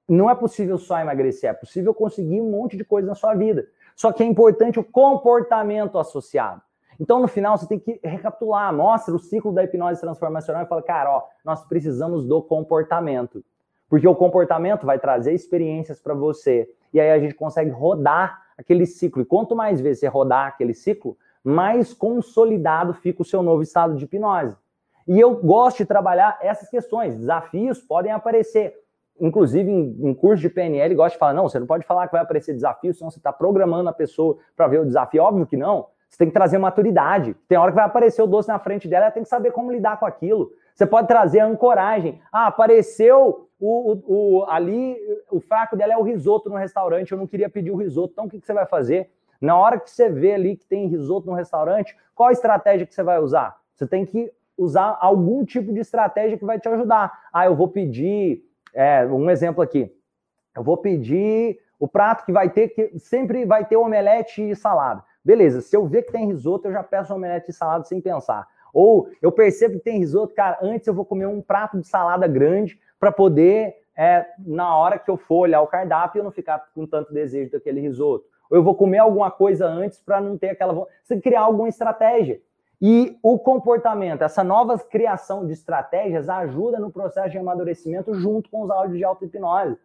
não 0.08 0.30
é 0.30 0.34
possível 0.34 0.78
só 0.78 0.98
emagrecer, 0.98 1.50
é 1.50 1.52
possível 1.52 1.92
conseguir 1.92 2.40
um 2.40 2.50
monte 2.50 2.76
de 2.76 2.84
coisa 2.84 3.06
na 3.06 3.14
sua 3.14 3.34
vida. 3.34 3.66
Só 3.94 4.12
que 4.12 4.22
é 4.22 4.26
importante 4.26 4.80
o 4.80 4.84
comportamento 4.84 5.98
associado. 5.98 6.62
Então, 6.98 7.20
no 7.20 7.28
final, 7.28 7.58
você 7.58 7.66
tem 7.66 7.78
que 7.78 8.00
recapitular, 8.02 8.72
mostra 8.72 9.14
o 9.14 9.18
ciclo 9.18 9.52
da 9.52 9.64
hipnose 9.64 10.00
transformacional 10.00 10.62
e 10.62 10.66
fala, 10.66 10.82
cara, 10.82 11.10
ó, 11.10 11.22
nós 11.44 11.64
precisamos 11.64 12.24
do 12.24 12.40
comportamento. 12.42 13.44
Porque 13.88 14.08
o 14.08 14.14
comportamento 14.14 14.86
vai 14.86 14.98
trazer 14.98 15.32
experiências 15.32 16.00
para 16.00 16.14
você. 16.14 16.70
E 16.94 17.00
aí 17.00 17.10
a 17.10 17.18
gente 17.18 17.34
consegue 17.34 17.70
rodar 17.70 18.41
aquele 18.62 18.86
ciclo. 18.86 19.22
E 19.22 19.24
quanto 19.24 19.54
mais 19.54 19.80
vezes 19.80 20.00
você 20.00 20.08
rodar 20.08 20.46
aquele 20.46 20.74
ciclo, 20.74 21.16
mais 21.44 21.92
consolidado 21.92 22.94
fica 22.94 23.22
o 23.22 23.24
seu 23.24 23.42
novo 23.42 23.62
estado 23.62 23.94
de 23.94 24.04
hipnose. 24.04 24.56
E 25.06 25.18
eu 25.18 25.34
gosto 25.36 25.78
de 25.78 25.86
trabalhar 25.86 26.38
essas 26.40 26.68
questões. 26.68 27.16
Desafios 27.16 27.80
podem 27.80 28.12
aparecer. 28.12 28.74
Inclusive, 29.20 29.70
em, 29.70 29.96
em 30.08 30.14
curso 30.14 30.40
de 30.40 30.48
PNL, 30.48 30.94
gosto 30.94 31.14
de 31.14 31.18
falar: 31.18 31.34
não, 31.34 31.48
você 31.48 31.58
não 31.58 31.66
pode 31.66 31.84
falar 31.84 32.06
que 32.06 32.12
vai 32.12 32.22
aparecer 32.22 32.54
desafio, 32.54 32.94
senão 32.94 33.10
você 33.10 33.18
está 33.18 33.32
programando 33.32 33.88
a 33.88 33.92
pessoa 33.92 34.38
para 34.56 34.68
ver 34.68 34.80
o 34.80 34.86
desafio. 34.86 35.22
Óbvio 35.22 35.46
que 35.46 35.56
não. 35.56 35.86
Você 36.08 36.18
tem 36.18 36.28
que 36.28 36.34
trazer 36.34 36.58
maturidade. 36.58 37.34
Tem 37.48 37.58
hora 37.58 37.70
que 37.70 37.76
vai 37.76 37.84
aparecer 37.84 38.22
o 38.22 38.26
doce 38.26 38.48
na 38.48 38.58
frente 38.58 38.86
dela, 38.86 39.06
ela 39.06 39.12
tem 39.12 39.22
que 39.22 39.28
saber 39.28 39.50
como 39.50 39.72
lidar 39.72 39.98
com 39.98 40.06
aquilo. 40.06 40.52
Você 40.74 40.86
pode 40.86 41.08
trazer 41.08 41.40
a 41.40 41.46
ancoragem. 41.46 42.20
Ah, 42.32 42.46
apareceu 42.46 43.48
o, 43.60 43.92
o, 43.92 44.38
o, 44.40 44.44
ali, 44.50 44.96
o 45.30 45.40
fraco 45.40 45.76
dela 45.76 45.92
é 45.92 45.96
o 45.96 46.02
risoto 46.02 46.48
no 46.48 46.56
restaurante. 46.56 47.12
Eu 47.12 47.18
não 47.18 47.26
queria 47.26 47.48
pedir 47.48 47.70
o 47.70 47.76
risoto. 47.76 48.12
Então, 48.12 48.26
o 48.26 48.28
que, 48.28 48.40
que 48.40 48.46
você 48.46 48.54
vai 48.54 48.66
fazer? 48.66 49.10
Na 49.40 49.56
hora 49.56 49.78
que 49.78 49.90
você 49.90 50.08
vê 50.08 50.34
ali 50.34 50.56
que 50.56 50.66
tem 50.66 50.86
risoto 50.86 51.26
no 51.26 51.34
restaurante, 51.34 51.96
qual 52.14 52.28
a 52.28 52.32
estratégia 52.32 52.86
que 52.86 52.94
você 52.94 53.02
vai 53.02 53.18
usar? 53.18 53.60
Você 53.74 53.86
tem 53.86 54.06
que 54.06 54.32
usar 54.56 54.96
algum 55.00 55.44
tipo 55.44 55.72
de 55.72 55.80
estratégia 55.80 56.38
que 56.38 56.44
vai 56.44 56.60
te 56.60 56.68
ajudar. 56.68 57.26
Ah, 57.32 57.46
eu 57.46 57.56
vou 57.56 57.68
pedir, 57.68 58.44
é, 58.72 59.04
um 59.06 59.28
exemplo 59.28 59.62
aqui. 59.62 59.92
Eu 60.54 60.62
vou 60.62 60.76
pedir 60.76 61.58
o 61.78 61.88
prato 61.88 62.24
que 62.24 62.32
vai 62.32 62.50
ter, 62.50 62.68
que 62.68 62.98
sempre 62.98 63.44
vai 63.44 63.64
ter 63.64 63.76
omelete 63.76 64.42
e 64.42 64.54
salada. 64.54 65.02
Beleza, 65.24 65.60
se 65.60 65.76
eu 65.76 65.86
ver 65.86 66.02
que 66.02 66.12
tem 66.12 66.26
risoto, 66.26 66.68
eu 66.68 66.72
já 66.72 66.82
peço 66.82 67.14
omelete 67.14 67.48
de 67.48 67.52
salada 67.52 67.84
sem 67.84 68.00
pensar. 68.00 68.46
Ou 68.72 69.08
eu 69.20 69.30
percebo 69.30 69.74
que 69.74 69.84
tem 69.84 69.98
risoto, 69.98 70.34
cara, 70.34 70.58
antes 70.62 70.86
eu 70.86 70.94
vou 70.94 71.04
comer 71.04 71.26
um 71.26 71.42
prato 71.42 71.78
de 71.78 71.86
salada 71.86 72.26
grande 72.26 72.80
para 72.98 73.12
poder, 73.12 73.76
é, 73.96 74.26
na 74.38 74.76
hora 74.76 74.98
que 74.98 75.10
eu 75.10 75.16
for 75.16 75.40
olhar 75.40 75.60
o 75.60 75.66
cardápio, 75.66 76.20
eu 76.20 76.24
não 76.24 76.30
ficar 76.30 76.70
com 76.74 76.86
tanto 76.86 77.12
desejo 77.12 77.52
daquele 77.52 77.80
risoto. 77.80 78.24
Ou 78.50 78.56
eu 78.56 78.62
vou 78.62 78.74
comer 78.74 78.98
alguma 78.98 79.30
coisa 79.30 79.66
antes 79.66 80.00
para 80.00 80.20
não 80.20 80.38
ter 80.38 80.50
aquela. 80.50 80.86
Você 81.02 81.20
criar 81.20 81.42
alguma 81.42 81.68
estratégia. 81.68 82.40
E 82.80 83.16
o 83.22 83.38
comportamento, 83.38 84.22
essa 84.22 84.42
nova 84.42 84.76
criação 84.76 85.46
de 85.46 85.52
estratégias 85.52 86.28
ajuda 86.28 86.80
no 86.80 86.90
processo 86.90 87.30
de 87.30 87.38
amadurecimento 87.38 88.12
junto 88.12 88.50
com 88.50 88.62
os 88.62 88.70
áudios 88.70 88.98
de 88.98 89.04
auto-hipnose. 89.04 89.78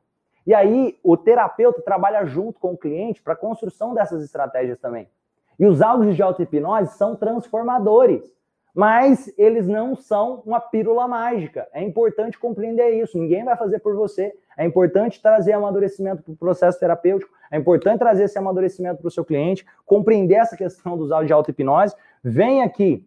E 0.47 0.53
aí, 0.53 0.97
o 1.03 1.15
terapeuta 1.15 1.81
trabalha 1.81 2.25
junto 2.25 2.59
com 2.59 2.71
o 2.71 2.77
cliente 2.77 3.21
para 3.21 3.33
a 3.33 3.37
construção 3.37 3.93
dessas 3.93 4.23
estratégias 4.23 4.79
também. 4.79 5.07
E 5.59 5.65
os 5.65 5.81
áudios 5.81 6.15
de 6.15 6.23
auto-hipnose 6.23 6.97
são 6.97 7.15
transformadores, 7.15 8.23
mas 8.77 9.33
eles 9.39 9.67
não 9.67 9.95
são 9.95 10.43
uma 10.45 10.59
pílula 10.61 11.07
mágica. 11.07 11.67
É 11.73 11.81
importante 11.81 12.37
compreender 12.37 12.91
isso. 12.91 13.17
Ninguém 13.17 13.43
vai 13.43 13.57
fazer 13.57 13.79
por 13.79 13.95
você. 13.95 14.31
É 14.55 14.63
importante 14.63 15.19
trazer 15.19 15.53
amadurecimento 15.53 16.21
para 16.21 16.31
o 16.31 16.37
processo 16.37 16.79
terapêutico, 16.79 17.33
é 17.49 17.57
importante 17.57 17.97
trazer 17.97 18.25
esse 18.25 18.37
amadurecimento 18.37 19.01
para 19.01 19.07
o 19.07 19.11
seu 19.11 19.25
cliente, 19.25 19.65
compreender 19.83 20.35
essa 20.35 20.55
questão 20.55 20.95
dos 20.95 21.11
áudios 21.11 21.25
de 21.25 21.33
auto-hipnose. 21.33 21.95
Vem 22.23 22.61
aqui 22.61 23.03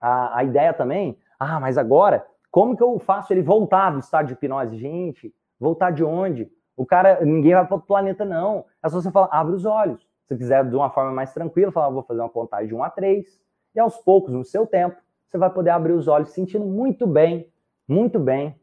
a, 0.00 0.38
a 0.38 0.42
ideia 0.42 0.74
também, 0.74 1.16
ah, 1.38 1.60
mas 1.60 1.78
agora, 1.78 2.26
como 2.50 2.76
que 2.76 2.82
eu 2.82 2.98
faço 2.98 3.32
ele 3.32 3.42
voltar 3.42 3.90
do 3.90 4.00
estado 4.00 4.26
de 4.26 4.32
hipnose? 4.32 4.76
Gente, 4.76 5.32
voltar 5.60 5.92
de 5.92 6.02
onde? 6.02 6.50
O 6.76 6.84
cara, 6.84 7.24
ninguém 7.24 7.54
vai 7.54 7.64
para 7.64 7.74
outro 7.76 7.86
planeta, 7.86 8.24
não. 8.24 8.64
É 8.82 8.88
só 8.88 9.00
você 9.00 9.12
falar, 9.12 9.28
abre 9.30 9.54
os 9.54 9.64
olhos. 9.64 10.04
Se 10.26 10.36
quiser 10.36 10.68
de 10.68 10.74
uma 10.74 10.90
forma 10.90 11.12
mais 11.12 11.32
tranquila, 11.32 11.70
falar, 11.70 11.90
vou 11.90 12.02
fazer 12.02 12.20
uma 12.20 12.28
contagem 12.28 12.66
de 12.66 12.74
1 12.74 12.82
a 12.82 12.90
3, 12.90 13.45
e 13.76 13.80
aos 13.80 13.96
poucos, 13.98 14.32
no 14.32 14.44
seu 14.44 14.66
tempo, 14.66 14.96
você 15.28 15.38
vai 15.38 15.50
poder 15.50 15.70
abrir 15.70 15.92
os 15.92 16.08
olhos 16.08 16.30
sentindo 16.30 16.64
muito 16.64 17.06
bem, 17.06 17.52
muito 17.86 18.18
bem, 18.18 18.58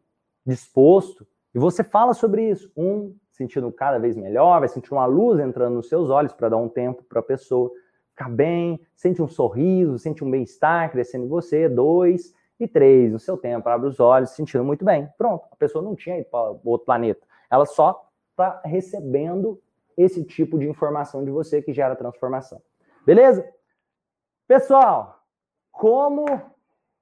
disposto. 0.45 1.26
E 1.53 1.60
você 1.60 1.84
fala 1.84 2.14
sobre 2.14 2.49
isso. 2.49 2.72
Um, 2.76 3.15
sentindo 3.31 3.72
cada 3.72 3.98
vez 3.98 4.18
melhor, 4.18 4.60
vai 4.60 4.69
sentir 4.69 4.91
uma 4.91 5.06
luz 5.06 5.40
entrando 5.40 5.76
nos 5.76 5.90
seus 5.90 6.10
olhos 6.10 6.34
para 6.34 6.49
dar 6.49 6.57
um 6.57 6.69
tempo 6.69 7.03
para 7.03 7.19
a 7.19 7.23
pessoa 7.23 7.72
ficar 8.10 8.30
bem, 8.30 8.80
sente 8.95 9.22
um 9.22 9.27
sorriso, 9.27 9.98
sente 9.98 10.23
um 10.23 10.30
bem-estar 10.30 10.91
crescendo 10.91 11.26
em 11.26 11.30
você. 11.30 11.68
Dois, 11.68 12.34
e 12.60 12.68
três, 12.68 13.11
no 13.11 13.19
seu 13.19 13.38
tempo, 13.38 13.68
abre 13.68 13.88
os 13.88 13.99
olhos, 13.99 14.31
sentindo 14.31 14.64
muito 14.64 14.85
bem. 14.85 15.10
Pronto, 15.18 15.45
a 15.52 15.56
pessoa 15.56 15.84
não 15.84 15.95
tinha 15.95 16.19
ido 16.19 16.30
para 16.30 16.56
outro 16.64 16.85
planeta. 16.85 17.26
Ela 17.49 17.65
só 17.65 18.10
está 18.31 18.61
recebendo 18.64 19.60
esse 19.98 20.23
tipo 20.23 20.57
de 20.57 20.68
informação 20.68 21.23
de 21.23 21.31
você 21.31 21.61
que 21.61 21.73
gera 21.73 21.95
transformação. 21.95 22.61
Beleza? 23.06 23.48
Pessoal, 24.48 25.20
como 25.72 26.26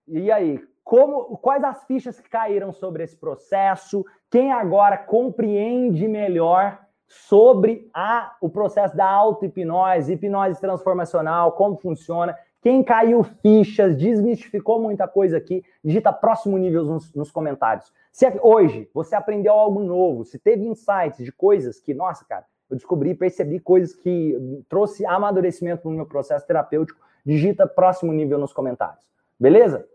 e 0.08 0.32
aí, 0.32 0.60
como 0.84 1.38
quais 1.38 1.64
as 1.64 1.84
fichas 1.86 2.20
que 2.20 2.30
caíram 2.30 2.72
sobre 2.72 3.04
esse 3.04 3.16
processo? 3.16 4.06
Quem 4.30 4.52
agora 4.52 4.98
compreende 4.98 6.08
melhor 6.08 6.80
sobre 7.08 7.90
a, 7.94 8.36
o 8.42 8.50
processo 8.50 8.96
da 8.96 9.10
auto-hipnose, 9.10 10.14
hipnose 10.14 10.62
transformacional, 10.62 11.54
como 11.54 11.78
funciona? 11.78 12.38
Quem 12.62 12.84
caiu 12.84 13.24
fichas, 13.24 13.98
desmistificou 13.98 14.80
muita 14.80 15.08
coisa 15.08 15.38
aqui, 15.38 15.64
digita 15.84 16.14
próximo 16.14 16.58
nível 16.58 16.86
nos, 16.86 17.12
nos 17.14 17.32
comentários. 17.32 17.92
Se 18.12 18.32
hoje 18.42 18.88
você 18.94 19.16
aprendeu 19.16 19.54
algo 19.54 19.82
novo, 19.82 20.24
se 20.24 20.38
teve 20.38 20.68
insights 20.68 21.26
de 21.26 21.32
coisas 21.32 21.80
que, 21.80 21.94
nossa, 21.94 22.24
cara, 22.24 22.46
eu 22.70 22.76
descobri, 22.76 23.16
percebi 23.16 23.60
coisas 23.60 23.96
que 23.96 24.38
trouxe 24.70 25.06
amadurecimento 25.06 25.90
no 25.90 25.96
meu 25.96 26.06
processo 26.06 26.46
terapêutico, 26.46 27.00
digita 27.26 27.68
próximo 27.68 28.12
nível 28.12 28.38
nos 28.38 28.54
comentários. 28.54 29.06
Beleza? 29.40 29.88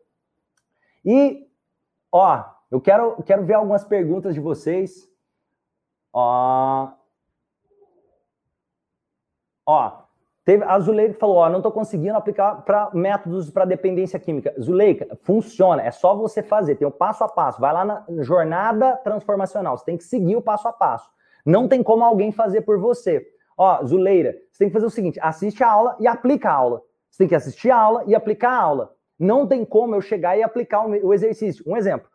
E, 1.05 1.49
ó, 2.11 2.45
eu 2.71 2.81
quero, 2.81 3.23
quero 3.23 3.45
ver 3.45 3.55
algumas 3.55 3.85
perguntas 3.85 4.35
de 4.35 4.41
vocês. 4.41 5.09
Ó, 6.13 6.89
ó 9.65 10.07
teve 10.47 10.63
a 10.63 10.79
Zuleika 10.79 11.19
falou, 11.19 11.37
ó, 11.39 11.49
não 11.49 11.57
estou 11.57 11.73
conseguindo 11.73 12.17
aplicar 12.17 12.63
para 12.63 12.89
métodos 12.95 13.51
para 13.51 13.65
dependência 13.65 14.19
química. 14.19 14.55
Zuleika, 14.61 15.19
funciona, 15.23 15.83
é 15.83 15.91
só 15.91 16.15
você 16.15 16.41
fazer, 16.41 16.77
tem 16.77 16.87
o 16.87 16.91
um 16.91 16.93
passo 16.93 17.25
a 17.25 17.29
passo. 17.29 17.61
Vai 17.61 17.73
lá 17.73 17.85
na 17.85 18.05
jornada 18.21 18.97
transformacional, 18.99 19.77
você 19.77 19.85
tem 19.85 19.97
que 19.97 20.05
seguir 20.05 20.37
o 20.37 20.41
passo 20.41 20.69
a 20.69 20.73
passo. 20.73 21.11
Não 21.45 21.67
tem 21.67 21.83
como 21.83 22.05
alguém 22.05 22.31
fazer 22.31 22.61
por 22.63 22.79
você. 22.79 23.27
Ó, 23.59 23.85
Zuleira, 23.85 24.37
você 24.51 24.59
tem 24.61 24.69
que 24.69 24.73
fazer 24.73 24.87
o 24.87 24.91
seguinte: 24.91 25.19
assiste 25.21 25.65
a 25.65 25.71
aula 25.71 25.97
e 25.99 26.07
aplica 26.07 26.49
a 26.49 26.55
aula. 26.55 26.83
Você 27.17 27.23
tem 27.23 27.29
que 27.29 27.35
assistir 27.35 27.71
a 27.71 27.79
aula 27.79 28.05
e 28.07 28.15
aplicar 28.15 28.51
a 28.51 28.61
aula. 28.61 28.93
Não 29.19 29.47
tem 29.47 29.65
como 29.65 29.95
eu 29.95 30.03
chegar 30.03 30.37
e 30.37 30.43
aplicar 30.43 30.87
o 30.87 31.15
exercício. 31.15 31.65
Um 31.67 31.75
exemplo: 31.75 32.07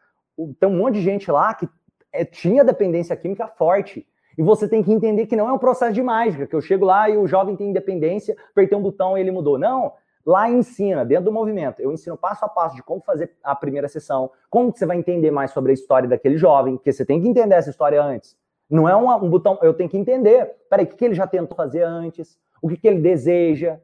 tem 0.59 0.69
um 0.69 0.77
monte 0.77 0.95
de 0.95 1.01
gente 1.01 1.31
lá 1.31 1.55
que 1.55 1.67
é, 2.13 2.23
tinha 2.23 2.63
dependência 2.63 3.15
química 3.15 3.47
forte. 3.47 4.07
E 4.37 4.43
você 4.43 4.67
tem 4.67 4.83
que 4.83 4.93
entender 4.93 5.25
que 5.25 5.35
não 5.35 5.49
é 5.49 5.53
um 5.53 5.57
processo 5.57 5.91
de 5.91 6.03
mágica, 6.03 6.45
que 6.45 6.55
eu 6.55 6.61
chego 6.61 6.85
lá 6.85 7.09
e 7.09 7.17
o 7.17 7.25
jovem 7.25 7.55
tem 7.55 7.71
independência, 7.71 8.37
apertei 8.51 8.77
um 8.77 8.81
botão 8.81 9.17
e 9.17 9.21
ele 9.21 9.31
mudou. 9.31 9.57
Não, 9.57 9.91
lá 10.23 10.47
ensina, 10.47 11.03
dentro 11.03 11.25
do 11.25 11.31
movimento. 11.31 11.81
Eu 11.81 11.91
ensino 11.91 12.15
passo 12.15 12.45
a 12.45 12.49
passo 12.49 12.75
de 12.75 12.83
como 12.83 13.01
fazer 13.01 13.31
a 13.43 13.55
primeira 13.55 13.87
sessão, 13.87 14.29
como 14.51 14.71
você 14.71 14.85
vai 14.85 14.97
entender 14.97 15.31
mais 15.31 15.49
sobre 15.49 15.71
a 15.71 15.73
história 15.73 16.07
daquele 16.07 16.37
jovem, 16.37 16.77
porque 16.77 16.93
você 16.93 17.03
tem 17.03 17.19
que 17.19 17.27
entender 17.27 17.55
essa 17.55 17.71
história 17.71 17.99
antes. 18.03 18.37
Não 18.69 18.87
é 18.87 18.95
um, 18.95 19.11
um 19.11 19.29
botão, 19.31 19.57
eu 19.63 19.73
tenho 19.73 19.89
que 19.89 19.97
entender. 19.97 20.57
Peraí, 20.69 20.85
o 20.85 20.87
que, 20.87 20.95
que 20.95 21.05
ele 21.05 21.15
já 21.15 21.25
tentou 21.25 21.57
fazer 21.57 21.81
antes? 21.81 22.37
O 22.61 22.69
que, 22.69 22.77
que 22.77 22.87
ele 22.87 23.01
deseja? 23.01 23.79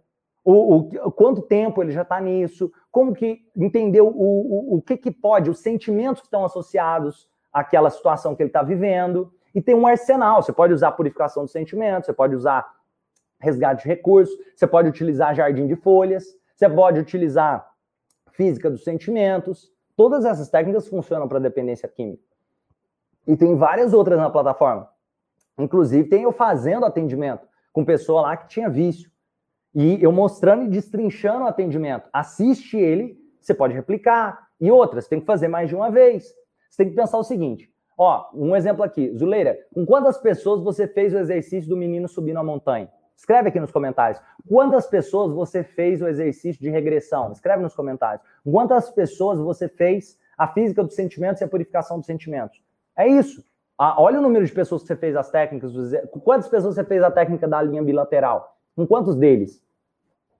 O, 0.49 0.77
o, 0.77 1.11
quanto 1.11 1.41
tempo 1.41 1.83
ele 1.83 1.91
já 1.91 2.03
está 2.03 2.21
nisso? 2.21 2.71
Como 2.89 3.13
que 3.13 3.41
entendeu 3.53 4.07
o, 4.07 4.75
o, 4.75 4.77
o 4.77 4.81
que, 4.81 4.95
que 4.95 5.11
pode, 5.11 5.49
os 5.49 5.59
sentimentos 5.59 6.21
que 6.21 6.27
estão 6.27 6.45
associados 6.45 7.27
àquela 7.51 7.89
situação 7.89 8.33
que 8.33 8.41
ele 8.41 8.49
está 8.49 8.63
vivendo? 8.63 9.29
E 9.53 9.61
tem 9.61 9.75
um 9.75 9.85
arsenal. 9.85 10.41
Você 10.41 10.53
pode 10.53 10.71
usar 10.71 10.93
purificação 10.93 11.43
dos 11.43 11.51
sentimentos, 11.51 12.05
você 12.05 12.13
pode 12.13 12.33
usar 12.33 12.65
resgate 13.41 13.83
de 13.83 13.89
recursos, 13.89 14.33
você 14.55 14.65
pode 14.65 14.87
utilizar 14.87 15.35
jardim 15.35 15.67
de 15.67 15.75
folhas, 15.75 16.23
você 16.55 16.69
pode 16.69 16.97
utilizar 16.97 17.69
física 18.31 18.69
dos 18.69 18.85
sentimentos. 18.85 19.69
Todas 19.97 20.23
essas 20.23 20.47
técnicas 20.49 20.87
funcionam 20.87 21.27
para 21.27 21.39
dependência 21.39 21.89
química. 21.89 22.23
E 23.27 23.35
tem 23.35 23.53
várias 23.57 23.93
outras 23.93 24.17
na 24.17 24.29
plataforma. 24.29 24.87
Inclusive, 25.57 26.07
tem 26.07 26.23
eu 26.23 26.31
fazendo 26.31 26.85
atendimento 26.85 27.45
com 27.73 27.83
pessoa 27.83 28.21
lá 28.21 28.37
que 28.37 28.47
tinha 28.47 28.69
vício. 28.69 29.11
E 29.73 30.01
eu 30.01 30.11
mostrando 30.11 30.63
e 30.63 30.69
destrinchando 30.69 31.43
o 31.43 31.47
atendimento. 31.47 32.09
Assiste 32.11 32.77
ele, 32.77 33.17
você 33.39 33.53
pode 33.53 33.73
replicar. 33.73 34.47
E 34.59 34.71
outras, 34.71 35.07
tem 35.07 35.19
que 35.19 35.25
fazer 35.25 35.47
mais 35.47 35.69
de 35.69 35.75
uma 35.75 35.91
vez. 35.91 36.33
Você 36.69 36.83
tem 36.83 36.89
que 36.89 36.95
pensar 36.95 37.17
o 37.17 37.23
seguinte: 37.23 37.71
ó, 37.97 38.29
um 38.33 38.55
exemplo 38.55 38.83
aqui. 38.83 39.15
Zuleira, 39.15 39.57
com 39.73 39.85
quantas 39.85 40.17
pessoas 40.17 40.61
você 40.61 40.87
fez 40.87 41.13
o 41.13 41.17
exercício 41.17 41.69
do 41.69 41.77
menino 41.77 42.07
subindo 42.07 42.37
a 42.37 42.43
montanha? 42.43 42.89
Escreve 43.15 43.49
aqui 43.49 43.59
nos 43.59 43.71
comentários. 43.71 44.21
Quantas 44.47 44.85
pessoas 44.85 45.33
você 45.33 45.63
fez 45.63 46.01
o 46.01 46.07
exercício 46.07 46.61
de 46.61 46.69
regressão? 46.69 47.31
Escreve 47.31 47.63
nos 47.63 47.75
comentários. 47.75 48.23
Quantas 48.43 48.91
pessoas 48.91 49.39
você 49.39 49.67
fez 49.67 50.19
a 50.37 50.47
física 50.47 50.83
dos 50.83 50.93
sentimentos 50.93 51.41
e 51.41 51.43
a 51.43 51.47
purificação 51.47 51.97
dos 51.97 52.05
sentimentos? 52.05 52.61
É 52.95 53.07
isso. 53.07 53.43
Ah, 53.75 53.99
olha 53.99 54.19
o 54.19 54.21
número 54.21 54.45
de 54.45 54.51
pessoas 54.51 54.83
que 54.83 54.87
você 54.87 54.95
fez 54.95 55.15
as 55.15 55.31
técnicas. 55.31 55.71
Quantas 56.23 56.47
pessoas 56.47 56.75
você 56.75 56.83
fez 56.83 57.01
a 57.01 57.09
técnica 57.09 57.47
da 57.47 57.61
linha 57.61 57.81
bilateral? 57.83 58.56
Com 58.77 58.85
quantos 58.85 59.15
deles? 59.15 59.59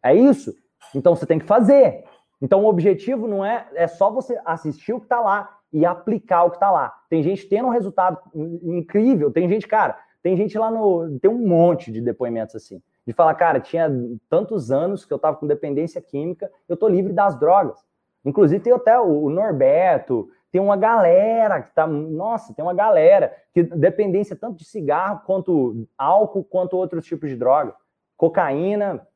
É 0.04 0.14
isso? 0.14 0.56
Então 0.94 1.16
você 1.16 1.26
tem 1.26 1.40
que 1.40 1.46
fazer. 1.46 2.06
Então 2.40 2.64
o 2.64 2.70
objetivo 2.70 3.28
não 3.28 3.44
é 3.44 3.68
é 3.74 3.88
só 3.88 4.12
você 4.12 4.40
assistir 4.46 4.94
o 4.94 5.00
que 5.00 5.08
está 5.08 5.20
lá 5.20 5.58
e 5.74 5.84
aplicar 5.84 6.44
o 6.44 6.52
que 6.52 6.58
está 6.58 6.70
lá. 6.70 6.94
Tem 7.10 7.24
gente 7.24 7.50
tendo 7.50 7.68
um 7.68 7.72
resultado 7.72 8.20
incrível. 8.36 9.32
Tem 9.32 9.50
gente, 9.50 9.68
cara, 9.68 9.98
tem 10.22 10.38
gente 10.38 10.56
lá 10.56 10.70
no. 10.70 11.18
Tem 11.20 11.32
um 11.32 11.48
monte 11.48 11.92
de 11.92 12.00
depoimentos 12.00 12.56
assim. 12.56 12.80
De 13.08 13.12
falar, 13.12 13.34
cara, 13.34 13.60
tinha 13.60 13.90
tantos 14.30 14.70
anos 14.70 15.04
que 15.04 15.12
eu 15.12 15.16
estava 15.16 15.36
com 15.36 15.48
dependência 15.48 16.00
química, 16.00 16.52
eu 16.70 16.78
tô 16.78 16.88
livre 16.88 17.14
das 17.14 17.40
drogas. 17.40 17.84
Inclusive 18.24 18.62
tem 18.62 18.74
até 18.74 19.00
o 19.00 19.32
Norberto, 19.32 20.30
tem 20.52 20.62
uma 20.62 20.78
galera 20.78 21.62
que 21.64 21.74
tá, 21.74 21.88
nossa, 21.88 22.54
tem 22.54 22.64
uma 22.64 22.74
galera 22.74 23.34
que 23.52 23.64
dependência 23.64 24.36
tanto 24.36 24.58
de 24.58 24.66
cigarro 24.66 25.22
quanto 25.26 25.88
álcool, 25.98 26.44
quanto 26.44 26.78
outros 26.78 27.06
tipos 27.06 27.30
de 27.30 27.36
droga, 27.36 27.74
cocaína, 28.18 29.08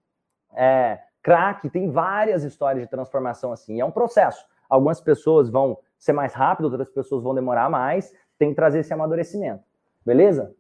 é, 0.53 0.99
crack, 1.22 1.69
tem 1.69 1.90
várias 1.90 2.44
histórias 2.44 2.84
de 2.84 2.90
transformação 2.90 3.52
assim. 3.52 3.82
É 3.82 3.86
um 3.86 3.91
processo. 3.91 4.45
Algumas 4.69 5.02
pessoas 5.02 5.49
vão 5.49 5.78
ser 5.98 6.14
mais 6.14 6.34
rápido, 6.34 6.65
outras 6.65 6.90
pessoas 6.90 7.23
vão 7.23 7.36
demorar 7.36 7.69
mais. 7.69 8.14
Tem 8.38 8.49
que 8.49 8.56
trazer 8.56 8.80
esse 8.80 8.94
amadurecimento, 8.94 9.64
beleza? 10.06 10.56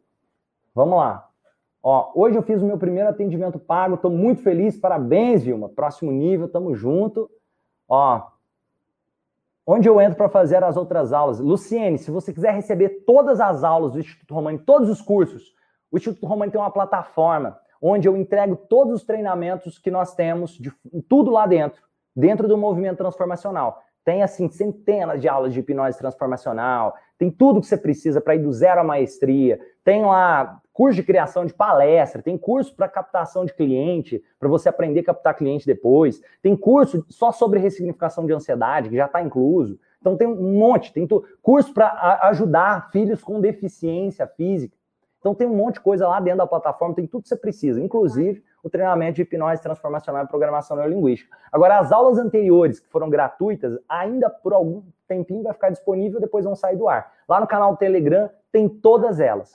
Vamos 0.73 0.97
lá. 0.97 1.27
Ó, 1.83 2.11
hoje 2.13 2.37
eu 2.37 2.43
fiz 2.43 2.61
o 2.61 2.65
meu 2.65 2.77
primeiro 2.77 3.09
atendimento 3.09 3.57
pago, 3.57 3.95
estou 3.95 4.11
muito 4.11 4.43
feliz, 4.43 4.77
parabéns, 4.77 5.43
Vilma. 5.43 5.69
Próximo 5.69 6.11
nível, 6.11 6.47
tamo 6.47 6.75
junto. 6.75 7.29
Ó, 7.87 8.31
Onde 9.65 9.87
eu 9.87 10.01
entro 10.01 10.17
para 10.17 10.27
fazer 10.27 10.63
as 10.63 10.75
outras 10.75 11.13
aulas? 11.13 11.39
Luciene, 11.39 11.97
se 11.97 12.09
você 12.09 12.33
quiser 12.33 12.53
receber 12.53 13.05
todas 13.05 13.39
as 13.39 13.63
aulas 13.63 13.93
do 13.93 13.99
Instituto 13.99 14.33
Romani, 14.33 14.57
todos 14.59 14.89
os 14.89 15.01
cursos, 15.01 15.53
o 15.91 15.97
Instituto 15.97 16.25
Romani 16.25 16.51
tem 16.51 16.59
uma 16.59 16.71
plataforma 16.71 17.57
onde 17.81 18.07
eu 18.07 18.15
entrego 18.15 18.55
todos 18.55 18.93
os 18.93 19.03
treinamentos 19.03 19.79
que 19.79 19.89
nós 19.89 20.13
temos, 20.13 20.51
de 20.57 20.71
tudo 21.09 21.31
lá 21.31 21.47
dentro, 21.47 21.81
dentro 22.15 22.47
do 22.47 22.57
movimento 22.57 22.97
transformacional. 22.97 23.81
Tem, 24.03 24.23
assim, 24.23 24.49
centenas 24.49 25.21
de 25.21 25.27
aulas 25.27 25.53
de 25.53 25.59
hipnose 25.59 25.97
transformacional, 25.97 26.95
tem 27.17 27.29
tudo 27.29 27.61
que 27.61 27.67
você 27.67 27.77
precisa 27.77 28.19
para 28.19 28.35
ir 28.35 28.39
do 28.39 28.51
zero 28.51 28.81
à 28.81 28.83
maestria. 28.83 29.59
Tem 29.83 30.03
lá 30.03 30.59
curso 30.73 30.95
de 30.95 31.03
criação 31.03 31.45
de 31.45 31.53
palestra, 31.53 32.21
tem 32.21 32.35
curso 32.37 32.75
para 32.75 32.87
captação 32.87 33.45
de 33.45 33.53
cliente, 33.53 34.23
para 34.39 34.49
você 34.49 34.69
aprender 34.69 35.01
a 35.01 35.05
captar 35.05 35.35
cliente 35.35 35.67
depois. 35.67 36.19
Tem 36.41 36.55
curso 36.55 37.05
só 37.09 37.31
sobre 37.31 37.59
ressignificação 37.59 38.25
de 38.25 38.33
ansiedade, 38.33 38.89
que 38.89 38.95
já 38.95 39.05
está 39.05 39.21
incluso. 39.21 39.79
Então 39.99 40.17
tem 40.17 40.27
um 40.27 40.57
monte, 40.57 40.91
tem 40.91 41.07
curso 41.43 41.71
para 41.71 42.19
ajudar 42.23 42.89
filhos 42.91 43.23
com 43.23 43.39
deficiência 43.39 44.25
física. 44.25 44.75
Então 45.21 45.35
tem 45.35 45.47
um 45.47 45.55
monte 45.55 45.75
de 45.75 45.81
coisa 45.81 46.07
lá 46.07 46.19
dentro 46.19 46.39
da 46.39 46.47
plataforma, 46.47 46.95
tem 46.95 47.05
tudo 47.05 47.21
que 47.21 47.29
você 47.29 47.37
precisa, 47.37 47.79
inclusive 47.79 48.43
o 48.63 48.69
treinamento 48.69 49.15
de 49.15 49.21
hipnose 49.21 49.61
transformacional 49.61 50.23
e 50.23 50.27
programação 50.27 50.75
neurolinguística. 50.75 51.35
Agora, 51.51 51.79
as 51.79 51.91
aulas 51.91 52.17
anteriores, 52.17 52.79
que 52.79 52.89
foram 52.89 53.09
gratuitas, 53.09 53.77
ainda 53.87 54.29
por 54.29 54.53
algum 54.53 54.83
tempinho 55.07 55.43
vai 55.43 55.53
ficar 55.53 55.69
disponível, 55.69 56.19
depois 56.19 56.43
vão 56.43 56.55
sair 56.55 56.75
do 56.75 56.89
ar. 56.89 57.13
Lá 57.29 57.39
no 57.39 57.47
canal 57.47 57.77
Telegram 57.77 58.29
tem 58.51 58.67
todas 58.67 59.19
elas. 59.19 59.51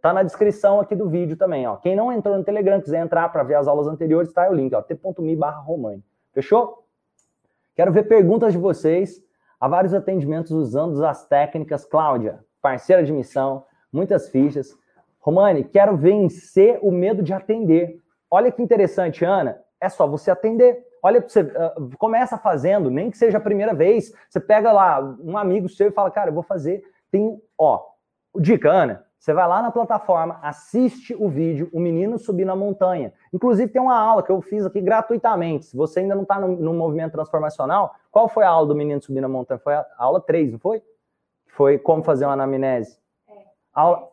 Tá 0.00 0.12
na 0.12 0.22
descrição 0.22 0.80
aqui 0.80 0.96
do 0.96 1.08
vídeo 1.08 1.36
também, 1.36 1.66
ó. 1.66 1.76
Quem 1.76 1.94
não 1.94 2.10
entrou 2.10 2.36
no 2.36 2.42
Telegram, 2.42 2.80
quiser 2.80 3.00
entrar 3.00 3.28
para 3.28 3.42
ver 3.42 3.54
as 3.54 3.68
aulas 3.68 3.86
anteriores, 3.86 4.32
tá 4.32 4.42
aí 4.42 4.50
o 4.50 4.54
link, 4.54 4.74
ó, 4.74 4.82
t.me 4.82 5.36
barra. 5.36 5.64
Fechou? 6.32 6.84
Quero 7.76 7.92
ver 7.92 8.08
perguntas 8.08 8.52
de 8.52 8.58
vocês. 8.58 9.22
Há 9.60 9.68
vários 9.68 9.94
atendimentos 9.94 10.50
usando 10.50 11.04
as 11.04 11.24
técnicas. 11.26 11.84
Cláudia, 11.84 12.40
parceira 12.60 13.04
de 13.04 13.12
missão, 13.12 13.64
muitas 13.92 14.28
fichas. 14.28 14.76
Romani, 15.20 15.64
quero 15.64 15.96
vencer 15.96 16.78
o 16.82 16.90
medo 16.90 17.22
de 17.22 17.32
atender. 17.32 17.96
Olha 18.30 18.50
que 18.50 18.62
interessante, 18.62 19.24
Ana. 19.24 19.60
É 19.80 19.88
só 19.88 20.06
você 20.06 20.30
atender. 20.30 20.84
Olha, 21.02 21.20
você 21.20 21.42
uh, 21.42 21.96
começa 21.98 22.38
fazendo, 22.38 22.90
nem 22.90 23.10
que 23.10 23.18
seja 23.18 23.38
a 23.38 23.40
primeira 23.40 23.74
vez. 23.74 24.12
Você 24.28 24.40
pega 24.40 24.72
lá 24.72 25.00
um 25.20 25.36
amigo 25.36 25.68
seu 25.68 25.88
e 25.88 25.92
fala, 25.92 26.10
cara, 26.10 26.30
eu 26.30 26.34
vou 26.34 26.42
fazer. 26.42 26.82
Tem, 27.10 27.40
ó, 27.58 27.84
dica, 28.36 28.70
Ana. 28.70 29.04
Você 29.22 29.32
vai 29.32 29.46
lá 29.46 29.62
na 29.62 29.70
plataforma, 29.70 30.40
assiste 30.42 31.14
o 31.14 31.28
vídeo 31.28 31.70
O 31.72 31.78
Menino 31.78 32.18
Subir 32.18 32.44
na 32.44 32.56
Montanha. 32.56 33.12
Inclusive, 33.32 33.70
tem 33.70 33.80
uma 33.80 33.96
aula 33.96 34.20
que 34.20 34.32
eu 34.32 34.42
fiz 34.42 34.66
aqui 34.66 34.80
gratuitamente. 34.80 35.66
Se 35.66 35.76
você 35.76 36.00
ainda 36.00 36.16
não 36.16 36.22
está 36.22 36.40
no, 36.40 36.48
no, 36.56 36.74
movimento 36.74 37.12
transformacional, 37.12 37.94
qual 38.10 38.28
foi 38.28 38.42
a 38.42 38.48
aula 38.48 38.66
do 38.66 38.74
Menino 38.74 39.00
Subir 39.00 39.20
na 39.20 39.28
Montanha? 39.28 39.60
Foi 39.60 39.74
a 39.74 39.86
aula 39.96 40.20
3, 40.20 40.50
não 40.50 40.58
foi? 40.58 40.82
Foi 41.46 41.78
como 41.78 42.02
fazer 42.02 42.24
uma 42.24 42.32
anamnese. 42.32 42.98
Aula, 43.72 44.08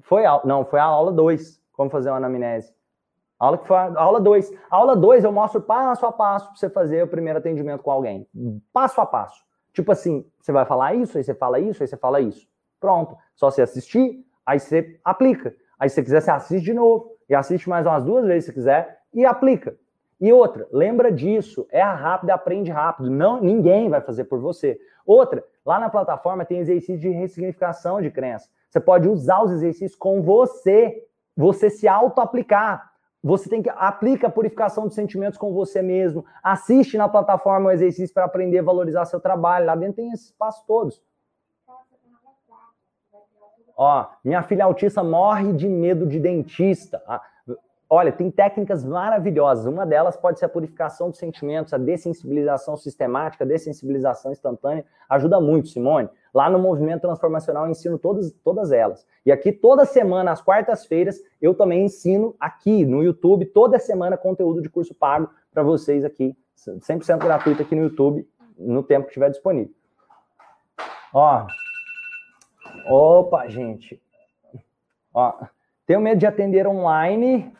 foi 0.00 0.24
a, 0.24 0.40
não, 0.44 0.64
foi 0.64 0.80
a 0.80 0.84
aula 0.84 1.12
2, 1.12 1.60
como 1.72 1.90
fazer 1.90 2.10
uma 2.10 2.16
anamnese. 2.16 2.74
Aula 3.38 3.58
que 3.58 3.66
foi 3.66 3.76
a 3.76 3.92
aula 3.96 4.20
2. 4.20 4.52
A 4.70 4.76
aula 4.76 4.96
2 4.96 5.24
eu 5.24 5.32
mostro 5.32 5.60
passo 5.60 6.06
a 6.06 6.12
passo 6.12 6.46
para 6.46 6.56
você 6.56 6.70
fazer 6.70 7.02
o 7.02 7.08
primeiro 7.08 7.38
atendimento 7.38 7.82
com 7.82 7.90
alguém. 7.90 8.26
Passo 8.72 9.00
a 9.00 9.06
passo. 9.06 9.42
Tipo 9.72 9.90
assim, 9.90 10.24
você 10.40 10.52
vai 10.52 10.64
falar 10.64 10.94
isso, 10.94 11.18
aí 11.18 11.24
você 11.24 11.34
fala 11.34 11.58
isso, 11.58 11.82
aí 11.82 11.88
você 11.88 11.96
fala 11.96 12.20
isso. 12.20 12.46
Pronto. 12.78 13.16
Só 13.34 13.50
você 13.50 13.62
assistir, 13.62 14.24
Aí 14.44 14.58
você 14.58 14.98
aplica. 15.04 15.54
Aí 15.78 15.88
se 15.88 15.96
você 15.96 16.02
quiser, 16.02 16.20
você 16.20 16.30
assiste 16.30 16.64
de 16.64 16.74
novo. 16.74 17.12
E 17.28 17.34
assiste 17.34 17.68
mais 17.68 17.86
umas 17.86 18.04
duas 18.04 18.26
vezes 18.26 18.46
se 18.46 18.52
quiser 18.52 18.98
e 19.12 19.24
aplica. 19.24 19.76
E 20.20 20.32
outra, 20.32 20.68
lembra 20.70 21.10
disso, 21.10 21.66
é 21.70 21.82
rápido, 21.82 22.30
aprende 22.30 22.70
rápido. 22.70 23.10
Não, 23.10 23.40
ninguém 23.40 23.88
vai 23.88 24.00
fazer 24.00 24.24
por 24.24 24.38
você. 24.38 24.78
Outra, 25.04 25.42
lá 25.64 25.80
na 25.80 25.88
plataforma 25.88 26.44
tem 26.44 26.58
exercício 26.58 26.98
de 26.98 27.08
ressignificação 27.08 28.00
de 28.00 28.10
crença. 28.10 28.48
Você 28.72 28.80
pode 28.80 29.06
usar 29.06 29.42
os 29.42 29.50
exercícios 29.52 29.94
com 29.94 30.22
você, 30.22 31.06
você 31.36 31.68
se 31.68 31.86
auto-aplicar. 31.86 32.90
Você 33.22 33.46
tem 33.46 33.62
que 33.62 33.68
aplica 33.68 34.28
a 34.28 34.30
purificação 34.30 34.88
de 34.88 34.94
sentimentos 34.94 35.38
com 35.38 35.52
você 35.52 35.82
mesmo. 35.82 36.24
Assiste 36.42 36.96
na 36.96 37.06
plataforma 37.06 37.68
o 37.68 37.70
exercício 37.70 38.14
para 38.14 38.24
aprender 38.24 38.60
a 38.60 38.62
valorizar 38.62 39.04
seu 39.04 39.20
trabalho. 39.20 39.66
Lá 39.66 39.76
dentro 39.76 39.96
tem 39.96 40.10
esses 40.10 40.32
passos 40.32 40.64
todos. 40.64 41.02
Ó, 43.76 44.06
minha 44.24 44.42
filha 44.42 44.64
autista 44.64 45.04
morre 45.04 45.52
de 45.52 45.68
medo 45.68 46.06
de 46.06 46.18
dentista. 46.18 47.02
Ah, 47.06 47.20
olha, 47.94 48.10
tem 48.10 48.30
técnicas 48.30 48.82
maravilhosas. 48.82 49.66
Uma 49.66 49.84
delas 49.84 50.16
pode 50.16 50.38
ser 50.38 50.46
a 50.46 50.48
purificação 50.48 51.10
dos 51.10 51.18
sentimentos, 51.18 51.74
a 51.74 51.78
dessensibilização 51.78 52.74
sistemática, 52.74 53.44
a 53.44 53.46
dessensibilização 53.46 54.32
instantânea. 54.32 54.86
Ajuda 55.10 55.38
muito, 55.38 55.68
Simone. 55.68 56.08
Lá 56.32 56.48
no 56.48 56.58
Movimento 56.58 57.02
Transformacional 57.02 57.66
eu 57.66 57.70
ensino 57.70 57.98
todas, 57.98 58.32
todas 58.42 58.72
elas. 58.72 59.06
E 59.26 59.30
aqui, 59.30 59.52
toda 59.52 59.84
semana, 59.84 60.32
às 60.32 60.40
quartas-feiras, 60.40 61.20
eu 61.38 61.52
também 61.52 61.84
ensino 61.84 62.34
aqui 62.40 62.86
no 62.86 63.02
YouTube, 63.02 63.44
toda 63.44 63.78
semana, 63.78 64.16
conteúdo 64.16 64.62
de 64.62 64.70
curso 64.70 64.94
pago 64.94 65.28
para 65.52 65.62
vocês 65.62 66.02
aqui, 66.02 66.34
100% 66.56 67.18
gratuito 67.18 67.60
aqui 67.60 67.74
no 67.74 67.82
YouTube, 67.82 68.26
no 68.56 68.82
tempo 68.82 69.02
que 69.02 69.10
estiver 69.10 69.28
disponível. 69.28 69.74
Ó, 71.12 71.46
Opa, 72.88 73.46
gente. 73.48 74.00
Ó, 75.12 75.34
tenho 75.84 76.00
medo 76.00 76.18
de 76.18 76.26
atender 76.26 76.66
online. 76.66 77.52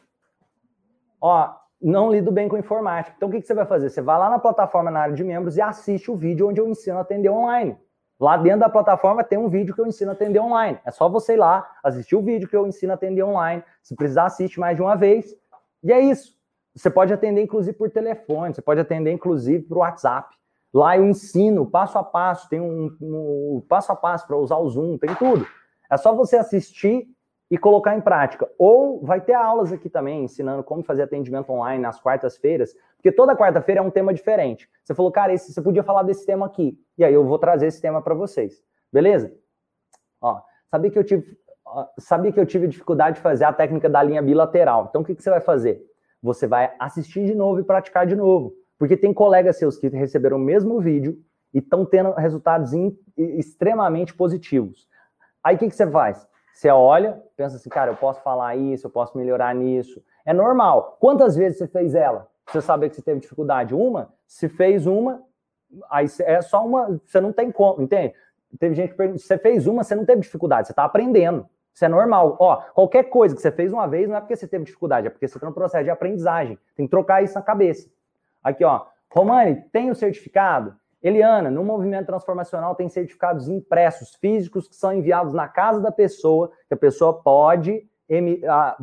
Ó, 1.23 1.55
não 1.81 2.11
lido 2.11 2.33
bem 2.33 2.49
com 2.49 2.59
informática. 2.59 3.15
Então, 3.17 3.29
o 3.29 3.33
que, 3.33 3.41
que 3.41 3.47
você 3.47 3.55
vai 3.55 3.65
fazer? 3.65 3.91
Você 3.91 4.03
vai 4.03 4.19
lá 4.19 4.29
na 4.29 4.41
plataforma 4.41 4.91
na 4.91 5.01
área 5.01 5.15
de 5.15 5.23
membros 5.23 5.57
e 5.57 5.63
assiste 5.63 6.11
o 6.11 6.17
vídeo 6.17 6.49
onde 6.49 6.61
eu 6.61 6.69
ensino 6.69 6.99
a 6.99 7.03
atender 7.03 7.31
online. 7.31 7.79
Lá 8.19 8.37
dentro 8.37 8.61
da 8.61 8.69
plataforma 8.69 9.23
tem 9.25 9.39
um 9.39 9.49
vídeo 9.49 9.75
que 9.75 9.81
eu 9.81 9.87
ensino 9.87 10.11
a 10.11 10.15
atender 10.15 10.41
online. 10.41 10.79
É 10.85 10.91
só 10.91 11.09
você 11.09 11.35
ir 11.35 11.37
lá, 11.37 11.69
assistir 11.83 12.17
o 12.17 12.23
vídeo 12.23 12.49
que 12.49 12.57
eu 12.57 12.67
ensino 12.67 12.93
a 12.93 12.95
atender 12.97 13.23
online. 13.23 13.63
Se 13.83 13.95
precisar, 13.95 14.27
assiste 14.27 14.59
mais 14.59 14.77
de 14.77 14.83
uma 14.83 14.97
vez. 14.97 15.35
E 15.83 15.93
é 15.93 16.01
isso. 16.01 16.37
Você 16.75 16.91
pode 16.91 17.13
atender, 17.13 17.43
inclusive, 17.43 17.77
por 17.77 17.91
telefone. 17.91 18.55
Você 18.55 18.63
pode 18.63 18.81
atender, 18.81 19.13
inclusive, 19.13 19.65
por 19.65 19.79
WhatsApp. 19.79 20.35
Lá 20.73 20.97
eu 20.97 21.05
ensino 21.05 21.67
passo 21.67 21.99
a 21.99 22.05
passo, 22.05 22.49
tem 22.49 22.61
um, 22.61 22.97
um 23.01 23.63
passo 23.69 23.93
a 23.93 23.97
passo 23.97 24.27
para 24.27 24.37
usar 24.37 24.57
o 24.57 24.69
Zoom, 24.71 24.97
tem 24.97 25.15
tudo. 25.15 25.47
É 25.91 25.97
só 25.99 26.15
você 26.15 26.37
assistir 26.37 27.07
e 27.53 27.59
colocar 27.59 27.95
em 27.95 28.01
prática. 28.01 28.51
Ou 28.57 29.05
vai 29.05 29.21
ter 29.21 29.35
aulas 29.35 29.71
aqui 29.71 29.91
também 29.91 30.25
ensinando 30.25 30.65
como 30.65 30.83
fazer 30.83 31.03
atendimento 31.03 31.53
online 31.53 31.83
nas 31.83 32.01
quartas-feiras, 32.01 32.75
porque 32.97 33.13
toda 33.13 33.37
quarta-feira 33.37 33.79
é 33.79 33.85
um 33.85 33.91
tema 33.91 34.15
diferente. 34.15 34.71
Você 34.83 34.95
falou, 34.95 35.13
cara, 35.13 35.35
esse, 35.35 35.53
você 35.53 35.61
podia 35.61 35.83
falar 35.83 36.03
desse 36.03 36.25
tema 36.25 36.47
aqui. 36.47 36.81
E 36.97 37.05
aí 37.05 37.13
eu 37.13 37.27
vou 37.27 37.39
trazer 37.39 37.67
esse 37.67 37.79
tema 37.79 38.01
para 38.01 38.15
vocês. 38.15 38.65
Beleza? 38.91 39.31
Ó, 40.19 40.41
sabia 40.71 40.91
que 40.91 40.99
eu 40.99 41.05
tive 41.05 41.37
sabia 41.99 42.33
que 42.33 42.41
eu 42.41 42.47
tive 42.47 42.67
dificuldade 42.67 43.17
de 43.17 43.23
fazer 43.23 43.45
a 43.45 43.53
técnica 43.53 43.87
da 43.87 44.03
linha 44.03 44.23
bilateral. 44.23 44.87
Então 44.89 45.03
o 45.03 45.05
que, 45.05 45.15
que 45.15 45.23
você 45.23 45.29
vai 45.29 45.43
fazer? 45.43 45.83
Você 46.23 46.47
vai 46.47 46.75
assistir 46.79 47.27
de 47.27 47.35
novo 47.35 47.61
e 47.61 47.65
praticar 47.65 48.07
de 48.07 48.17
novo. 48.17 48.55
Porque 48.79 48.97
tem 48.97 49.13
colegas 49.13 49.59
seus 49.59 49.77
que 49.77 49.89
receberam 49.89 50.39
o 50.39 50.41
mesmo 50.41 50.81
vídeo 50.81 51.19
e 51.53 51.59
estão 51.59 51.85
tendo 51.85 52.13
resultados 52.13 52.73
in, 52.73 52.97
extremamente 53.15 54.15
positivos. 54.15 54.89
Aí 55.45 55.57
o 55.57 55.59
que, 55.59 55.69
que 55.69 55.77
você 55.77 55.87
faz? 55.91 56.27
Você 56.53 56.69
olha, 56.71 57.23
pensa 57.37 57.57
assim, 57.57 57.69
cara, 57.69 57.91
eu 57.91 57.97
posso 57.97 58.21
falar 58.23 58.57
isso, 58.57 58.87
eu 58.87 58.91
posso 58.91 59.17
melhorar 59.17 59.55
nisso. 59.55 60.03
É 60.25 60.33
normal. 60.33 60.97
Quantas 61.01 61.35
vezes 61.35 61.59
você 61.59 61.67
fez 61.67 61.95
ela? 61.95 62.29
Você 62.47 62.61
sabe 62.61 62.89
que 62.89 62.97
você 62.97 63.03
teve 63.03 63.21
dificuldade? 63.21 63.75
Uma? 63.75 64.13
Se 64.27 64.49
fez 64.49 64.87
uma, 64.87 65.23
aí 65.91 66.07
é 66.21 66.41
só 66.43 66.65
uma, 66.65 67.01
você 67.05 67.21
não 67.21 67.33
tem 67.33 67.51
como, 67.51 67.83
entende? 67.83 68.15
Teve 68.59 68.75
gente 68.75 68.91
que 68.91 68.97
pergunta, 68.97 69.19
você 69.19 69.39
fez 69.39 69.67
uma, 69.67 69.83
você 69.83 69.95
não 69.95 70.05
teve 70.05 70.21
dificuldade, 70.21 70.67
você 70.67 70.73
está 70.73 70.85
aprendendo. 70.85 71.49
Isso 71.75 71.85
é 71.85 71.89
normal. 71.89 72.37
Ó, 72.39 72.57
qualquer 72.75 73.05
coisa 73.05 73.35
que 73.35 73.41
você 73.41 73.51
fez 73.51 73.73
uma 73.73 73.87
vez 73.87 74.09
não 74.09 74.17
é 74.17 74.21
porque 74.21 74.37
você 74.37 74.47
teve 74.47 74.65
dificuldade, 74.65 75.07
é 75.07 75.11
porque 75.11 75.27
você 75.27 75.39
está 75.39 75.47
no 75.47 75.55
processo 75.55 75.85
de 75.85 75.91
aprendizagem. 75.91 76.59
Tem 76.77 76.87
que 76.87 76.91
trocar 76.91 77.23
isso 77.23 77.35
na 77.35 77.43
cabeça. 77.43 77.89
Aqui, 78.45 78.63
ó. 78.65 78.87
Romani, 79.11 79.63
tem 79.73 79.91
o 79.91 79.95
certificado? 79.95 80.77
Eliana, 81.03 81.51
no 81.51 81.65
movimento 81.65 82.07
transformacional 82.07 82.75
tem 82.75 82.89
certificados 82.89 83.49
impressos, 83.49 84.15
físicos, 84.15 84.69
que 84.69 84.77
são 84.77 84.93
enviados 84.93 85.33
na 85.33 85.49
casa 85.49 85.81
da 85.81 85.91
pessoa, 85.91 86.53
que 86.69 86.75
a 86.75 86.77
pessoa 86.77 87.13
pode 87.15 87.85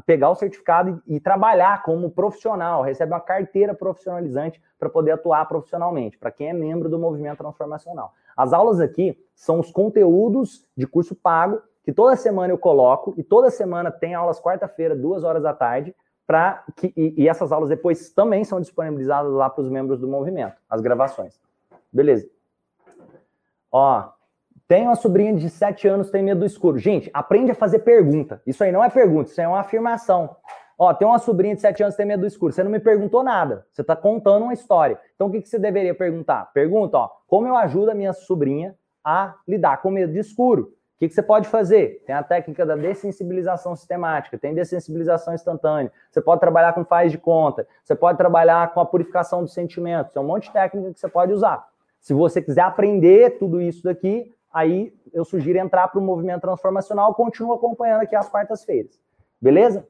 pegar 0.06 0.32
o 0.32 0.36
certificado 0.36 1.02
e, 1.06 1.20
trabalhar 1.20 1.84
como 1.84 2.10
profissional, 2.10 2.82
recebe 2.82 3.14
uma 3.14 3.20
carteira 3.20 3.76
profissionalizante 3.76 4.62
para 4.78 4.90
poder 4.90 5.12
atuar 5.12 5.46
profissionalmente, 5.46 6.18
para 6.18 6.32
quem 6.32 6.50
é 6.50 6.54
membro 6.54 6.90
do 6.90 6.98
movimento 6.98 7.38
transformacional. 7.38 8.14
As 8.36 8.54
aulas 8.54 8.80
aqui 8.80 9.18
são 9.36 9.60
os 9.60 9.72
conteúdos 9.72 10.66
de 10.76 10.88
curso 10.88 11.14
pago, 11.16 11.62
que 11.84 11.94
toda 11.94 12.16
semana 12.16 12.52
eu 12.52 12.58
coloco, 12.58 13.14
e 13.18 13.24
toda 13.24 13.52
semana 13.52 13.92
tem 13.92 14.16
aulas 14.16 14.42
quarta-feira, 14.42 14.96
duas 14.96 15.24
horas 15.24 15.44
da 15.44 15.54
tarde, 15.54 15.96
para 16.26 16.64
que 16.76 16.94
e, 16.96 17.24
e, 17.24 17.30
essas 17.30 17.52
aulas 17.52 17.70
depois 17.70 18.12
também 18.12 18.44
são 18.44 18.60
disponibilizadas 18.60 19.32
lá 19.32 19.50
para 19.50 19.64
os 19.64 19.70
membros 19.70 20.00
do 20.00 20.08
movimento, 20.08 20.56
as 20.70 20.82
gravações. 20.82 21.40
Beleza. 21.92 22.28
Ó, 23.72 24.10
tem 24.68 24.84
uma 24.84 24.96
sobrinha 24.96 25.34
de 25.36 25.50
7 25.50 25.88
anos 25.88 26.12
tem 26.12 26.24
medo 26.24 26.42
do 26.42 26.46
escuro. 26.46 26.78
Gente, 26.78 27.10
aprende 27.14 27.52
a 27.52 27.56
fazer 27.56 27.80
pergunta. 27.80 28.42
Isso 28.46 28.64
aí 28.64 28.72
não 28.72 28.84
é 28.84 28.90
pergunta, 28.90 29.30
isso 29.30 29.40
aí 29.40 29.46
é 29.46 29.48
uma 29.48 29.60
afirmação. 29.60 30.36
Ó, 30.78 30.94
tem 30.94 31.08
uma 31.08 31.20
sobrinha 31.20 31.56
de 31.56 31.62
7 31.62 31.84
anos 31.84 31.96
tem 31.96 32.06
medo 32.06 32.22
do 32.22 32.28
escuro. 32.28 32.54
Você 32.54 32.64
não 32.64 32.72
me 32.72 32.80
perguntou 32.80 33.24
nada. 33.24 33.66
Você 33.72 33.82
está 33.82 33.96
contando 33.96 34.44
uma 34.44 34.54
história. 34.54 35.00
Então 35.16 35.28
o 35.28 35.32
que, 35.32 35.42
que 35.42 35.50
você 35.50 35.60
deveria 35.60 35.94
perguntar? 35.94 36.52
Pergunta, 36.54 36.98
ó, 36.98 37.10
como 37.28 37.48
eu 37.48 37.58
ajudo 37.58 37.92
a 37.92 37.96
minha 37.96 38.14
sobrinha 38.14 38.76
a 39.04 39.36
lidar 39.48 39.82
com 39.82 39.92
medo 39.92 40.14
de 40.14 40.20
escuro? 40.20 40.74
que, 41.00 41.08
que 41.08 41.14
você 41.14 41.24
pode 41.24 41.48
fazer? 41.48 42.04
Tem 42.06 42.14
a 42.14 42.22
técnica 42.22 42.66
da 42.66 42.76
dessensibilização 42.76 43.74
sistemática, 43.74 44.38
tem 44.38 44.54
dessensibilização 44.54 45.34
instantânea. 45.34 45.92
Você 46.12 46.22
pode 46.22 46.42
trabalhar 46.42 46.74
com 46.74 46.84
faz 46.84 47.10
de 47.10 47.18
conta, 47.18 47.66
você 47.82 47.96
pode 47.96 48.18
trabalhar 48.18 48.74
com 48.74 48.82
a 48.82 48.86
purificação 48.86 49.42
dos 49.42 49.54
sentimentos. 49.54 50.12
Tem 50.12 50.22
um 50.22 50.26
monte 50.26 50.48
de 50.48 50.54
técnica 50.54 50.94
que 50.94 51.00
você 51.00 51.08
pode 51.08 51.32
usar. 51.32 51.66
Se 52.00 52.14
você 52.14 52.42
quiser 52.42 52.62
aprender 52.62 53.38
tudo 53.38 53.62
isso 53.62 53.84
daqui, 53.84 54.34
aí 54.52 54.94
eu 55.14 55.26
sugiro 55.26 55.60
entrar 55.60 55.88
para 55.88 56.00
o 56.00 56.04
movimento 56.04 56.42
transformacional. 56.42 57.14
Continua 57.14 57.56
acompanhando 57.56 58.02
aqui 58.02 58.16
às 58.16 58.30
quartas-feiras. 58.30 59.00
Beleza? 59.42 59.88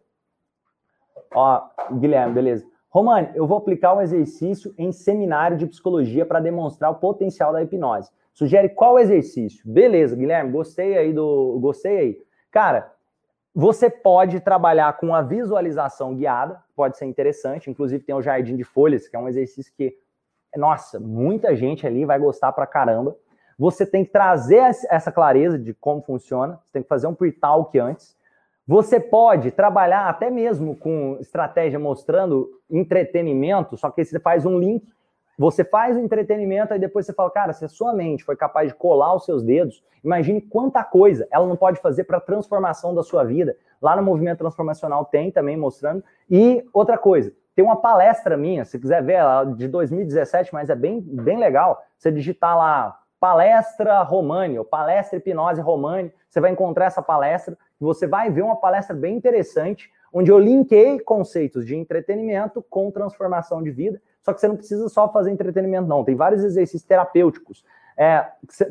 Ó, 1.33 1.61
Guilherme, 1.93 2.33
beleza. 2.33 2.65
Romane, 2.89 3.29
eu 3.35 3.45
vou 3.45 3.59
aplicar 3.59 3.93
um 3.93 4.01
exercício 4.01 4.73
em 4.75 4.91
seminário 4.91 5.55
de 5.57 5.67
psicologia 5.67 6.25
para 6.25 6.39
demonstrar 6.39 6.89
o 6.89 6.95
potencial 6.95 7.53
da 7.53 7.61
hipnose. 7.61 8.09
Sugere 8.33 8.69
qual 8.69 8.97
exercício? 8.97 9.61
Beleza, 9.69 10.15
Guilherme, 10.15 10.51
gostei 10.51 10.97
aí 10.97 11.13
do. 11.13 11.59
Gostei 11.61 11.97
aí. 11.97 12.17
Cara, 12.49 12.91
Você 13.53 13.89
pode 13.89 14.39
trabalhar 14.39 14.95
com 14.97 15.13
a 15.13 15.21
visualização 15.21 16.15
guiada, 16.15 16.63
pode 16.75 16.97
ser 16.97 17.05
interessante. 17.05 17.69
Inclusive, 17.69 18.03
tem 18.03 18.15
o 18.15 18.21
Jardim 18.21 18.55
de 18.55 18.63
Folhas, 18.63 19.07
que 19.07 19.15
é 19.15 19.19
um 19.19 19.27
exercício 19.27 19.73
que, 19.75 19.97
nossa, 20.55 20.99
muita 20.99 21.55
gente 21.55 21.85
ali 21.85 22.05
vai 22.05 22.19
gostar 22.19 22.51
pra 22.51 22.65
caramba. 22.65 23.15
Você 23.57 23.85
tem 23.85 24.05
que 24.05 24.11
trazer 24.11 24.75
essa 24.89 25.11
clareza 25.11 25.59
de 25.59 25.73
como 25.73 26.01
funciona, 26.01 26.59
você 26.63 26.73
tem 26.73 26.81
que 26.81 26.87
fazer 26.87 27.07
um 27.07 27.13
pre-talk 27.13 27.77
antes. 27.77 28.17
Você 28.65 28.99
pode 28.99 29.51
trabalhar 29.51 30.07
até 30.07 30.29
mesmo 30.29 30.75
com 30.75 31.17
estratégia 31.19 31.79
mostrando 31.79 32.49
entretenimento, 32.69 33.75
só 33.75 33.89
que 33.89 34.05
você 34.05 34.19
faz 34.19 34.45
um 34.45 34.59
link 34.59 34.87
você 35.39 35.63
faz 35.63 35.95
o 35.95 36.01
entretenimento 36.01 36.73
e 36.73 36.79
depois 36.79 37.05
você 37.05 37.13
fala, 37.13 37.31
cara, 37.31 37.53
se 37.53 37.63
a 37.63 37.69
sua 37.69 37.93
mente 37.93 38.25
foi 38.25 38.35
capaz 38.35 38.67
de 38.67 38.75
colar 38.75 39.15
os 39.15 39.23
seus 39.23 39.41
dedos, 39.41 39.81
imagine 40.03 40.41
quanta 40.41 40.83
coisa 40.83 41.25
ela 41.31 41.47
não 41.47 41.55
pode 41.55 41.79
fazer 41.79 42.03
para 42.03 42.17
a 42.17 42.21
transformação 42.21 42.93
da 42.93 43.01
sua 43.01 43.23
vida. 43.23 43.55
Lá 43.81 43.95
no 43.95 44.03
Movimento 44.03 44.39
Transformacional 44.39 45.05
tem 45.05 45.31
também 45.31 45.55
mostrando. 45.55 46.03
E 46.29 46.61
outra 46.73 46.97
coisa, 46.97 47.31
tem 47.59 47.65
uma 47.65 47.75
palestra 47.75 48.37
minha, 48.37 48.63
se 48.63 48.79
quiser 48.79 49.03
ver, 49.03 49.15
ela 49.15 49.43
de 49.43 49.67
2017, 49.67 50.53
mas 50.53 50.69
é 50.69 50.75
bem, 50.75 51.01
bem 51.01 51.37
legal. 51.37 51.83
Você 51.97 52.09
digitar 52.09 52.57
lá 52.57 52.97
palestra 53.19 54.01
Romani 54.01 54.57
ou 54.57 54.63
palestra 54.63 55.17
hipnose 55.17 55.59
Romani, 55.59 56.09
você 56.29 56.39
vai 56.39 56.51
encontrar 56.51 56.85
essa 56.85 57.01
palestra 57.01 57.57
você 57.77 58.07
vai 58.07 58.29
ver 58.29 58.43
uma 58.43 58.55
palestra 58.55 58.95
bem 58.95 59.15
interessante, 59.15 59.91
onde 60.11 60.31
eu 60.31 60.39
linkei 60.39 60.99
conceitos 60.99 61.65
de 61.65 61.75
entretenimento 61.75 62.63
com 62.69 62.91
transformação 62.91 63.61
de 63.61 63.71
vida 63.71 64.01
só 64.21 64.33
que 64.33 64.39
você 64.41 64.47
não 64.47 64.55
precisa 64.55 64.87
só 64.89 65.11
fazer 65.11 65.31
entretenimento, 65.31 65.87
não. 65.87 66.03
Tem 66.03 66.15
vários 66.15 66.43
exercícios 66.43 66.83
terapêuticos 66.83 67.65
é, 67.97 68.25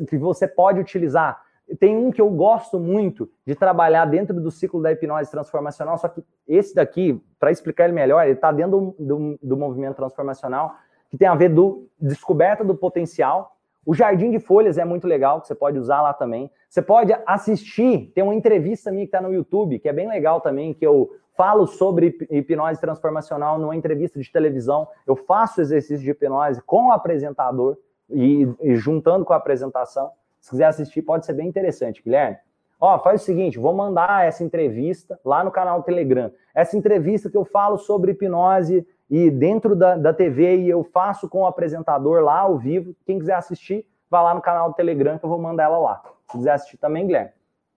que 0.07 0.17
você 0.17 0.47
pode 0.47 0.79
utilizar. 0.79 1.41
Tem 1.77 1.95
um 1.95 2.11
que 2.11 2.21
eu 2.21 2.29
gosto 2.29 2.79
muito 2.79 3.29
de 3.45 3.55
trabalhar 3.55 4.05
dentro 4.05 4.39
do 4.39 4.49
ciclo 4.49 4.81
da 4.81 4.91
hipnose 4.91 5.29
transformacional, 5.29 5.97
só 5.97 6.07
que 6.07 6.23
esse 6.47 6.73
daqui, 6.73 7.21
para 7.39 7.51
explicar 7.51 7.85
ele 7.85 7.93
melhor, 7.93 8.23
ele 8.23 8.33
está 8.33 8.51
dentro 8.51 8.95
do, 8.97 9.05
do, 9.05 9.39
do 9.41 9.57
movimento 9.57 9.95
transformacional, 9.95 10.75
que 11.09 11.17
tem 11.17 11.27
a 11.27 11.35
ver 11.35 11.49
do 11.49 11.87
descoberta 11.99 12.63
do 12.63 12.75
potencial. 12.75 13.55
O 13.85 13.93
Jardim 13.93 14.31
de 14.31 14.39
Folhas 14.39 14.77
é 14.77 14.85
muito 14.85 15.07
legal, 15.07 15.41
que 15.41 15.47
você 15.47 15.55
pode 15.55 15.77
usar 15.77 16.01
lá 16.01 16.13
também. 16.13 16.51
Você 16.69 16.81
pode 16.81 17.15
assistir, 17.25 18.11
tem 18.13 18.23
uma 18.23 18.35
entrevista 18.35 18.91
minha 18.91 19.05
que 19.05 19.07
está 19.07 19.21
no 19.21 19.33
YouTube, 19.33 19.79
que 19.79 19.89
é 19.89 19.93
bem 19.93 20.07
legal 20.07 20.41
também, 20.41 20.73
que 20.73 20.85
eu 20.85 21.09
falo 21.39 21.65
sobre 21.65 22.17
hipnose 22.29 22.81
transformacional 22.81 23.57
numa 23.57 23.73
entrevista 23.73 24.19
de 24.19 24.29
televisão, 24.29 24.85
eu 25.07 25.15
faço 25.15 25.61
exercício 25.61 26.03
de 26.03 26.11
hipnose 26.11 26.61
com 26.63 26.87
o 26.87 26.91
apresentador 26.91 27.77
e, 28.09 28.45
e 28.61 28.75
juntando 28.75 29.23
com 29.23 29.31
a 29.31 29.37
apresentação. 29.37 30.11
Se 30.39 30.51
quiser 30.51 30.65
assistir, 30.65 31.01
pode 31.01 31.25
ser 31.25 31.33
bem 31.33 31.47
interessante, 31.47 32.01
Guilherme. 32.01 32.37
Ó, 32.79 32.97
faz 32.99 33.21
o 33.21 33.25
seguinte, 33.25 33.59
vou 33.59 33.73
mandar 33.73 34.25
essa 34.25 34.43
entrevista 34.43 35.19
lá 35.25 35.43
no 35.43 35.51
canal 35.51 35.83
Telegram. 35.83 36.31
Essa 36.55 36.77
entrevista 36.77 37.29
que 37.29 37.35
eu 37.35 37.43
falo 37.43 37.77
sobre 37.77 38.11
hipnose 38.11 38.87
e 39.09 39.29
dentro 39.29 39.75
da, 39.75 39.97
da 39.97 40.13
TV 40.13 40.59
e 40.59 40.69
eu 40.69 40.83
faço 40.83 41.27
com 41.27 41.41
o 41.41 41.45
apresentador 41.45 42.21
lá 42.21 42.39
ao 42.39 42.57
vivo. 42.57 42.95
Quem 43.05 43.19
quiser 43.19 43.35
assistir, 43.35 43.85
vai 44.09 44.23
lá 44.23 44.33
no 44.33 44.41
canal 44.41 44.69
do 44.69 44.75
Telegram 44.75 45.17
que 45.17 45.25
eu 45.25 45.29
vou 45.29 45.39
mandar 45.39 45.63
ela 45.63 45.77
lá. 45.77 46.01
Se 46.27 46.37
quiser 46.37 46.51
assistir 46.53 46.77
também, 46.77 47.05
Guilherme, 47.05 47.31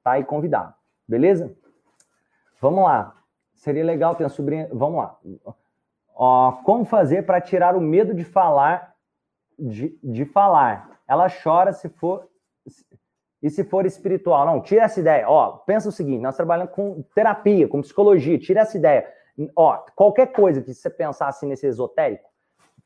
tá 0.05 0.12
aí 0.12 0.24
convidado. 0.24 0.72
Beleza? 1.09 1.52
Vamos 2.60 2.84
lá. 2.84 3.16
Seria 3.55 3.84
legal 3.84 4.14
ter 4.14 4.22
uma 4.22 4.30
sobrinha. 4.30 4.68
Vamos 4.72 4.98
lá. 4.98 5.18
Ó, 6.14 6.52
como 6.64 6.84
fazer 6.84 7.26
para 7.26 7.40
tirar 7.40 7.74
o 7.74 7.80
medo 7.80 8.14
de 8.14 8.24
falar? 8.24 8.94
De, 9.59 9.98
de 10.02 10.24
falar. 10.24 11.01
Ela 11.09 11.28
chora 11.28 11.72
se 11.72 11.89
for. 11.89 12.28
E 13.43 13.51
se 13.51 13.64
for 13.64 13.84
espiritual? 13.84 14.47
Não, 14.47 14.60
tira 14.60 14.84
essa 14.84 15.01
ideia. 15.01 15.28
Ó, 15.28 15.59
pensa 15.59 15.89
o 15.89 15.93
seguinte: 15.93 16.20
nós 16.20 16.36
trabalhamos 16.36 16.72
com 16.72 17.02
terapia, 17.14 17.66
com 17.66 17.80
psicologia, 17.80 18.39
tira 18.39 18.60
essa 18.60 18.76
ideia. 18.76 19.06
Ó, 19.56 19.78
qualquer 19.97 20.26
coisa 20.26 20.62
que 20.62 20.72
você 20.72 20.89
pensar 20.89 21.28
assim 21.28 21.48
nesse 21.48 21.66
esotérico, 21.66 22.28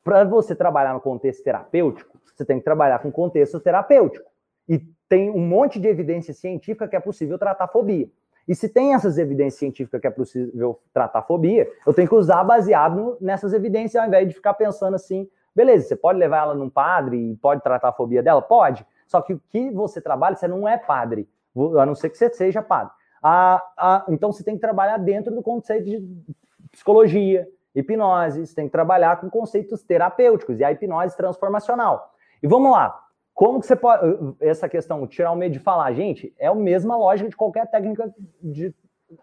para 0.03 0.23
você 0.23 0.55
trabalhar 0.55 0.93
no 0.93 1.01
contexto 1.01 1.43
terapêutico, 1.43 2.17
você 2.33 2.45
tem 2.45 2.57
que 2.57 2.63
trabalhar 2.63 2.99
com 2.99 3.11
contexto 3.11 3.59
terapêutico. 3.59 4.29
E 4.67 4.79
tem 5.07 5.29
um 5.29 5.39
monte 5.39 5.79
de 5.79 5.87
evidência 5.87 6.33
científica 6.33 6.87
que 6.87 6.95
é 6.95 6.99
possível 6.99 7.37
tratar 7.37 7.67
fobia. 7.67 8.09
E 8.47 8.55
se 8.55 8.69
tem 8.69 8.93
essas 8.93 9.17
evidências 9.17 9.59
científicas 9.59 9.99
que 9.99 10.07
é 10.07 10.11
possível 10.11 10.79
tratar 10.93 11.21
fobia, 11.23 11.69
eu 11.85 11.93
tenho 11.93 12.07
que 12.07 12.15
usar 12.15 12.43
baseado 12.43 13.17
nessas 13.19 13.53
evidências, 13.53 14.01
ao 14.01 14.07
invés 14.07 14.27
de 14.27 14.33
ficar 14.33 14.53
pensando 14.53 14.95
assim, 14.95 15.29
beleza, 15.53 15.87
você 15.87 15.95
pode 15.95 16.17
levar 16.17 16.43
ela 16.43 16.55
num 16.55 16.69
padre 16.69 17.17
e 17.17 17.35
pode 17.35 17.61
tratar 17.61 17.89
a 17.89 17.93
fobia 17.93 18.23
dela? 18.23 18.41
Pode. 18.41 18.85
Só 19.07 19.21
que 19.21 19.33
o 19.33 19.41
que 19.49 19.71
você 19.71 19.99
trabalha, 19.99 20.35
você 20.35 20.47
não 20.47 20.67
é 20.67 20.77
padre, 20.77 21.27
a 21.79 21.85
não 21.85 21.95
ser 21.95 22.09
que 22.09 22.17
você 22.17 22.29
seja 22.31 22.61
padre. 22.61 22.93
A, 23.23 23.63
a, 23.77 24.05
então 24.09 24.31
você 24.31 24.43
tem 24.43 24.55
que 24.55 24.61
trabalhar 24.61 24.97
dentro 24.97 25.33
do 25.33 25.41
conceito 25.41 25.85
de 25.85 26.05
psicologia, 26.71 27.47
hipnose, 27.73 28.45
você 28.45 28.55
tem 28.55 28.65
que 28.65 28.71
trabalhar 28.71 29.19
com 29.19 29.29
conceitos 29.29 29.83
terapêuticos 29.83 30.59
e 30.59 30.63
a 30.63 30.71
hipnose 30.71 31.15
transformacional. 31.15 32.13
E 32.41 32.47
vamos 32.47 32.71
lá, 32.71 33.07
como 33.33 33.59
que 33.59 33.65
você 33.65 33.75
pode. 33.75 34.35
Essa 34.39 34.67
questão, 34.67 35.05
tirar 35.07 35.31
o 35.31 35.35
medo 35.35 35.53
de 35.53 35.59
falar, 35.59 35.93
gente, 35.93 36.33
é 36.37 36.47
a 36.47 36.55
mesma 36.55 36.95
lógica 36.97 37.29
de 37.29 37.35
qualquer 37.35 37.69
técnica 37.69 38.13
de, 38.41 38.73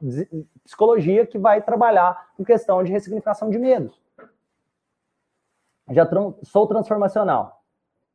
de 0.01 0.29
psicologia 0.65 1.27
que 1.27 1.39
vai 1.39 1.61
trabalhar 1.61 2.29
com 2.37 2.45
questão 2.45 2.83
de 2.83 2.93
ressignificação 2.93 3.51
de 3.51 3.59
medos. 3.59 4.01
Já 5.91 6.09
sou 6.43 6.67
transformacional. 6.67 7.54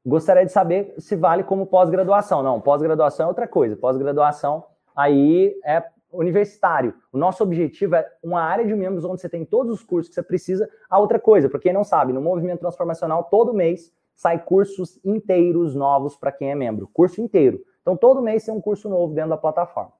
Gostaria 0.10 0.44
de 0.44 0.52
saber 0.52 0.96
se 0.98 1.16
vale 1.16 1.44
como 1.44 1.68
pós-graduação. 1.68 2.42
Não, 2.42 2.60
pós-graduação 2.60 3.28
é 3.28 3.30
outra 3.30 3.48
coisa. 3.48 3.76
Pós-graduação 3.76 4.66
aí 4.96 5.56
é 5.64 5.84
universitário. 6.12 6.96
O 7.14 7.18
nosso 7.18 7.44
objetivo 7.44 7.94
é 7.96 8.10
uma 8.24 8.42
área 8.42 8.66
de 8.66 8.74
membros 8.74 9.06
onde 9.06 9.22
você 9.22 9.30
tem 9.30 9.46
todos 9.46 9.72
os 9.72 9.84
cursos 9.84 10.10
que 10.10 10.16
você 10.16 10.24
precisa. 10.24 10.68
A 10.90 10.98
outra 10.98 11.20
coisa, 11.20 11.48
para 11.48 11.60
quem 11.60 11.72
não 11.72 11.84
sabe, 11.84 12.12
no 12.12 12.20
movimento 12.20 12.62
transformacional, 12.62 13.26
todo 13.26 13.54
mês 13.54 13.94
sai 14.16 14.40
cursos 14.44 15.00
inteiros 15.06 15.76
novos 15.76 16.18
para 16.18 16.32
quem 16.32 16.50
é 16.50 16.56
membro, 16.56 16.90
curso 16.92 17.22
inteiro. 17.22 17.64
Então, 17.84 17.96
todo 17.96 18.20
mês 18.20 18.44
tem 18.44 18.54
um 18.54 18.60
curso 18.60 18.90
novo 18.90 19.14
dentro 19.14 19.30
da 19.30 19.38
plataforma. 19.38 19.94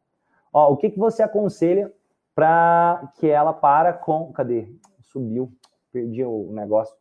Ó, 0.52 0.74
o 0.74 0.78
que, 0.78 0.90
que 0.90 0.98
você 0.98 1.22
aconselha 1.22 1.94
para 2.34 3.12
que 3.20 3.28
ela 3.28 3.54
para 3.54 3.94
com... 3.94 4.34
Cadê? 4.34 4.68
Subiu, 5.02 5.52
perdi 5.92 6.26
o 6.26 6.50
negócio. 6.52 6.96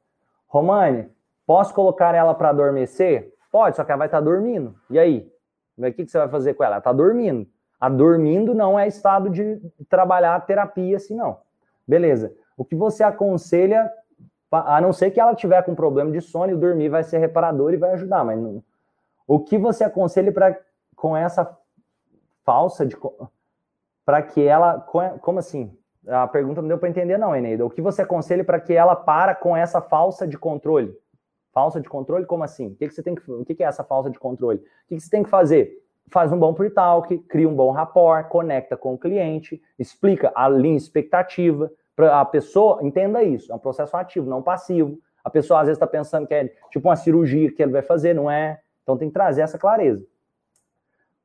Romane, 0.46 1.08
posso 1.48 1.72
colocar 1.72 2.14
ela 2.14 2.34
para 2.34 2.50
adormecer? 2.50 3.32
Pode, 3.50 3.74
só 3.74 3.82
que 3.82 3.90
ela 3.90 4.00
vai 4.00 4.06
estar 4.06 4.18
tá 4.18 4.24
dormindo. 4.24 4.74
E 4.90 4.98
aí? 4.98 5.32
O 5.78 5.82
que, 5.84 6.04
que 6.04 6.10
você 6.10 6.18
vai 6.18 6.28
fazer 6.28 6.52
com 6.52 6.62
ela? 6.62 6.74
Ela 6.74 6.78
está 6.78 6.92
dormindo. 6.92 7.48
A 7.80 7.88
dormindo 7.88 8.54
não 8.54 8.78
é 8.78 8.86
estado 8.86 9.30
de 9.30 9.58
trabalhar 9.88 10.38
terapia 10.44 10.96
assim, 10.96 11.16
não. 11.16 11.38
Beleza. 11.86 12.34
O 12.54 12.66
que 12.66 12.76
você 12.76 13.02
aconselha 13.02 13.90
a 14.50 14.80
não 14.80 14.92
ser 14.92 15.10
que 15.10 15.20
ela 15.20 15.34
tiver 15.34 15.62
com 15.62 15.74
problema 15.74 16.10
de 16.10 16.20
sono, 16.20 16.56
dormir 16.56 16.88
vai 16.90 17.02
ser 17.02 17.18
reparador 17.18 17.72
e 17.72 17.76
vai 17.76 17.92
ajudar, 17.92 18.24
mas 18.24 18.38
não. 18.38 18.62
O 19.26 19.40
que 19.40 19.56
você 19.56 19.84
aconselha 19.84 20.32
para 20.32 20.58
com 20.96 21.16
essa 21.16 21.56
falsa 22.44 22.84
de 22.84 22.96
para 24.04 24.22
que 24.22 24.42
ela 24.42 24.80
como 24.80 25.38
assim? 25.38 25.74
A 26.06 26.26
pergunta 26.26 26.60
não 26.60 26.68
deu 26.68 26.78
para 26.78 26.88
entender 26.88 27.18
não, 27.18 27.34
Eneida. 27.34 27.64
O 27.64 27.70
que 27.70 27.82
você 27.82 28.02
aconselha 28.02 28.44
para 28.44 28.60
que 28.60 28.72
ela 28.72 28.96
para 28.96 29.34
com 29.34 29.56
essa 29.56 29.80
falsa 29.80 30.26
de 30.26 30.38
controle? 30.38 30.94
Falsa 31.58 31.80
de 31.80 31.88
controle, 31.88 32.24
como 32.24 32.44
assim? 32.44 32.68
O 32.68 32.76
que, 32.76 32.86
que 32.86 32.94
você 32.94 33.02
tem 33.02 33.16
que, 33.16 33.28
o 33.28 33.44
que, 33.44 33.52
que 33.52 33.64
é 33.64 33.66
essa 33.66 33.82
falsa 33.82 34.08
de 34.08 34.16
controle? 34.16 34.60
O 34.60 34.62
que, 34.86 34.94
que 34.94 35.00
você 35.00 35.10
tem 35.10 35.24
que 35.24 35.28
fazer? 35.28 35.82
Faz 36.08 36.32
um 36.32 36.38
bom 36.38 36.54
pre-talk, 36.54 37.18
cria 37.22 37.48
um 37.48 37.54
bom 37.54 37.72
rapport, 37.72 38.28
conecta 38.28 38.76
com 38.76 38.94
o 38.94 38.98
cliente, 38.98 39.60
explica 39.76 40.30
a 40.36 40.48
linha 40.48 40.76
expectativa, 40.76 41.68
a 41.98 42.24
pessoa 42.24 42.78
entenda 42.80 43.24
isso, 43.24 43.50
é 43.50 43.56
um 43.56 43.58
processo 43.58 43.96
ativo, 43.96 44.30
não 44.30 44.40
passivo. 44.40 45.00
A 45.24 45.28
pessoa 45.28 45.58
às 45.58 45.66
vezes 45.66 45.78
está 45.78 45.86
pensando 45.86 46.28
que 46.28 46.34
é 46.34 46.44
tipo 46.70 46.86
uma 46.86 46.94
cirurgia 46.94 47.50
que 47.50 47.60
ele 47.60 47.72
vai 47.72 47.82
fazer, 47.82 48.14
não 48.14 48.30
é? 48.30 48.60
Então 48.84 48.96
tem 48.96 49.08
que 49.08 49.14
trazer 49.14 49.40
essa 49.40 49.58
clareza. 49.58 50.06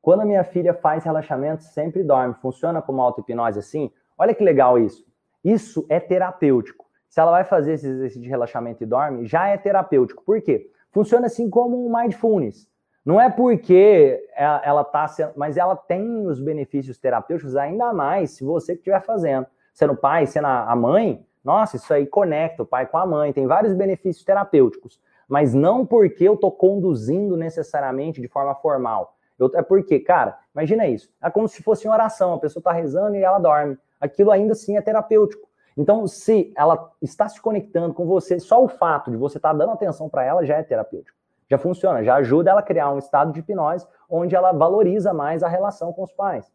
Quando 0.02 0.22
a 0.22 0.26
minha 0.26 0.44
filha 0.44 0.74
faz 0.74 1.04
relaxamento, 1.04 1.62
sempre 1.62 2.04
dorme. 2.04 2.34
Funciona 2.42 2.82
como 2.82 3.04
auto-hipnose 3.04 3.60
assim? 3.60 3.92
Olha 4.18 4.34
que 4.34 4.44
legal 4.44 4.80
isso. 4.80 5.06
Isso 5.44 5.86
é 5.90 6.00
terapêutico. 6.00 6.83
Se 7.14 7.20
ela 7.20 7.30
vai 7.30 7.44
fazer 7.44 7.74
esse 7.74 7.88
exercício 7.88 8.24
de 8.24 8.28
relaxamento 8.28 8.82
e 8.82 8.88
dorme, 8.88 9.28
já 9.28 9.48
é 9.48 9.56
terapêutico. 9.56 10.24
Por 10.24 10.42
quê? 10.42 10.72
Funciona 10.92 11.28
assim 11.28 11.48
como 11.48 11.86
um 11.86 11.96
mindfulness. 11.96 12.68
Não 13.06 13.22
é 13.22 13.30
porque 13.30 14.28
ela 14.36 14.82
está 14.82 15.08
sendo, 15.08 15.34
mas 15.36 15.56
ela 15.56 15.76
tem 15.76 16.26
os 16.26 16.40
benefícios 16.40 16.98
terapêuticos 16.98 17.56
ainda 17.56 17.94
mais 17.94 18.32
se 18.32 18.44
você 18.44 18.74
que 18.74 18.80
estiver 18.80 19.00
fazendo 19.02 19.46
sendo 19.72 19.96
pai, 19.96 20.26
sendo 20.26 20.48
a 20.48 20.76
mãe, 20.76 21.24
nossa, 21.44 21.76
isso 21.76 21.94
aí 21.94 22.08
conecta 22.08 22.64
o 22.64 22.66
pai 22.66 22.88
com 22.88 22.98
a 22.98 23.06
mãe, 23.06 23.32
tem 23.32 23.46
vários 23.46 23.76
benefícios 23.76 24.26
terapêuticos, 24.26 25.00
mas 25.28 25.54
não 25.54 25.86
porque 25.86 26.28
eu 26.28 26.34
estou 26.34 26.52
conduzindo 26.52 27.38
necessariamente 27.38 28.20
de 28.20 28.28
forma 28.28 28.56
formal. 28.56 29.16
Eu, 29.38 29.52
é 29.54 29.62
porque, 29.62 30.00
cara, 30.00 30.36
imagina 30.52 30.88
isso. 30.88 31.12
É 31.22 31.30
como 31.30 31.48
se 31.48 31.62
fosse 31.62 31.88
uma 31.88 31.94
oração, 31.94 32.34
a 32.34 32.40
pessoa 32.40 32.60
está 32.60 32.72
rezando 32.72 33.16
e 33.16 33.24
ela 33.24 33.38
dorme. 33.38 33.78
Aquilo 34.02 34.32
ainda 34.32 34.54
assim 34.54 34.78
é 34.78 34.82
terapêutico. 34.82 35.48
Então, 35.76 36.08
se 36.08 36.54
ela 36.56 36.92
está 37.02 37.28
se 37.28 37.42
conectando 37.42 37.94
com 37.94 38.06
você, 38.06 38.40
só 38.40 38.64
o 38.64 38.68
fato 38.68 39.10
de 39.10 39.18
você 39.18 39.38
estar 39.38 39.52
tá 39.52 39.58
dando 39.58 39.72
atenção 39.72 40.08
para 40.08 40.24
ela 40.24 40.46
já 40.46 40.58
é 40.58 40.64
terapêutico. 40.64 41.18
Já 41.50 41.58
funciona, 41.58 42.04
já 42.04 42.16
ajuda 42.16 42.52
ela 42.52 42.60
a 42.62 42.64
criar 42.64 42.92
um 42.92 42.98
estado 42.98 43.32
de 43.32 43.40
hipnose 43.40 43.86
onde 44.10 44.36
ela 44.36 44.52
valoriza 44.52 45.14
mais 45.14 45.44
a 45.44 45.48
relação 45.48 45.92
com 45.92 46.04
os 46.04 46.12
pais. 46.12 46.52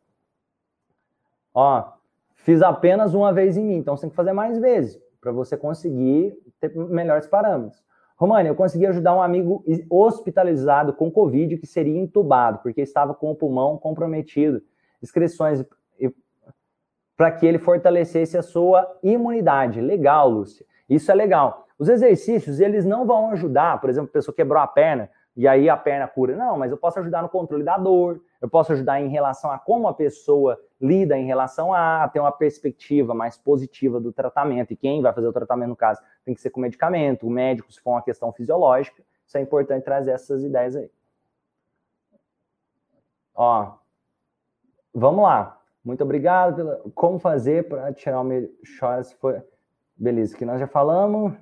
Ó, 1.55 1.93
fiz 2.37 2.63
apenas 2.63 3.15
uma 3.15 3.33
vez 3.33 3.57
em 3.57 3.65
mim, 3.65 3.77
então 3.77 3.97
você 3.97 4.03
tem 4.03 4.11
que 4.11 4.17
fazer 4.17 4.33
mais 4.33 4.59
vezes 4.59 5.01
para 5.21 5.33
você 5.33 5.57
conseguir 5.57 6.37
ter 6.61 6.75
melhores 6.75 7.27
parâmetros. 7.27 7.83
România, 8.17 8.51
eu 8.51 8.55
consegui 8.55 8.87
ajudar 8.87 9.15
um 9.15 9.23
amigo 9.23 9.65
hospitalizado 9.89 10.93
com 10.93 11.11
Covid 11.11 11.57
que 11.57 11.67
seria 11.67 11.99
entubado, 11.99 12.59
porque 12.59 12.81
estava 12.81 13.15
com 13.15 13.31
o 13.31 13.35
pulmão 13.37 13.79
comprometido. 13.79 14.61
Inscrições 15.01 15.65
para 17.19 17.33
que 17.33 17.45
ele 17.45 17.59
fortalecesse 17.59 18.39
a 18.39 18.43
sua 18.43 18.97
imunidade. 19.03 19.81
Legal, 19.81 20.31
Lúcia. 20.31 20.65
Isso 20.89 21.11
é 21.11 21.15
legal. 21.17 21.67
Os 21.77 21.89
exercícios, 21.89 22.61
eles 22.61 22.87
não 22.87 23.05
vão 23.05 23.33
ajudar, 23.33 23.81
por 23.81 23.91
exemplo, 23.91 24.09
a 24.09 24.13
pessoa 24.13 24.33
quebrou 24.33 24.63
a 24.63 24.69
perna 24.69 25.11
e 25.37 25.47
aí 25.49 25.69
a 25.69 25.77
perna 25.77 26.07
cura. 26.07 26.37
Não, 26.37 26.57
mas 26.57 26.71
eu 26.71 26.79
posso 26.79 27.01
ajudar 27.01 27.21
no 27.21 27.29
controle 27.29 27.65
da 27.65 27.77
dor, 27.77 28.21
eu 28.41 28.49
posso 28.49 28.73
ajudar 28.73 29.01
em 29.01 29.09
relação 29.09 29.51
a 29.51 29.59
como 29.59 29.89
a 29.89 29.95
pessoa 29.95 30.61
lida 30.81 31.19
em 31.19 31.27
relação 31.27 31.75
a 31.75 32.09
ter 32.09 32.21
uma 32.21 32.31
perspectiva 32.31 33.13
mais 33.13 33.37
positiva 33.37 34.01
do 34.01 34.13
tratamento. 34.13 34.73
E 34.73 34.77
quem 34.77 35.03
vai 35.03 35.13
fazer 35.13 35.27
o 35.27 35.33
tratamento, 35.33 35.71
no 35.71 35.77
caso, 35.77 36.01
tem 36.25 36.33
que 36.33 36.41
ser 36.41 36.51
com 36.51 36.61
medicamento, 36.61 37.27
o 37.27 37.31
médico, 37.31 37.73
se 37.73 37.81
for 37.81 37.91
uma 37.91 38.03
questão 38.03 38.33
fisiológica. 38.33 39.03
Isso 39.27 39.37
é 39.37 39.41
importante 39.41 39.83
trazer 39.83 40.13
essas 40.13 40.45
ideias 40.45 40.77
aí. 40.77 40.89
Ó, 43.35 43.73
vamos 44.95 45.25
lá. 45.25 45.58
Muito 45.85 46.03
obrigado. 46.03 46.57
Pela... 46.57 46.83
Como 46.95 47.19
fazer 47.19 47.69
para 47.69 47.93
tirar 47.93 48.21
o 48.21 48.25
meu 48.25 48.49
se 49.03 49.15
foi. 49.17 49.41
Beleza, 49.97 50.37
que 50.37 50.45
nós 50.45 50.61
já 50.61 50.67
falamos. 50.67 51.33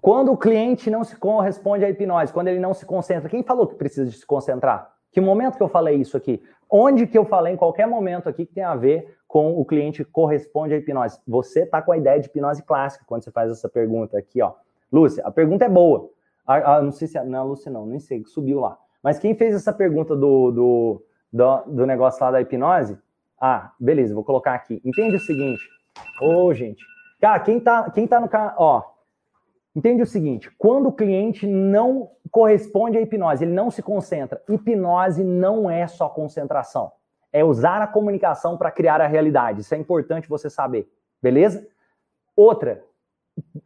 Quando 0.00 0.32
o 0.32 0.36
cliente 0.36 0.90
não 0.90 1.02
se 1.04 1.16
corresponde 1.16 1.84
à 1.84 1.90
hipnose, 1.90 2.32
quando 2.32 2.48
ele 2.48 2.60
não 2.60 2.72
se 2.72 2.86
concentra, 2.86 3.28
quem 3.28 3.42
falou 3.42 3.66
que 3.66 3.74
precisa 3.74 4.06
de 4.08 4.16
se 4.16 4.24
concentrar? 4.24 4.94
Que 5.10 5.20
momento 5.20 5.56
que 5.56 5.62
eu 5.62 5.68
falei 5.68 5.96
isso 5.96 6.16
aqui? 6.16 6.42
Onde 6.70 7.06
que 7.06 7.18
eu 7.18 7.24
falei 7.24 7.54
em 7.54 7.56
qualquer 7.56 7.86
momento 7.86 8.28
aqui 8.28 8.46
que 8.46 8.54
tem 8.54 8.64
a 8.64 8.76
ver 8.76 9.16
com 9.26 9.58
o 9.58 9.64
cliente 9.64 10.04
corresponde 10.04 10.74
à 10.74 10.76
hipnose? 10.76 11.20
Você 11.26 11.66
tá 11.66 11.82
com 11.82 11.92
a 11.92 11.98
ideia 11.98 12.20
de 12.20 12.26
hipnose 12.26 12.62
clássica 12.62 13.04
quando 13.06 13.24
você 13.24 13.30
faz 13.30 13.50
essa 13.50 13.68
pergunta 13.68 14.16
aqui, 14.16 14.40
ó. 14.40 14.54
Lúcia, 14.90 15.22
a 15.26 15.30
pergunta 15.30 15.64
é 15.64 15.68
boa. 15.68 16.10
Não 16.82 16.92
sei 16.92 17.08
se. 17.08 17.22
Não, 17.24 17.46
Lúcia, 17.46 17.70
não, 17.70 17.84
nem 17.84 17.98
sei, 17.98 18.24
subiu 18.24 18.60
lá. 18.60 18.78
Mas 19.02 19.18
quem 19.18 19.34
fez 19.34 19.54
essa 19.54 19.72
pergunta 19.72 20.16
do, 20.16 20.50
do, 20.50 21.02
do, 21.32 21.62
do 21.66 21.86
negócio 21.86 22.22
lá 22.22 22.30
da 22.30 22.40
hipnose? 22.40 22.98
Ah, 23.40 23.72
beleza, 23.78 24.14
vou 24.14 24.24
colocar 24.24 24.54
aqui. 24.54 24.80
Entende 24.84 25.16
o 25.16 25.20
seguinte? 25.20 25.62
Ô, 26.20 26.44
oh, 26.44 26.54
gente. 26.54 26.84
Cara, 27.20 27.40
quem 27.40 27.60
tá, 27.60 27.90
quem 27.90 28.06
tá 28.06 28.20
no 28.20 28.28
canal. 28.28 28.54
Ó, 28.58 28.82
Entende 29.78 30.02
o 30.02 30.06
seguinte: 30.06 30.50
quando 30.58 30.88
o 30.88 30.92
cliente 30.92 31.46
não 31.46 32.10
corresponde 32.32 32.98
à 32.98 33.00
hipnose, 33.00 33.44
ele 33.44 33.52
não 33.52 33.70
se 33.70 33.80
concentra. 33.80 34.42
Hipnose 34.48 35.22
não 35.22 35.70
é 35.70 35.86
só 35.86 36.08
concentração. 36.08 36.90
É 37.32 37.44
usar 37.44 37.80
a 37.80 37.86
comunicação 37.86 38.56
para 38.56 38.72
criar 38.72 39.00
a 39.00 39.06
realidade. 39.06 39.60
Isso 39.60 39.72
é 39.74 39.78
importante 39.78 40.28
você 40.28 40.50
saber. 40.50 40.90
Beleza? 41.22 41.64
Outra, 42.34 42.82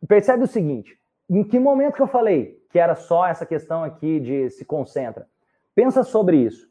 percebe 0.06 0.44
o 0.44 0.46
seguinte: 0.46 0.98
em 1.30 1.42
que 1.42 1.58
momento 1.58 1.94
que 1.94 2.02
eu 2.02 2.06
falei 2.06 2.60
que 2.70 2.78
era 2.78 2.94
só 2.94 3.26
essa 3.26 3.46
questão 3.46 3.82
aqui 3.82 4.20
de 4.20 4.50
se 4.50 4.66
concentra? 4.66 5.26
Pensa 5.74 6.02
sobre 6.02 6.36
isso. 6.36 6.68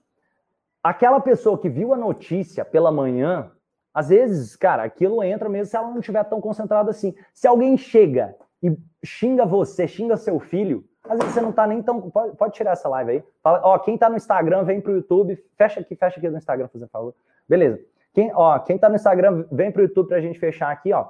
Aquela 0.84 1.20
pessoa 1.20 1.58
que 1.58 1.70
viu 1.70 1.94
a 1.94 1.98
notícia 1.98 2.66
pela 2.66 2.92
manhã, 2.92 3.52
às 3.94 4.10
vezes, 4.10 4.56
cara, 4.56 4.84
aquilo 4.84 5.24
entra 5.24 5.50
mesmo 5.50 5.68
se 5.68 5.78
ela 5.78 5.90
não 5.90 6.00
estiver 6.00 6.24
tão 6.24 6.42
concentrada 6.42 6.90
assim. 6.90 7.14
Se 7.34 7.48
alguém 7.48 7.78
chega 7.78 8.36
e 8.64 8.76
xinga 9.04 9.46
você, 9.46 9.88
xinga 9.88 10.18
seu 10.18 10.40
filho, 10.40 10.84
às 11.04 11.18
vezes 11.18 11.34
você 11.34 11.42
não 11.42 11.52
tá 11.52 11.68
nem 11.68 11.82
tão. 11.82 12.10
Pode, 12.10 12.36
pode 12.36 12.54
tirar 12.54 12.72
essa 12.72 12.88
live 12.90 13.12
aí. 13.12 13.24
Fala, 13.44 13.62
ó, 13.64 13.78
quem 13.80 13.98
tá 13.98 14.10
no 14.10 14.16
Instagram, 14.16 14.64
vem 14.64 14.80
pro 14.80 14.94
YouTube. 14.94 15.38
Fecha 15.58 15.80
aqui, 15.80 15.96
fecha 15.96 16.20
aqui 16.20 16.30
no 16.30 16.38
Instagram, 16.38 16.68
por 16.68 16.88
favor. 16.88 17.16
Beleza. 17.48 17.80
Quem, 18.14 18.32
ó, 18.34 18.58
quem 18.60 18.78
tá 18.78 18.90
no 18.90 18.96
Instagram, 18.96 19.46
vem 19.52 19.72
pro 19.72 19.84
YouTube 19.84 20.08
pra 20.08 20.22
gente 20.22 20.40
fechar 20.40 20.72
aqui, 20.72 20.94
ó. 20.94 21.10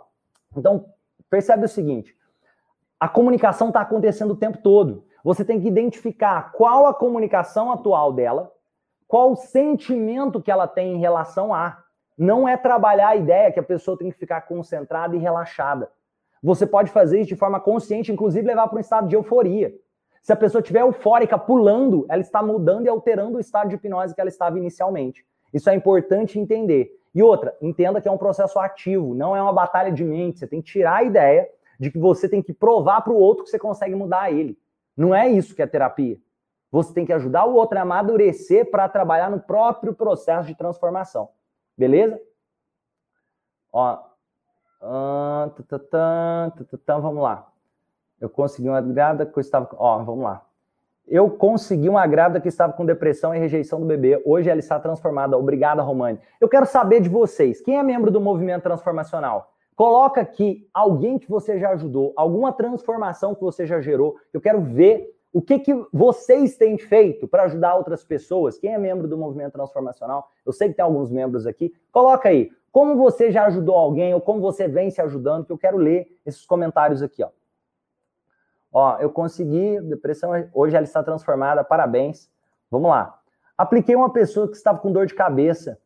Então, 0.56 0.86
percebe 1.30 1.66
o 1.66 1.70
seguinte: 1.70 2.16
a 3.00 3.08
comunicação 3.08 3.72
tá 3.72 3.82
acontecendo 3.82 4.32
o 4.32 4.38
tempo 4.38 4.60
todo. 4.60 5.06
Você 5.24 5.46
tem 5.46 5.60
que 5.60 5.68
identificar 5.68 6.52
qual 6.54 6.88
a 6.88 6.94
comunicação 6.94 7.72
atual 7.72 8.12
dela, 8.12 8.52
qual 9.12 9.34
o 9.34 9.36
sentimento 9.36 10.42
que 10.42 10.50
ela 10.50 10.66
tem 10.66 10.94
em 10.94 11.00
relação 11.00 11.54
a. 11.54 11.84
Não 12.18 12.48
é 12.48 12.56
trabalhar 12.56 13.10
a 13.10 13.16
ideia 13.18 13.52
que 13.52 13.60
a 13.60 13.64
pessoa 13.64 13.98
tem 13.98 14.10
que 14.10 14.18
ficar 14.18 14.40
concentrada 14.44 15.14
e 15.14 15.20
relaxada. 15.20 15.92
Você 16.42 16.66
pode 16.66 16.90
fazer 16.92 17.20
isso 17.20 17.28
de 17.28 17.36
forma 17.36 17.60
consciente, 17.60 18.10
inclusive 18.10 18.48
levar 18.48 18.70
para 18.70 18.78
um 18.78 18.80
estado 18.80 19.10
de 19.10 19.16
euforia. 19.18 19.74
Se 20.22 20.32
a 20.32 20.36
pessoa 20.38 20.62
estiver 20.62 20.80
eufórica, 20.80 21.38
pulando, 21.38 22.06
ela 22.08 22.22
está 22.22 22.42
mudando 22.42 22.86
e 22.86 22.90
alterando 22.90 23.36
o 23.36 23.42
estado 23.42 23.68
de 23.68 23.76
hipnose 23.76 24.16
que 24.16 24.22
ela 24.22 24.30
estava 24.30 24.58
inicialmente. 24.58 25.26
Isso 25.54 25.70
é 25.70 25.76
importante 25.76 26.40
entender. 26.40 26.98
E 27.14 27.22
outra, 27.22 27.54
entenda 27.62 28.00
que 28.00 28.08
é 28.08 28.12
um 28.12 28.18
processo 28.18 28.58
ativo, 28.60 29.14
não 29.14 29.36
é 29.36 29.42
uma 29.42 29.52
batalha 29.52 29.92
de 29.92 30.06
mente. 30.06 30.40
Você 30.40 30.48
tem 30.48 30.62
que 30.62 30.72
tirar 30.72 31.00
a 31.00 31.04
ideia 31.04 31.50
de 31.78 31.92
que 31.92 32.00
você 32.00 32.30
tem 32.30 32.42
que 32.42 32.54
provar 32.54 33.02
para 33.02 33.12
o 33.12 33.18
outro 33.18 33.44
que 33.44 33.50
você 33.50 33.60
consegue 33.60 33.94
mudar 33.94 34.32
ele. 34.32 34.58
Não 34.96 35.14
é 35.14 35.28
isso 35.28 35.54
que 35.54 35.62
é 35.62 35.68
terapia. 35.68 36.18
Você 36.72 36.94
tem 36.94 37.06
que 37.06 37.12
ajudar 37.12 37.46
o 37.46 37.54
outro 37.54 37.78
a 37.78 37.82
amadurecer 37.82 38.72
para 38.72 38.88
trabalhar 38.88 39.30
no 39.30 39.42
próprio 39.42 39.94
processo 39.94 40.48
de 40.48 40.56
transformação. 40.56 41.30
Beleza? 41.78 42.20
Ó, 43.72 44.00
vamos 47.02 47.22
lá. 47.22 47.48
Eu 48.20 48.30
consegui 48.30 48.70
uma 48.70 48.82
grávida 48.82 49.26
que 49.26 49.38
eu 49.38 49.42
estava. 49.42 49.70
Ó, 49.74 50.04
vamos 50.04 50.24
lá. 50.24 50.46
Eu 51.08 51.30
consegui 51.30 51.90
uma 51.90 52.08
grávida 52.08 52.40
que 52.40 52.48
estava 52.48 52.72
com 52.72 52.86
depressão 52.86 53.36
e 53.36 53.40
rejeição 53.40 53.80
do 53.80 53.86
bebê. 53.86 54.22
Hoje 54.26 54.50
ela 54.50 54.60
está 54.60 54.80
transformada. 54.80 55.38
Obrigada, 55.38 55.82
Romane. 55.82 56.20
Eu 56.40 56.48
quero 56.48 56.66
saber 56.66 57.02
de 57.02 57.10
vocês. 57.10 57.60
Quem 57.60 57.78
é 57.78 57.84
membro 57.84 58.10
do 58.12 58.22
movimento 58.22 58.64
transformacional? 58.64 59.52
Coloca 59.76 60.22
aqui 60.22 60.70
alguém 60.74 61.18
que 61.18 61.30
você 61.30 61.60
já 61.60 61.72
ajudou, 61.72 62.14
alguma 62.16 62.54
transformação 62.54 63.34
que 63.34 63.42
você 63.42 63.66
já 63.66 63.82
gerou. 63.82 64.16
Eu 64.32 64.40
quero 64.40 64.62
ver 64.62 65.10
o 65.34 65.42
que, 65.42 65.60
que 65.60 65.74
vocês 65.94 66.58
têm 66.58 66.78
feito 66.78 67.28
para 67.28 67.44
ajudar 67.44 67.76
outras 67.76 68.04
pessoas. 68.04 68.58
Quem 68.58 68.74
é 68.74 68.78
membro 68.78 69.08
do 69.08 69.18
movimento 69.18 69.54
transformacional? 69.54 70.30
Eu 70.46 70.52
sei 70.52 70.70
que 70.70 70.76
tem 70.76 70.84
alguns 70.84 71.10
membros 71.10 71.48
aqui. 71.48 71.74
Coloca 71.92 72.30
aí. 72.30 72.52
Como 72.72 72.96
você 72.96 73.32
já 73.32 73.46
ajudou 73.46 73.76
alguém 73.76 74.14
ou 74.14 74.22
como 74.22 74.42
você 74.42 74.68
vem 74.68 74.90
se 74.90 75.02
ajudando, 75.02 75.46
que 75.46 75.52
eu 75.52 75.58
quero 75.58 75.78
ler 75.78 76.20
esses 76.26 76.46
comentários 76.46 77.02
aqui, 77.02 77.24
ó. 77.24 77.30
Ó, 78.74 78.98
eu 79.00 79.10
consegui, 79.10 79.82
depressão, 79.82 80.32
hoje 80.54 80.76
ela 80.76 80.86
está 80.86 81.04
transformada, 81.04 81.64
parabéns. 81.64 82.30
Vamos 82.70 82.90
lá. 82.90 83.20
Apliquei 83.58 83.96
uma 83.96 84.12
pessoa 84.12 84.48
que 84.48 84.56
estava 84.56 84.80
com 84.80 84.92
dor 84.92 85.06
de 85.06 85.14
cabeça, 85.14 85.78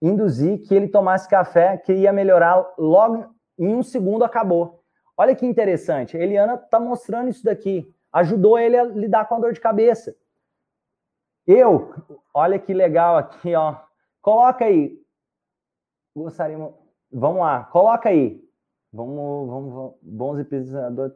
induzi 0.00 0.58
que 0.58 0.74
ele 0.74 0.88
tomasse 0.88 1.28
café, 1.28 1.76
que 1.76 1.92
ia 1.92 2.12
melhorar 2.12 2.64
logo 2.78 3.34
em 3.58 3.74
um 3.74 3.82
segundo 3.82 4.24
acabou. 4.24 4.82
Olha 5.16 5.34
que 5.34 5.46
interessante, 5.46 6.16
a 6.16 6.20
Eliana 6.20 6.54
está 6.54 6.78
mostrando 6.78 7.28
isso 7.28 7.44
daqui, 7.44 7.92
ajudou 8.16 8.58
ele 8.58 8.78
a 8.78 8.84
lidar 8.84 9.28
com 9.28 9.34
a 9.34 9.38
dor 9.38 9.52
de 9.52 9.60
cabeça. 9.60 10.16
Eu, 11.46 11.94
olha 12.32 12.58
que 12.58 12.72
legal 12.72 13.16
aqui, 13.16 13.54
ó. 13.54 13.76
Coloca 14.22 14.64
aí, 14.64 14.98
gostaríamos. 16.14 16.72
Vamos 17.12 17.40
lá, 17.40 17.64
coloca 17.64 18.08
aí. 18.08 18.42
Vamos, 18.92 19.48
vamos, 19.48 19.74
vamos. 19.74 19.94
bons 20.00 20.42
pesquisadores. 20.44 21.14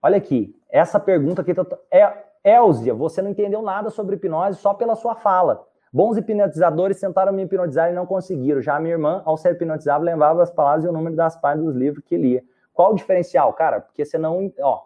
Olha 0.00 0.16
aqui, 0.16 0.54
essa 0.70 1.00
pergunta 1.00 1.42
aqui 1.42 1.52
tá 1.52 1.66
é 1.90 2.24
Elzia, 2.44 2.94
você 2.94 3.20
não 3.20 3.30
entendeu 3.30 3.60
nada 3.60 3.90
sobre 3.90 4.14
hipnose 4.14 4.58
só 4.58 4.72
pela 4.72 4.94
sua 4.94 5.16
fala. 5.16 5.66
Bons 5.92 6.16
hipnotizadores 6.16 7.00
tentaram 7.00 7.32
me 7.32 7.42
hipnotizar 7.42 7.90
e 7.90 7.94
não 7.94 8.06
conseguiram. 8.06 8.62
Já 8.62 8.76
a 8.76 8.80
minha 8.80 8.94
irmã, 8.94 9.20
ao 9.24 9.36
ser 9.36 9.52
hipnotizada, 9.54 10.04
lembrava 10.04 10.44
as 10.44 10.50
palavras 10.50 10.84
e 10.84 10.88
o 10.88 10.92
número 10.92 11.16
das 11.16 11.36
páginas 11.36 11.66
dos 11.66 11.76
livros 11.76 12.04
que 12.04 12.16
lia. 12.16 12.44
Qual 12.72 12.92
o 12.92 12.94
diferencial? 12.94 13.52
Cara, 13.52 13.80
porque 13.80 14.04
você 14.04 14.16
não. 14.16 14.52
Ó, 14.60 14.85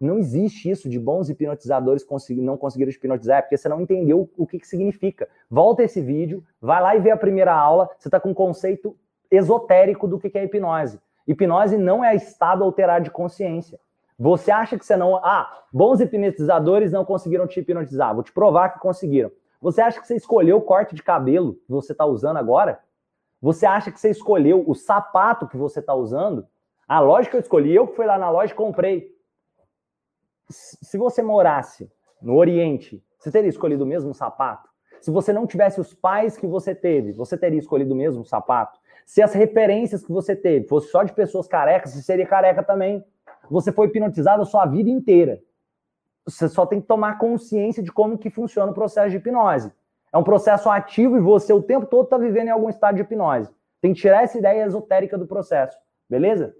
não 0.00 0.18
existe 0.18 0.70
isso 0.70 0.88
de 0.88 0.98
bons 0.98 1.28
hipnotizadores 1.28 2.06
não 2.38 2.56
conseguiram 2.56 2.90
hipnotizar, 2.90 3.38
é 3.38 3.42
porque 3.42 3.56
você 3.56 3.68
não 3.68 3.82
entendeu 3.82 4.30
o 4.36 4.46
que, 4.46 4.58
que 4.58 4.66
significa. 4.66 5.28
Volta 5.50 5.82
esse 5.82 6.00
vídeo, 6.00 6.42
vai 6.60 6.80
lá 6.80 6.96
e 6.96 7.00
vê 7.00 7.10
a 7.10 7.16
primeira 7.16 7.54
aula, 7.54 7.90
você 7.98 8.08
está 8.08 8.18
com 8.18 8.30
um 8.30 8.34
conceito 8.34 8.96
esotérico 9.30 10.08
do 10.08 10.18
que, 10.18 10.30
que 10.30 10.38
é 10.38 10.44
hipnose. 10.44 10.98
Hipnose 11.28 11.76
não 11.76 12.02
é 12.02 12.16
estado 12.16 12.64
alterado 12.64 13.04
de 13.04 13.10
consciência. 13.10 13.78
Você 14.18 14.50
acha 14.50 14.78
que 14.78 14.84
você 14.84 14.96
não. 14.96 15.16
Ah, 15.16 15.64
bons 15.72 16.00
hipnotizadores 16.00 16.92
não 16.92 17.04
conseguiram 17.04 17.46
te 17.46 17.60
hipnotizar. 17.60 18.14
Vou 18.14 18.22
te 18.22 18.32
provar 18.32 18.70
que 18.70 18.80
conseguiram. 18.80 19.30
Você 19.60 19.80
acha 19.80 20.00
que 20.00 20.06
você 20.06 20.16
escolheu 20.16 20.56
o 20.56 20.62
corte 20.62 20.94
de 20.94 21.02
cabelo 21.02 21.54
que 21.54 21.70
você 21.70 21.92
está 21.92 22.04
usando 22.04 22.38
agora? 22.38 22.80
Você 23.40 23.64
acha 23.64 23.90
que 23.90 24.00
você 24.00 24.10
escolheu 24.10 24.64
o 24.66 24.74
sapato 24.74 25.46
que 25.46 25.56
você 25.56 25.80
está 25.80 25.94
usando? 25.94 26.46
Ah, 26.88 27.00
lógico 27.00 27.32
que 27.32 27.36
eu 27.36 27.40
escolhi. 27.40 27.74
Eu 27.74 27.86
que 27.86 27.96
fui 27.96 28.06
lá 28.06 28.18
na 28.18 28.30
loja 28.30 28.52
e 28.52 28.56
comprei 28.56 29.14
se 30.50 30.98
você 30.98 31.22
morasse 31.22 31.90
no 32.20 32.36
Oriente, 32.36 33.02
você 33.18 33.30
teria 33.30 33.48
escolhido 33.48 33.84
o 33.84 33.86
mesmo 33.86 34.12
sapato? 34.14 34.68
Se 35.00 35.10
você 35.10 35.32
não 35.32 35.46
tivesse 35.46 35.80
os 35.80 35.94
pais 35.94 36.36
que 36.36 36.46
você 36.46 36.74
teve, 36.74 37.12
você 37.12 37.36
teria 37.36 37.58
escolhido 37.58 37.94
o 37.94 37.96
mesmo 37.96 38.24
sapato? 38.24 38.78
Se 39.06 39.22
as 39.22 39.32
referências 39.32 40.04
que 40.04 40.12
você 40.12 40.36
teve 40.36 40.68
fossem 40.68 40.90
só 40.90 41.02
de 41.02 41.12
pessoas 41.12 41.48
carecas, 41.48 41.92
você 41.92 42.02
seria 42.02 42.26
careca 42.26 42.62
também. 42.62 43.04
Você 43.50 43.72
foi 43.72 43.86
hipnotizado 43.86 44.42
a 44.42 44.46
sua 44.46 44.66
vida 44.66 44.90
inteira. 44.90 45.40
Você 46.26 46.48
só 46.48 46.66
tem 46.66 46.80
que 46.80 46.86
tomar 46.86 47.18
consciência 47.18 47.82
de 47.82 47.90
como 47.90 48.18
que 48.18 48.30
funciona 48.30 48.70
o 48.70 48.74
processo 48.74 49.10
de 49.10 49.16
hipnose. 49.16 49.72
É 50.12 50.18
um 50.18 50.22
processo 50.22 50.68
ativo 50.68 51.16
e 51.16 51.20
você 51.20 51.52
o 51.52 51.62
tempo 51.62 51.86
todo 51.86 52.04
está 52.04 52.18
vivendo 52.18 52.48
em 52.48 52.52
algum 52.52 52.68
estado 52.68 52.96
de 52.96 53.02
hipnose. 53.02 53.50
Tem 53.80 53.94
que 53.94 54.00
tirar 54.00 54.22
essa 54.22 54.38
ideia 54.38 54.64
esotérica 54.64 55.16
do 55.16 55.26
processo, 55.26 55.76
beleza? 56.08 56.54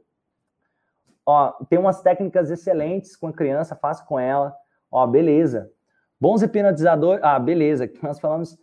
Ó, 1.30 1.52
tem 1.68 1.78
umas 1.78 2.02
técnicas 2.02 2.50
excelentes 2.50 3.14
com 3.14 3.28
a 3.28 3.32
criança, 3.32 3.76
faça 3.76 4.04
com 4.04 4.18
ela. 4.18 4.52
Ó, 4.90 5.06
beleza. 5.06 5.70
Bons 6.20 6.42
hipnotizadores. 6.42 7.22
Ah, 7.22 7.38
beleza. 7.38 7.88
Nós 8.02 8.18
falamos. 8.18 8.58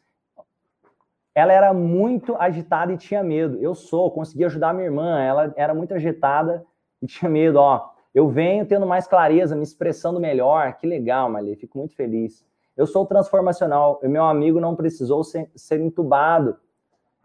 Ela 1.33 1.53
era 1.53 1.73
muito 1.73 2.35
agitada 2.35 2.91
e 2.91 2.97
tinha 2.97 3.23
medo. 3.23 3.57
Eu 3.61 3.73
sou, 3.73 4.11
consegui 4.11 4.43
ajudar 4.43 4.73
minha 4.73 4.85
irmã. 4.85 5.17
Ela 5.21 5.53
era 5.55 5.73
muito 5.73 5.93
agitada 5.93 6.65
e 7.01 7.07
tinha 7.07 7.31
medo. 7.31 7.57
Ó, 7.57 7.89
eu 8.13 8.27
venho 8.27 8.65
tendo 8.65 8.85
mais 8.85 9.07
clareza, 9.07 9.55
me 9.55 9.63
expressando 9.63 10.19
melhor. 10.19 10.73
Que 10.73 10.85
legal, 10.85 11.29
Malê. 11.29 11.55
Fico 11.55 11.77
muito 11.77 11.95
feliz. 11.95 12.45
Eu 12.75 12.85
sou 12.85 13.05
transformacional. 13.05 13.97
Meu 14.03 14.25
amigo 14.25 14.59
não 14.59 14.75
precisou 14.75 15.23
ser, 15.23 15.49
ser 15.55 15.79
entubado 15.79 16.57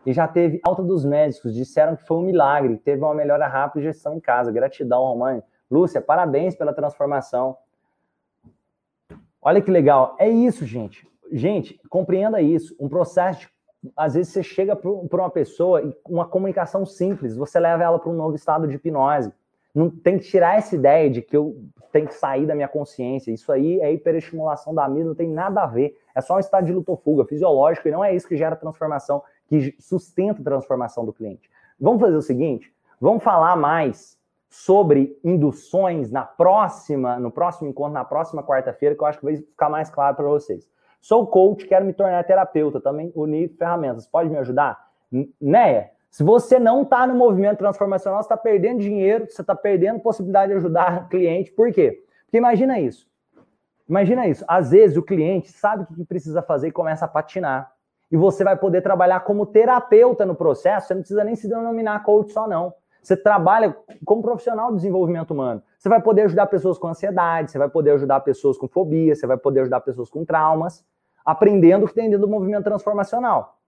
e 0.04 0.12
já 0.12 0.26
teve 0.26 0.60
alta 0.64 0.82
dos 0.82 1.04
médicos, 1.04 1.54
disseram 1.54 1.94
que 1.96 2.04
foi 2.04 2.16
um 2.16 2.22
milagre, 2.22 2.76
teve 2.78 3.02
uma 3.02 3.14
melhora 3.14 3.46
rápida 3.46 3.80
e 3.80 3.84
gestão 3.84 4.14
em 4.14 4.20
casa. 4.20 4.50
Gratidão, 4.50 5.02
Romani. 5.02 5.42
Lúcia, 5.70 6.00
parabéns 6.00 6.54
pela 6.54 6.72
transformação. 6.72 7.56
Olha 9.40 9.62
que 9.62 9.70
legal. 9.70 10.16
É 10.18 10.28
isso, 10.28 10.66
gente. 10.66 11.08
Gente, 11.30 11.80
compreenda 11.88 12.42
isso. 12.42 12.76
Um 12.78 12.88
processo, 12.88 13.40
de, 13.82 13.92
às 13.96 14.14
vezes 14.14 14.32
você 14.32 14.42
chega 14.42 14.76
para 14.76 14.90
uma 14.90 15.30
pessoa 15.30 15.82
e 15.82 15.96
uma 16.04 16.26
comunicação 16.26 16.84
simples, 16.84 17.36
você 17.36 17.58
leva 17.58 17.82
ela 17.82 17.98
para 17.98 18.10
um 18.10 18.14
novo 18.14 18.34
estado 18.34 18.66
de 18.66 18.76
hipnose. 18.76 19.32
Não 19.74 19.88
tem 19.88 20.18
que 20.18 20.26
tirar 20.26 20.58
essa 20.58 20.74
ideia 20.74 21.08
de 21.08 21.22
que 21.22 21.36
eu 21.36 21.56
tenho 21.90 22.06
que 22.06 22.14
sair 22.14 22.46
da 22.46 22.54
minha 22.54 22.68
consciência. 22.68 23.30
Isso 23.30 23.50
aí 23.50 23.80
é 23.80 23.92
hiperestimulação 23.92 24.74
da 24.74 24.88
mídia, 24.88 25.06
não 25.06 25.14
tem 25.14 25.28
nada 25.28 25.62
a 25.62 25.66
ver. 25.66 25.96
É 26.14 26.20
só 26.20 26.36
um 26.36 26.40
estado 26.40 26.66
de 26.66 26.72
luto-fuga 26.72 27.24
fisiológico 27.24 27.88
e 27.88 27.90
não 27.90 28.04
é 28.04 28.14
isso 28.14 28.28
que 28.28 28.36
gera 28.36 28.54
transformação 28.54 29.22
que 29.52 29.76
sustenta 29.78 30.40
a 30.40 30.44
transformação 30.44 31.04
do 31.04 31.12
cliente. 31.12 31.50
Vamos 31.78 32.00
fazer 32.00 32.16
o 32.16 32.22
seguinte, 32.22 32.74
vamos 32.98 33.22
falar 33.22 33.54
mais 33.54 34.18
sobre 34.48 35.18
induções 35.22 36.10
na 36.10 36.24
próxima, 36.24 37.18
no 37.18 37.30
próximo 37.30 37.68
encontro, 37.68 37.92
na 37.92 38.04
próxima 38.04 38.42
quarta-feira, 38.42 38.94
que 38.94 39.02
eu 39.02 39.06
acho 39.06 39.18
que 39.18 39.24
vai 39.26 39.36
ficar 39.36 39.68
mais 39.68 39.90
claro 39.90 40.16
para 40.16 40.26
vocês. 40.26 40.66
Sou 41.02 41.26
coach, 41.26 41.66
quero 41.66 41.84
me 41.84 41.92
tornar 41.92 42.24
terapeuta, 42.24 42.80
também 42.80 43.12
unir 43.14 43.50
ferramentas. 43.58 44.06
Pode 44.06 44.30
me 44.30 44.38
ajudar? 44.38 44.90
Né? 45.38 45.90
Se 46.10 46.22
você 46.22 46.58
não 46.58 46.82
está 46.82 47.06
no 47.06 47.14
movimento 47.14 47.58
transformacional, 47.58 48.22
você 48.22 48.26
está 48.26 48.36
perdendo 48.38 48.80
dinheiro, 48.80 49.26
você 49.28 49.42
está 49.42 49.54
perdendo 49.54 50.00
possibilidade 50.00 50.52
de 50.52 50.56
ajudar 50.56 51.04
o 51.04 51.08
cliente. 51.10 51.50
Por 51.52 51.70
quê? 51.72 52.02
Porque 52.24 52.38
imagina 52.38 52.80
isso. 52.80 53.06
Imagina 53.86 54.26
isso. 54.26 54.44
Às 54.48 54.70
vezes 54.70 54.96
o 54.96 55.02
cliente 55.02 55.50
sabe 55.50 55.82
o 55.82 55.94
que 55.94 56.04
precisa 56.04 56.40
fazer 56.40 56.68
e 56.68 56.72
começa 56.72 57.04
a 57.04 57.08
patinar 57.08 57.71
e 58.12 58.16
você 58.16 58.44
vai 58.44 58.56
poder 58.56 58.82
trabalhar 58.82 59.20
como 59.20 59.46
terapeuta 59.46 60.26
no 60.26 60.34
processo. 60.34 60.86
Você 60.86 60.94
não 60.94 61.00
precisa 61.00 61.24
nem 61.24 61.34
se 61.34 61.48
denominar 61.48 62.04
coach 62.04 62.30
só, 62.30 62.46
não. 62.46 62.74
Você 63.02 63.16
trabalha 63.16 63.74
como 64.04 64.22
profissional 64.22 64.68
de 64.68 64.76
desenvolvimento 64.76 65.30
humano. 65.30 65.62
Você 65.78 65.88
vai 65.88 66.00
poder 66.00 66.22
ajudar 66.22 66.46
pessoas 66.46 66.78
com 66.78 66.86
ansiedade, 66.86 67.50
você 67.50 67.58
vai 67.58 67.70
poder 67.70 67.92
ajudar 67.92 68.20
pessoas 68.20 68.58
com 68.58 68.68
fobia, 68.68 69.14
você 69.14 69.26
vai 69.26 69.38
poder 69.38 69.60
ajudar 69.60 69.80
pessoas 69.80 70.10
com 70.10 70.26
traumas, 70.26 70.84
aprendendo 71.24 71.86
o 71.86 71.88
que 71.88 71.94
tem 71.94 72.10
dentro 72.10 72.26
do 72.26 72.30
movimento 72.30 72.64
transformacional. 72.64 73.58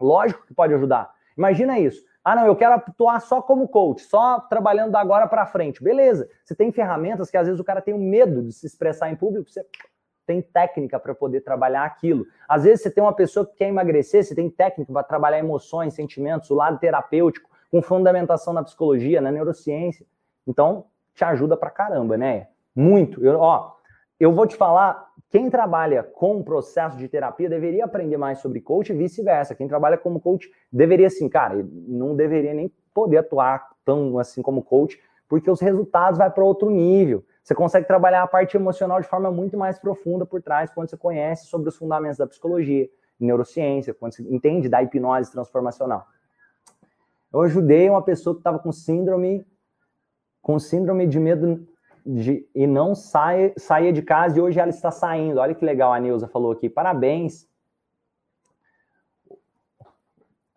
Lógico 0.00 0.46
que 0.46 0.54
pode 0.54 0.72
ajudar. 0.72 1.12
Imagina 1.36 1.78
isso. 1.78 2.02
Ah, 2.24 2.34
não, 2.34 2.46
eu 2.46 2.56
quero 2.56 2.74
atuar 2.74 3.20
só 3.20 3.40
como 3.42 3.68
coach, 3.68 4.02
só 4.02 4.40
trabalhando 4.40 4.92
da 4.92 5.00
agora 5.00 5.28
para 5.28 5.46
frente. 5.46 5.84
Beleza. 5.84 6.26
Você 6.44 6.54
tem 6.54 6.72
ferramentas 6.72 7.30
que 7.30 7.36
às 7.36 7.46
vezes 7.46 7.60
o 7.60 7.64
cara 7.64 7.82
tem 7.82 7.94
um 7.94 7.98
medo 7.98 8.42
de 8.42 8.52
se 8.52 8.66
expressar 8.66 9.10
em 9.10 9.16
público, 9.16 9.50
você 9.50 9.64
tem 10.30 10.40
técnica 10.40 10.96
para 11.00 11.12
poder 11.12 11.40
trabalhar 11.40 11.84
aquilo. 11.84 12.24
Às 12.48 12.62
vezes 12.62 12.82
você 12.82 12.90
tem 12.90 13.02
uma 13.02 13.12
pessoa 13.12 13.44
que 13.44 13.56
quer 13.56 13.68
emagrecer, 13.68 14.22
você 14.22 14.32
tem 14.32 14.48
técnica 14.48 14.92
para 14.92 15.02
trabalhar 15.02 15.40
emoções, 15.40 15.94
sentimentos, 15.94 16.48
o 16.50 16.54
lado 16.54 16.78
terapêutico, 16.78 17.50
com 17.68 17.82
fundamentação 17.82 18.52
na 18.52 18.62
psicologia, 18.62 19.20
na 19.20 19.32
neurociência. 19.32 20.06
Então, 20.46 20.84
te 21.14 21.24
ajuda 21.24 21.56
pra 21.56 21.68
caramba, 21.68 22.16
né? 22.16 22.46
Muito. 22.76 23.24
Eu, 23.24 23.40
ó, 23.40 23.72
eu 24.20 24.30
vou 24.30 24.46
te 24.46 24.54
falar, 24.54 25.08
quem 25.30 25.50
trabalha 25.50 26.04
com 26.04 26.44
processo 26.44 26.96
de 26.96 27.08
terapia 27.08 27.48
deveria 27.48 27.84
aprender 27.84 28.16
mais 28.16 28.38
sobre 28.38 28.60
coach 28.60 28.90
e 28.90 28.96
vice-versa. 28.96 29.56
Quem 29.56 29.66
trabalha 29.66 29.98
como 29.98 30.20
coach 30.20 30.48
deveria, 30.72 31.08
assim, 31.08 31.28
cara, 31.28 31.66
não 31.88 32.14
deveria 32.14 32.54
nem 32.54 32.72
poder 32.94 33.18
atuar 33.18 33.70
tão 33.84 34.16
assim 34.16 34.42
como 34.42 34.62
coach, 34.62 34.96
porque 35.28 35.50
os 35.50 35.60
resultados 35.60 36.18
vai 36.18 36.30
para 36.30 36.44
outro 36.44 36.70
nível. 36.70 37.24
Você 37.42 37.54
consegue 37.54 37.86
trabalhar 37.86 38.22
a 38.22 38.26
parte 38.26 38.56
emocional 38.56 39.00
de 39.00 39.08
forma 39.08 39.30
muito 39.30 39.56
mais 39.56 39.78
profunda 39.78 40.26
por 40.26 40.42
trás 40.42 40.70
quando 40.70 40.90
você 40.90 40.96
conhece 40.96 41.46
sobre 41.46 41.68
os 41.68 41.76
fundamentos 41.76 42.18
da 42.18 42.26
psicologia, 42.26 42.88
neurociência, 43.18 43.94
quando 43.94 44.14
você 44.14 44.22
entende 44.22 44.68
da 44.68 44.82
hipnose 44.82 45.32
transformacional. 45.32 46.06
Eu 47.32 47.42
ajudei 47.42 47.88
uma 47.88 48.02
pessoa 48.02 48.34
que 48.34 48.40
estava 48.40 48.58
com 48.58 48.72
síndrome 48.72 49.46
com 50.42 50.58
síndrome 50.58 51.06
de 51.06 51.18
medo 51.18 51.66
de, 52.04 52.48
e 52.54 52.66
não 52.66 52.94
sai, 52.94 53.52
saía 53.56 53.92
de 53.92 54.02
casa 54.02 54.38
e 54.38 54.40
hoje 54.40 54.58
ela 54.58 54.70
está 54.70 54.90
saindo. 54.90 55.38
Olha 55.38 55.54
que 55.54 55.64
legal 55.64 55.92
a 55.92 56.00
Neuza 56.00 56.28
falou 56.28 56.52
aqui. 56.52 56.68
Parabéns. 56.68 57.48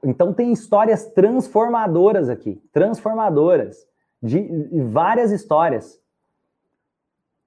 Então 0.03 0.33
tem 0.33 0.51
histórias 0.51 1.05
transformadoras 1.11 2.29
aqui, 2.29 2.61
transformadoras, 2.71 3.87
de 4.21 4.49
várias 4.85 5.31
histórias. 5.31 6.01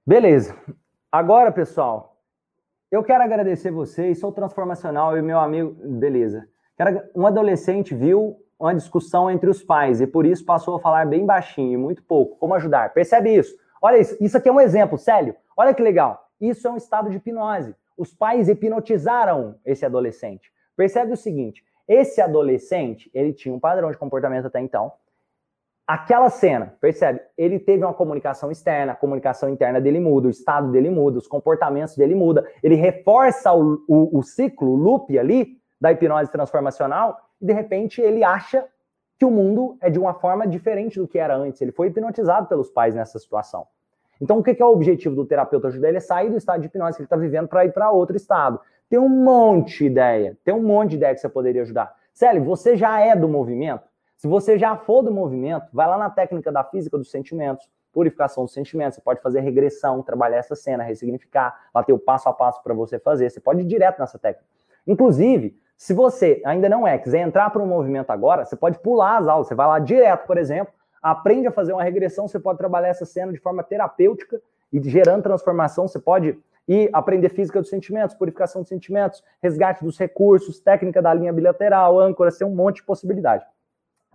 Beleza. 0.07 0.55
Agora, 1.11 1.51
pessoal, 1.51 2.15
eu 2.89 3.03
quero 3.03 3.21
agradecer 3.21 3.71
vocês. 3.71 4.17
Sou 4.17 4.31
transformacional 4.31 5.17
e 5.17 5.21
meu 5.21 5.37
amigo. 5.37 5.75
Beleza. 5.85 6.47
Um 7.13 7.27
adolescente 7.27 7.93
viu 7.93 8.41
uma 8.57 8.73
discussão 8.73 9.29
entre 9.29 9.49
os 9.49 9.61
pais 9.61 9.99
e 9.99 10.07
por 10.07 10.25
isso 10.25 10.45
passou 10.45 10.77
a 10.77 10.79
falar 10.79 11.05
bem 11.05 11.25
baixinho 11.25 11.73
e 11.73 11.77
muito 11.77 12.01
pouco. 12.03 12.37
Como 12.37 12.53
ajudar? 12.53 12.93
Percebe 12.93 13.35
isso? 13.35 13.53
Olha 13.81 13.97
isso. 13.97 14.15
Isso 14.21 14.37
aqui 14.37 14.47
é 14.47 14.51
um 14.51 14.61
exemplo, 14.61 14.97
sério. 14.97 15.35
Olha 15.57 15.73
que 15.73 15.83
legal. 15.83 16.29
Isso 16.39 16.65
é 16.65 16.71
um 16.71 16.77
estado 16.77 17.09
de 17.09 17.17
hipnose. 17.17 17.75
Os 17.97 18.13
pais 18.13 18.47
hipnotizaram 18.47 19.55
esse 19.65 19.85
adolescente. 19.85 20.53
Percebe 20.77 21.11
o 21.11 21.17
seguinte: 21.17 21.65
esse 21.85 22.21
adolescente, 22.21 23.11
ele 23.13 23.33
tinha 23.33 23.53
um 23.53 23.59
padrão 23.59 23.91
de 23.91 23.97
comportamento 23.97 24.45
até 24.45 24.61
então 24.61 24.89
aquela 25.87 26.29
cena, 26.29 26.75
percebe? 26.81 27.21
Ele 27.37 27.57
teve 27.57 27.83
uma 27.83 27.93
comunicação 27.93 28.51
externa, 28.51 28.91
a 28.91 28.95
comunicação 28.95 29.47
interna 29.47 29.79
dele 29.79 29.99
muda, 29.99 30.27
o 30.27 30.29
estado 30.29 30.69
dele 30.69 30.89
muda, 30.89 31.17
os 31.17 31.27
comportamentos 31.27 31.95
dele 31.95 32.13
muda, 32.13 32.45
ele 32.61 32.75
reforça 32.75 33.53
o, 33.53 33.83
o, 33.87 34.19
o 34.19 34.21
ciclo, 34.21 34.71
o 34.71 34.75
loop 34.75 35.17
ali 35.17 35.57
da 35.79 35.91
hipnose 35.91 36.29
transformacional 36.29 37.17
e 37.41 37.45
de 37.45 37.53
repente 37.53 38.01
ele 38.01 38.23
acha 38.23 38.65
que 39.17 39.25
o 39.25 39.31
mundo 39.31 39.77
é 39.81 39.89
de 39.89 39.97
uma 39.97 40.13
forma 40.13 40.45
diferente 40.45 40.99
do 40.99 41.07
que 41.07 41.17
era 41.17 41.35
antes. 41.35 41.61
Ele 41.61 41.71
foi 41.71 41.87
hipnotizado 41.87 42.47
pelos 42.47 42.69
pais 42.69 42.93
nessa 42.93 43.17
situação. 43.17 43.65
Então, 44.19 44.39
o 44.39 44.43
que 44.43 44.61
é 44.61 44.65
o 44.65 44.71
objetivo 44.71 45.15
do 45.15 45.25
terapeuta 45.25 45.67
ajudar 45.67 45.89
ele? 45.89 45.97
É 45.97 46.01
sair 46.01 46.29
do 46.29 46.37
estado 46.37 46.59
de 46.61 46.67
hipnose 46.67 46.97
que 46.97 47.01
ele 47.01 47.05
está 47.05 47.15
vivendo 47.15 47.47
para 47.47 47.65
ir 47.65 47.71
para 47.71 47.91
outro 47.91 48.15
estado. 48.17 48.59
Tem 48.89 48.99
um 48.99 49.09
monte 49.09 49.79
de 49.79 49.85
ideia, 49.85 50.37
tem 50.43 50.53
um 50.53 50.61
monte 50.61 50.91
de 50.91 50.95
ideia 50.97 51.13
que 51.13 51.21
você 51.21 51.29
poderia 51.29 51.61
ajudar. 51.61 51.93
Célio, 52.13 52.43
você 52.43 52.75
já 52.75 52.99
é 52.99 53.15
do 53.15 53.27
movimento? 53.27 53.87
Se 54.17 54.27
você 54.27 54.57
já 54.57 54.75
for 54.75 55.03
do 55.03 55.11
movimento, 55.11 55.67
vai 55.71 55.87
lá 55.87 55.95
na 55.95 56.09
técnica 56.09 56.51
da 56.51 56.63
física 56.63 56.97
dos 56.97 57.11
sentimentos, 57.11 57.69
purificação 57.93 58.45
dos 58.45 58.53
sentimentos. 58.53 58.95
Você 58.95 59.01
pode 59.01 59.21
fazer 59.21 59.41
regressão, 59.41 60.01
trabalhar 60.01 60.37
essa 60.37 60.55
cena, 60.55 60.83
ressignificar, 60.83 61.69
lá 61.73 61.83
ter 61.83 61.93
o 61.93 61.99
passo 61.99 62.27
a 62.27 62.33
passo 62.33 62.61
para 62.63 62.73
você 62.73 62.97
fazer. 62.97 63.29
Você 63.29 63.39
pode 63.39 63.61
ir 63.61 63.65
direto 63.65 63.99
nessa 63.99 64.17
técnica. 64.17 64.43
Inclusive, 64.87 65.55
se 65.77 65.93
você 65.93 66.41
ainda 66.43 66.67
não 66.67 66.87
é, 66.87 66.97
quiser 66.97 67.19
entrar 67.19 67.51
para 67.51 67.61
o 67.61 67.67
movimento 67.67 68.09
agora, 68.09 68.43
você 68.43 68.55
pode 68.55 68.79
pular 68.79 69.17
as 69.17 69.27
aulas. 69.27 69.47
Você 69.47 69.53
vai 69.53 69.67
lá 69.67 69.77
direto, 69.77 70.25
por 70.25 70.39
exemplo, 70.39 70.73
aprende 70.99 71.45
a 71.45 71.51
fazer 71.51 71.73
uma 71.73 71.83
regressão. 71.83 72.27
Você 72.27 72.39
pode 72.39 72.57
trabalhar 72.57 72.87
essa 72.87 73.05
cena 73.05 73.31
de 73.31 73.37
forma 73.37 73.63
terapêutica 73.63 74.41
e 74.73 74.81
gerando 74.81 75.21
transformação. 75.21 75.87
Você 75.87 75.99
pode 75.99 76.35
ir 76.67 76.89
aprender 76.91 77.29
física 77.29 77.61
dos 77.61 77.69
sentimentos, 77.69 78.15
purificação 78.15 78.61
dos 78.61 78.69
sentimentos, 78.69 79.23
resgate 79.41 79.83
dos 79.83 79.95
recursos, 79.95 80.59
técnica 80.59 81.03
da 81.03 81.13
linha 81.13 81.31
bilateral, 81.31 81.99
âncora, 81.99 82.31
tem 82.31 82.47
um 82.47 82.55
monte 82.55 82.77
de 82.77 82.83
possibilidade. 82.83 83.45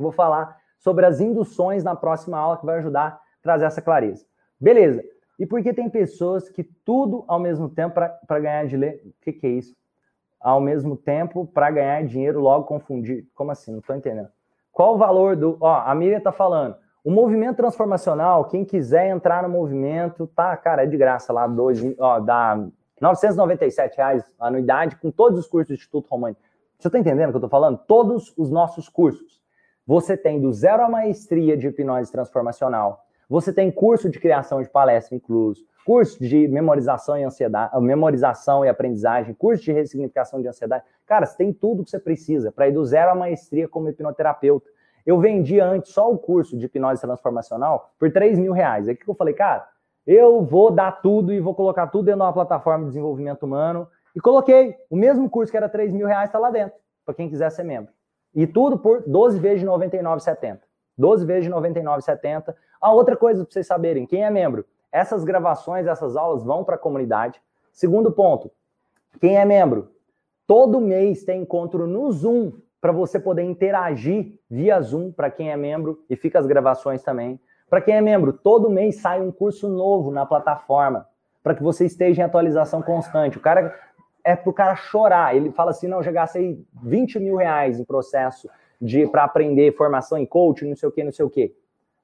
Vou 0.02 0.12
falar 0.12 0.56
sobre 0.78 1.06
as 1.06 1.20
induções 1.20 1.84
na 1.84 1.94
próxima 1.94 2.38
aula 2.38 2.58
que 2.58 2.66
vai 2.66 2.78
ajudar 2.78 3.06
a 3.06 3.20
trazer 3.42 3.64
essa 3.64 3.80
clareza. 3.80 4.26
Beleza. 4.60 5.02
E 5.38 5.46
por 5.46 5.62
que 5.62 5.72
tem 5.72 5.88
pessoas 5.88 6.48
que 6.48 6.62
tudo 6.62 7.24
ao 7.26 7.38
mesmo 7.38 7.68
tempo 7.68 7.94
para 7.94 8.38
ganhar 8.40 8.66
dinheiro? 8.66 8.98
O 9.06 9.14
que, 9.22 9.32
que 9.32 9.46
é 9.46 9.50
isso? 9.50 9.74
Ao 10.40 10.60
mesmo 10.60 10.96
tempo 10.96 11.46
para 11.46 11.70
ganhar 11.70 12.04
dinheiro, 12.04 12.40
logo 12.40 12.64
confundir. 12.64 13.26
Como 13.34 13.50
assim? 13.50 13.72
Não 13.72 13.78
estou 13.78 13.96
entendendo. 13.96 14.28
Qual 14.72 14.94
o 14.94 14.98
valor 14.98 15.36
do. 15.36 15.56
Ó, 15.60 15.74
a 15.74 15.94
Miriam 15.94 16.18
está 16.18 16.32
falando. 16.32 16.76
O 17.04 17.10
movimento 17.10 17.56
transformacional, 17.56 18.44
quem 18.44 18.64
quiser 18.64 19.08
entrar 19.08 19.42
no 19.42 19.48
movimento, 19.48 20.26
tá, 20.28 20.56
cara, 20.56 20.84
é 20.84 20.86
de 20.86 20.96
graça 20.96 21.32
lá, 21.32 21.48
dois, 21.48 21.82
ó, 21.98 22.20
dá 22.20 22.64
997 23.00 23.96
reais 23.96 24.24
a 24.38 24.46
anuidade 24.46 24.94
com 24.96 25.10
todos 25.10 25.36
os 25.36 25.48
cursos 25.48 25.68
do 25.68 25.74
Instituto 25.74 26.08
Romani. 26.08 26.36
Você 26.78 26.86
está 26.86 26.98
entendendo 27.00 27.30
o 27.30 27.32
que 27.32 27.36
eu 27.36 27.38
estou 27.38 27.50
falando? 27.50 27.78
Todos 27.78 28.32
os 28.36 28.48
nossos 28.48 28.88
cursos. 28.88 29.41
Você 29.92 30.16
tem 30.16 30.40
do 30.40 30.50
zero 30.54 30.82
à 30.84 30.88
maestria 30.88 31.54
de 31.54 31.66
hipnose 31.66 32.10
transformacional. 32.10 33.04
Você 33.28 33.52
tem 33.52 33.70
curso 33.70 34.08
de 34.08 34.18
criação 34.18 34.62
de 34.62 34.70
palestra 34.70 35.14
incluso, 35.14 35.66
curso 35.84 36.18
de 36.18 36.48
memorização 36.48 37.18
e 37.18 37.22
ansiedade, 37.22 37.78
memorização 37.78 38.64
e 38.64 38.70
aprendizagem, 38.70 39.34
curso 39.34 39.62
de 39.62 39.70
ressignificação 39.70 40.40
de 40.40 40.48
ansiedade. 40.48 40.82
Cara, 41.04 41.26
você 41.26 41.36
tem 41.36 41.52
tudo 41.52 41.84
que 41.84 41.90
você 41.90 41.98
precisa 41.98 42.50
para 42.50 42.68
ir 42.68 42.72
do 42.72 42.82
zero 42.86 43.10
à 43.10 43.14
maestria 43.14 43.68
como 43.68 43.86
hipnoterapeuta. 43.90 44.66
Eu 45.04 45.20
vendi 45.20 45.60
antes 45.60 45.92
só 45.92 46.10
o 46.10 46.16
curso 46.16 46.56
de 46.56 46.64
hipnose 46.64 47.02
transformacional 47.02 47.92
por 47.98 48.10
3 48.10 48.38
mil 48.38 48.54
reais. 48.54 48.88
Aí 48.88 48.96
que 48.96 49.06
eu 49.06 49.14
falei, 49.14 49.34
cara, 49.34 49.68
eu 50.06 50.42
vou 50.42 50.70
dar 50.70 51.02
tudo 51.02 51.34
e 51.34 51.38
vou 51.38 51.54
colocar 51.54 51.88
tudo 51.88 52.06
dentro 52.06 52.20
de 52.20 52.24
uma 52.24 52.32
plataforma 52.32 52.84
de 52.84 52.92
desenvolvimento 52.92 53.42
humano. 53.42 53.86
E 54.16 54.20
coloquei. 54.20 54.74
O 54.88 54.96
mesmo 54.96 55.28
curso 55.28 55.50
que 55.50 55.56
era 55.58 55.68
3 55.68 55.92
mil 55.92 56.06
reais 56.06 56.30
está 56.30 56.38
lá 56.38 56.50
dentro, 56.50 56.78
para 57.04 57.14
quem 57.14 57.28
quiser 57.28 57.50
ser 57.50 57.62
membro. 57.62 57.92
E 58.34 58.46
tudo 58.46 58.78
por 58.78 59.02
12 59.06 59.38
vezes 59.38 59.60
de 59.60 59.66
99,70. 59.66 60.60
12 60.96 61.24
vezes 61.24 61.44
de 61.44 61.50
99,70. 61.50 62.54
A 62.80 62.92
outra 62.92 63.16
coisa 63.16 63.44
para 63.44 63.52
vocês 63.52 63.66
saberem, 63.66 64.06
quem 64.06 64.24
é 64.24 64.30
membro, 64.30 64.64
essas 64.90 65.24
gravações, 65.24 65.86
essas 65.86 66.16
aulas 66.16 66.42
vão 66.42 66.64
para 66.64 66.76
a 66.76 66.78
comunidade. 66.78 67.40
Segundo 67.72 68.12
ponto, 68.12 68.50
quem 69.20 69.38
é 69.38 69.44
membro, 69.44 69.90
todo 70.46 70.80
mês 70.80 71.24
tem 71.24 71.42
encontro 71.42 71.86
no 71.86 72.10
Zoom 72.12 72.52
para 72.80 72.92
você 72.92 73.18
poder 73.18 73.42
interagir 73.42 74.38
via 74.50 74.80
Zoom 74.80 75.12
para 75.12 75.30
quem 75.30 75.50
é 75.50 75.56
membro 75.56 76.04
e 76.10 76.16
fica 76.16 76.38
as 76.38 76.46
gravações 76.46 77.02
também. 77.02 77.40
Para 77.70 77.80
quem 77.80 77.94
é 77.94 78.00
membro, 78.00 78.32
todo 78.32 78.68
mês 78.68 79.00
sai 79.00 79.20
um 79.20 79.32
curso 79.32 79.68
novo 79.68 80.10
na 80.10 80.26
plataforma 80.26 81.06
para 81.42 81.54
que 81.54 81.62
você 81.62 81.86
esteja 81.86 82.22
em 82.22 82.24
atualização 82.24 82.82
constante. 82.82 83.38
O 83.38 83.40
cara 83.40 83.74
é 84.24 84.36
para 84.36 84.50
o 84.50 84.52
cara 84.52 84.76
chorar. 84.76 85.34
Ele 85.36 85.50
fala 85.50 85.70
assim: 85.70 85.88
não, 85.88 86.02
já 86.02 86.12
gastei 86.12 86.64
20 86.82 87.18
mil 87.18 87.36
reais 87.36 87.78
em 87.78 87.84
processo 87.84 88.48
de 88.80 89.06
para 89.06 89.24
aprender 89.24 89.76
formação 89.76 90.18
em 90.18 90.26
coaching, 90.26 90.68
não 90.68 90.76
sei 90.76 90.88
o 90.88 90.92
que, 90.92 91.04
não 91.04 91.12
sei 91.12 91.24
o 91.24 91.30
que. 91.30 91.54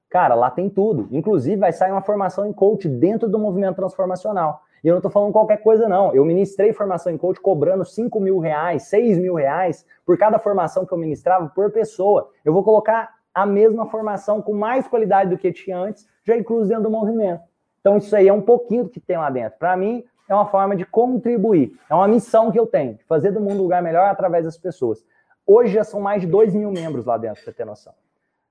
Cara, 0.09 0.33
lá 0.33 0.49
tem 0.49 0.69
tudo. 0.69 1.07
Inclusive, 1.11 1.57
vai 1.57 1.71
sair 1.71 1.91
uma 1.91 2.01
formação 2.01 2.45
em 2.45 2.53
coach 2.53 2.87
dentro 2.87 3.29
do 3.29 3.37
movimento 3.37 3.75
transformacional. 3.75 4.63
E 4.83 4.87
eu 4.87 4.93
não 4.93 4.99
estou 4.99 5.11
falando 5.11 5.33
qualquer 5.33 5.57
coisa, 5.57 5.87
não. 5.87 6.13
Eu 6.15 6.23
ministrei 6.25 6.71
formação 6.73 7.11
em 7.11 7.17
coach 7.17 7.39
cobrando 7.39 7.83
5 7.85 8.19
mil 8.19 8.39
reais, 8.39 8.83
6 8.83 9.17
mil 9.19 9.35
reais 9.35 9.85
por 10.05 10.17
cada 10.17 10.39
formação 10.39 10.85
que 10.85 10.93
eu 10.93 10.97
ministrava 10.97 11.49
por 11.49 11.69
pessoa. 11.71 12.29
Eu 12.45 12.53
vou 12.53 12.63
colocar 12.63 13.13
a 13.33 13.45
mesma 13.45 13.85
formação 13.87 14.41
com 14.41 14.53
mais 14.53 14.87
qualidade 14.87 15.29
do 15.29 15.37
que 15.37 15.51
tinha 15.51 15.77
antes, 15.77 16.07
já 16.23 16.35
incluso 16.35 16.67
dentro 16.67 16.83
do 16.83 16.89
movimento. 16.89 17.41
Então, 17.81 17.97
isso 17.97 18.15
aí 18.15 18.27
é 18.27 18.33
um 18.33 18.41
pouquinho 18.41 18.85
do 18.85 18.89
que 18.89 18.99
tem 18.99 19.17
lá 19.17 19.29
dentro. 19.29 19.57
Para 19.59 19.75
mim, 19.77 20.03
é 20.29 20.35
uma 20.35 20.45
forma 20.45 20.75
de 20.75 20.85
contribuir. 20.85 21.77
É 21.89 21.93
uma 21.93 22.07
missão 22.07 22.51
que 22.51 22.59
eu 22.59 22.67
tenho, 22.67 22.99
fazer 23.07 23.31
do 23.31 23.41
mundo 23.41 23.59
um 23.59 23.63
lugar 23.63 23.81
melhor 23.81 24.09
através 24.09 24.45
das 24.45 24.57
pessoas. 24.57 25.03
Hoje 25.45 25.73
já 25.73 25.83
são 25.83 25.99
mais 25.99 26.21
de 26.21 26.27
2 26.27 26.53
mil 26.53 26.71
membros 26.71 27.05
lá 27.05 27.17
dentro, 27.17 27.43
pra 27.43 27.51
você 27.51 27.57
ter 27.57 27.65
noção. 27.65 27.93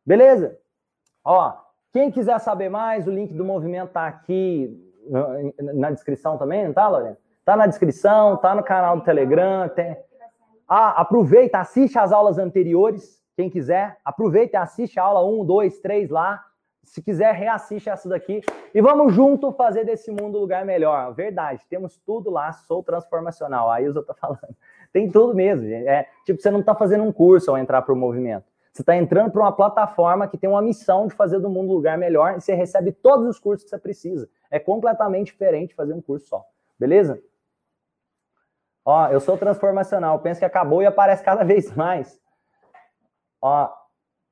Beleza? 0.05 0.59
Ó, 1.25 1.55
quem 1.93 2.11
quiser 2.11 2.39
saber 2.41 2.69
mais, 2.69 3.07
o 3.07 3.11
link 3.11 3.33
do 3.33 3.45
movimento 3.45 3.93
tá 3.93 4.07
aqui 4.07 4.85
na 5.75 5.91
descrição 5.91 6.37
também, 6.37 6.67
não 6.67 6.73
tá, 6.75 6.89
Lorena? 6.89 7.17
Tá 7.45 7.57
na 7.57 7.67
descrição, 7.67 8.37
tá 8.37 8.55
no 8.55 8.63
canal 8.63 8.97
do 8.97 9.05
Telegram. 9.05 9.69
Tem... 9.69 9.97
Ah, 10.69 11.01
aproveita, 11.01 11.59
assiste 11.59 11.99
as 11.99 12.13
aulas 12.13 12.37
anteriores, 12.37 13.23
quem 13.35 13.49
quiser. 13.49 13.97
Aproveita 14.05 14.57
e 14.57 14.61
assiste 14.61 15.01
a 15.01 15.05
aula 15.05 15.25
1, 15.25 15.47
2, 15.47 15.79
3 15.79 16.11
lá. 16.11 16.45
Se 16.85 17.03
quiser, 17.03 17.35
reassiste 17.35 17.91
essa 17.91 18.09
daqui. 18.09 18.41
E 18.75 18.81
vamos 18.81 19.13
junto 19.13 19.53
fazer 19.53 19.85
desse 19.85 20.11
mundo 20.11 20.39
lugar 20.39 20.65
melhor. 20.65 21.13
Verdade, 21.13 21.65
temos 21.69 21.99
tudo 21.99 22.31
lá, 22.31 22.53
sou 22.53 22.83
transformacional. 22.83 23.71
A 23.71 23.81
Ilza 23.83 24.03
tá 24.03 24.15
falando. 24.19 24.57
Tem 24.93 25.11
tudo 25.11 25.35
mesmo, 25.35 25.67
gente. 25.67 25.87
É, 25.87 26.09
tipo, 26.25 26.41
você 26.41 26.51
não 26.51 26.63
tá 26.63 26.75
fazendo 26.75 27.05
um 27.05 27.13
curso 27.13 27.51
ao 27.51 27.59
entrar 27.59 27.83
para 27.83 27.93
o 27.93 27.97
movimento. 27.97 28.47
Você 28.73 28.83
está 28.83 28.97
entrando 28.97 29.33
para 29.33 29.41
uma 29.41 29.53
plataforma 29.53 30.29
que 30.29 30.39
tem 30.39 30.49
uma 30.49 30.63
missão 30.63 31.09
de 31.09 31.15
fazer 31.15 31.41
do 31.41 31.51
mundo 31.51 31.73
um 31.73 31.75
lugar 31.75 31.99
melhor 31.99 32.37
e 32.37 32.41
você 32.41 32.55
recebe 32.55 32.93
todos 32.93 33.27
os 33.27 33.39
cursos 33.39 33.65
que 33.65 33.71
você 33.71 33.79
precisa. 33.79 34.29
É 34.51 34.59
completamente 34.59 35.33
diferente 35.33 35.75
fazer 35.75 35.93
um 35.95 36.01
curso 36.01 36.29
só. 36.29 36.45
Beleza? 36.79 37.21
Ó, 38.85 39.09
eu 39.09 39.21
sou 39.21 39.37
transformacional. 39.37 40.21
Penso 40.21 40.39
que 40.39 40.47
acabou 40.47 40.81
e 40.81 40.87
aparece 40.87 41.23
cada 41.23 41.43
vez 41.45 41.75
mais. 41.75 42.21
Ó, 43.43 43.69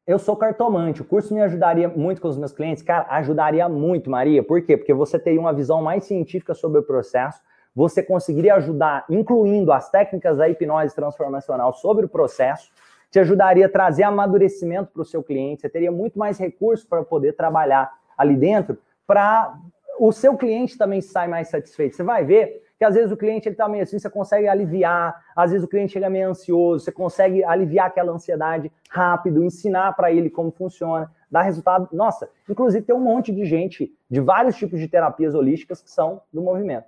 eu 0.06 0.18
sou 0.18 0.36
cartomante. 0.36 1.02
O 1.02 1.04
curso 1.04 1.34
me 1.34 1.40
ajudaria 1.40 1.88
muito 1.88 2.20
com 2.20 2.28
os 2.28 2.38
meus 2.38 2.52
clientes. 2.52 2.82
Cara, 2.82 3.06
ajudaria 3.10 3.68
muito, 3.68 4.08
Maria. 4.10 4.42
Por 4.42 4.62
quê? 4.62 4.76
Porque 4.76 4.94
você 4.94 5.18
teria 5.18 5.40
uma 5.40 5.52
visão 5.52 5.82
mais 5.82 6.04
científica 6.04 6.54
sobre 6.54 6.80
o 6.80 6.82
processo. 6.82 7.40
Você 7.74 8.02
conseguiria 8.02 8.54
ajudar, 8.54 9.04
incluindo 9.10 9.72
as 9.72 9.90
técnicas 9.90 10.38
da 10.38 10.48
hipnose 10.48 10.94
transformacional 10.94 11.74
sobre 11.74 12.06
o 12.06 12.08
processo 12.08 12.70
te 13.10 13.20
ajudaria 13.20 13.66
a 13.66 13.68
trazer 13.68 14.02
amadurecimento 14.02 14.90
para 14.92 15.02
o 15.02 15.04
seu 15.04 15.22
cliente, 15.22 15.62
você 15.62 15.68
teria 15.68 15.90
muito 15.90 16.18
mais 16.18 16.38
recursos 16.38 16.86
para 16.86 17.02
poder 17.02 17.32
trabalhar 17.32 17.90
ali 18.16 18.36
dentro, 18.36 18.78
para 19.06 19.58
o 19.98 20.12
seu 20.12 20.36
cliente 20.36 20.76
também 20.76 21.00
sair 21.00 21.28
mais 21.28 21.48
satisfeito. 21.48 21.96
Você 21.96 22.02
vai 22.02 22.24
ver 22.24 22.62
que 22.78 22.85
às 22.85 22.94
vezes 22.94 23.11
o 23.11 23.16
cliente 23.16 23.48
ele 23.48 23.55
está 23.55 23.69
meio 23.69 23.82
assim, 23.82 23.98
você 23.98 24.11
consegue 24.11 24.48
aliviar, 24.48 25.24
às 25.35 25.51
vezes 25.51 25.65
o 25.65 25.69
cliente 25.69 25.93
chega 25.93 26.11
meio 26.11 26.31
ansioso, 26.31 26.85
você 26.85 26.93
consegue 26.93 27.43
aliviar 27.44 27.86
aquela 27.86 28.12
ansiedade 28.12 28.70
rápido, 28.90 29.43
ensinar 29.43 29.94
para 29.94 30.12
ele 30.12 30.28
como 30.28 30.51
funciona, 30.51 31.11
dar 31.31 31.43
resultado. 31.43 31.89
Nossa, 31.93 32.28
inclusive 32.48 32.85
tem 32.85 32.94
um 32.94 33.01
monte 33.01 33.32
de 33.32 33.44
gente 33.44 33.93
de 34.11 34.20
vários 34.20 34.57
tipos 34.57 34.78
de 34.78 34.89
terapias 34.89 35.35
holísticas 35.35 35.81
que 35.81 35.90
são 35.90 36.20
do 36.32 36.43
movimento. 36.43 36.86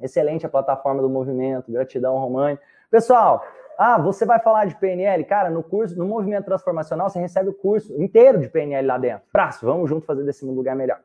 Excelente 0.00 0.44
a 0.46 0.48
plataforma 0.48 1.02
do 1.02 1.08
movimento, 1.08 1.70
gratidão, 1.70 2.18
Romani. 2.18 2.58
Pessoal, 2.90 3.44
ah, 3.78 3.98
você 3.98 4.24
vai 4.24 4.38
falar 4.40 4.66
de 4.66 4.74
PNL? 4.76 5.24
Cara, 5.24 5.50
no 5.50 5.62
curso, 5.62 5.98
no 5.98 6.06
movimento 6.06 6.44
transformacional, 6.44 7.10
você 7.10 7.18
recebe 7.18 7.50
o 7.50 7.54
curso 7.54 7.92
inteiro 8.00 8.38
de 8.40 8.48
PNL 8.48 8.86
lá 8.86 8.98
dentro. 8.98 9.22
Praço, 9.32 9.66
vamos 9.66 9.88
junto 9.88 10.06
fazer 10.06 10.24
desse 10.24 10.44
mundo 10.44 10.56
lugar 10.56 10.76
melhor. 10.76 11.00